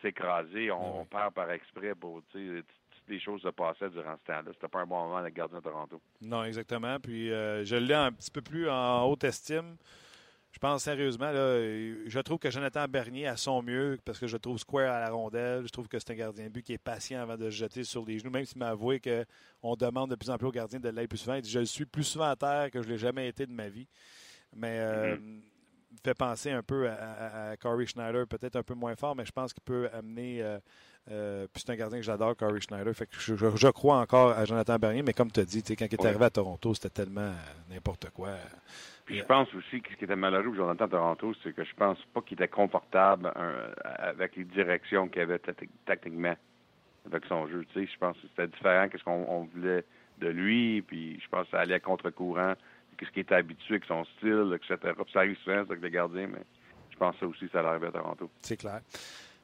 s'écraser. 0.00 0.70
On, 0.70 1.04
perd 1.04 1.34
par 1.34 1.50
exprès 1.50 1.94
pour, 1.94 2.22
tu 2.30 2.56
sais, 2.56 2.62
toutes 2.90 3.08
les 3.08 3.20
choses 3.20 3.42
se 3.42 3.48
passaient 3.48 3.90
durant 3.90 4.16
ce 4.18 4.32
temps-là. 4.32 4.50
C'était 4.52 4.68
pas 4.68 4.80
un 4.80 4.86
bon 4.86 5.04
moment, 5.04 5.20
le 5.20 5.30
gardien 5.30 5.58
de 5.58 5.62
Toronto. 5.62 6.00
Non, 6.20 6.44
exactement. 6.44 6.98
Puis 7.00 7.32
euh, 7.32 7.64
je 7.64 7.76
l'ai 7.76 7.94
un 7.94 8.12
petit 8.12 8.30
peu 8.30 8.42
plus 8.42 8.68
en 8.68 9.04
haute 9.04 9.24
estime. 9.24 9.76
Je 10.50 10.58
pense 10.58 10.82
sérieusement, 10.82 11.30
là, 11.30 11.60
je 12.06 12.20
trouve 12.20 12.38
que 12.38 12.50
Jonathan 12.50 12.86
Bernier 12.88 13.26
a 13.26 13.36
son 13.36 13.62
mieux 13.62 13.98
parce 14.04 14.18
que 14.18 14.26
je 14.26 14.36
trouve 14.38 14.58
square 14.58 14.92
à 14.92 15.00
la 15.00 15.10
rondelle. 15.10 15.64
Je 15.64 15.68
trouve 15.70 15.88
que 15.88 15.98
c'est 15.98 16.10
un 16.10 16.14
gardien 16.14 16.44
de 16.46 16.48
but 16.48 16.62
qui 16.62 16.72
est 16.72 16.78
patient 16.78 17.20
avant 17.20 17.36
de 17.36 17.50
se 17.50 17.56
jeter 17.56 17.84
sur 17.84 18.04
les 18.04 18.18
genoux, 18.18 18.30
même 18.30 18.46
s'il 18.46 18.58
m'a 18.58 18.68
avoué 18.68 19.00
qu'on 19.00 19.76
demande 19.76 20.10
de 20.10 20.16
plus 20.16 20.30
en 20.30 20.38
plus 20.38 20.46
aux 20.46 20.52
gardiens 20.52 20.80
de 20.80 20.88
l'être 20.88 21.10
plus 21.10 21.18
souvent. 21.18 21.34
Il 21.34 21.42
dit 21.42 21.50
Je 21.50 21.58
le 21.58 21.66
suis 21.66 21.84
plus 21.84 22.04
souvent 22.04 22.30
à 22.30 22.36
terre 22.36 22.70
que 22.70 22.80
je 22.80 22.88
ne 22.88 22.92
l'ai 22.92 22.98
jamais 22.98 23.28
été 23.28 23.46
de 23.46 23.52
ma 23.52 23.68
vie. 23.68 23.86
Mais 24.56 24.78
euh, 24.80 25.16
mm-hmm. 25.16 25.40
Fait 26.04 26.14
penser 26.14 26.50
un 26.50 26.62
peu 26.62 26.88
à, 26.88 27.56
Corey 27.56 27.86
Schneider, 27.86 28.26
peut-être 28.26 28.56
un 28.56 28.62
peu 28.62 28.74
moins 28.74 28.94
fort, 28.96 29.16
mais 29.16 29.24
je 29.24 29.32
pense 29.32 29.52
qu'il 29.52 29.62
peut 29.62 29.88
amener. 29.92 30.42
Euh, 30.42 30.58
euh, 31.10 31.46
puis 31.52 31.62
c'est 31.64 31.72
un 31.72 31.76
gardien 31.76 31.98
que 31.98 32.04
j'adore, 32.04 32.36
Corey 32.36 32.60
Schneider. 32.60 32.94
Fait 32.94 33.06
que 33.06 33.16
je, 33.18 33.70
crois 33.70 33.98
encore 33.98 34.30
à 34.30 34.44
Jonathan 34.44 34.76
Bernier, 34.76 35.02
mais 35.02 35.14
comme 35.14 35.30
tu 35.30 35.40
as 35.40 35.44
dit, 35.44 35.62
quand 35.62 35.86
il 35.86 35.94
est 35.94 36.06
arrivé 36.06 36.24
à 36.24 36.30
Toronto, 36.30 36.74
c'était 36.74 36.90
tellement 36.90 37.32
n'importe 37.70 38.10
quoi 38.10 38.36
je 39.16 39.22
pense 39.24 39.52
aussi 39.54 39.80
que 39.80 39.90
ce 39.90 39.96
qui 39.96 40.04
était 40.04 40.16
malheureux 40.16 40.44
pour 40.44 40.54
Jonathan 40.54 40.88
Toronto, 40.88 41.32
c'est 41.42 41.54
que 41.54 41.64
je 41.64 41.74
pense 41.74 41.98
pas 42.12 42.20
qu'il 42.20 42.34
était 42.34 42.48
confortable 42.48 43.32
avec 43.84 44.36
les 44.36 44.44
directions 44.44 45.08
qu'il 45.08 45.22
avait 45.22 45.40
tactiquement 45.86 46.36
avec 47.06 47.24
son 47.26 47.46
jeu. 47.48 47.64
Tu 47.72 47.80
sais, 47.80 47.90
je 47.92 47.98
pense 47.98 48.16
que 48.16 48.28
c'était 48.28 48.48
différent 48.48 48.88
que 48.88 48.98
ce 48.98 49.04
qu'on 49.04 49.48
voulait 49.54 49.84
de 50.18 50.28
lui, 50.28 50.82
puis 50.82 51.18
je 51.20 51.28
pense 51.28 51.44
que 51.46 51.52
ça 51.52 51.60
allait 51.60 51.80
contre-courant, 51.80 52.54
ce 53.06 53.10
qui 53.10 53.20
était 53.20 53.34
habitué 53.34 53.74
avec 53.74 53.84
son 53.84 54.04
style, 54.16 54.54
etc. 54.54 54.92
ça 55.12 55.20
arrive 55.20 55.36
souvent 55.38 55.58
avec 55.58 55.80
les 55.80 55.90
gardiens, 55.90 56.26
mais 56.26 56.42
je 56.90 56.96
pense 56.96 57.14
que 57.14 57.20
ça 57.20 57.26
aussi, 57.26 57.48
ça 57.52 57.60
arrive 57.60 57.84
à 57.84 57.92
Toronto. 57.92 58.30
C'est 58.42 58.56
clair. 58.56 58.80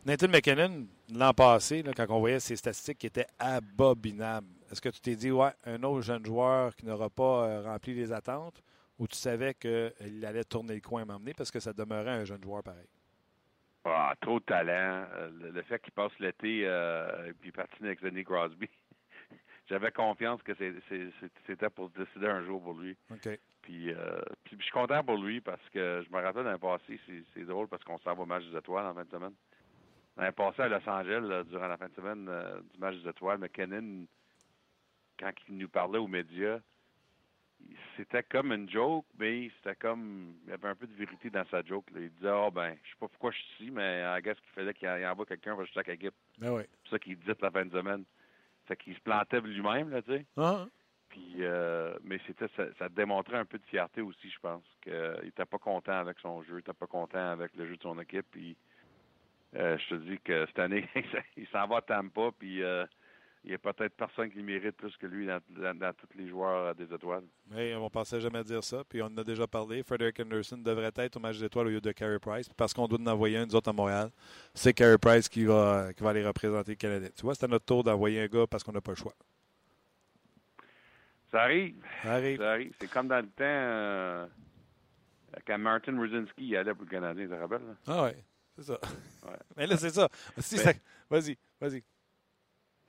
Nathan 0.06 0.28
McKinnon, 0.28 0.86
l'an 1.14 1.32
passé, 1.32 1.82
là, 1.82 1.92
quand 1.96 2.04
on 2.10 2.18
voyait 2.20 2.40
ses 2.40 2.56
statistiques 2.56 2.98
qui 2.98 3.06
étaient 3.06 3.26
abominables, 3.38 4.46
est-ce 4.70 4.80
que 4.80 4.90
tu 4.90 5.00
t'es 5.00 5.16
dit, 5.16 5.30
ouais, 5.30 5.52
un 5.64 5.82
autre 5.82 6.02
jeune 6.02 6.24
joueur 6.26 6.76
qui 6.76 6.84
n'aura 6.84 7.08
pas 7.08 7.46
euh, 7.46 7.62
rempli 7.62 7.94
les 7.94 8.12
attentes, 8.12 8.62
ou 8.98 9.06
tu 9.08 9.16
savais 9.16 9.54
qu'il 9.54 10.24
allait 10.26 10.44
tourner 10.44 10.74
le 10.74 10.80
coin 10.80 11.02
à 11.02 11.04
m'emmener 11.04 11.32
parce 11.34 11.50
que 11.50 11.58
ça 11.58 11.72
demeurait 11.72 12.10
un 12.10 12.24
jeune 12.24 12.42
joueur 12.42 12.62
pareil? 12.62 12.86
Ah, 13.86 14.14
trop 14.20 14.40
de 14.40 14.44
talent. 14.44 15.06
Euh, 15.14 15.30
Le, 15.40 15.50
le 15.50 15.62
fait 15.62 15.80
qu'il 15.80 15.92
passe 15.92 16.12
l'été 16.18 16.62
euh, 16.64 17.28
et 17.28 17.32
puis 17.32 17.50
patine 17.52 17.86
avec 17.86 18.00
Sidney 18.00 18.24
Crosby, 18.24 18.68
j'avais 19.66 19.90
confiance 19.92 20.42
que 20.42 20.52
c'était 21.46 21.70
pour 21.70 21.90
se 21.90 21.98
décider 22.04 22.26
un 22.26 22.44
jour 22.44 22.62
pour 22.62 22.74
lui. 22.74 22.96
Puis, 23.62 23.92
euh, 23.94 24.20
puis 24.44 24.56
je 24.58 24.62
suis 24.62 24.72
content 24.72 25.02
pour 25.02 25.16
lui 25.16 25.40
parce 25.40 25.66
que 25.70 26.02
je 26.06 26.14
me 26.14 26.20
rappelle 26.22 26.44
d'un 26.44 26.58
passé, 26.58 27.00
c'est- 27.34 27.44
drôle 27.44 27.68
parce 27.68 27.82
qu'on 27.84 27.98
s'en 27.98 28.14
va 28.14 28.22
au 28.22 28.26
match 28.26 28.44
des 28.44 28.56
étoiles 28.58 28.86
en 28.86 28.94
fin 28.94 29.04
de 29.04 29.10
semaine. 29.10 29.34
L'année 30.16 30.32
passé 30.32 30.62
à 30.62 30.68
Los 30.68 30.88
Angeles, 30.88 31.20
là, 31.26 31.44
durant 31.44 31.66
la 31.66 31.76
fin 31.76 31.88
de 31.88 31.94
semaine 31.94 32.26
euh, 32.28 32.60
du 32.72 32.78
match 32.78 32.96
des 32.96 33.08
étoiles, 33.08 33.38
McKinnon, 33.38 34.06
quand 35.18 35.32
il 35.48 35.56
nous 35.56 35.68
parlait 35.68 35.98
aux 35.98 36.06
médias, 36.06 36.60
c'était 37.96 38.22
comme 38.22 38.52
une 38.52 38.68
joke, 38.68 39.06
mais 39.18 39.50
c'était 39.56 39.76
comme 39.76 40.34
il 40.44 40.50
y 40.50 40.52
avait 40.52 40.68
un 40.68 40.74
peu 40.74 40.86
de 40.86 40.94
vérité 40.94 41.30
dans 41.30 41.46
sa 41.46 41.62
joke. 41.62 41.90
là. 41.92 42.00
Il 42.00 42.10
disait 42.10 42.28
Ah 42.28 42.50
ben, 42.50 42.76
je 42.82 42.90
sais 42.90 42.96
pas 43.00 43.08
pourquoi 43.08 43.30
je 43.30 43.38
suis 43.38 43.64
ici, 43.64 43.70
mais 43.70 44.02
I 44.02 44.20
guess 44.22 44.38
qu'il 44.40 44.50
fallait 44.50 44.74
qu'il 44.74 44.88
y 44.88 45.06
envoie 45.06 45.24
quelqu'un 45.26 45.54
pour 45.56 45.66
chaque 45.68 45.88
équipe. 45.88 46.14
Ben 46.38 46.52
oui. 46.52 46.62
C'est 46.84 46.90
ça 46.90 46.98
qu'il 46.98 47.16
disait 47.18 47.34
la 47.40 47.50
fin 47.50 47.64
de 47.64 47.70
semaine. 47.70 48.04
Fait 48.66 48.76
qu'il 48.76 48.94
se 48.94 49.00
plantait 49.00 49.40
lui-même, 49.40 49.90
là, 49.90 50.02
tu 50.02 50.12
sais. 50.12 50.26
Ah, 50.36 50.66
Puis, 51.08 51.36
euh, 51.40 51.96
mais 52.02 52.18
c'était 52.26 52.48
ça, 52.56 52.64
ça 52.78 52.88
démontrait 52.88 53.36
un 53.36 53.44
peu 53.44 53.58
de 53.58 53.66
fierté 53.66 54.00
aussi, 54.00 54.30
je 54.30 54.38
pense. 54.40 54.64
qu'il 54.82 55.28
était 55.28 55.44
pas 55.44 55.58
content 55.58 55.92
avec 55.98 56.18
son 56.20 56.42
jeu, 56.42 56.56
il 56.56 56.60
était 56.60 56.72
pas 56.72 56.86
content 56.86 57.30
avec 57.30 57.54
le 57.56 57.66
jeu 57.66 57.76
de 57.76 57.82
son 57.82 57.98
équipe. 58.00 58.26
Puis, 58.30 58.56
euh, 59.56 59.78
je 59.78 59.88
te 59.88 59.94
dis 59.96 60.18
que 60.20 60.46
cette 60.46 60.58
année, 60.58 60.88
il 61.36 61.46
s'en 61.48 61.66
va 61.66 61.76
à 61.76 61.82
Tampa, 61.82 62.30
puis 62.38 62.62
euh, 62.62 62.84
il 63.44 63.50
y 63.50 63.54
a 63.54 63.58
peut-être 63.58 63.94
personne 63.94 64.30
qui 64.30 64.42
mérite 64.42 64.74
plus 64.76 64.96
que 64.96 65.06
lui 65.06 65.26
dans, 65.26 65.38
dans, 65.50 65.76
dans 65.78 65.92
tous 65.92 66.06
les 66.16 66.28
joueurs 66.28 66.68
euh, 66.68 66.74
des 66.74 66.92
étoiles. 66.94 67.24
Mais 67.50 67.74
on 67.74 67.90
pensait 67.90 68.20
jamais 68.20 68.42
dire 68.42 68.64
ça, 68.64 68.82
puis 68.88 69.02
on 69.02 69.06
en 69.06 69.18
a 69.18 69.24
déjà 69.24 69.46
parlé. 69.46 69.82
Frederick 69.82 70.18
Anderson 70.20 70.56
devrait 70.58 70.90
être 70.96 71.16
au 71.16 71.20
match 71.20 71.38
des 71.38 71.44
étoiles 71.44 71.66
au 71.66 71.70
lieu 71.70 71.80
de 71.80 71.92
Carey 71.92 72.18
Price, 72.18 72.48
puis 72.48 72.54
parce 72.56 72.72
qu'on 72.72 72.88
doit 72.88 72.98
en 72.98 73.06
envoyer 73.06 73.36
un, 73.38 73.46
nous 73.46 73.54
autres, 73.54 73.68
à 73.68 73.72
Montréal. 73.74 74.10
C'est 74.54 74.72
Carey 74.72 74.96
Price 74.98 75.28
qui 75.28 75.44
va, 75.44 75.92
qui 75.94 76.02
va 76.02 76.10
aller 76.10 76.26
représenter 76.26 76.72
le 76.72 76.76
Canada. 76.76 77.08
Tu 77.14 77.22
vois, 77.22 77.34
c'est 77.34 77.44
à 77.44 77.48
notre 77.48 77.66
tour 77.66 77.84
d'envoyer 77.84 78.22
un 78.22 78.26
gars 78.28 78.46
parce 78.46 78.64
qu'on 78.64 78.72
n'a 78.72 78.80
pas 78.80 78.92
le 78.92 78.96
choix. 78.96 79.14
Ça 81.30 81.42
arrive, 81.42 81.74
Ça 82.02 82.12
arrive. 82.12 82.38
ça 82.38 82.50
arrive. 82.52 82.72
C'est 82.80 82.88
comme 82.90 83.08
dans 83.08 83.16
le 83.20 83.26
temps 83.26 83.42
euh, 83.44 84.26
quand 85.46 85.58
Martin 85.58 85.98
Ruzinski 85.98 86.46
il 86.46 86.56
allait 86.56 86.72
pour 86.74 86.84
le 86.84 86.90
Canadien, 86.90 87.24
tu 87.24 87.30
te 87.30 87.34
rappelles? 87.34 87.76
Ah 87.86 88.04
ouais, 88.04 88.24
c'est 88.56 88.62
ça. 88.64 88.78
Ouais. 89.24 89.36
Mais 89.56 89.66
là, 89.66 89.76
c'est 89.76 89.90
ça. 89.90 90.08
Si 90.38 90.56
Mais- 90.56 90.62
ça- 90.62 90.72
Vas-y, 91.10 91.36
vas-y. 91.60 91.82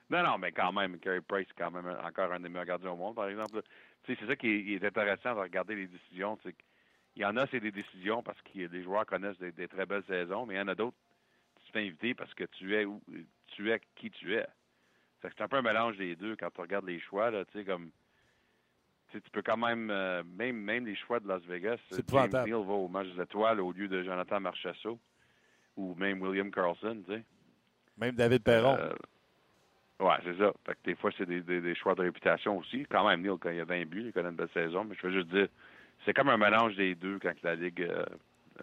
Non, 0.08 0.22
non, 0.22 0.38
mais 0.38 0.52
quand 0.52 0.72
même, 0.72 0.98
Carey 0.98 1.20
Price 1.20 1.48
est 1.48 1.58
quand 1.58 1.70
même 1.70 1.86
encore 2.04 2.32
un 2.32 2.40
des 2.40 2.48
meilleurs 2.48 2.66
gardiens 2.66 2.90
au 2.92 2.96
monde, 2.96 3.16
par 3.16 3.28
exemple. 3.28 3.62
Tu 4.04 4.12
sais, 4.12 4.18
c'est 4.20 4.26
ça 4.26 4.36
qui 4.36 4.48
est, 4.48 4.62
qui 4.62 4.74
est 4.74 4.84
intéressant 4.84 5.34
de 5.34 5.40
regarder 5.40 5.74
les 5.74 5.88
décisions. 5.88 6.36
qu'il 6.36 6.54
y 7.16 7.24
en 7.24 7.36
a, 7.36 7.46
c'est 7.48 7.60
des 7.60 7.72
décisions 7.72 8.22
parce 8.22 8.40
que 8.42 8.58
les 8.58 8.82
joueurs 8.82 9.04
connaissent 9.06 9.38
des, 9.38 9.50
des 9.52 9.66
très 9.66 9.84
belles 9.84 10.04
saisons, 10.06 10.46
mais 10.46 10.54
il 10.54 10.58
y 10.58 10.60
en 10.60 10.68
a 10.68 10.74
d'autres, 10.76 10.96
tu 11.60 11.66
te 11.66 11.72
fais 11.72 11.86
inviter 11.86 12.14
parce 12.14 12.32
que 12.34 12.44
tu 12.44 12.76
es 12.76 12.84
où, 12.84 13.02
tu 13.48 13.72
es 13.72 13.80
qui 13.96 14.10
tu 14.10 14.34
es. 14.34 14.46
C'est 15.22 15.40
un 15.40 15.48
peu 15.48 15.56
un 15.56 15.62
mélange 15.62 15.96
des 15.96 16.14
deux 16.14 16.36
quand 16.36 16.50
tu 16.50 16.60
regardes 16.60 16.86
les 16.86 17.00
choix, 17.00 17.32
là, 17.32 17.44
tu 17.46 17.58
sais, 17.58 17.64
comme 17.64 17.90
tu 19.12 19.30
peux 19.32 19.42
quand 19.42 19.56
même, 19.56 19.90
euh, 19.90 20.22
même, 20.24 20.56
même 20.56 20.86
les 20.86 20.94
choix 20.94 21.20
de 21.20 21.26
Las 21.26 21.42
Vegas, 21.44 21.78
C'est 21.90 22.08
James. 22.10 22.30
Neal 22.30 22.64
va 22.64 22.74
au 22.74 22.88
match 22.88 23.08
des 23.08 23.22
étoiles 23.22 23.60
au 23.60 23.72
lieu 23.72 23.88
de 23.88 24.02
Jonathan 24.02 24.40
Marchessault 24.40 25.00
ou 25.76 25.94
même 25.94 26.20
William 26.22 26.50
Carlson, 26.50 27.02
tu 27.06 27.12
sais. 27.14 27.24
Même 27.96 28.14
David 28.14 28.42
Perron. 28.42 28.76
Euh, 28.78 28.92
ouais, 30.00 30.14
c'est 30.24 30.36
ça. 30.38 30.52
Fait 30.66 30.72
que 30.74 30.78
des 30.84 30.94
fois, 30.96 31.10
c'est 31.16 31.26
des, 31.26 31.40
des, 31.40 31.60
des 31.60 31.74
choix 31.74 31.94
de 31.94 32.02
réputation 32.02 32.58
aussi. 32.58 32.86
Quand 32.90 33.08
même, 33.08 33.22
Neil, 33.22 33.36
quand 33.40 33.50
il 33.50 33.60
a 33.60 33.64
20 33.64 33.84
buts, 33.86 34.02
il 34.06 34.12
connaît 34.12 34.28
une 34.30 34.36
belle 34.36 34.48
saison. 34.52 34.84
Mais 34.84 34.94
je 35.00 35.06
veux 35.06 35.12
juste 35.12 35.28
dire, 35.28 35.48
c'est 36.04 36.12
comme 36.14 36.28
un 36.28 36.36
mélange 36.36 36.76
des 36.76 36.94
deux 36.94 37.18
quand 37.18 37.32
la 37.42 37.54
Ligue 37.54 37.82
euh, 37.82 38.04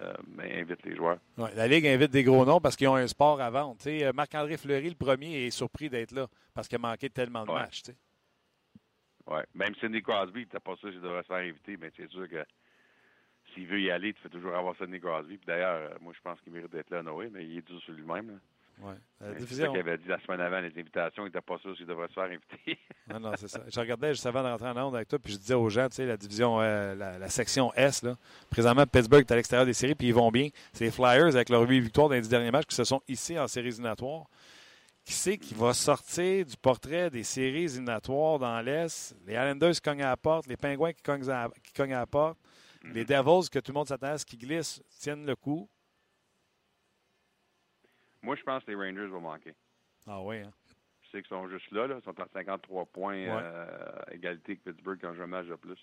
euh, 0.02 0.14
invite 0.62 0.84
les 0.84 0.96
joueurs. 0.96 1.18
Ouais, 1.38 1.54
la 1.56 1.68
Ligue 1.68 1.88
invite 1.88 2.12
des 2.12 2.24
gros 2.24 2.46
noms 2.46 2.60
parce 2.62 2.76
qu'ils 2.76 2.88
ont 2.88 2.96
un 2.96 3.08
sport 3.08 3.40
à 3.42 3.50
vendre. 3.50 3.78
Tu 3.82 3.90
euh, 4.04 4.12
Marc-André 4.14 4.58
Fleury, 4.58 4.90
le 4.90 4.96
premier, 4.96 5.46
est 5.48 5.52
surpris 5.52 5.90
d'être 5.90 6.12
là 6.12 6.28
parce 6.54 6.68
qu'il 6.68 6.76
a 6.78 6.80
manqué 6.80 7.10
tellement 7.10 7.44
de 7.46 7.52
Ouais. 7.52 7.60
matchs. 7.60 7.84
tu. 7.84 7.92
Ouais. 9.26 9.44
Même 9.56 9.74
Sidney 9.76 10.02
Crosby, 10.02 10.42
n'était 10.42 10.60
pas 10.60 10.76
sûr 10.76 10.90
qu'il 10.92 11.00
devrait 11.02 11.22
se 11.24 11.28
faire 11.28 11.38
inviter, 11.38 11.78
mais 11.78 11.92
c'est 11.96 12.10
sûr 12.10 12.28
que 12.28 12.44
s'il 13.54 13.68
veut 13.68 13.80
y 13.82 13.90
aller, 13.92 14.14
tu 14.14 14.22
fais 14.22 14.30
toujours 14.30 14.54
avoir 14.56 14.76
Sidney 14.76 15.00
Crosby. 15.00 15.38
Puis 15.38 15.46
d'ailleurs, 15.48 15.92
moi, 16.02 16.12
je 16.16 16.22
pense 16.22 16.42
qu'il 16.42 16.52
mérite 16.52 16.72
d'être 16.72 16.90
là, 16.90 17.04
Noé, 17.04 17.30
mais 17.32 17.46
il 17.46 17.58
est 17.60 17.62
dur 17.68 17.80
sur 17.82 17.94
lui-même. 17.94 18.40
Ouais. 18.82 18.93
Mais 19.21 19.39
C'est 19.39 19.55
ça 19.55 19.67
qu'il 19.67 19.80
avait 19.80 19.97
dit 19.97 20.07
la 20.07 20.19
semaine 20.19 20.41
avant 20.41 20.59
les 20.59 20.67
invitations, 20.78 21.24
il 21.24 21.28
n'était 21.28 21.41
pas 21.41 21.57
sûr 21.59 21.76
s'il 21.78 21.86
devrait 21.86 22.07
se 22.07 22.13
faire 22.13 22.24
inviter. 22.24 22.80
Non, 23.07 23.19
non, 23.19 23.32
c'est 23.36 23.49
ça. 23.49 23.61
Je 23.67 23.80
regardais 23.80 24.13
juste 24.13 24.26
avant 24.26 24.41
de 24.43 24.47
rentrer 24.47 24.69
en 24.69 24.88
onde 24.88 24.95
avec 24.95 25.09
toi, 25.09 25.19
puis 25.19 25.34
je 25.34 25.38
disais 25.38 25.53
aux 25.53 25.69
gens, 25.69 25.89
tu 25.89 25.95
sais, 25.97 26.05
la 26.05 26.15
division, 26.15 26.61
euh, 26.61 26.95
la, 26.95 27.17
la 27.19 27.30
section 27.30 27.74
S, 27.74 28.01
là, 28.01 28.15
présentement, 28.49 28.86
Pittsburgh 28.88 29.21
est 29.21 29.32
à 29.32 29.36
l'extérieur 29.36 29.65
des 29.65 29.74
séries, 29.74 29.93
puis 29.93 30.07
ils 30.07 30.13
vont 30.13 30.32
bien. 30.32 30.49
C'est 30.71 30.86
les 30.86 30.91
Flyers, 30.91 31.36
avec 31.36 31.49
leur 31.49 31.61
8 31.67 31.82
victoires 31.82 32.07
dans 32.07 32.15
les 32.15 32.21
10 32.21 32.30
derniers 32.30 32.51
matchs, 32.51 32.67
qui 32.67 32.76
se 32.76 32.86
sont 32.86 33.01
ici 33.09 33.38
en 33.38 33.47
séries 33.47 33.67
éliminatoires. 33.67 34.26
Qui 35.05 35.13
c'est 35.13 35.38
qui 35.38 35.53
va 35.53 35.74
sortir 35.74 36.45
du 36.45 36.55
portrait 36.55 37.09
des 37.09 37.24
séries 37.24 37.65
éliminatoires 37.65 38.39
dans 38.39 38.61
l'Est? 38.61 39.13
Les 39.26 39.34
Islanders 39.34 39.74
qui 39.74 39.82
cognent 39.82 40.03
à 40.03 40.09
la 40.09 40.17
porte, 40.17 40.47
les 40.47 40.55
Pingouins 40.55 40.93
qui 40.93 41.01
cognent 41.01 41.30
à, 41.30 41.49
qui 41.61 41.74
cognent 41.74 41.93
à 41.93 41.99
la 41.99 42.07
porte, 42.07 42.38
les 42.86 43.03
Devils 43.03 43.49
que 43.49 43.59
tout 43.59 43.71
le 43.71 43.76
monde 43.76 43.88
s'attend 43.88 44.07
à 44.07 44.17
ce 44.17 44.26
qui 44.26 44.38
glissent, 44.38 44.82
tiennent 44.99 45.26
le 45.26 45.36
coup. 45.36 45.69
Moi, 48.24 48.36
je 48.36 48.43
pense 48.43 48.63
que 48.63 48.71
les 48.71 48.76
Rangers 48.78 49.07
vont 49.07 49.21
manquer. 49.21 49.53
Ah 50.07 50.21
oui, 50.21 50.38
hein? 50.39 50.51
Sais 51.11 51.21
qu'ils 51.21 51.30
sont 51.30 51.47
juste 51.47 51.69
là, 51.71 51.86
là. 51.88 51.95
Ils 51.99 52.03
sont 52.03 52.19
à 52.19 52.28
53 52.34 52.86
points, 52.88 53.13
Ouais. 53.13 53.30
euh, 53.30 53.78
égalité 54.11 54.53
avec 54.53 54.63
Pittsburgh 54.63 54.97
quand 54.99 55.13
je 55.13 55.24
match 55.24 55.45
de 55.45 55.55
plus. 55.55 55.78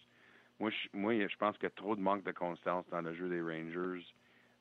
Moi 0.58 0.70
je, 0.70 0.88
moi, 0.98 1.14
je 1.14 1.36
pense 1.36 1.54
qu'il 1.54 1.64
y 1.64 1.66
a 1.66 1.70
trop 1.70 1.94
de 1.96 2.00
manque 2.00 2.24
de 2.24 2.32
constance 2.32 2.84
dans 2.90 3.00
le 3.00 3.14
jeu 3.14 3.28
des 3.28 3.40
Rangers. 3.40 4.04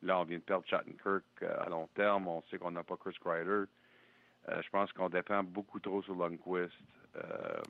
Là, 0.03 0.19
on 0.19 0.23
vient 0.23 0.37
de 0.37 0.43
perdre 0.43 0.65
Chattenkirk 0.67 1.23
euh, 1.41 1.59
à 1.65 1.67
long 1.69 1.87
terme. 1.95 2.27
On 2.27 2.41
sait 2.43 2.57
qu'on 2.57 2.71
n'a 2.71 2.83
pas 2.83 2.95
Chris 2.97 3.15
Kreider. 3.19 3.65
Euh, 4.47 4.61
je 4.61 4.69
pense 4.69 4.93
qu'on 4.93 5.09
dépend 5.09 5.43
beaucoup 5.43 5.79
trop 5.79 6.01
sur 6.03 6.15
Lundqvist. 6.15 6.71
Euh, 7.17 7.61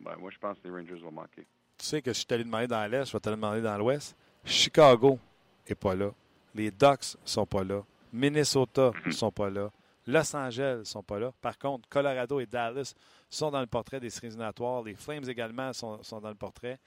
ben, 0.00 0.16
moi, 0.16 0.30
je 0.30 0.38
pense 0.38 0.58
que 0.58 0.68
les 0.68 0.74
Rangers 0.74 1.00
vont 1.02 1.12
manquer. 1.12 1.46
Tu 1.78 1.86
sais 1.86 2.02
que 2.02 2.12
je 2.12 2.18
suis 2.18 2.26
allé 2.30 2.44
demander 2.44 2.66
dans 2.66 2.90
l'Est, 2.90 3.06
je 3.06 3.12
vais 3.12 3.20
te 3.20 3.30
demander 3.30 3.62
dans 3.62 3.78
l'Ouest. 3.78 4.16
Chicago 4.44 5.18
est 5.66 5.74
pas 5.74 5.94
là. 5.94 6.10
Les 6.54 6.70
Ducks 6.70 7.16
sont 7.24 7.46
pas 7.46 7.62
là. 7.64 7.82
Minnesota 8.12 8.92
sont 9.10 9.32
pas 9.32 9.50
là. 9.50 9.70
Los 10.06 10.34
Angeles 10.34 10.84
sont 10.84 11.02
pas 11.02 11.18
là. 11.18 11.32
Par 11.40 11.58
contre, 11.58 11.88
Colorado 11.88 12.40
et 12.40 12.46
Dallas 12.46 12.94
sont 13.28 13.50
dans 13.50 13.60
le 13.60 13.66
portrait 13.66 14.00
des 14.00 14.08
séries 14.08 14.28
éliminatoires. 14.28 14.82
Les 14.82 14.94
Flames 14.94 15.28
également 15.28 15.72
sont, 15.72 16.02
sont 16.02 16.20
dans 16.20 16.30
le 16.30 16.34
portrait. 16.34 16.78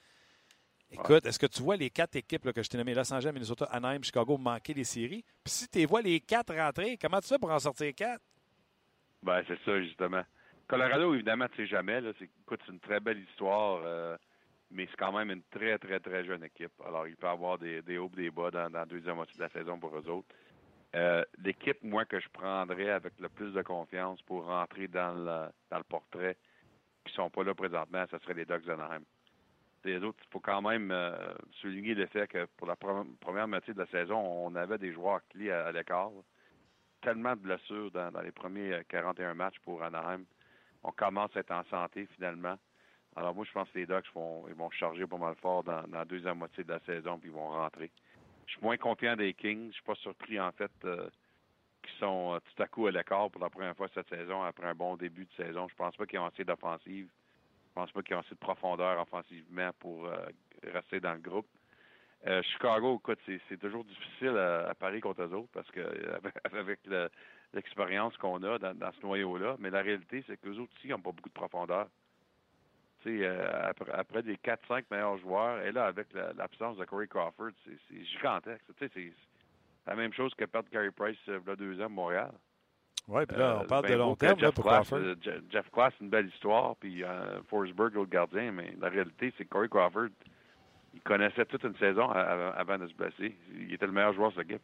Écoute, 0.90 1.24
est-ce 1.24 1.38
que 1.38 1.46
tu 1.46 1.62
vois 1.62 1.76
les 1.76 1.88
quatre 1.88 2.16
équipes 2.16 2.44
là, 2.44 2.52
que 2.52 2.62
je 2.62 2.68
t'ai 2.68 2.76
nommées, 2.76 2.94
Los 2.94 3.10
Angeles, 3.12 3.32
Minnesota, 3.32 3.64
Anaheim, 3.66 4.02
Chicago, 4.02 4.36
manquer 4.36 4.74
les 4.74 4.84
séries? 4.84 5.24
Puis 5.42 5.52
si 5.52 5.68
tu 5.68 5.86
vois 5.86 6.02
les 6.02 6.20
quatre 6.20 6.54
rentrer, 6.54 6.98
comment 6.98 7.20
tu 7.20 7.28
fais 7.28 7.38
pour 7.38 7.50
en 7.50 7.58
sortir 7.58 7.94
quatre? 7.94 8.20
Ben, 9.22 9.42
c'est 9.46 9.58
ça, 9.64 9.80
justement. 9.80 10.22
Colorado, 10.66 11.14
évidemment, 11.14 11.46
tu 11.48 11.62
sais 11.62 11.66
jamais. 11.66 12.00
Là, 12.00 12.12
c'est, 12.18 12.24
écoute, 12.24 12.60
c'est 12.66 12.72
une 12.72 12.80
très 12.80 13.00
belle 13.00 13.20
histoire, 13.20 13.80
euh, 13.84 14.16
mais 14.70 14.86
c'est 14.90 14.96
quand 14.96 15.12
même 15.12 15.30
une 15.30 15.42
très, 15.44 15.78
très, 15.78 16.00
très 16.00 16.24
jeune 16.24 16.44
équipe. 16.44 16.72
Alors, 16.84 17.06
il 17.06 17.16
peut 17.16 17.26
y 17.26 17.30
avoir 17.30 17.56
des, 17.56 17.80
des 17.82 17.98
hauts 17.98 18.10
et 18.14 18.22
des 18.22 18.30
bas 18.30 18.50
dans, 18.50 18.68
dans 18.68 18.80
la 18.80 18.86
deuxième 18.86 19.16
moitié 19.16 19.36
de 19.36 19.42
la 19.42 19.48
saison 19.48 19.78
pour 19.78 19.96
eux 19.96 20.08
autres. 20.10 20.34
Euh, 20.94 21.24
l'équipe, 21.42 21.82
moi, 21.82 22.04
que 22.04 22.20
je 22.20 22.28
prendrais 22.28 22.90
avec 22.90 23.18
le 23.18 23.28
plus 23.28 23.52
de 23.52 23.62
confiance 23.62 24.20
pour 24.22 24.44
rentrer 24.46 24.88
dans 24.88 25.14
le, 25.14 25.82
portrait, 25.84 26.36
qui 27.04 27.12
sont 27.14 27.30
pas 27.30 27.44
là 27.44 27.54
présentement, 27.54 28.04
ce 28.10 28.18
serait 28.18 28.34
les 28.34 28.44
Ducks 28.44 28.66
d'Anaheim. 28.66 29.02
Les 29.84 29.98
autres, 29.98 30.18
il 30.22 30.30
faut 30.30 30.40
quand 30.40 30.62
même 30.62 30.90
euh, 30.92 31.34
souligner 31.60 31.94
le 31.94 32.06
fait 32.06 32.28
que 32.28 32.44
pour 32.56 32.68
la 32.68 32.74
pre- 32.74 33.16
première 33.16 33.48
moitié 33.48 33.74
de 33.74 33.80
la 33.80 33.86
saison, 33.86 34.16
on 34.16 34.54
avait 34.54 34.78
des 34.78 34.92
joueurs 34.92 35.20
clés 35.30 35.50
à, 35.50 35.66
à 35.66 35.72
l'écart. 35.72 36.10
Tellement 37.00 37.34
de 37.34 37.40
blessures 37.40 37.90
dans, 37.90 38.12
les 38.22 38.30
premiers 38.30 38.74
euh, 38.74 38.82
41 38.88 39.34
matchs 39.34 39.58
pour 39.64 39.82
Anaheim. 39.82 40.24
On 40.84 40.92
commence 40.92 41.36
à 41.36 41.40
être 41.40 41.50
en 41.50 41.64
santé 41.64 42.06
finalement. 42.14 42.56
Alors 43.16 43.34
moi, 43.34 43.44
je 43.44 43.52
pense 43.52 43.68
que 43.70 43.78
les 43.78 43.86
Ducks 43.86 44.12
vont, 44.14 44.46
ils 44.48 44.54
vont 44.54 44.70
charger 44.70 45.06
pas 45.06 45.16
mal 45.18 45.34
fort 45.36 45.64
dans, 45.64 45.82
dans 45.88 45.98
la 45.98 46.04
deuxième 46.04 46.38
moitié 46.38 46.62
de 46.62 46.72
la 46.72 46.80
saison, 46.80 47.18
puis 47.18 47.30
ils 47.30 47.34
vont 47.34 47.48
rentrer. 47.48 47.90
Je 48.46 48.52
suis 48.52 48.62
moins 48.62 48.76
confiant 48.76 49.16
des 49.16 49.34
Kings. 49.34 49.68
Je 49.68 49.74
suis 49.74 49.82
pas 49.82 49.94
surpris, 49.96 50.38
en 50.40 50.52
fait, 50.52 50.70
euh, 50.84 51.08
qu'ils 51.82 51.98
sont 51.98 52.34
euh, 52.34 52.38
tout 52.40 52.62
à 52.62 52.66
coup 52.66 52.86
à 52.86 52.90
l'écart 52.90 53.30
pour 53.30 53.40
la 53.40 53.50
première 53.50 53.76
fois 53.76 53.88
cette 53.94 54.08
saison, 54.08 54.42
après 54.42 54.66
un 54.66 54.74
bon 54.74 54.96
début 54.96 55.24
de 55.26 55.44
saison. 55.44 55.68
Je 55.68 55.74
pense 55.74 55.96
pas 55.96 56.06
qu'ils 56.06 56.18
ont 56.18 56.26
assez 56.26 56.44
d'offensive. 56.44 57.08
Je 57.68 57.72
pense 57.74 57.90
pas 57.92 58.02
qu'ils 58.02 58.16
ont 58.16 58.20
assez 58.20 58.34
de 58.34 58.40
profondeur 58.40 59.00
offensivement 59.00 59.70
pour 59.78 60.06
euh, 60.06 60.26
rester 60.64 61.00
dans 61.00 61.14
le 61.14 61.20
groupe. 61.20 61.46
Chicago, 62.42 63.00
écoute, 63.02 63.18
c'est, 63.26 63.56
toujours 63.58 63.84
difficile 63.84 64.36
à, 64.36 64.68
à 64.68 64.74
parier 64.76 65.00
contre 65.00 65.22
eux 65.22 65.34
autres 65.34 65.48
parce 65.52 65.68
que 65.72 65.80
avec, 66.14 66.34
avec 66.52 66.78
le- 66.86 67.08
l'expérience 67.52 68.16
qu'on 68.18 68.42
a 68.44 68.58
dans, 68.58 68.74
dans 68.78 68.92
ce 68.92 69.00
noyau-là, 69.02 69.56
mais 69.58 69.70
la 69.70 69.82
réalité, 69.82 70.22
c'est 70.26 70.40
que 70.40 70.48
les 70.48 70.58
autres 70.58 70.72
aussi 70.78 70.88
n'ont 70.88 71.00
pas 71.00 71.10
beaucoup 71.10 71.28
de 71.28 71.34
profondeur. 71.34 71.88
Euh, 73.06 73.70
après, 73.70 73.92
après 73.92 74.22
des 74.22 74.36
4-5 74.36 74.84
meilleurs 74.90 75.18
joueurs, 75.18 75.60
et 75.62 75.72
là, 75.72 75.86
avec 75.86 76.12
la- 76.12 76.32
l'absence 76.34 76.76
de 76.78 76.84
Corey 76.84 77.06
Crawford, 77.08 77.50
c'est, 77.64 78.04
gigantesque. 78.04 78.64
Tu 78.78 78.86
sais, 78.86 78.90
c'est 78.94 79.12
la 79.86 79.94
même 79.96 80.12
chose 80.12 80.32
que 80.34 80.44
perdre 80.44 80.68
Carey 80.70 80.90
Price 80.90 81.16
euh, 81.28 81.40
il 81.44 81.48
y 81.48 81.52
a 81.52 81.56
deux 81.56 81.80
ans 81.80 81.86
à 81.86 81.88
Montréal. 81.88 82.32
Oui, 83.08 83.26
puis 83.26 83.36
là, 83.36 83.58
on 83.58 83.64
Euh, 83.64 83.66
parle 83.66 83.82
ben 83.82 83.92
de 83.92 83.96
long 83.98 84.08
beau 84.10 84.14
que 84.14 84.20
terme 84.20 84.40
là, 84.40 84.52
pour 84.52 84.64
Crawford. 84.64 84.98
euh, 84.98 85.14
Je- 85.20 85.30
Jeff 85.50 85.68
Glass, 85.72 85.92
c'est 85.98 86.04
une 86.04 86.10
belle 86.10 86.28
histoire, 86.28 86.76
puis 86.76 87.02
euh, 87.02 87.42
Forsberg, 87.48 87.94
l'autre 87.94 88.10
gardien, 88.10 88.52
mais 88.52 88.74
la 88.80 88.88
réalité, 88.88 89.32
c'est 89.36 89.44
que 89.44 89.50
Corey 89.50 89.68
Crawford, 89.68 90.08
il 90.94 91.00
connaissait 91.00 91.44
toute 91.46 91.64
une 91.64 91.76
saison 91.78 92.08
avant, 92.10 92.52
avant 92.52 92.78
de 92.78 92.86
se 92.86 92.94
blesser. 92.94 93.36
Il 93.54 93.72
était 93.74 93.86
le 93.86 93.92
meilleur 93.92 94.12
joueur 94.14 94.30
de 94.30 94.36
cette 94.36 94.50
équipe. 94.50 94.62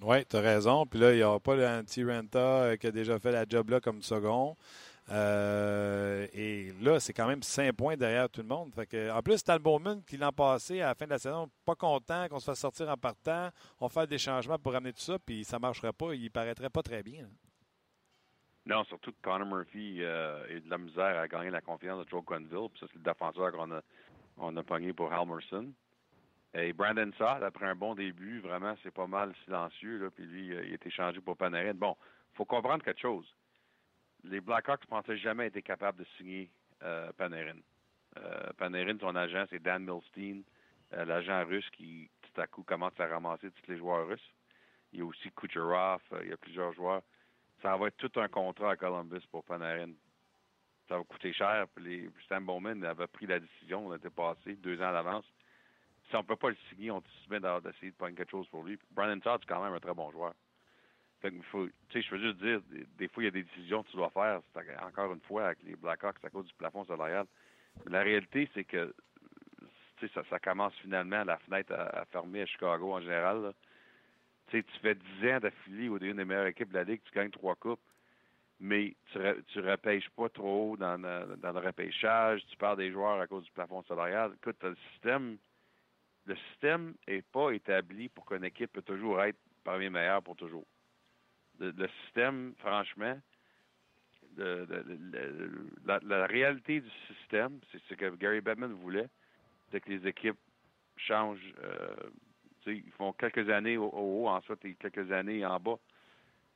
Oui, 0.00 0.24
tu 0.26 0.36
as 0.36 0.40
raison. 0.40 0.86
Puis 0.86 0.98
là, 1.00 1.12
il 1.12 1.16
n'y 1.16 1.22
aura 1.22 1.40
pas 1.40 1.54
l'anti-Renta 1.56 2.38
euh, 2.38 2.76
qui 2.76 2.86
a 2.86 2.90
déjà 2.92 3.18
fait 3.18 3.32
la 3.32 3.44
job 3.48 3.70
là 3.70 3.80
comme 3.80 4.00
second. 4.02 4.56
Euh, 5.10 6.26
et 6.32 6.72
là, 6.80 7.00
c'est 7.00 7.12
quand 7.12 7.26
même 7.26 7.42
5 7.42 7.72
points 7.72 7.96
derrière 7.96 8.30
tout 8.30 8.40
le 8.40 8.46
monde. 8.46 8.72
En 9.12 9.22
plus, 9.22 9.42
Tal 9.42 9.58
Bowman, 9.58 10.02
qui 10.06 10.16
l'an 10.16 10.32
passé, 10.32 10.80
à 10.80 10.88
la 10.88 10.94
fin 10.94 11.06
de 11.06 11.10
la 11.10 11.18
saison, 11.18 11.50
pas 11.64 11.74
content 11.74 12.28
qu'on 12.28 12.38
se 12.38 12.46
fasse 12.46 12.60
sortir 12.60 12.88
en 12.88 12.96
partant. 12.96 13.50
On 13.80 13.88
fait 13.88 14.06
des 14.06 14.18
changements 14.18 14.58
pour 14.58 14.72
ramener 14.72 14.92
tout 14.92 15.00
ça, 15.00 15.18
puis 15.18 15.44
ça 15.44 15.56
ne 15.56 15.62
marcherait 15.62 15.92
pas. 15.92 16.14
Il 16.14 16.30
paraîtrait 16.30 16.70
pas 16.70 16.82
très 16.82 17.02
bien. 17.02 17.26
Non, 18.64 18.84
surtout 18.84 19.10
que 19.10 19.20
Connor 19.22 19.46
Murphy 19.46 19.98
euh, 20.00 20.60
de 20.60 20.70
la 20.70 20.78
misère 20.78 21.18
à 21.18 21.26
gagner 21.26 21.50
la 21.50 21.60
confiance 21.60 22.04
de 22.04 22.08
Joe 22.08 22.22
Quenneville. 22.24 22.68
Puis 22.70 22.80
ça, 22.80 22.86
c'est 22.92 22.98
le 22.98 23.02
défenseur 23.02 23.50
qu'on 23.52 23.72
a, 23.72 23.80
on 24.38 24.54
pogné 24.62 24.92
pour 24.92 25.12
Halmerson. 25.12 25.72
Et 26.54 26.72
Brandon 26.72 27.10
Saad, 27.18 27.42
après 27.42 27.66
un 27.66 27.74
bon 27.74 27.94
début, 27.94 28.40
vraiment, 28.40 28.74
c'est 28.82 28.92
pas 28.92 29.06
mal 29.06 29.32
silencieux. 29.44 30.10
Puis 30.14 30.26
lui, 30.26 30.54
euh, 30.54 30.64
il 30.64 30.72
a 30.72 30.74
été 30.74 30.90
changé 30.90 31.20
pour 31.20 31.36
Panarin. 31.36 31.74
Bon, 31.74 31.96
faut 32.34 32.44
comprendre 32.44 32.84
quelque 32.84 33.00
chose. 33.00 33.26
Les 34.24 34.40
Blackhawks 34.40 34.86
pensaient 34.86 35.18
jamais 35.18 35.46
être 35.46 35.60
capables 35.60 35.98
de 35.98 36.06
signer 36.16 36.50
euh, 36.82 37.12
Panarin. 37.12 37.58
Euh, 38.18 38.52
Panarin, 38.56 38.98
son 38.98 39.16
agent, 39.16 39.46
c'est 39.50 39.62
Dan 39.62 39.84
Milstein, 39.84 40.42
euh, 40.92 41.04
l'agent 41.04 41.44
russe 41.44 41.68
qui, 41.70 42.10
tout 42.22 42.40
à 42.40 42.46
coup, 42.46 42.62
commence 42.62 42.98
à 43.00 43.06
ramasser 43.06 43.50
tous 43.50 43.70
les 43.70 43.78
joueurs 43.78 44.06
russes. 44.06 44.34
Il 44.92 44.98
y 45.00 45.02
a 45.02 45.04
aussi 45.04 45.30
Kucherov, 45.32 46.02
euh, 46.12 46.20
il 46.22 46.30
y 46.30 46.32
a 46.32 46.36
plusieurs 46.36 46.72
joueurs 46.74 47.02
ça 47.62 47.76
va 47.76 47.86
être 47.86 47.96
tout 47.96 48.20
un 48.20 48.28
contrat 48.28 48.72
à 48.72 48.76
Columbus 48.76 49.22
pour 49.30 49.44
Panarin. 49.44 49.92
Ça 50.88 50.98
va 50.98 51.04
coûter 51.04 51.32
cher. 51.32 51.66
Puis 51.74 51.84
les, 51.84 52.10
Stan 52.24 52.40
Bowman 52.40 52.82
avait 52.84 53.06
pris 53.06 53.26
la 53.26 53.38
décision 53.38 53.88
l'année 53.88 54.10
passée, 54.10 54.56
deux 54.56 54.80
ans 54.82 54.88
à 54.88 54.92
l'avance. 54.92 55.24
Si 56.10 56.16
on 56.16 56.22
ne 56.22 56.26
peut 56.26 56.36
pas 56.36 56.50
le 56.50 56.56
signer, 56.68 56.90
on 56.90 57.00
se 57.00 57.30
met 57.30 57.40
d'essayer 57.40 57.92
de 57.92 57.96
prendre 57.96 58.16
quelque 58.16 58.30
chose 58.30 58.48
pour 58.48 58.64
lui. 58.64 58.78
Brandon 58.90 59.20
Todd, 59.20 59.40
c'est 59.40 59.48
quand 59.48 59.62
même 59.62 59.72
un 59.72 59.80
très 59.80 59.94
bon 59.94 60.10
joueur. 60.10 60.34
Faut, 61.50 61.68
je 61.94 62.10
veux 62.10 62.20
juste 62.20 62.42
dire, 62.42 62.60
des, 62.98 63.08
fois, 63.08 63.22
il 63.22 63.26
y 63.26 63.28
a 63.28 63.32
des 63.32 63.44
décisions 63.44 63.82
que 63.82 63.90
tu 63.90 63.96
dois 63.96 64.10
faire. 64.10 64.40
Encore 64.82 65.12
une 65.12 65.20
fois, 65.20 65.46
avec 65.46 65.58
les 65.64 65.76
Blackhawks, 65.76 66.16
à 66.24 66.30
cause 66.30 66.46
du 66.46 66.54
plafond 66.54 66.84
salarial. 66.84 67.26
Mais 67.84 67.92
la 67.92 68.02
réalité, 68.02 68.48
c'est 68.54 68.64
que 68.64 68.94
ça, 70.14 70.22
ça 70.28 70.38
commence 70.40 70.74
finalement 70.76 71.22
la 71.22 71.38
fenêtre 71.38 71.72
à, 71.72 72.04
fermer 72.06 72.42
à 72.42 72.46
Chicago 72.46 72.92
en 72.94 73.00
général. 73.00 73.42
là. 73.42 73.52
Tu 74.48 74.64
fais 74.82 74.96
10 75.20 75.32
ans 75.32 75.40
d'affilée 75.40 75.84
es 75.86 76.10
une 76.10 76.16
des 76.16 76.24
meilleures 76.24 76.46
équipes 76.46 76.70
de 76.70 76.74
la 76.74 76.84
Ligue, 76.84 77.00
tu 77.04 77.12
gagnes 77.12 77.30
trois 77.30 77.54
coupes, 77.54 77.80
mais 78.60 78.94
tu 79.12 79.18
ne 79.18 79.70
repêches 79.70 80.10
pas 80.10 80.28
trop 80.28 80.72
haut 80.72 80.76
dans 80.76 81.00
le 81.00 81.58
repêchage, 81.58 82.44
tu 82.48 82.56
perds 82.56 82.76
des 82.76 82.90
joueurs 82.90 83.20
à 83.20 83.26
cause 83.26 83.44
du 83.44 83.50
plafond 83.52 83.82
salarial. 83.84 84.32
Écoute, 84.34 84.56
le 84.62 84.76
système 84.92 85.38
le 86.26 86.36
système 86.50 86.94
n'est 87.08 87.22
pas 87.22 87.50
établi 87.50 88.08
pour 88.08 88.24
qu'une 88.26 88.44
équipe 88.44 88.72
peut 88.72 88.82
toujours 88.82 89.22
être 89.22 89.38
parmi 89.64 89.84
les 89.84 89.90
meilleures 89.90 90.22
pour 90.22 90.36
toujours. 90.36 90.66
Le, 91.62 91.70
le 91.70 91.88
système, 92.04 92.54
franchement, 92.58 93.16
le- 94.36 94.64
le- 94.64 94.84
le- 95.12 95.66
la, 95.86 96.00
la 96.02 96.26
réalité 96.26 96.80
du 96.80 96.90
système, 97.06 97.60
c'est 97.70 97.80
ce 97.88 97.94
que 97.94 98.10
Gary 98.16 98.40
Bettman 98.40 98.72
voulait, 98.72 99.08
c'est 99.70 99.80
que 99.80 99.90
les 99.90 100.06
équipes 100.08 100.38
changent 100.96 101.54
euh, 101.62 101.94
ils 102.66 102.90
font 102.92 103.12
quelques 103.12 103.48
années 103.48 103.76
au, 103.76 103.88
au 103.90 104.24
haut, 104.24 104.28
ensuite 104.28 104.64
et 104.64 104.74
quelques 104.74 105.10
années 105.10 105.44
en 105.44 105.58
bas. 105.58 105.78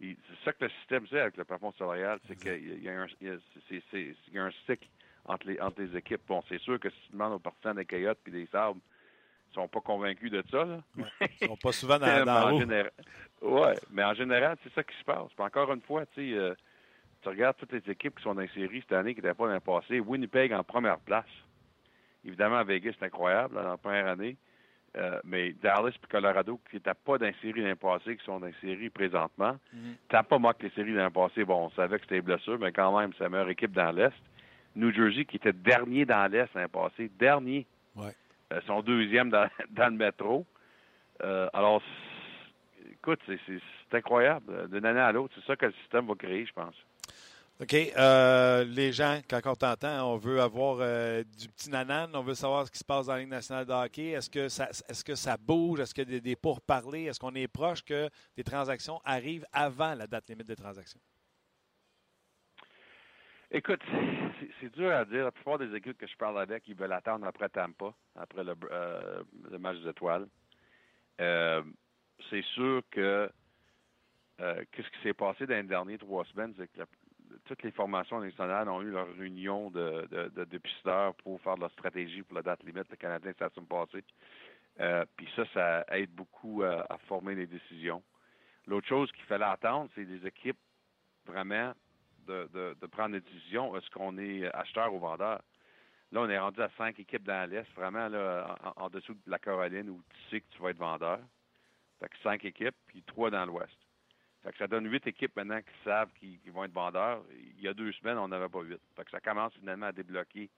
C'est 0.00 0.16
ça 0.44 0.52
que 0.52 0.64
le 0.64 0.70
système 0.80 1.06
c'est 1.08 1.20
avec 1.20 1.36
le 1.36 1.44
plafond 1.44 1.72
salarial, 1.72 2.20
c'est 2.28 2.36
qu'il 2.36 2.82
y 2.82 2.88
a 2.88 3.02
un, 3.02 3.06
il 3.20 3.28
y 3.28 3.30
a- 3.30 3.38
c'est- 3.68 3.82
c'est- 3.90 4.14
il 4.28 4.34
y 4.34 4.38
a 4.38 4.44
un 4.44 4.50
cycle 4.66 4.86
entre 5.24 5.46
les, 5.48 5.60
entre 5.60 5.80
les 5.82 5.96
équipes. 5.96 6.20
Bon, 6.28 6.42
c'est 6.48 6.58
sûr 6.60 6.78
que 6.78 6.90
si 6.90 6.96
tu 7.06 7.12
demandes 7.12 7.32
aux 7.32 7.38
partisans 7.38 7.74
des 7.74 7.86
Coyotes 7.86 8.18
et 8.26 8.30
des 8.30 8.46
Sabres, 8.46 8.80
ils 9.56 9.62
sont 9.62 9.68
pas 9.68 9.80
convaincus 9.80 10.30
de 10.30 10.44
ça. 10.50 10.64
Là. 10.64 10.80
Ils 11.40 11.48
sont 11.48 11.56
pas 11.56 11.72
souvent 11.72 11.98
dans, 11.98 12.24
dans 12.24 12.24
la 12.24 12.46
en 12.46 12.58
général, 12.60 12.90
ouais, 13.40 13.74
mais 13.90 14.04
en 14.04 14.14
général, 14.14 14.56
c'est 14.62 14.72
ça 14.74 14.82
qui 14.82 14.96
se 14.96 15.04
passe. 15.04 15.28
Puis 15.34 15.44
encore 15.44 15.72
une 15.72 15.80
fois, 15.80 16.04
tu 16.06 16.30
sais, 16.30 16.36
euh, 16.36 16.54
tu 17.22 17.28
regardes 17.28 17.56
toutes 17.56 17.72
les 17.72 17.90
équipes 17.90 18.16
qui 18.16 18.22
sont 18.22 18.34
dans 18.34 18.42
les 18.42 18.48
séries 18.48 18.82
cette 18.82 18.92
année 18.92 19.14
qui 19.14 19.22
n'étaient 19.22 19.34
pas 19.34 19.46
dans 19.46 19.54
le 19.54 19.60
passé. 19.60 20.00
Winnipeg 20.00 20.52
en 20.52 20.62
première 20.62 20.98
place. 20.98 21.24
Évidemment, 22.24 22.62
Vegas, 22.64 22.92
c'est 22.98 23.06
incroyable 23.06 23.54
là, 23.54 23.62
dans 23.62 23.70
la 23.70 23.76
première 23.76 24.06
année. 24.08 24.36
Euh, 24.96 25.20
mais 25.24 25.52
Dallas 25.52 25.90
et 25.90 26.06
Colorado, 26.10 26.60
qui 26.70 26.76
n'étaient 26.76 26.94
pas 26.94 27.18
dans 27.18 27.26
les 27.26 27.34
séries 27.42 27.60
l'année 27.62 27.74
passée, 27.74 28.16
qui 28.16 28.24
sont 28.24 28.40
dans 28.40 28.46
les 28.46 28.54
séries 28.60 28.90
présentement. 28.90 29.56
T'as 30.08 30.22
pas 30.22 30.38
moi 30.38 30.54
que 30.54 30.62
les 30.64 30.70
séries 30.70 30.92
l'année 30.92 31.10
passée, 31.10 31.44
bon, 31.44 31.66
on 31.66 31.70
savait 31.70 31.98
que 31.98 32.04
c'était 32.04 32.20
blessure, 32.20 32.58
mais 32.58 32.72
quand 32.72 32.98
même, 32.98 33.12
c'est 33.16 33.24
la 33.24 33.30
meilleure 33.30 33.50
équipe 33.50 33.72
dans 33.72 33.90
l'Est. 33.90 34.14
New 34.74 34.92
Jersey, 34.92 35.24
qui 35.24 35.36
était 35.36 35.52
dernier 35.52 36.04
dans 36.04 36.30
l'Est 36.30 36.52
l'année 36.54 36.68
passée, 36.68 37.10
dernier. 37.18 37.66
Ouais. 37.94 38.14
Euh, 38.52 38.60
son 38.66 38.82
deuxième 38.82 39.30
dans, 39.30 39.48
le 39.70 39.90
métro. 39.90 40.46
Euh, 41.22 41.48
alors, 41.52 41.82
écoute, 42.92 43.20
c'est- 43.26 43.38
incroyable. 43.92 44.68
D'une 44.68 44.84
année 44.84 45.00
à 45.00 45.12
l'autre, 45.12 45.34
c'est 45.36 45.46
ça 45.46 45.56
que 45.56 45.66
le 45.66 45.72
système 45.80 46.06
va 46.06 46.14
créer, 46.14 46.44
je 46.44 46.52
pense. 46.52 46.74
OK. 47.58 47.74
euh, 47.74 48.64
les 48.64 48.92
gens, 48.92 49.20
quand 49.30 49.40
on 49.46 49.54
t'entend, 49.54 50.12
on 50.12 50.18
veut 50.18 50.42
avoir 50.42 50.80
du 51.38 51.48
petit 51.48 51.70
nanan, 51.70 52.10
on 52.12 52.22
veut 52.22 52.34
savoir 52.34 52.66
ce 52.66 52.70
qui 52.70 52.78
se 52.78 52.84
passe 52.84 53.06
dans 53.06 53.14
la 53.14 53.20
Ligue 53.20 53.30
nationale 53.30 53.64
de 53.64 53.72
hockey. 53.72 54.08
Est-ce 54.08 54.28
que 54.28 54.48
ça, 54.48 54.68
que 55.02 55.14
bouge? 55.38 55.80
Est-ce 55.80 55.94
a 56.02 56.10
des, 56.10 56.20
des 56.20 56.36
pourparlers? 56.36 57.04
Est-ce 57.04 57.18
qu'on 57.18 57.34
est 57.34 57.48
proche 57.48 57.82
que 57.82 58.10
des 58.36 58.44
transactions 58.44 59.00
arrivent 59.04 59.46
avant 59.54 59.94
la 59.94 60.06
date 60.06 60.28
limite 60.28 60.46
des 60.46 60.56
transactions? 60.56 61.00
Écoute, 63.56 63.80
c'est- 64.60 64.68
dur 64.74 64.92
à 64.92 65.06
dire. 65.06 65.24
La 65.24 65.32
plupart 65.32 65.56
des 65.58 65.74
équipes 65.74 65.96
que 65.96 66.06
je 66.06 66.16
parle 66.18 66.38
avec, 66.38 66.68
ils 66.68 66.74
veulent 66.74 66.92
attendre 66.92 67.26
après 67.26 67.48
Tampa, 67.48 67.94
après 68.14 68.44
le, 68.44 68.54
euh, 68.70 69.22
le 69.50 69.58
match 69.58 69.78
des 69.78 69.88
étoiles. 69.88 70.28
Euh, 71.22 71.62
c'est 72.28 72.42
sûr 72.42 72.82
que 72.90 73.30
euh, 74.40 74.64
qu'est-ce 74.70 74.90
qui 74.90 75.02
s'est 75.02 75.14
passé 75.14 75.46
dans 75.46 75.54
les 75.54 75.62
dernières 75.62 75.98
trois 75.98 76.26
semaines, 76.26 76.52
c'est 76.58 76.70
que 76.70 76.82
toutes 77.46 77.62
les 77.62 77.70
formations 77.70 78.20
nationales 78.20 78.68
ont 78.68 78.82
eu 78.82 78.90
leur 78.90 79.08
réunion 79.16 79.70
de, 79.70 80.06
de, 80.10 80.60
pour 81.22 81.40
faire 81.40 81.56
leur 81.56 81.70
stratégie 81.70 82.22
pour 82.24 82.34
la 82.36 82.42
date 82.42 82.62
limite. 82.62 82.90
Le 82.90 82.96
Canadien, 82.96 83.32
ça 83.38 83.48
s'est 83.48 83.60
passé. 83.62 84.04
Euh, 84.80 85.06
Puis 85.16 85.30
ça, 85.34 85.46
ça 85.54 85.84
aide 85.96 86.10
beaucoup 86.10 86.62
à, 86.62 86.84
à 86.92 86.98
former 87.08 87.34
les 87.34 87.46
décisions. 87.46 88.02
L'autre 88.66 88.86
chose 88.86 89.10
qu'il 89.12 89.24
fallait 89.24 89.46
attendre, 89.46 89.88
c'est 89.94 90.04
des 90.04 90.26
équipes 90.26 90.58
vraiment 91.24 91.72
de, 92.26 92.86
prendre 92.86 93.12
des 93.12 93.20
décisions. 93.20 93.76
Est-ce 93.76 93.90
qu'on 93.90 94.18
est 94.18 94.46
acheteur 94.54 94.92
ou 94.92 94.98
vendeur? 94.98 95.42
Là, 96.12 96.20
on 96.20 96.28
est 96.28 96.38
rendu 96.38 96.60
à 96.62 96.70
cinq 96.76 97.00
équipes 97.00 97.24
dans 97.24 97.48
l'Est, 97.50 97.68
vraiment 97.74 98.08
là, 98.08 98.56
en, 98.76 98.88
dessous 98.88 99.14
de 99.14 99.30
la 99.30 99.38
Caroline 99.38 99.90
où 99.90 100.02
tu 100.08 100.30
sais 100.30 100.40
que 100.40 100.46
tu 100.50 100.62
vas 100.62 100.70
être 100.70 100.78
vendeur. 100.78 101.18
Fait 101.98 102.08
que 102.08 102.16
cinq 102.22 102.44
équipes, 102.44 102.76
puis 102.86 103.02
trois 103.02 103.30
dans 103.30 103.44
l'Ouest. 103.44 103.76
Fait 104.42 104.52
que 104.52 104.58
ça 104.58 104.68
donne 104.68 104.88
huit 104.88 105.04
équipes 105.06 105.34
maintenant 105.34 105.60
qui 105.60 105.84
savent 105.84 106.12
qu'ils 106.12 106.52
vont 106.52 106.64
être 106.64 106.72
vendeurs. 106.72 107.24
Il 107.58 107.60
y 107.60 107.68
a 107.68 107.74
deux 107.74 107.90
semaines, 107.92 108.18
on 108.18 108.28
n'avait 108.28 108.48
pas 108.48 108.60
huit. 108.60 108.80
Fait 108.94 109.04
que 109.04 109.10
ça 109.10 109.20
commence 109.20 109.52
finalement 109.54 109.86
à 109.86 109.92
débloquer 109.92 110.48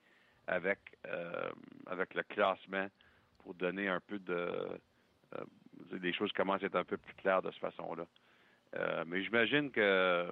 avec, 0.47 0.79
euh, 1.07 1.51
avec 1.87 2.14
le 2.14 2.23
classement 2.25 2.89
pour 3.39 3.55
donner 3.55 3.89
un 3.89 4.01
peu 4.01 4.19
de... 4.19 4.33
euh, 4.33 5.45
les 5.93 6.12
choses 6.12 6.33
commencent 6.33 6.62
à 6.62 6.66
être 6.66 6.77
un 6.77 6.85
peu 6.85 6.99
plus 6.99 7.14
claires 7.14 7.41
de 7.41 7.51
cette 7.51 7.61
façon-là. 7.61 8.07
Euh, 8.77 9.05
mais 9.07 9.23
j'imagine 9.23 9.71
que, 9.71 10.27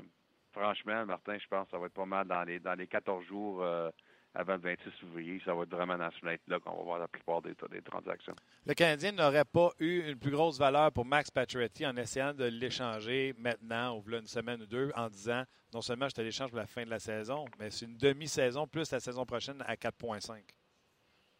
franchement, 0.56 1.04
Martin, 1.06 1.36
je 1.38 1.46
pense 1.48 1.66
que 1.66 1.72
ça 1.72 1.78
va 1.78 1.86
être 1.86 1.92
pas 1.92 2.06
mal 2.06 2.26
dans 2.26 2.42
les, 2.44 2.58
dans 2.58 2.74
les 2.74 2.86
14 2.86 3.24
jours 3.26 3.62
euh, 3.62 3.90
avant 4.34 4.54
le 4.54 4.60
26 4.60 4.90
février. 5.00 5.40
Ça 5.44 5.54
va 5.54 5.62
être 5.64 5.70
vraiment 5.70 5.96
dans 5.98 6.10
ce 6.10 6.18
fenêtre-là 6.18 6.58
qu'on 6.60 6.76
va 6.76 6.82
voir 6.82 6.98
la 6.98 7.08
plupart 7.08 7.42
des, 7.42 7.54
des 7.70 7.82
transactions. 7.82 8.34
Le 8.66 8.74
Canadien 8.74 9.12
n'aurait 9.12 9.44
pas 9.44 9.70
eu 9.78 10.08
une 10.08 10.18
plus 10.18 10.30
grosse 10.30 10.58
valeur 10.58 10.92
pour 10.92 11.04
Max 11.04 11.30
Pacioretty 11.30 11.86
en 11.86 11.96
essayant 11.96 12.32
de 12.34 12.44
l'échanger 12.44 13.34
maintenant, 13.38 13.96
ou 13.98 14.04
une 14.10 14.26
semaine 14.26 14.62
ou 14.62 14.66
deux, 14.66 14.90
en 14.96 15.08
disant 15.08 15.44
non 15.74 15.82
seulement 15.82 16.08
je 16.08 16.14
te 16.14 16.20
l'échange 16.22 16.50
pour 16.50 16.58
la 16.58 16.66
fin 16.66 16.84
de 16.84 16.90
la 16.90 16.98
saison, 17.00 17.44
mais 17.58 17.70
c'est 17.70 17.84
une 17.86 17.96
demi-saison 17.98 18.66
plus 18.66 18.90
la 18.90 19.00
saison 19.00 19.26
prochaine 19.26 19.62
à 19.66 19.74
4,5. 19.74 20.40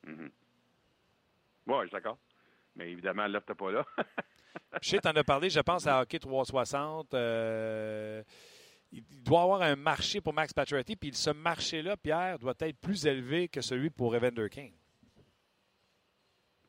Mhm. 0.06 0.30
Oui, 1.68 1.74
je 1.82 1.86
suis 1.86 1.90
d'accord. 1.92 2.18
Mais 2.76 2.90
évidemment, 2.92 3.26
l'offre 3.26 3.46
n'est 3.48 3.54
pas 3.54 3.72
là. 3.72 3.84
Je 4.82 4.90
sais, 4.90 5.00
tu 5.00 5.08
en 5.08 5.12
as 5.16 5.24
parlé, 5.24 5.48
je 5.50 5.60
pense 5.60 5.86
à 5.86 6.00
Hockey 6.02 6.18
360. 6.18 7.12
euh, 7.14 8.22
il 8.97 9.22
doit 9.22 9.40
y 9.40 9.42
avoir 9.42 9.62
un 9.62 9.76
marché 9.76 10.20
pour 10.20 10.32
Max 10.32 10.53
Pacioretty, 10.53 10.97
puis 10.97 11.12
ce 11.12 11.30
marché-là, 11.30 11.97
Pierre, 11.97 12.38
doit 12.38 12.55
être 12.61 12.78
plus 12.80 13.07
élevé 13.07 13.49
que 13.49 13.61
celui 13.61 13.90
pour 13.90 14.14
Evander 14.14 14.49
Kane. 14.51 14.72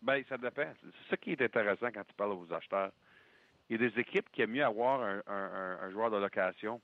Ben, 0.01 0.23
ça 0.29 0.37
dépend. 0.37 0.71
C'est 0.81 1.09
ça 1.09 1.17
qui 1.17 1.31
est 1.31 1.41
intéressant 1.41 1.87
quand 1.91 2.03
tu 2.03 2.13
parles 2.13 2.33
aux 2.33 2.51
acheteurs. 2.53 2.91
Il 3.69 3.81
y 3.81 3.85
a 3.85 3.89
des 3.89 3.99
équipes 3.99 4.29
qui 4.31 4.41
aiment 4.41 4.51
mieux 4.51 4.63
avoir 4.63 5.01
un, 5.01 5.21
un- 5.27 5.33
un- 5.53 5.79
un 5.81 5.89
joueur 5.91 6.09
de 6.11 6.17
location 6.17 6.81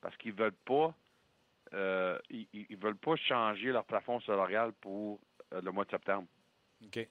parce 0.00 0.16
qu'ils 0.16 0.32
veulent 0.34 0.52
pas 0.64 0.94
euh, 1.74 2.18
ils, 2.30 2.76
veulent 2.78 2.96
pas 2.96 3.14
changer 3.16 3.72
leur 3.72 3.84
plafond 3.84 4.20
salarial 4.22 4.72
pour 4.80 5.20
euh, 5.52 5.60
le 5.60 5.70
mois 5.70 5.84
de 5.84 5.90
septembre. 5.90 6.26
OK. 6.82 7.06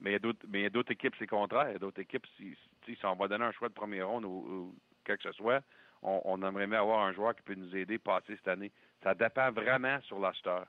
Mais 0.00 0.10
il 0.10 0.12
y 0.14 0.16
a 0.16 0.18
d'autres, 0.18 0.44
mais 0.48 0.60
il 0.60 0.62
y 0.62 0.66
a 0.66 0.70
d'autres 0.70 0.90
équipes, 0.92 1.14
c'est 1.16 1.30
le 1.30 1.36
contraire. 1.36 1.68
Il 1.68 1.72
y 1.74 1.76
a 1.76 1.78
d'autres 1.78 2.00
équipes, 2.00 2.26
si, 2.36 2.56
on 3.04 3.14
va 3.14 3.28
donner 3.28 3.44
un 3.44 3.52
choix 3.52 3.68
de 3.68 3.74
première 3.74 4.08
ronde 4.08 4.24
ou, 4.24 4.28
ou 4.30 4.76
quoi 5.06 5.16
que 5.16 5.22
ce 5.22 5.32
soit, 5.32 5.62
on, 6.02 6.20
on 6.24 6.42
aimerait 6.46 6.66
bien 6.66 6.80
avoir 6.80 7.00
un 7.06 7.12
joueur 7.12 7.34
qui 7.34 7.42
peut 7.42 7.54
nous 7.54 7.74
aider 7.76 7.96
à 7.96 7.98
passer 8.20 8.36
cette 8.36 8.48
année. 8.48 8.70
Ça 9.02 9.14
dépend 9.14 9.50
vraiment 9.52 10.00
sur 10.02 10.18
l'acheteur. 10.18 10.66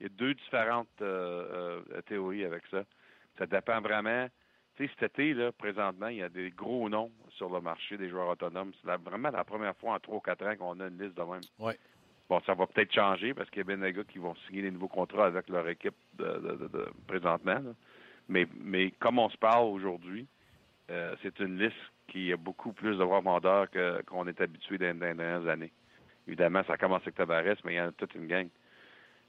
Il 0.00 0.04
y 0.04 0.06
a 0.06 0.08
deux 0.10 0.34
différentes 0.34 0.88
euh, 1.02 1.80
euh, 1.92 2.00
théories 2.02 2.44
avec 2.44 2.64
ça. 2.70 2.82
Ça 3.38 3.46
dépend 3.46 3.80
vraiment. 3.80 4.28
Tu 4.76 4.86
sais, 4.88 4.92
cet 4.98 5.12
été, 5.12 5.34
là, 5.34 5.52
présentement, 5.52 6.08
il 6.08 6.16
y 6.16 6.22
a 6.22 6.28
des 6.28 6.50
gros 6.50 6.88
noms 6.88 7.12
sur 7.30 7.48
le 7.48 7.60
marché 7.60 7.96
des 7.96 8.08
joueurs 8.08 8.28
autonomes. 8.28 8.72
C'est 8.84 8.90
vraiment 9.02 9.30
la 9.30 9.44
première 9.44 9.76
fois 9.76 9.94
en 9.94 10.00
trois 10.00 10.16
ou 10.16 10.20
quatre 10.20 10.44
ans 10.46 10.56
qu'on 10.56 10.80
a 10.80 10.88
une 10.88 11.00
liste 11.00 11.16
de 11.16 11.22
même. 11.22 11.40
Ouais. 11.60 11.78
Bon, 12.28 12.40
ça 12.44 12.54
va 12.54 12.66
peut-être 12.66 12.92
changer 12.92 13.34
parce 13.34 13.48
qu'il 13.50 13.58
y 13.58 13.60
a 13.60 13.64
bien 13.64 13.78
des 13.78 13.92
gars 13.92 14.02
qui 14.02 14.18
vont 14.18 14.34
signer 14.46 14.62
des 14.62 14.70
nouveaux 14.72 14.88
contrats 14.88 15.26
avec 15.26 15.48
leur 15.48 15.68
équipe 15.68 15.94
de, 16.14 16.24
de- 16.24 16.56
de- 16.56 16.68
de- 16.68 16.90
présentement. 17.06 17.54
là. 17.60 17.72
Mais, 18.28 18.46
mais 18.56 18.90
comme 18.92 19.18
on 19.18 19.28
se 19.28 19.36
parle 19.36 19.66
aujourd'hui, 19.66 20.26
euh, 20.90 21.14
c'est 21.22 21.38
une 21.40 21.58
liste 21.58 21.76
qui 22.14 22.32
a 22.32 22.36
beaucoup 22.36 22.72
plus 22.72 22.96
de 22.96 23.66
que- 23.66 24.02
qu'on 24.02 24.28
est 24.28 24.40
habitué 24.40 24.78
dans, 24.78 24.86
les 24.86 25.14
dernières 25.14 25.48
années. 25.48 25.72
Évidemment, 26.28 26.62
ça 26.64 26.76
commence 26.76 27.02
avec 27.02 27.16
Tavares, 27.16 27.56
mais 27.64 27.74
il 27.74 27.76
y 27.76 27.80
en 27.80 27.88
a 27.88 27.92
toute 27.92 28.14
une 28.14 28.28
gang. 28.28 28.46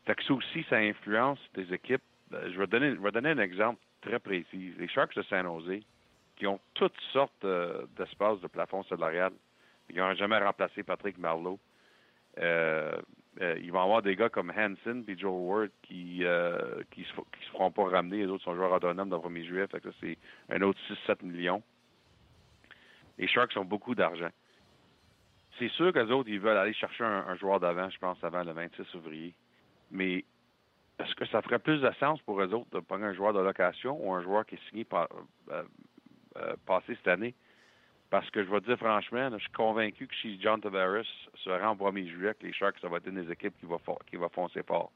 Fait 0.06 0.14
que 0.14 0.24
ça 0.24 0.34
aussi, 0.34 0.64
ça 0.70 0.78
influence 0.78 1.40
des 1.56 1.74
équipes. 1.74 2.04
Euh, 2.32 2.52
Je 2.52 2.60
vais 2.60 2.68
donner, 2.68 3.30
un 3.30 3.40
exemple 3.40 3.80
très 4.02 4.20
précis. 4.20 4.76
Les 4.78 4.88
Sharks 4.88 5.16
de 5.16 5.24
San 5.24 5.46
Jose, 5.46 5.82
qui 6.36 6.46
ont 6.46 6.60
toutes 6.76 7.00
sortes 7.12 7.44
euh, 7.44 7.88
d'espaces 7.98 8.40
de 8.42 8.48
plafond 8.48 8.84
salarial. 8.84 9.34
Ils 9.90 9.96
n'ont 9.96 10.14
jamais 10.14 10.38
remplacé 10.38 10.84
Patrick 10.84 11.18
Marleau. 11.18 11.60
Euh, 12.38 12.96
ils 13.40 13.72
vont 13.72 13.82
avoir 13.82 14.04
des 14.04 14.16
gars 14.16 14.30
comme 14.30 14.52
Hansen 14.52 15.04
et 15.08 15.18
Joe 15.18 15.34
Ward 15.34 15.70
qui 15.82 16.24
qui 16.92 17.04
se, 17.04 17.14
feront 17.52 17.72
pas 17.72 17.90
ramener. 17.90 18.18
Les 18.18 18.28
autres 18.28 18.44
sont 18.44 18.56
joueurs 18.56 18.72
autonomes 18.72 19.10
dans 19.10 19.22
le 19.22 19.30
1er 19.30 19.44
juillet. 19.44 19.68
Fait 19.68 19.82
que 19.82 19.90
c'est 20.00 20.18
un 20.50 20.62
autre 20.62 20.80
6-7 21.08 21.24
millions. 21.24 21.64
Les 23.18 23.28
Sharks 23.28 23.56
ont 23.58 23.66
beaucoup 23.66 23.96
d'argent. 23.96 24.30
C'est 25.58 25.70
sûr 25.70 25.94
que 25.94 26.00
les 26.00 26.12
autres, 26.12 26.30
ils 26.30 26.40
veulent 26.40 26.58
aller 26.58 26.74
chercher 26.74 27.04
un, 27.06 27.26
un 27.28 27.36
joueur 27.36 27.60
d'avant, 27.60 27.90
je 27.90 27.98
pense, 27.98 28.22
avant 28.24 28.44
le 28.44 28.52
26 28.52 28.84
février. 28.92 29.34
Mais 29.90 30.26
est-ce 31.00 31.16
que 31.16 31.26
ça 31.28 31.42
ferait 31.42 31.60
plus 31.60 31.80
de 31.82 31.92
sens 32.00 32.20
pour 32.22 32.42
eux 32.42 32.54
autres 32.54 32.70
de 32.72 32.80
prendre 32.82 33.06
un 33.06 33.14
joueur 33.14 33.34
de 33.34 33.40
location 33.40 33.98
ou 34.06 34.14
un 34.14 34.22
joueur 34.22 34.46
qui 34.46 34.56
est 34.56 34.70
signé 34.70 34.84
par, 34.84 35.08
euh, 35.52 35.64
euh, 36.38 36.56
passé 36.66 36.96
cette 36.96 37.08
année? 37.08 37.34
Parce 38.10 38.30
que 38.32 38.44
je 38.44 38.50
vais 38.52 38.60
te 38.62 38.66
dire 38.66 38.78
franchement, 38.78 39.30
là, 39.30 39.38
je 39.38 39.44
suis 39.44 39.52
convaincu 39.52 40.08
que 40.08 40.16
si 40.16 40.40
John 40.42 40.60
Tavares 40.62 41.04
se 41.36 41.50
rend 41.50 41.72
au 41.72 41.76
1er 41.92 42.08
juillet, 42.08 42.34
que 42.40 42.46
les 42.46 42.54
Sharks, 42.54 42.80
ça 42.82 42.88
va 42.90 42.98
être 42.98 43.08
une 43.08 43.24
des 43.24 43.32
équipes 43.32 43.58
qui 43.60 43.66
va, 43.66 43.78
for- 43.80 44.00
qui 44.06 44.16
va 44.18 44.30
foncer 44.30 44.62
fort. 44.64 44.92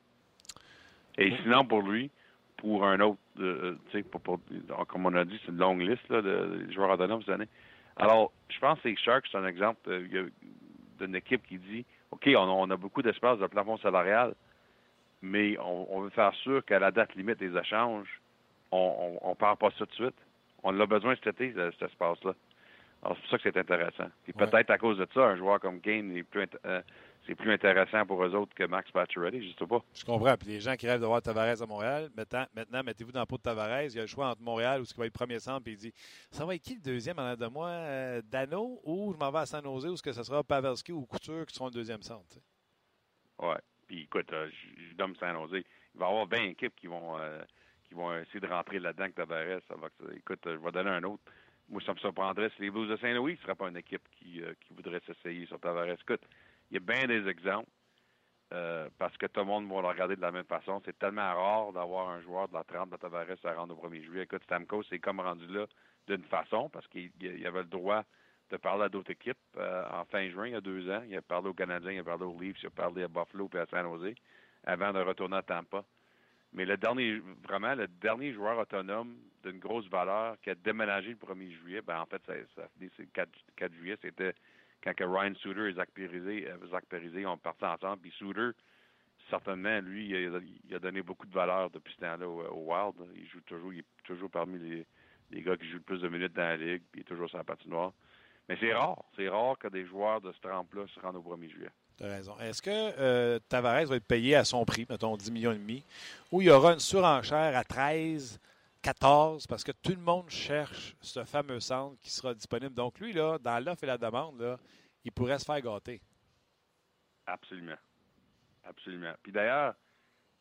Et 1.18 1.36
sinon, 1.38 1.66
pour 1.66 1.82
lui, 1.82 2.12
pour 2.58 2.86
un 2.86 3.00
autre, 3.00 3.20
euh, 3.40 3.76
tu 3.90 3.98
sais, 3.98 4.04
pour- 4.04 4.22
pour- 4.22 4.40
comme 4.88 5.06
on 5.06 5.14
a 5.16 5.26
dit, 5.26 5.40
c'est 5.46 5.52
une 5.52 5.58
longue 5.58 5.82
liste 5.82 6.08
là, 6.10 6.22
de, 6.22 6.66
de 6.66 6.72
joueurs 6.72 6.92
autonomes 6.92 7.22
cette 7.22 7.36
année. 7.36 7.48
Alors, 8.00 8.32
je 8.50 8.60
pense 8.60 8.80
que 8.82 8.88
les 8.88 8.96
Sharks, 8.98 9.28
c'est 9.32 9.38
un 9.38 9.46
exemple 9.46 9.90
euh, 9.90 10.30
d'une 11.00 11.16
équipe 11.16 11.46
qui 11.48 11.58
dit 11.58 11.86
OK, 12.12 12.24
on 12.28 12.38
a, 12.44 12.48
on 12.48 12.70
a 12.72 12.78
beaucoup 12.78 13.02
d'espace 13.02 13.38
de 13.40 13.48
plafond 13.48 13.78
salarial, 13.78 14.34
mais 15.22 15.58
on, 15.60 15.88
on 15.96 16.02
veut 16.02 16.10
faire 16.10 16.34
sûr 16.36 16.64
qu'à 16.66 16.80
la 16.80 16.92
date 16.92 17.14
limite 17.16 17.40
des 17.40 17.56
échanges, 17.58 18.08
on 18.72 19.20
ne 19.30 19.34
perd 19.36 19.58
pas 19.60 19.70
ça 19.72 19.78
tout 19.80 19.86
de 19.86 19.94
suite. 19.94 20.16
On 20.64 20.78
a 20.80 20.86
besoin 20.86 21.16
cet 21.16 21.28
été, 21.40 21.54
ce- 21.54 21.72
cet 21.72 21.84
espace-là. 21.90 22.34
Alors, 23.04 23.16
c'est 23.16 23.22
pour 23.22 23.30
ça 23.32 23.38
que 23.38 23.44
c'est 23.44 23.58
intéressant. 23.58 24.10
Puis 24.24 24.34
Ouais. 24.36 24.46
peut-être 24.48 24.70
à 24.72 24.78
cause 24.78 24.98
de 24.98 25.08
ça, 25.14 25.22
un 25.22 25.36
joueur 25.38 25.60
comme 25.60 25.80
Kane, 25.80 26.16
est 26.16 26.24
plus 26.24 26.48
euh, 26.66 26.82
c'est 27.30 27.36
plus 27.36 27.52
intéressant 27.52 28.08
pour 28.08 28.24
eux 28.24 28.34
autres 28.34 28.56
que 28.56 28.64
Max 28.64 28.90
Pacioretty, 28.90 29.52
je 29.52 29.56
sais 29.56 29.68
pas. 29.68 29.84
Je 29.94 30.04
comprends. 30.04 30.36
Puis 30.36 30.50
les 30.50 30.60
gens 30.60 30.76
qui 30.76 30.88
rêvent 30.88 31.00
de 31.00 31.06
voir 31.06 31.22
Tavares 31.22 31.62
à 31.62 31.66
Montréal, 31.68 32.10
maintenant, 32.18 32.46
maintenant 32.56 32.82
mettez-vous 32.84 33.12
dans 33.12 33.20
la 33.20 33.28
peau 33.28 33.38
de 33.38 33.44
Tavares. 33.44 33.84
Il 33.84 33.96
y 33.96 34.00
a 34.00 34.02
le 34.02 34.08
choix 34.08 34.30
entre 34.30 34.42
Montréal 34.42 34.82
ou 34.82 34.86
ce 34.86 34.96
qui 34.96 35.00
va 35.00 35.06
être 35.06 35.14
premier 35.14 35.40
centre. 35.40 35.64
Puis 35.64 35.74
il 35.74 35.78
dit 35.78 35.94
Ça 36.32 36.44
va 36.44 36.56
être 36.56 36.64
qui 36.64 36.74
le 36.74 36.82
deuxième 36.82 37.20
en 37.20 37.22
arrière 37.22 37.38
de 37.38 37.46
moi? 37.46 37.68
Euh, 37.68 38.22
Dano 38.26 38.82
ou 38.84 39.14
je 39.14 39.18
m'en 39.20 39.30
vais 39.30 39.40
à 39.40 39.46
San 39.46 39.64
Jose 39.64 39.86
ou 39.86 39.94
est-ce 39.94 40.02
que 40.02 40.12
ce 40.12 40.24
sera 40.24 40.44
Pavelski 40.44 40.92
ou 40.92 41.06
Couture 41.06 41.46
qui 41.46 41.54
seront 41.54 41.68
le 41.68 41.74
deuxième 41.74 42.02
centre 42.02 42.28
tu 42.30 42.40
sais? 42.40 43.46
Ouais. 43.46 43.60
Puis 43.88 44.04
écoute, 44.04 44.34
euh, 44.34 44.50
je 44.50 44.90
je 44.90 44.96
donne 44.96 45.16
San 45.18 45.36
Jose. 45.36 45.62
Il 45.94 46.00
va 46.00 46.08
y 46.08 46.10
avoir 46.10 46.26
20 46.26 46.38
équipes 46.46 46.76
qui 46.76 46.88
vont 46.88 47.20
euh, 47.20 47.44
qui 47.88 47.94
vont 47.94 48.12
essayer 48.18 48.40
de 48.40 48.48
rentrer 48.48 48.80
là-dedans 48.80 49.08
que 49.08 49.14
Tavares. 49.14 49.62
Ça 49.68 49.76
va, 49.76 49.90
écoute, 50.16 50.40
je 50.46 50.58
vais 50.58 50.72
donner 50.72 50.90
un 50.90 51.04
autre. 51.04 51.22
Moi, 51.70 51.80
ça 51.86 51.94
me 51.94 52.00
surprendrait 52.00 52.50
si 52.56 52.64
les 52.64 52.72
Blues 52.72 52.90
de 52.90 52.98
Saint-Louis 52.98 53.34
ne 53.34 53.38
seraient 53.38 53.54
pas 53.54 53.70
une 53.70 53.78
équipe 53.78 54.02
qui, 54.18 54.42
qui 54.62 54.74
voudrait 54.74 55.02
s'essayer 55.06 55.46
sur 55.46 55.60
Tavares. 55.60 55.92
Écoute, 56.02 56.24
il 56.72 56.76
y 56.76 56.78
a 56.78 56.80
bien 56.80 57.08
des 57.08 57.28
exemples. 57.28 57.70
euh, 58.52 58.90
parce 58.98 59.16
que 59.18 59.28
tout 59.28 59.42
le 59.42 59.46
monde 59.46 59.68
va 59.70 59.82
le 59.82 59.88
regarder 59.88 60.16
de 60.16 60.22
la 60.22 60.32
même 60.32 60.46
façon. 60.46 60.82
C'est 60.86 60.98
tellement 60.98 61.22
rare 61.22 61.72
d'avoir 61.72 62.10
un 62.10 62.22
joueur 62.22 62.48
de 62.48 62.54
la 62.56 62.64
30 62.64 62.90
de 62.90 62.98
Tavares 62.98 63.28
à 63.44 63.54
rendre 63.54 63.78
au 63.78 63.88
1er 63.88 64.04
juillet. 64.04 64.24
Écoute, 64.24 64.44
Stamkos 64.44 64.84
c'est 64.90 65.00
comme 65.00 65.20
rendu 65.20 65.46
là 65.48 65.68
d'une 66.08 66.24
façon 66.24 66.70
parce 66.70 66.88
qu'il 66.88 67.12
il 67.22 67.46
avait 67.46 67.60
le 67.60 67.66
droit 67.66 68.04
de 68.50 68.58
parler 68.58 68.86
à 68.86 68.90
d'autres 68.90 69.12
équipes 69.12 69.38
euh, 69.58 69.84
en 69.92 70.06
fin 70.06 70.28
juin, 70.30 70.48
il 70.48 70.54
y 70.54 70.56
a 70.56 70.62
deux 70.62 70.90
ans. 70.90 71.04
Il 71.08 71.16
a 71.16 71.22
parlé 71.22 71.50
aux 71.50 71.54
Canadiens, 71.54 71.92
il 71.92 72.00
a 72.00 72.04
parlé 72.04 72.24
aux 72.26 72.40
Leafs, 72.40 72.62
il 72.64 72.68
a 72.68 72.72
parlé 72.72 73.04
à 73.04 73.08
Buffalo 73.08 73.50
et 73.54 73.60
à 73.60 73.66
San 73.68 73.84
Jose 73.84 74.16
avant 74.64 74.92
de 74.92 75.00
retourner 75.00 75.38
à 75.38 75.44
Tampa. 75.44 75.84
Mais 76.54 76.66
le 76.66 76.78
dernier, 76.78 77.22
vraiment, 77.44 77.76
le 77.76 77.88
dernier 77.88 78.34
joueur 78.34 78.58
autonome 78.58 79.16
d'une 79.44 79.60
grosse 79.60 79.88
valeur 79.88 80.36
qui 80.42 80.50
a 80.50 80.56
déménagé 80.56 81.10
le 81.10 81.16
1er 81.16 81.52
juillet, 81.52 81.82
ben 81.82 82.00
en 82.02 82.06
fait, 82.08 82.22
ça, 82.26 82.34
ça 82.56 82.64
a 82.64 82.68
fini, 82.70 82.90
c'est 82.98 83.04
le 83.04 83.10
4, 83.14 83.30
4 83.56 83.74
juillet, 83.74 83.98
c'était 84.02 84.34
quand 84.84 84.94
Ryan 85.00 85.34
Suter 85.36 85.70
et 85.70 85.74
Zach 85.74 85.90
Parise, 85.96 86.24
euh, 86.26 86.68
Zach 86.72 86.86
Parise 86.86 87.26
ont 87.26 87.38
parti 87.38 87.66
ensemble. 87.66 88.02
Puis 88.02 88.14
Suter, 88.18 88.52
certainement, 89.30 89.80
lui, 89.82 90.10
il 90.10 90.76
a, 90.76 90.80
donné 90.80 91.02
beaucoup 91.02 91.26
de 91.26 91.34
valeur 91.34 91.70
depuis 91.70 91.94
ce 91.94 92.00
temps-là 92.00 92.28
au, 92.28 92.72
Wild. 92.72 92.96
Il 93.16 93.28
joue 93.28 93.42
toujours, 93.42 93.74
il 93.74 93.80
est 93.80 93.86
toujours 94.04 94.30
parmi 94.30 94.86
les, 95.30 95.42
gars 95.42 95.58
qui 95.58 95.68
jouent 95.70 95.78
le 95.78 95.82
plus 95.82 96.02
de 96.02 96.10
minutes 96.10 96.34
dans 96.34 96.42
la 96.42 96.58
ligue, 96.58 96.84
puis 96.92 97.00
il 97.00 97.02
est 97.02 97.04
toujours 97.04 97.30
sur 97.30 97.38
la 97.38 97.44
patinoire. 97.44 97.94
Mais 98.48 98.58
c'est 98.60 98.74
rare. 98.74 99.04
C'est 99.16 99.30
rare 99.30 99.58
que 99.60 99.68
des 99.68 99.86
joueurs 99.86 100.22
de 100.22 100.32
ce 100.32 100.40
trempe-là 100.40 100.86
se 100.94 101.00
rendent 101.00 101.18
au 101.18 101.22
1er 101.22 101.50
juillet. 101.50 101.70
Tu 101.98 102.04
raison. 102.06 102.36
Est-ce 102.40 102.62
que 102.62 102.72
euh, 102.72 103.40
Tavares 103.50 103.86
va 103.86 103.98
être 103.98 104.08
payé 104.08 104.36
à 104.36 104.46
son 104.46 104.64
prix, 104.66 104.88
mettons 104.90 105.16
10 105.18 105.32
millions 105.32 105.52
et 105.52 105.58
demi, 105.58 105.84
ou 106.32 106.42
il 106.42 106.48
y 106.48 106.50
aura 106.50 106.74
une 106.74 106.80
surenchère 106.80 107.56
à 107.56 107.64
13, 107.64 108.40
14, 108.82 109.46
parce 109.48 109.64
que 109.64 109.72
tout 109.72 109.92
le 109.92 110.02
monde 110.02 110.30
cherche 110.30 110.96
ce 111.02 111.24
fameux 111.26 111.60
centre 111.60 112.00
qui 112.00 112.10
sera 112.10 112.34
disponible. 112.34 112.74
Donc 112.74 113.00
lui, 113.00 113.14
là, 113.14 113.38
dans 113.38 113.64
l'offre 113.64 113.84
et 113.84 113.88
la 113.88 113.98
demande, 113.98 114.40
là, 114.40 114.58
il 115.04 115.12
pourrait 115.12 115.40
se 115.40 115.46
faire 115.46 115.62
gâter. 115.62 116.02
Absolument. 117.26 117.78
Absolument. 118.64 119.14
Puis 119.22 119.32
d'ailleurs, 119.32 119.76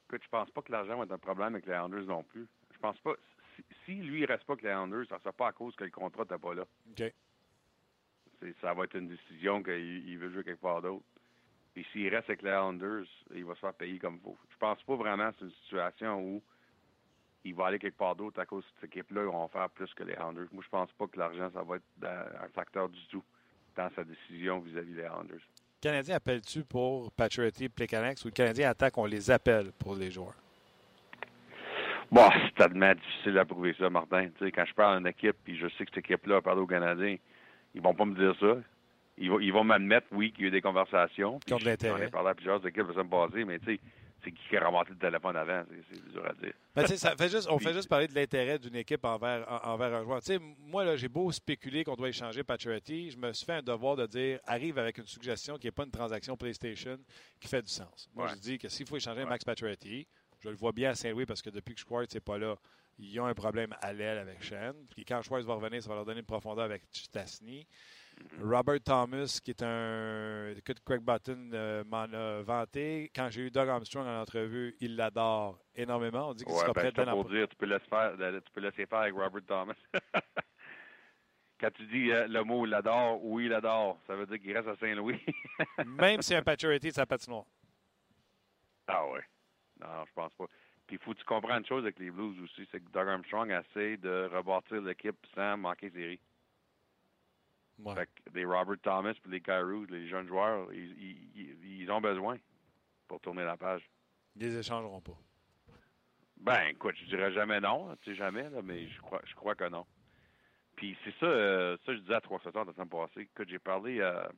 écoute, 0.08 0.22
je 0.22 0.28
pense 0.28 0.50
pas 0.50 0.62
que 0.62 0.72
l'argent 0.72 0.96
va 0.96 1.04
être 1.04 1.12
un 1.12 1.18
problème 1.18 1.54
avec 1.54 1.66
les 1.66 1.72
Islanders 1.72 2.04
non 2.04 2.22
plus. 2.22 2.46
Je 2.72 2.78
pense 2.78 2.98
pas. 3.00 3.14
Si, 3.56 3.64
si 3.84 3.94
lui, 3.94 4.20
il 4.20 4.26
reste 4.26 4.44
pas 4.44 4.52
avec 4.52 4.64
les 4.64 4.70
Islanders, 4.70 5.06
ça 5.08 5.16
ne 5.16 5.20
sera 5.20 5.32
pas 5.32 5.48
à 5.48 5.52
cause 5.52 5.74
que 5.74 5.84
le 5.84 5.90
contrat 5.90 6.22
n'était 6.22 6.38
pas 6.38 6.54
là. 6.54 6.64
OK. 6.90 7.14
Ça 8.60 8.72
va 8.72 8.84
être 8.84 8.94
une 8.94 9.08
décision 9.08 9.62
qu'il 9.62 10.08
il 10.08 10.16
veut 10.18 10.30
jouer 10.30 10.44
quelque 10.44 10.60
part 10.60 10.80
d'autre. 10.80 11.04
Puis 11.74 11.84
s'il 11.92 12.08
reste 12.08 12.28
avec 12.30 12.42
les 12.42 12.50
Islanders, 12.50 13.06
il 13.34 13.44
va 13.44 13.54
se 13.54 13.60
faire 13.60 13.74
payer 13.74 13.98
comme 13.98 14.16
il 14.16 14.20
faut. 14.20 14.38
Je 14.50 14.56
pense 14.58 14.82
pas 14.84 14.96
vraiment 14.96 15.30
que 15.32 15.38
c'est 15.38 15.44
une 15.46 15.52
situation 15.62 16.22
où 16.22 16.42
il 17.44 17.54
va 17.54 17.66
aller 17.66 17.78
quelque 17.78 17.96
part 17.96 18.16
d'autre 18.16 18.40
à 18.40 18.46
cause 18.46 18.64
de 18.64 18.68
cette 18.74 18.90
équipe-là, 18.90 19.22
ils 19.22 19.30
vont 19.30 19.48
faire 19.48 19.70
plus 19.70 19.92
que 19.94 20.02
les 20.04 20.12
Islanders. 20.12 20.48
Moi, 20.52 20.62
je 20.64 20.70
pense 20.70 20.90
pas 20.92 21.06
que 21.06 21.18
l'argent, 21.18 21.50
ça 21.52 21.62
va 21.62 21.76
être 21.76 21.84
un 22.04 22.48
facteur 22.54 22.88
du 22.88 23.00
tout 23.10 23.22
dans 23.76 23.88
sa 23.94 24.04
décision 24.04 24.60
vis-à-vis 24.60 24.94
des. 24.94 25.02
Le 25.02 25.38
Canadien 25.80 26.16
appelle-tu 26.16 26.64
pour 26.64 27.12
Paturity 27.12 27.64
et 27.64 27.68
Plekanex 27.68 28.24
ou 28.24 28.28
le 28.28 28.32
Canadien 28.32 28.70
attend 28.70 28.90
qu'on 28.90 29.06
les 29.06 29.30
appelle 29.30 29.70
pour 29.78 29.94
les 29.94 30.10
joueurs? 30.10 30.34
Bon, 32.10 32.28
c'est 32.32 32.54
tellement 32.54 32.94
difficile 32.94 33.38
à 33.38 33.44
prouver 33.44 33.74
ça, 33.78 33.88
Martin. 33.88 34.28
Tu 34.38 34.44
sais, 34.44 34.50
quand 34.50 34.64
je 34.64 34.74
parle 34.74 34.98
d'une 34.98 35.06
équipe, 35.06 35.36
puis 35.44 35.56
je 35.56 35.68
sais 35.68 35.84
que 35.84 35.94
cette 35.94 35.98
équipe-là 35.98 36.36
a 36.36 36.40
parlé 36.40 36.62
aux 36.62 36.66
Canadiens, 36.66 37.16
ils 37.74 37.82
vont 37.82 37.94
pas 37.94 38.06
me 38.06 38.14
dire 38.14 38.34
ça. 38.40 38.56
Ils 39.18 39.30
vont, 39.30 39.40
ils 39.40 39.52
vont 39.52 39.64
m'admettre, 39.64 40.06
oui, 40.12 40.32
qu'il 40.32 40.42
y 40.42 40.44
a 40.46 40.48
eu 40.48 40.50
des 40.50 40.62
conversations. 40.62 41.38
Qui 41.40 41.54
ont 41.54 41.58
de 41.58 41.64
l'intérêt. 41.64 41.98
J'en 41.98 42.06
ai 42.06 42.10
parlé 42.10 42.30
à 42.30 42.34
plusieurs 42.34 42.66
équipes 42.66 42.88
la 42.88 42.94
semaine 42.94 43.10
passée, 43.10 43.44
mais 43.44 43.58
tu 43.58 43.74
sais, 43.74 43.80
c'est 44.24 44.32
qui 44.32 44.48
qui 44.48 44.56
a 44.56 44.60
ramassé 44.64 44.90
le 44.90 44.98
téléphone 44.98 45.36
avant, 45.36 45.64
c'est- 45.90 46.10
dur 46.12 46.26
à 46.26 46.32
dire. 46.34 46.52
Ben, 46.74 46.82
tu 46.82 46.88
sais, 46.88 46.96
ça 46.96 47.16
fait 47.16 47.28
juste, 47.28 47.48
on 47.50 47.58
fait 47.58 47.72
juste 47.72 47.88
parler 47.88 48.08
de 48.08 48.14
l'intérêt 48.14 48.58
d'une 48.58 48.76
équipe 48.76 49.04
envers, 49.04 49.46
en- 49.50 49.72
envers 49.72 49.94
un 49.94 50.02
joueur. 50.04 50.20
Tu 50.20 50.26
sais, 50.26 50.38
moi, 50.58 50.84
là, 50.84 50.96
j'ai 50.96 51.08
beau 51.08 51.30
spéculer 51.32 51.84
qu'on 51.84 51.94
doit 51.96 52.08
échanger 52.08 52.42
Pacioretty, 52.44 53.10
je 53.10 53.16
me 53.16 53.32
suis 53.32 53.46
fait 53.46 53.54
un 53.54 53.62
devoir 53.62 53.96
de 53.96 54.06
dire 54.06 54.40
arrive 54.46 54.78
avec 54.78 54.98
une 54.98 55.06
suggestion 55.06 55.56
qui 55.58 55.66
n'est 55.66 55.72
pas 55.72 55.84
une 55.84 55.90
transaction 55.90 56.36
PlayStation 56.36 56.98
qui 57.40 57.48
fait 57.48 57.62
du 57.62 57.70
sens. 57.70 58.08
Moi, 58.14 58.26
Ouais. 58.26 58.32
je 58.34 58.38
dis 58.40 58.58
que 58.58 58.68
s'il 58.68 58.86
faut 58.86 58.96
échanger 58.96 59.22
Ouais. 59.22 59.28
Max 59.28 59.44
Pacioretty, 59.44 60.06
je 60.40 60.48
le 60.48 60.54
vois 60.56 60.72
bien 60.72 60.90
à 60.90 60.94
Saint-Louis 60.94 61.26
parce 61.26 61.42
que 61.42 61.50
depuis 61.50 61.74
que 61.74 61.80
Schwartz 61.80 62.14
n'est 62.14 62.20
pas 62.20 62.38
là, 62.38 62.56
ils 62.98 63.18
ont 63.20 63.26
un 63.26 63.34
problème 63.34 63.74
à 63.80 63.92
l'aile 63.92 64.18
avec 64.18 64.42
Shen. 64.42 64.72
Puis 64.90 65.04
quand 65.04 65.22
Schwartz 65.22 65.44
va 65.46 65.54
revenir, 65.54 65.82
ça 65.82 65.88
va 65.88 65.94
leur 65.96 66.04
donner 66.04 66.20
une 66.20 66.26
profondeur 66.26 66.64
avec 66.64 66.82
Stasny. 66.90 67.66
Robert 68.42 68.80
Thomas, 68.80 69.40
qui 69.42 69.50
est 69.50 69.62
un. 69.62 70.54
Écoute, 70.56 70.80
Craig 70.84 71.00
Button 71.00 71.50
euh, 71.52 71.84
m'en 71.84 72.04
a 72.12 72.42
vanté. 72.42 73.10
Quand 73.14 73.28
j'ai 73.30 73.42
eu 73.42 73.50
Doug 73.50 73.68
Armstrong 73.68 74.06
en 74.06 74.20
entrevue, 74.20 74.76
il 74.80 74.96
l'adore 74.96 75.58
énormément. 75.74 76.30
On 76.30 76.34
dit 76.34 76.44
qu'il 76.44 76.54
Ouais, 76.54 76.60
sera 76.60 76.72
ben, 76.72 76.92
prêt 76.92 77.04
pour 77.06 77.28
dire, 77.28 77.48
tu 77.48 77.56
peux, 77.56 77.66
laisser 77.66 77.86
faire, 77.88 78.12
tu 78.16 78.52
peux 78.52 78.60
laisser 78.60 78.86
faire 78.86 78.98
avec 79.00 79.14
Robert 79.14 79.42
Thomas. 79.46 79.74
Quand 81.60 81.70
tu 81.72 81.86
dis 81.86 82.12
euh, 82.12 82.28
le 82.28 82.44
mot 82.44 82.64
il 82.66 82.70
l'adore, 82.70 83.24
oui, 83.24 83.46
il 83.46 83.50
l'adore, 83.50 83.98
ça 84.06 84.14
veut 84.14 84.26
dire 84.26 84.38
qu'il 84.38 84.56
reste 84.56 84.68
à 84.68 84.76
Saint-Louis. 84.76 85.20
Même 85.86 86.22
si 86.22 86.34
un 86.34 86.42
de 86.42 86.90
sa 86.90 87.04
patinoire. 87.04 87.46
ah 88.86 89.06
ouais. 89.08 89.24
Non, 89.80 90.04
je 90.06 90.12
pense 90.14 90.32
pas. 90.34 90.46
Puis 90.86 90.96
il 90.96 90.98
faut 91.04 91.12
que 91.12 91.18
tu 91.18 91.24
comprennes 91.24 91.58
une 91.58 91.66
chose 91.66 91.82
avec 91.82 91.98
les 91.98 92.10
Blues 92.10 92.40
aussi, 92.42 92.66
c'est 92.70 92.80
que 92.80 92.90
Doug 92.90 93.08
Armstrong 93.08 93.50
essaie 93.50 93.96
de 93.96 94.30
rebâtir 94.32 94.80
l'équipe 94.80 95.16
sans 95.34 95.56
manquer 95.56 95.90
série. 95.90 96.20
Ouais. 97.78 97.94
Fait 97.94 98.06
que 98.24 98.30
des 98.30 98.44
Robert 98.44 98.78
Thomas 98.82 99.14
puis 99.22 99.30
les 99.30 99.40
Kyrou, 99.40 99.84
les 99.86 100.08
jeunes 100.08 100.26
joueurs, 100.26 100.72
ils, 100.72 101.26
ils- 101.36 101.90
ont 101.90 102.00
besoin 102.00 102.36
pour 103.06 103.20
tourner 103.20 103.44
la 103.44 103.56
page. 103.56 103.88
Ils 104.36 104.42
les 104.42 104.58
échangeront 104.58 105.00
pas. 105.00 105.16
Ben, 106.36 106.66
écoute, 106.68 106.96
je 107.00 107.06
dirais 107.06 107.32
jamais 107.32 107.60
non, 107.60 107.94
tu 108.02 108.10
sais 108.10 108.16
jamais, 108.16 108.48
là, 108.50 108.60
mais 108.62 108.86
je 108.88 109.00
crois, 109.00 109.20
je 109.24 109.34
crois 109.34 109.54
que 109.54 109.68
non. 109.68 109.86
Puis 110.76 110.96
c'est 111.04 111.14
ça, 111.18 111.26
euh, 111.26 111.76
ça 111.84 111.94
je 111.94 112.00
disais 112.00 112.14
à 112.14 112.20
3 112.20 112.40
heures 112.46 112.64
la 112.64 112.72
semaine 112.72 112.88
passée. 112.88 113.22
Écoute, 113.22 113.48
j'ai 113.48 113.58
parlé 113.58 114.00
à 114.02 114.30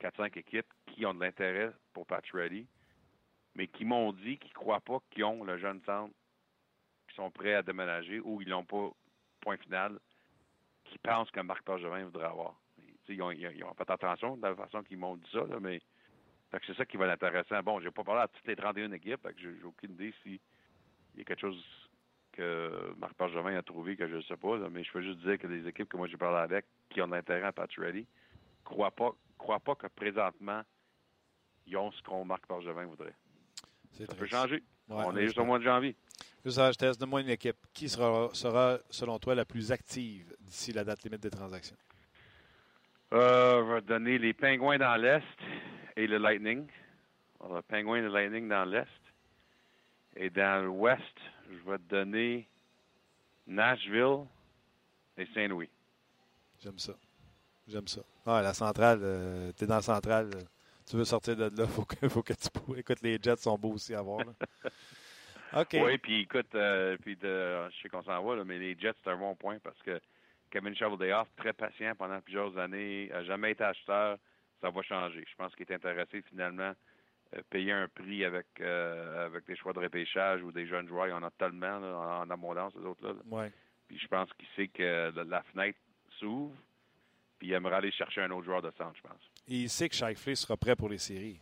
4-5 0.00 0.36
équipes 0.38 0.72
qui 0.86 1.04
ont 1.06 1.14
de 1.14 1.20
l'intérêt 1.20 1.72
pour 1.92 2.06
Patch 2.06 2.30
Ready, 2.32 2.66
mais 3.54 3.66
qui 3.68 3.84
m'ont 3.84 4.12
dit 4.12 4.38
qu'ils 4.38 4.52
croient 4.52 4.80
pas 4.80 4.98
qu'ils 5.10 5.24
ont 5.24 5.42
le 5.42 5.56
jeune 5.58 5.80
centre, 5.86 6.14
qui 7.08 7.14
sont 7.16 7.30
prêts 7.30 7.54
à 7.54 7.62
déménager 7.62 8.20
ou 8.20 8.40
ils 8.42 8.48
l'ont 8.48 8.64
pas, 8.64 8.90
point 9.40 9.56
final, 9.56 9.98
qui 10.84 10.98
pensent 10.98 11.30
que 11.30 11.40
Marc 11.40 11.64
Bergevin 11.64 12.04
voudrait 12.04 12.26
avoir. 12.26 12.60
Ils 13.08 13.20
ont, 13.22 13.30
ils 13.30 13.46
ont- 13.46 13.50
ils 13.54 13.64
ont 13.64 13.74
fait 13.74 13.90
attention 13.90 14.36
de 14.36 14.42
la 14.42 14.54
façon 14.54 14.82
qu'ils 14.82 14.98
m'ont 14.98 15.16
dit 15.16 15.28
ça, 15.32 15.40
là, 15.46 15.58
mais 15.60 15.80
c'est 16.66 16.76
ça 16.76 16.84
qui 16.86 16.96
va 16.96 17.06
être 17.06 17.22
intéressant. 17.24 17.62
Bon, 17.62 17.80
j'ai 17.80 17.90
pas 17.90 18.04
parlé 18.04 18.22
à 18.22 18.28
toutes 18.28 18.46
les 18.46 18.56
31 18.56 18.92
équipes, 18.92 19.20
fait 19.22 19.34
que 19.34 19.40
j'ai 19.40 19.62
aucune 19.64 19.92
idée 19.92 20.14
si 20.22 20.40
il 21.14 21.18
y 21.18 21.20
a 21.20 21.24
quelque 21.24 21.40
chose 21.40 21.62
que 22.32 22.94
Marc 22.96 23.16
Bergevin 23.18 23.56
a 23.56 23.62
trouvé 23.62 23.96
que 23.96 24.08
je 24.08 24.16
ne 24.16 24.22
sais 24.22 24.36
pas, 24.36 24.56
là, 24.58 24.68
mais 24.70 24.82
je 24.84 24.92
peux 24.92 25.02
juste 25.02 25.18
dire 25.20 25.38
que 25.38 25.46
les 25.46 25.66
équipes 25.68 25.88
que 25.88 25.96
moi 25.96 26.06
j'ai 26.08 26.16
parlé 26.16 26.38
avec, 26.38 26.64
qui 26.90 27.00
ont 27.02 27.06
de 27.06 27.12
l'intérêt 27.12 27.42
à 27.44 27.52
Patch 27.52 27.78
Ready, 27.78 28.06
croient 28.64 28.90
pas, 28.90 29.14
croient 29.38 29.60
pas 29.60 29.74
que 29.74 29.86
présentement, 29.88 30.62
ils 31.66 31.76
ont 31.76 31.90
ce 31.92 32.02
qu'on 32.02 32.24
Marc 32.24 32.46
Bergevin 32.48 32.86
voudrait. 32.86 33.14
Ça 33.92 34.14
peut 34.14 34.26
changer. 34.26 34.62
Ouais, 34.88 35.04
On 35.06 35.16
est 35.16 35.26
juste 35.26 35.38
au 35.38 35.44
mois 35.44 35.58
de 35.58 35.64
janvier. 35.64 35.96
Juste 36.44 36.58
à 36.58 36.72
test, 36.72 37.00
donne-moi 37.00 37.22
une 37.22 37.30
équipe. 37.30 37.56
Qui 37.72 37.88
sera, 37.88 38.28
sera, 38.34 38.78
selon 38.90 39.18
toi, 39.18 39.34
la 39.34 39.44
plus 39.44 39.72
active 39.72 40.34
d'ici 40.40 40.72
la 40.72 40.84
date 40.84 41.02
limite 41.04 41.22
des 41.22 41.30
transactions? 41.30 41.76
Euh, 43.14 43.64
je 43.64 43.72
vais 43.74 43.80
te 43.82 43.86
donner 43.86 44.18
les 44.18 44.32
Pingouins 44.32 44.78
dans 44.78 44.96
l'Est 44.96 45.22
et 45.96 46.06
le 46.06 46.18
Lightning. 46.18 46.66
Alors, 47.40 47.56
le 47.56 47.62
Pingouin 47.62 47.98
et 47.98 48.02
le 48.02 48.08
Lightning 48.08 48.48
dans 48.48 48.64
l'Est. 48.64 48.88
Et 50.16 50.30
dans 50.30 50.64
l'Ouest, 50.64 51.00
je 51.48 51.70
vais 51.70 51.78
te 51.78 51.82
donner 51.88 52.48
Nashville 53.46 54.24
et 55.16 55.26
Saint-Louis. 55.34 55.68
J'aime 56.60 56.78
ça. 56.78 56.94
J'aime 57.68 57.86
ça. 57.86 58.00
Ah, 58.26 58.42
la 58.42 58.52
centrale, 58.54 59.00
euh, 59.02 59.52
t'es 59.52 59.66
dans 59.66 59.76
la 59.76 59.82
centrale. 59.82 60.30
euh, 60.34 60.42
tu 60.88 60.96
veux 60.96 61.04
sortir 61.04 61.36
de 61.36 61.50
là, 61.56 61.66
faut 61.68 61.84
que, 61.84 62.08
faut 62.08 62.22
que 62.22 62.32
tu 62.32 62.48
Écoute, 62.76 63.00
les 63.02 63.18
Jets 63.22 63.36
sont 63.36 63.56
beaux 63.56 63.72
aussi 63.74 63.94
à 63.94 64.02
voir. 64.02 64.24
là. 64.24 64.32
OK. 65.60 65.76
Oui, 65.80 65.98
puis 65.98 66.22
écoute, 66.22 66.52
euh, 66.56 66.96
puis 67.00 67.14
de, 67.16 67.68
je 67.70 67.82
sais 67.82 67.88
qu'on 67.88 68.02
s'en 68.02 68.24
va, 68.24 68.34
là, 68.34 68.44
mais 68.44 68.58
les 68.58 68.76
Jets, 68.76 68.94
c'est 69.04 69.10
un 69.10 69.16
bon 69.16 69.36
point 69.36 69.58
parce 69.62 69.80
que 69.82 70.00
Kevin 70.54 70.72
Cheveldayoff, 70.76 71.26
très 71.36 71.52
patient 71.52 71.96
pendant 71.98 72.20
plusieurs 72.20 72.56
années, 72.58 73.08
n'a 73.08 73.24
jamais 73.24 73.50
été 73.50 73.64
acheteur. 73.64 74.18
Ça 74.60 74.70
va 74.70 74.82
changer. 74.82 75.24
Je 75.28 75.34
pense 75.36 75.52
qu'il 75.56 75.66
est 75.68 75.74
intéressé 75.74 76.22
finalement 76.30 76.72
euh, 77.34 77.40
payer 77.50 77.72
un 77.72 77.88
prix 77.88 78.24
avec 78.24 78.46
euh, 78.60 79.26
avec 79.26 79.46
des 79.46 79.56
choix 79.56 79.72
de 79.72 79.80
repêchage 79.80 80.44
ou 80.44 80.52
des 80.52 80.68
jeunes 80.68 80.86
joueurs. 80.86 81.08
Il 81.08 81.10
y 81.10 81.12
en 81.12 81.24
a 81.24 81.30
tellement 81.32 81.80
là, 81.80 82.20
en, 82.20 82.30
abondance, 82.30 82.72
les 82.76 82.86
autres 82.86 83.04
là. 83.04 83.14
Ouais. 83.26 83.50
Puis 83.88 83.98
je 83.98 84.06
pense 84.06 84.32
qu'il 84.34 84.46
sait 84.54 84.68
que 84.68 85.12
la, 85.16 85.24
la 85.24 85.42
fenêtre 85.42 85.78
s'ouvre. 86.20 86.54
Puis 87.40 87.48
il 87.48 87.52
aimerait 87.52 87.74
aller 87.74 87.90
chercher 87.90 88.22
un 88.22 88.30
autre 88.30 88.44
joueur 88.44 88.62
de 88.62 88.70
centre, 88.78 88.94
je 88.96 89.02
pense. 89.02 89.30
Et 89.48 89.62
il 89.62 89.68
sait 89.68 89.88
que 89.88 89.96
Shifley 89.96 90.36
sera 90.36 90.56
prêt 90.56 90.76
pour 90.76 90.88
les 90.88 90.98
séries. 90.98 91.40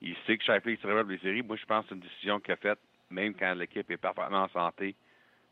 Il 0.00 0.16
sait 0.26 0.38
que 0.38 0.44
Shifley 0.44 0.78
serait 0.80 0.98
pour 1.02 1.10
les 1.10 1.18
séries. 1.18 1.42
Moi, 1.42 1.56
je 1.56 1.66
pense 1.66 1.84
que 1.84 1.90
c'est 1.90 1.94
une 1.96 2.00
décision 2.00 2.40
qu'il 2.40 2.54
a 2.54 2.56
faite, 2.56 2.80
même 3.10 3.34
quand 3.34 3.52
l'équipe 3.52 3.88
est 3.90 3.98
parfaitement 3.98 4.44
en 4.44 4.48
santé. 4.48 4.96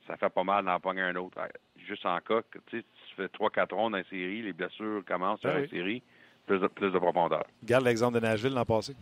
Ça 0.07 0.17
fait 0.17 0.31
pas 0.31 0.43
mal 0.43 0.65
d'en 0.65 0.81
pogner 0.81 1.03
un 1.03 1.15
autre. 1.17 1.39
Juste 1.91 2.07
en 2.07 2.21
cas 2.21 2.41
que 2.49 2.59
tu 2.67 2.79
sais, 2.79 2.85
tu 3.09 3.15
fais 3.17 3.27
3-4 3.27 3.75
rondes 3.75 3.95
la 3.95 4.05
série, 4.05 4.43
les 4.43 4.53
blessures 4.53 5.03
commencent 5.05 5.41
Ah 5.45 5.55
oui. 5.57 5.63
la 5.63 5.69
série, 5.69 6.03
plus 6.47 6.61
de, 6.61 6.69
plus 6.69 6.93
de 6.93 6.99
profondeur. 7.01 7.45
Regarde 7.63 7.85
l'exemple 7.85 8.15
de 8.15 8.21
Nashville 8.21 8.53
l'an 8.55 8.65
passé. 8.65 8.95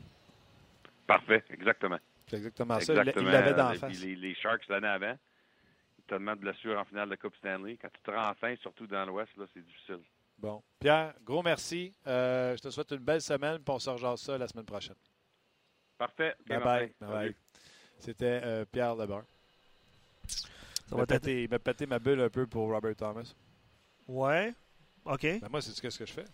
Parfait, 1.07 1.45
exactement. 1.51 1.99
C'est 2.28 2.36
exactement 2.39 2.80
ça. 2.80 2.93
Il- 2.95 2.99
exactement. 3.01 3.26
Il 3.28 3.32
l'avait 3.32 3.72
Les- 3.72 3.78
face. 3.78 4.01
Les, 4.03 4.16
les 4.16 4.34
Sharks 4.36 4.66
l'année 4.68 4.86
avant, 4.89 5.14
tellement 6.07 6.34
de 6.34 6.41
blessures 6.41 6.78
en 6.78 6.84
finale 6.86 7.11
de 7.11 7.16
Coupe 7.16 7.36
Stanley. 7.36 7.76
Quand 7.80 7.89
tu 7.93 8.01
te 8.03 8.11
rends 8.11 8.30
en 8.30 8.34
fin, 8.34 8.57
surtout 8.57 8.86
dans 8.86 9.05
l'Ouest, 9.05 9.36
là, 9.36 9.45
c'est 9.53 9.62
difficile. 9.64 10.01
Bon. 10.39 10.62
Pierre, 10.80 11.12
gros 11.22 11.43
merci. 11.43 11.93
Euh, 12.07 12.57
je 12.57 12.62
te 12.62 12.70
souhaite 12.70 12.91
une 12.93 12.99
belle 13.05 13.20
semaine, 13.20 13.59
puis 13.59 13.74
on 13.74 13.78
se 13.78 13.91
rejase 13.91 14.20
ça 14.22 14.39
la 14.39 14.49
semaine 14.49 14.64
prochaine. 14.64 14.97
Parfait. 15.99 16.34
Ok, 16.41 16.47
Bye 16.49 16.59
Martin. 16.59 16.78
bye. 16.78 16.95
Bye 17.01 17.11
bye. 17.11 17.34
C'était 17.99 18.41
euh, 18.45 18.64
Pierre 18.64 18.95
Lebrun. 18.97 19.24
Ça 20.89 20.95
Il 20.97 20.97
va 20.97 20.97
m'a 20.97 21.03
être- 21.03 21.09
pété, 21.22 21.43
il 21.45 21.51
m'a 21.51 21.59
pété 21.59 21.86
ma 21.86 21.99
bulle 21.99 22.20
un 22.20 22.30
peu 22.30 22.47
pour 22.47 22.68
Robert 22.70 22.97
Thomas. 22.97 23.34
Ouais. 24.07 24.55
OK. 25.05 25.22
Ben 25.22 25.49
moi, 25.51 25.61
c'est 25.61 25.72
ce 25.72 25.80
que 25.99 26.07
je 26.07 26.12
fais. 26.12 26.24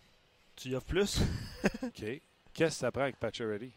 Tu 0.56 0.68
y 0.68 0.74
offres 0.76 0.86
plus? 0.86 1.20
OK. 1.82 1.92
Qu'est-ce 2.00 2.20
que 2.54 2.68
ça 2.70 2.92
prend 2.92 3.02
avec 3.02 3.16
Pacioretty? 3.18 3.72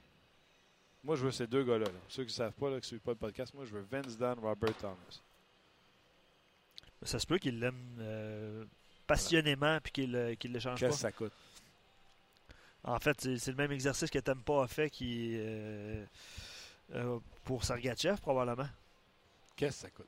Moi, 1.04 1.16
je 1.16 1.26
veux 1.26 1.32
ces 1.32 1.48
deux 1.48 1.64
gars-là. 1.64 1.86
là. 1.86 2.00
Ceux 2.08 2.24
qui 2.24 2.30
ne 2.30 2.34
savent 2.34 2.54
pas, 2.54 2.68
là, 2.70 2.76
qui 2.76 2.82
ne 2.82 2.86
suivent 2.88 3.00
pas 3.00 3.12
le 3.12 3.18
podcast, 3.18 3.54
moi, 3.54 3.66
je 3.66 3.72
veux 3.72 3.86
Vince 3.90 4.18
Dunn, 4.18 4.38
Robert 4.40 4.76
Thomas. 4.78 5.22
Ça 7.04 7.20
se 7.20 7.26
peut 7.28 7.38
qu'il 7.38 7.60
l'aime 7.60 7.98
euh, 8.00 8.66
passionnément 9.06 9.80
puis 9.82 9.92
qu'il 9.92 10.16
euh, 10.16 10.36
qu'il 10.36 10.52
l'échange 10.52 10.80
pas. 10.80 10.88
Qu'est-ce 10.88 10.98
que 10.98 11.02
ça 11.02 11.12
coûte? 11.12 11.34
En 12.84 13.00
fait, 13.00 13.20
c'est 13.38 13.48
le 13.52 13.56
même 13.56 13.72
exercice 13.72 14.10
que 14.10 14.20
Tempa 14.20 14.64
a 14.64 14.68
fait 14.68 14.90
qui, 14.90 15.34
euh, 15.38 16.06
euh, 16.94 17.20
pour 17.44 17.64
Sergachev, 17.64 18.18
probablement. 18.22 18.68
Qu'est-ce 19.56 19.78
que 19.78 19.82
ça 19.82 19.90
coûte? 19.90 20.08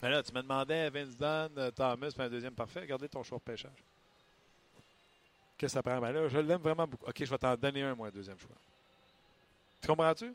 Ben 0.00 0.10
là, 0.10 0.22
tu 0.22 0.32
me 0.32 0.42
demandais 0.42 0.90
Vince 0.90 1.16
Dunn, 1.16 1.50
euh, 1.56 1.70
Thomas, 1.70 2.10
puis 2.10 2.22
un 2.22 2.28
deuxième 2.28 2.54
parfait. 2.54 2.80
Regardez 2.80 3.08
ton 3.08 3.22
choix 3.22 3.38
de 3.38 3.42
pêchage. 3.42 3.70
Qu'est-ce 5.56 5.72
que 5.72 5.78
ça 5.78 5.82
prend? 5.82 6.00
Ben 6.00 6.12
là, 6.12 6.28
je 6.28 6.38
l'aime 6.38 6.60
vraiment 6.60 6.86
beaucoup. 6.86 7.06
OK, 7.06 7.16
je 7.18 7.30
vais 7.30 7.38
t'en 7.38 7.56
donner 7.56 7.82
un, 7.82 7.94
moi, 7.94 8.08
un 8.08 8.10
deuxième 8.10 8.38
choix. 8.38 8.56
Tu 9.80 9.88
comprends-tu? 9.88 10.34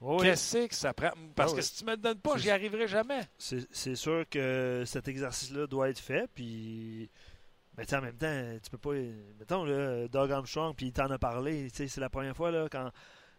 Oui, 0.00 0.22
Qu'est-ce 0.22 0.66
que 0.66 0.74
ça 0.74 0.92
prend? 0.92 1.10
Parce 1.34 1.52
Ah 1.52 1.56
que 1.56 1.62
si 1.62 1.76
tu 1.76 1.84
me 1.84 1.92
le 1.92 1.96
donnes 1.96 2.20
pas, 2.20 2.36
j'y 2.36 2.50
arriverai 2.50 2.86
jamais. 2.86 3.22
c'est 3.38 3.96
sûr 3.96 4.24
que 4.28 4.84
cet 4.86 5.08
exercice-là 5.08 5.66
doit 5.66 5.88
être 5.88 5.98
fait. 5.98 6.28
Puis, 6.34 7.08
mais 7.76 7.84
sais, 7.84 7.96
en 7.96 8.02
même 8.02 8.16
temps, 8.16 8.58
tu 8.62 8.70
peux 8.70 8.78
pas. 8.78 8.92
Mettons, 9.38 9.64
là, 9.64 10.06
Doug 10.08 10.30
Armstrong, 10.30 10.74
puis 10.76 10.86
il 10.86 10.92
t'en 10.92 11.10
a 11.10 11.18
parlé. 11.18 11.68
C'est 11.72 11.96
la 11.96 12.10
première 12.10 12.36
fois 12.36 12.50
là, 12.50 12.68
quand 12.70 12.90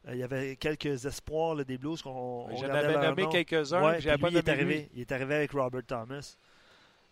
il 0.10 0.18
y 0.18 0.24
avait 0.24 0.56
quelques 0.56 1.06
espoirs 1.06 1.56
là, 1.56 1.64
des 1.64 1.78
Blues 1.78 2.02
qu'on 2.02 2.48
on 2.50 2.56
J'en 2.58 2.70
avais 2.70 2.94
nommé 2.98 3.24
nom. 3.24 3.30
quelques-uns, 3.30 3.84
Ouais, 3.84 3.94
puis 3.94 4.02
j'avais 4.04 4.16
puis 4.18 4.22
pas 4.22 4.30
lui, 4.30 4.36
il 4.36 4.40
est 4.40 4.44
lui. 4.44 4.52
arrivé. 4.52 4.90
Il 4.94 5.02
est 5.02 5.12
arrivé 5.12 5.36
avec 5.36 5.52
Robert 5.52 5.84
Thomas. 5.86 6.38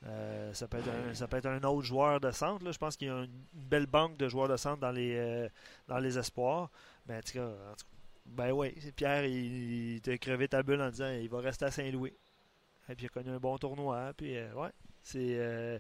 Euh, 0.08 0.54
ça, 0.54 0.68
peut 0.68 0.78
être 0.78 0.90
un, 0.90 1.14
ça 1.14 1.28
peut 1.28 1.38
être 1.38 1.48
un 1.48 1.64
autre 1.64 1.82
joueur 1.82 2.20
de 2.20 2.30
centre. 2.32 2.64
là. 2.64 2.72
Je 2.72 2.78
pense 2.78 2.96
qu'il 2.96 3.08
y 3.08 3.12
a 3.12 3.24
une 3.24 3.32
belle 3.54 3.88
banque 3.88 4.18
de 4.18 4.28
joueurs 4.30 4.48
de 4.48 4.56
centre 4.58 4.80
dans 4.80 4.92
les, 4.92 5.16
euh, 5.16 5.50
dans 5.88 5.98
les 6.00 6.18
espoirs. 6.18 6.70
Mais 7.08 7.18
en 7.18 7.22
tout 7.22 7.34
cas, 7.34 7.48
en 7.48 7.76
tout 7.76 7.86
cas, 7.86 7.92
ben 8.28 8.52
oui, 8.52 8.74
Pierre, 8.96 9.26
il, 9.26 9.96
il 9.96 10.02
t'a 10.02 10.18
crevé 10.18 10.48
ta 10.48 10.62
bulle 10.64 10.82
en 10.82 10.90
disant 10.90 11.10
il 11.12 11.30
va 11.30 11.40
rester 11.40 11.66
à 11.66 11.72
Saint-Louis. 11.72 12.14
Et 12.90 12.96
puis 12.96 13.06
il 13.06 13.08
a 13.08 13.10
connu 13.10 13.30
un 13.32 13.40
bon 13.40 13.58
tournoi. 13.58 14.14
Puis 14.16 14.38
euh, 14.38 14.54
ouais, 14.54 14.70
c'est. 15.02 15.18
euh, 15.40 15.80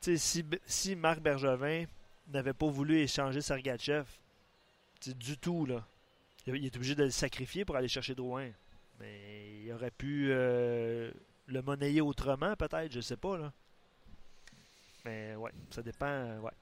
si, 0.00 0.44
si 0.66 0.96
Marc 0.96 1.20
Bergevin 1.20 1.84
n'avait 2.28 2.52
pas 2.52 2.66
voulu 2.66 2.98
échanger 2.98 3.40
Sergachev, 3.40 4.04
du 5.08 5.36
tout, 5.38 5.66
là. 5.66 5.86
Il 6.46 6.64
est 6.64 6.76
obligé 6.76 6.94
de 6.94 7.04
le 7.04 7.10
sacrifier 7.10 7.64
pour 7.64 7.76
aller 7.76 7.88
chercher 7.88 8.14
Drouin. 8.14 8.50
Mais 9.00 9.62
il 9.64 9.72
aurait 9.72 9.90
pu 9.90 10.28
euh, 10.30 11.10
le 11.46 11.62
monnayer 11.62 12.00
autrement, 12.00 12.54
peut-être, 12.56 12.92
je 12.92 13.00
sais 13.00 13.16
pas, 13.16 13.38
là. 13.38 13.52
Mais 15.04 15.34
ouais, 15.36 15.50
ça 15.70 15.82
dépend, 15.82 16.06
euh, 16.06 16.38
ouais. 16.40 16.52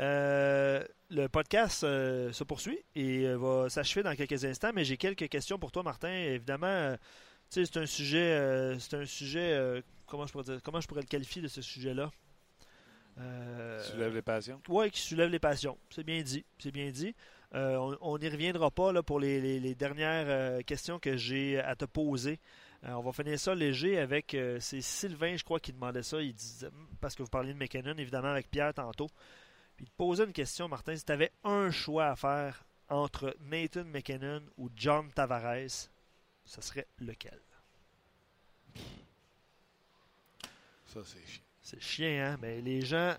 Euh, 0.00 0.84
le 1.08 1.26
podcast 1.28 1.80
se 1.80 2.44
poursuit 2.44 2.78
et 2.94 3.32
va 3.34 3.70
s'achever 3.70 4.02
dans 4.02 4.14
quelques 4.14 4.44
instants, 4.44 4.72
mais 4.74 4.84
j'ai 4.84 4.98
quelques 4.98 5.28
questions 5.28 5.58
pour 5.58 5.72
toi, 5.72 5.82
Martin. 5.82 6.10
Évidemment, 6.10 6.96
c'est 7.48 7.76
un 7.78 7.86
sujet, 7.86 8.76
c'est 8.78 8.94
un 8.94 9.06
sujet, 9.06 9.82
comment 10.06 10.26
je 10.26 10.32
pourrais 10.32 10.44
dire, 10.44 10.60
comment 10.62 10.80
je 10.80 10.88
pourrais 10.88 11.00
le 11.00 11.06
qualifier 11.06 11.40
de 11.40 11.48
ce 11.48 11.62
sujet-là? 11.62 12.10
Euh, 13.18 13.82
Soulève 13.82 14.14
les 14.14 14.22
passions. 14.22 14.60
oui, 14.68 14.90
qui 14.90 15.00
soulève 15.00 15.30
les 15.30 15.38
passions. 15.38 15.78
C'est 15.90 16.04
bien 16.04 16.20
dit. 16.22 16.44
C'est 16.58 16.70
bien 16.70 16.90
dit. 16.90 17.14
Euh, 17.54 17.96
on- 18.00 18.18
n'y 18.18 18.28
reviendra 18.28 18.70
pas 18.70 18.92
là, 18.92 19.02
pour 19.02 19.20
les, 19.20 19.40
les- 19.40 19.60
les 19.60 19.74
dernières 19.74 20.26
euh, 20.28 20.60
questions 20.62 20.98
que 20.98 21.16
j'ai 21.16 21.58
à 21.60 21.74
te 21.76 21.84
poser. 21.86 22.38
On 22.82 23.00
va 23.00 23.10
finir 23.12 23.38
ça 23.40 23.52
léger 23.54 23.98
avec. 23.98 24.36
c'est 24.60 24.80
Sylvain, 24.80 25.36
je 25.36 25.42
crois, 25.42 25.58
qui 25.58 25.72
demandait 25.72 26.02
ça. 26.04 26.20
Il 26.20 26.34
disait, 26.34 26.68
parce 27.00 27.14
que 27.16 27.22
vous 27.22 27.28
parliez 27.28 27.52
de 27.52 27.58
McKinnon, 27.58 27.94
évidemment, 27.98 28.28
avec 28.28 28.48
Pierre 28.50 28.74
tantôt. 28.74 29.08
Puis 29.76 29.86
il 29.86 29.88
te 29.90 29.96
posait 29.96 30.24
une 30.24 30.32
question, 30.32 30.68
Martin. 30.68 30.94
Si 30.94 31.04
tu 31.04 31.10
avais 31.10 31.32
un 31.42 31.70
choix 31.70 32.08
à 32.08 32.16
faire 32.16 32.64
entre 32.88 33.34
Nathan 33.40 33.84
McKinnon 33.84 34.42
ou 34.56 34.70
John 34.76 35.10
Tavares, 35.10 35.88
ce 36.44 36.60
serait 36.60 36.86
lequel? 36.98 37.40
Ça, 40.86 41.00
c'est 41.04 41.26
chiant. 41.26 41.42
C'est 41.66 41.82
chien, 41.82 42.24
hein? 42.24 42.38
Mais 42.40 42.60
les 42.60 42.80
gens 42.80 43.16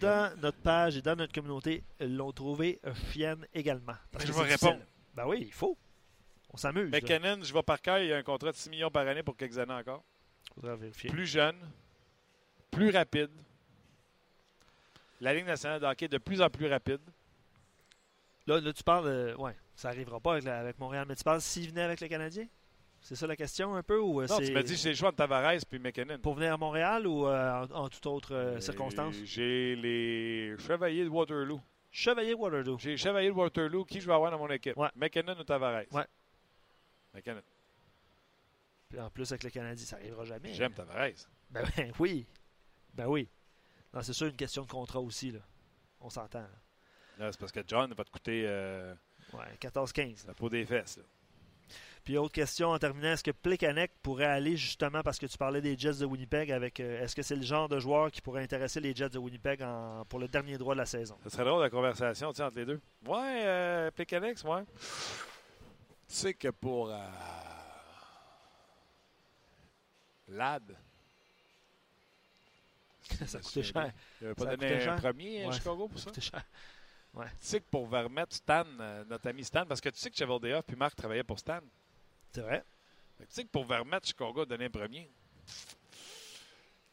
dans 0.00 0.34
notre 0.40 0.56
page 0.62 0.96
et 0.96 1.02
dans 1.02 1.14
notre 1.14 1.34
communauté 1.34 1.84
l'ont 2.00 2.32
trouvé 2.32 2.80
chienne 3.12 3.46
également. 3.52 3.92
Parce 4.10 4.24
Mais 4.24 4.30
que 4.30 4.36
je 4.38 4.42
vais 4.42 4.52
répondre. 4.54 4.80
Ben 5.14 5.26
oui, 5.26 5.42
il 5.42 5.52
faut. 5.52 5.76
On 6.54 6.56
s'amuse. 6.56 6.90
McKinnon, 6.90 7.42
je 7.42 7.52
vais 7.52 7.62
par 7.62 7.82
cœur, 7.82 7.98
il 7.98 8.10
a 8.14 8.16
un 8.16 8.22
contrat 8.22 8.50
de 8.50 8.56
6 8.56 8.70
millions 8.70 8.90
par 8.90 9.06
année 9.06 9.22
pour 9.22 9.36
quelques 9.36 9.58
années 9.58 9.74
encore. 9.74 10.02
Faudra 10.54 10.74
vérifier. 10.74 11.10
Plus 11.10 11.26
jeune, 11.26 11.56
plus 12.70 12.88
rapide. 12.88 13.30
La 15.20 15.34
Ligue 15.34 15.44
nationale 15.44 15.80
de 15.80 15.86
hockey 15.86 16.06
est 16.06 16.08
de 16.08 16.16
plus 16.16 16.40
en 16.40 16.48
plus 16.48 16.66
rapide. 16.66 17.02
Là, 18.46 18.58
là 18.58 18.72
tu 18.72 18.82
parles. 18.82 19.06
euh, 19.06 19.36
ouais, 19.36 19.54
ça 19.74 19.88
n'arrivera 19.90 20.18
pas 20.18 20.32
avec, 20.32 20.46
avec 20.46 20.78
Montréal, 20.78 21.04
mais 21.06 21.14
tu 21.14 21.24
parles 21.24 21.42
s'il 21.42 21.68
venait 21.68 21.82
avec 21.82 22.00
le 22.00 22.08
Canadien? 22.08 22.46
C'est 23.02 23.16
ça 23.16 23.26
la 23.26 23.34
question 23.36 23.74
un 23.74 23.82
peu 23.82 23.98
ou 23.98 24.20
euh, 24.20 24.26
Non, 24.26 24.38
tu 24.38 24.52
m'as 24.52 24.62
dit 24.62 24.76
c'est 24.76 24.90
le 24.90 24.94
choix 24.94 25.10
de 25.10 25.16
Tavares 25.16 25.54
puis 25.68 25.78
McKinnon. 25.78 26.18
pour 26.18 26.34
venir 26.34 26.52
à 26.52 26.56
Montréal 26.56 27.06
ou 27.06 27.26
euh, 27.26 27.66
en, 27.70 27.84
en 27.84 27.88
toute 27.88 28.04
autre 28.06 28.34
euh, 28.34 28.60
circonstance? 28.60 29.14
J'ai 29.24 29.74
les 29.76 30.54
Chevaliers 30.58 31.04
de 31.04 31.08
Waterloo. 31.08 31.60
Chevalier 31.90 32.34
Waterloo. 32.34 32.78
J'ai 32.78 32.90
les 32.90 32.96
Chevaliers 32.98 33.28
de 33.30 33.34
Waterloo. 33.34 33.84
Qui 33.84 34.00
je 34.00 34.06
vais 34.06 34.12
avoir 34.12 34.30
dans 34.30 34.38
mon 34.38 34.50
équipe? 34.50 34.76
Ouais. 34.76 34.88
McKinnon 34.94 35.34
ou 35.38 35.44
Tavares? 35.44 35.84
Ouais. 35.92 36.04
McKinnon. 37.14 37.42
Puis 38.90 39.00
en 39.00 39.08
plus 39.10 39.30
avec 39.32 39.44
le 39.44 39.50
Canadien, 39.50 39.84
ça 39.86 39.96
n'arrivera 39.96 40.24
jamais. 40.24 40.52
J'aime 40.52 40.72
Tavares. 40.74 41.08
Ben, 41.50 41.64
ben 41.76 41.92
oui. 41.98 42.26
Ben 42.94 43.06
oui. 43.06 43.28
Non, 43.94 44.02
c'est 44.02 44.12
sûr 44.12 44.26
une 44.28 44.36
question 44.36 44.62
de 44.62 44.68
contrat 44.70 45.00
aussi. 45.00 45.30
Là. 45.32 45.40
On 46.00 46.10
s'entend. 46.10 46.40
là. 46.40 46.48
Là, 47.18 47.32
C'est 47.32 47.40
parce 47.40 47.52
que 47.52 47.60
John 47.66 47.92
va 47.94 48.04
te 48.04 48.10
coûter 48.10 48.44
euh, 48.46 48.94
Ouais, 49.32 49.44
14-15. 49.60 50.26
la 50.26 50.34
peau 50.34 50.48
des 50.48 50.64
fesses. 50.66 50.98
là. 50.98 51.04
Puis 52.04 52.16
autre 52.16 52.32
question 52.32 52.70
en 52.70 52.78
terminant, 52.78 53.12
est-ce 53.12 53.22
que 53.22 53.30
Plekanec 53.30 53.92
pourrait 54.02 54.24
aller 54.24 54.56
justement 54.56 55.02
parce 55.02 55.18
que 55.18 55.26
tu 55.26 55.36
parlais 55.36 55.60
des 55.60 55.76
Jets 55.78 55.98
de 56.00 56.06
Winnipeg 56.06 56.50
avec 56.50 56.80
euh, 56.80 57.02
est-ce 57.02 57.14
que 57.14 57.22
c'est 57.22 57.36
le 57.36 57.42
genre 57.42 57.68
de 57.68 57.78
joueur 57.78 58.10
qui 58.10 58.20
pourrait 58.22 58.42
intéresser 58.42 58.80
les 58.80 58.94
Jets 58.94 59.10
de 59.10 59.18
Winnipeg 59.18 59.62
en- 59.62 60.04
pour 60.08 60.18
le 60.18 60.26
dernier 60.26 60.56
droit 60.58 60.74
de 60.74 60.80
la 60.80 60.86
saison? 60.86 61.16
Ça 61.24 61.30
serait 61.30 61.44
drôle 61.44 61.60
la 61.62 61.70
conversation 61.70 62.28
entre 62.28 62.50
les 62.56 62.64
deux. 62.64 62.80
Ouais, 63.06 63.42
euh, 63.44 63.90
Pécanex, 63.90 64.42
ouais. 64.44 64.64
Tu 64.74 64.80
sais 66.16 66.34
que 66.34 66.48
pour 66.48 66.90
euh, 66.90 66.98
Lad, 70.28 70.76
ça 73.26 73.40
coûté 73.40 73.62
cher. 73.62 73.92
il 74.20 74.24
n'avait 74.24 74.34
pas 74.34 74.46
donné 74.56 74.72
un 74.74 74.80
cher. 74.80 74.96
premier 74.96 75.44
à 75.44 75.48
Ouais. 75.48 75.52
Chicago 75.54 75.88
pour 75.88 75.98
Ça 75.98 76.12
ça? 76.14 76.20
cher. 76.20 76.44
Tu 77.12 77.20
sais 77.40 77.60
que 77.60 77.66
pour 77.68 77.90
remettre 77.90 78.34
Stan, 78.36 78.64
euh, 78.78 79.04
notre 79.04 79.28
ami 79.28 79.42
Stan, 79.44 79.66
parce 79.66 79.80
que 79.80 79.88
tu 79.88 79.98
sais 79.98 80.10
que 80.10 80.16
Chevaldeoff 80.16 80.64
puis 80.64 80.76
Marc 80.76 80.94
travaillaient 80.94 81.24
pour 81.24 81.38
Stan. 81.38 81.58
C'est 82.32 82.42
vrai. 82.42 82.64
Que 83.18 83.24
Tu 83.24 83.28
sais 83.30 83.44
que 83.44 83.48
pour 83.48 83.66
remettre 83.66 84.06
Chicago 84.06 84.42
a 84.42 84.46
donné 84.46 84.66
un 84.66 84.70
premier. 84.70 85.10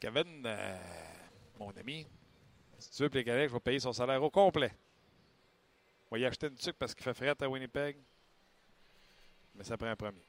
Kevin, 0.00 0.42
euh, 0.46 0.78
mon 1.58 1.70
ami, 1.70 2.06
si 2.78 2.90
tu 2.90 3.02
veux 3.02 3.10
Pécanex, 3.10 3.48
je 3.48 3.54
vais 3.54 3.60
payer 3.60 3.80
son 3.80 3.92
salaire 3.92 4.22
au 4.22 4.30
complet. 4.30 4.72
On 6.10 6.16
va 6.16 6.20
y 6.20 6.24
acheter 6.24 6.46
une 6.46 6.54
tuque 6.54 6.76
parce 6.76 6.94
qu'il 6.94 7.04
fait 7.04 7.14
fret 7.14 7.34
à 7.40 7.48
Winnipeg. 7.48 7.96
Mais 9.54 9.64
ça 9.64 9.76
prend 9.76 9.88
un 9.88 9.96
premier. 9.96 10.22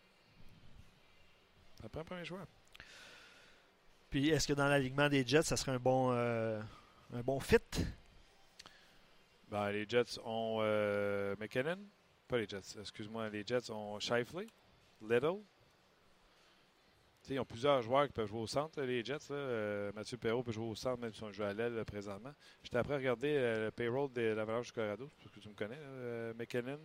Ça 1.81 1.87
prend 1.87 2.01
un 2.01 2.05
premier 2.05 2.25
joueur. 2.25 2.45
Puis 4.09 4.29
est-ce 4.29 4.47
que 4.47 4.53
dans 4.53 4.67
l'alignement 4.67 5.07
des 5.07 5.25
Jets, 5.25 5.43
ça 5.43 5.55
serait 5.55 5.73
un 5.73 5.79
bon, 5.79 6.11
euh, 6.11 6.59
un 7.13 7.21
bon 7.21 7.39
fit? 7.39 7.57
Ben, 9.49 9.69
les 9.71 9.87
Jets 9.87 10.19
ont 10.25 10.59
euh, 10.61 11.35
McKinnon. 11.39 11.77
Pas 12.27 12.37
les 12.37 12.47
Jets, 12.47 12.79
excuse-moi. 12.79 13.29
Les 13.29 13.45
Jets 13.45 13.69
ont 13.71 13.99
Shifley, 13.99 14.47
Little. 15.01 15.41
Tu 17.21 17.27
sais, 17.29 17.33
ils 17.35 17.39
ont 17.39 17.45
plusieurs 17.45 17.81
joueurs 17.81 18.07
qui 18.07 18.13
peuvent 18.13 18.27
jouer 18.27 18.39
au 18.39 18.47
centre, 18.47 18.81
les 18.81 19.03
Jets. 19.03 19.29
là. 19.29 19.35
Euh, 19.35 19.91
Mathieu 19.93 20.17
Perrault 20.17 20.41
peut 20.43 20.51
jouer 20.51 20.65
au 20.67 20.75
centre, 20.75 20.99
même 21.01 21.13
si 21.13 21.21
on 21.23 21.31
joue 21.31 21.43
à 21.43 21.53
l'aile 21.53 21.83
présentement. 21.85 22.33
J'étais 22.63 22.77
après 22.77 22.93
à 22.93 22.97
regarder 22.97 23.33
euh, 23.35 23.65
le 23.65 23.71
payroll 23.71 24.11
de 24.13 24.21
l'Avalanche 24.21 24.67
du 24.67 24.71
Colorado, 24.73 25.09
parce 25.21 25.35
que 25.35 25.39
tu 25.39 25.49
me 25.49 25.53
connais, 25.53 25.75
là, 25.75 25.81
euh, 25.81 26.33
McKinnon. 26.33 26.79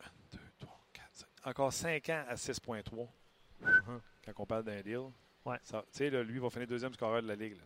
1, 0.00 0.06
2, 0.32 0.38
3, 0.58 0.80
4, 0.92 1.06
5. 1.12 1.26
Encore 1.44 1.72
5 1.72 2.08
ans 2.10 2.24
à 2.28 2.34
6,3 2.36 3.08
quand 4.24 4.32
on 4.38 4.46
parle 4.46 4.64
d'un 4.64 4.80
deal. 4.80 5.00
Ouais. 5.44 5.58
Ça- 5.62 5.84
Tu 5.92 5.98
sais, 5.98 6.10
là, 6.10 6.22
lui 6.22 6.38
va 6.38 6.48
finir 6.48 6.66
deuxième 6.66 6.94
scoreur 6.94 7.22
de 7.22 7.28
la 7.28 7.34
Ligue. 7.36 7.56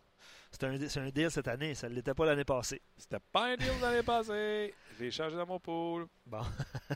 C'est 0.50 0.64
un, 0.64 1.10
deal 1.10 1.30
cette 1.30 1.46
année, 1.46 1.74
ça 1.74 1.88
ne 1.88 1.94
l'était 1.94 2.14
pas 2.14 2.24
l'année 2.26 2.44
passée. 2.44 2.80
C'était 2.96 3.20
pas 3.32 3.52
un 3.52 3.56
deal 3.56 3.70
l'année 3.80 4.02
passée. 4.02 4.74
Je 4.98 5.04
l'ai 5.04 5.10
changé 5.10 5.36
dans 5.36 5.46
mon 5.46 5.60
pool. 5.60 6.08
Bon, 6.26 6.42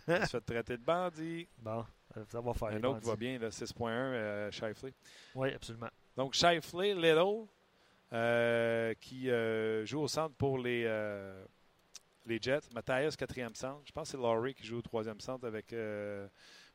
Il 0.09 0.23
se 0.27 0.31
fait 0.31 0.41
traiter 0.41 0.77
de 0.77 0.83
bandit. 0.83 1.47
bon, 1.59 1.85
ça 2.29 2.41
va 2.41 2.53
faire. 2.55 2.69
Un 2.69 2.83
autre 2.85 3.01
qui 3.01 3.07
va 3.09 3.17
bien, 3.17 3.39
là, 3.39 3.49
6.1, 3.51 3.89
euh, 3.91 4.51
Shifley. 4.51 4.93
Oui, 5.35 5.53
absolument. 5.55 5.89
Donc, 6.17 6.35
Shifley, 6.35 6.95
Little, 6.95 7.47
euh, 8.13 8.95
qui 9.01 9.31
euh, 9.31 9.85
joue 9.87 10.01
au 10.01 10.09
centre 10.09 10.35
pour 10.37 10.59
les, 10.59 10.85
euh, 10.87 11.45
les 12.27 12.39
Jets. 12.41 12.61
Matthias, 12.75 13.17
quatrième 13.17 13.55
centre. 13.55 13.81
Je 13.85 13.93
pense 13.93 14.09
que 14.11 14.17
c'est 14.19 14.23
Laurie 14.23 14.55
qui 14.55 14.65
joue 14.67 14.79
au 14.79 14.83
troisième 14.83 15.21
centre 15.21 15.47
avec. 15.47 15.73
euh, 15.73 16.29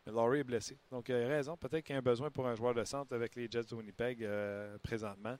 mais 0.06 0.14
Laurie 0.14 0.40
est 0.40 0.44
blessé. 0.44 0.78
Donc, 0.90 1.10
il 1.10 1.16
a 1.16 1.28
raison. 1.28 1.58
Peut-être 1.58 1.84
qu'il 1.84 1.94
y 1.94 1.96
a 1.96 2.00
un 2.00 2.02
besoin 2.02 2.32
pour 2.32 2.48
un 2.48 2.56
joueur 2.56 2.74
de 2.74 2.84
centre 2.86 3.14
avec 3.14 3.36
les 3.36 3.48
Jets 3.52 3.64
de 3.70 3.76
Winnipeg 3.76 4.24
euh, 4.24 4.78
présentement. 4.82 5.36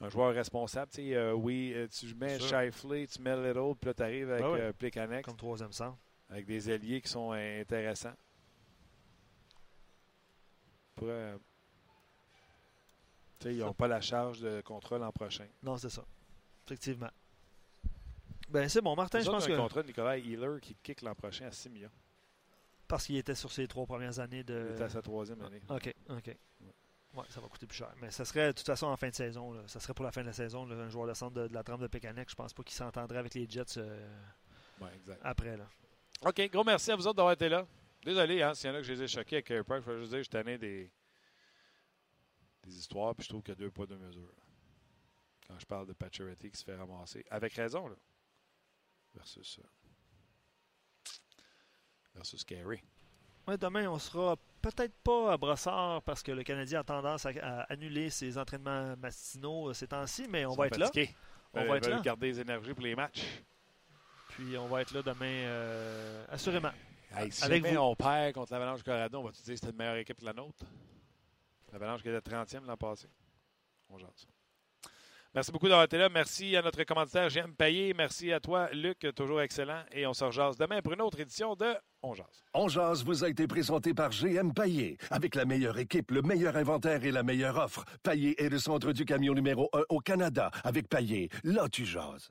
Un 0.00 0.08
joueur 0.08 0.34
responsable. 0.34 0.90
Tu 0.90 0.96
sais, 1.10 1.14
euh, 1.14 1.32
oui, 1.32 1.72
euh, 1.74 1.86
tu 1.88 2.14
mets. 2.14 2.38
Shifley, 2.38 3.06
tu 3.06 3.22
mets 3.22 3.36
Little, 3.36 3.74
puis 3.80 3.88
là, 3.88 3.94
tu 3.94 4.02
arrives 4.02 4.30
avec 4.30 4.44
Ben 4.44 4.52
oui. 4.52 4.60
euh, 4.60 5.22
Comme 5.22 5.36
troisième 5.36 5.72
centre. 5.72 5.96
avec 6.28 6.44
des 6.46 6.68
alliés 6.70 7.00
qui 7.00 7.08
sont 7.08 7.32
euh, 7.32 7.60
intéressants. 7.60 8.12
Euh, 11.02 11.36
ils 13.44 13.58
n'ont 13.58 13.74
pas 13.74 13.88
la 13.88 14.00
charge 14.00 14.40
de 14.40 14.60
contrat 14.60 14.98
l'an 14.98 15.10
prochain. 15.10 15.46
Non, 15.62 15.76
c'est 15.76 15.90
ça. 15.90 16.04
Effectivement. 16.66 17.10
Ben 18.50 18.68
c'est 18.68 18.82
bon, 18.82 18.94
Martin, 18.94 19.20
je 19.20 19.30
pense 19.30 19.46
que 19.46 19.52
un 19.52 19.56
contrat 19.56 19.82
de 19.82 19.88
Nicolas 19.88 20.18
Healer 20.18 20.60
qui 20.60 20.74
kick 20.82 21.02
l'an 21.02 21.14
prochain 21.14 21.46
à 21.46 21.50
6 21.52 21.70
millions. 21.70 21.90
parce 22.86 23.06
qu'il 23.06 23.16
était 23.16 23.34
sur 23.34 23.50
ses 23.50 23.66
trois 23.66 23.86
premières 23.86 24.18
années 24.20 24.44
de. 24.44 24.68
Il 24.74 24.80
est 24.80 24.84
à 24.84 24.88
sa 24.90 25.02
troisième 25.02 25.40
année. 25.42 25.60
OK, 25.70 25.92
OK. 26.10 26.36
Ouais, 27.14 27.24
ça 27.28 27.40
va 27.40 27.48
coûter 27.48 27.66
plus 27.66 27.76
cher. 27.76 27.92
Mais 28.00 28.10
ça 28.10 28.24
serait, 28.24 28.48
de 28.48 28.52
toute 28.52 28.66
façon, 28.66 28.86
en 28.86 28.96
fin 28.96 29.08
de 29.10 29.14
saison. 29.14 29.52
Là. 29.52 29.60
Ça 29.66 29.80
serait 29.80 29.92
pour 29.92 30.04
la 30.04 30.12
fin 30.12 30.22
de 30.22 30.28
la 30.28 30.32
saison. 30.32 30.64
là, 30.66 30.76
un 30.76 30.88
joueur 30.88 31.06
de 31.06 31.12
centre 31.14 31.34
de, 31.34 31.46
de 31.48 31.52
la 31.52 31.62
trempe 31.62 31.80
de 31.82 31.86
Pécanec. 31.86 32.30
Je 32.30 32.34
pense 32.34 32.54
pas 32.54 32.62
qu'il 32.62 32.74
s'entendrait 32.74 33.18
avec 33.18 33.34
les 33.34 33.46
Jets 33.48 33.76
euh, 33.78 34.08
Ouais, 34.80 34.88
exact. 34.94 35.20
après. 35.22 35.56
Là. 35.56 35.64
OK, 36.24 36.50
gros 36.50 36.64
merci 36.64 36.90
à 36.92 36.96
vous 36.96 37.06
autres 37.06 37.16
d'avoir 37.16 37.32
été 37.34 37.48
là. 37.50 37.66
Désolé, 38.04 38.42
hein, 38.42 38.54
s'il 38.54 38.68
y 38.68 38.72
en 38.72 38.76
a 38.76 38.78
que 38.78 38.84
je 38.84 38.92
les 38.92 39.02
ai 39.02 39.08
choqués 39.08 39.36
avec 39.36 39.46
Carey 39.46 39.62
Price, 39.64 39.82
je 39.86 39.90
veux 39.90 39.98
juste 40.00 40.10
dire, 40.10 40.18
je 40.18 40.22
suis 40.24 40.30
tanné 40.30 40.58
des, 40.58 40.90
des 42.64 42.76
histoires, 42.76 43.14
puis 43.14 43.24
je 43.24 43.28
trouve 43.28 43.42
qu'il 43.42 43.52
y 43.54 43.56
a 43.56 43.60
deux 43.60 43.70
poids, 43.70 43.86
deux 43.86 43.96
mesures. 43.98 44.32
Quand 45.46 45.58
je 45.58 45.66
parle 45.66 45.86
de 45.86 45.92
Pacioretty 45.92 46.50
qui 46.50 46.58
se 46.58 46.64
fait 46.64 46.74
ramasser, 46.76 47.24
avec 47.30 47.52
raison, 47.54 47.86
là, 47.88 47.94
versus, 49.14 49.58
euh, 49.60 51.08
versus 52.14 52.44
Carey. 52.44 52.82
Ouais, 53.46 53.58
demain, 53.58 53.88
on 53.88 53.98
sera 53.98 54.36
peut-être 54.60 54.94
pas 55.02 55.32
à 55.32 55.36
Brossard 55.36 56.02
parce 56.02 56.22
que 56.22 56.30
le 56.32 56.42
Canadien 56.44 56.80
a 56.80 56.84
tendance 56.84 57.26
à, 57.26 57.30
à 57.42 57.62
annuler 57.72 58.08
ses 58.10 58.38
entraînements 58.38 58.96
matinaux 58.96 59.70
euh, 59.70 59.74
ces 59.74 59.88
temps-ci, 59.88 60.26
mais 60.28 60.46
on 60.46 60.54
va 60.54 60.68
être 60.68 60.76
là. 60.78 60.90
On 61.54 61.60
Euh, 61.60 61.64
va 61.66 61.76
être 61.76 61.88
là. 61.88 62.00
garder 62.00 62.28
les 62.28 62.40
énergies 62.40 62.72
pour 62.72 62.84
les 62.84 62.94
matchs. 62.94 63.24
Puis 64.30 64.56
on 64.56 64.66
va 64.68 64.80
être 64.82 64.92
là 64.92 65.02
demain, 65.02 65.26
euh, 65.26 66.24
assurément. 66.30 66.70
Hey, 67.14 67.30
si 67.30 67.44
Avec 67.44 67.62
jamais 67.64 67.76
vous. 67.76 67.82
on 67.82 67.94
perd 67.94 68.32
contre 68.32 68.52
l'Avalanche 68.52 68.82
Colorado, 68.82 69.18
on 69.18 69.24
va 69.24 69.32
te 69.32 69.36
dire 69.36 69.46
que 69.54 69.54
c'était 69.56 69.70
une 69.70 69.76
meilleure 69.76 69.96
équipe 69.96 70.18
que 70.18 70.24
la 70.24 70.32
nôtre? 70.32 70.64
L'Avalanche 71.72 72.02
qui 72.02 72.08
était 72.08 72.18
30e 72.30 72.64
l'an 72.66 72.76
passé. 72.76 73.08
On 73.90 73.98
jase. 73.98 74.26
Merci 75.34 75.50
beaucoup 75.50 75.66
d'avoir 75.66 75.84
été 75.84 75.96
là. 75.96 76.10
Merci 76.10 76.54
à 76.56 76.62
notre 76.62 76.82
commanditaire 76.84 77.30
J'aime 77.30 77.54
Payé. 77.54 77.94
Merci 77.94 78.32
à 78.32 78.40
toi, 78.40 78.68
Luc, 78.72 79.06
toujours 79.14 79.40
excellent. 79.40 79.82
Et 79.92 80.06
on 80.06 80.12
se 80.12 80.24
rejase 80.24 80.56
demain 80.58 80.82
pour 80.82 80.92
une 80.92 81.00
autre 81.00 81.20
édition 81.20 81.54
de 81.54 81.74
On 82.02 82.12
jase. 82.12 82.44
On 82.52 82.68
jase 82.68 83.02
vous 83.02 83.24
a 83.24 83.30
été 83.30 83.46
présenté 83.46 83.94
par 83.94 84.10
GM 84.10 84.52
Paillé. 84.52 84.98
Avec 85.10 85.34
la 85.34 85.46
meilleure 85.46 85.78
équipe, 85.78 86.10
le 86.10 86.20
meilleur 86.20 86.56
inventaire 86.56 87.02
et 87.04 87.10
la 87.10 87.22
meilleure 87.22 87.56
offre. 87.56 87.84
Paillé 88.02 88.42
est 88.42 88.50
le 88.50 88.58
centre 88.58 88.92
du 88.92 89.06
camion 89.06 89.32
numéro 89.32 89.70
1 89.72 89.82
au 89.88 90.00
Canada. 90.00 90.50
Avec 90.64 90.88
Paillé, 90.88 91.30
là 91.44 91.66
tu 91.70 91.86
jases. 91.86 92.30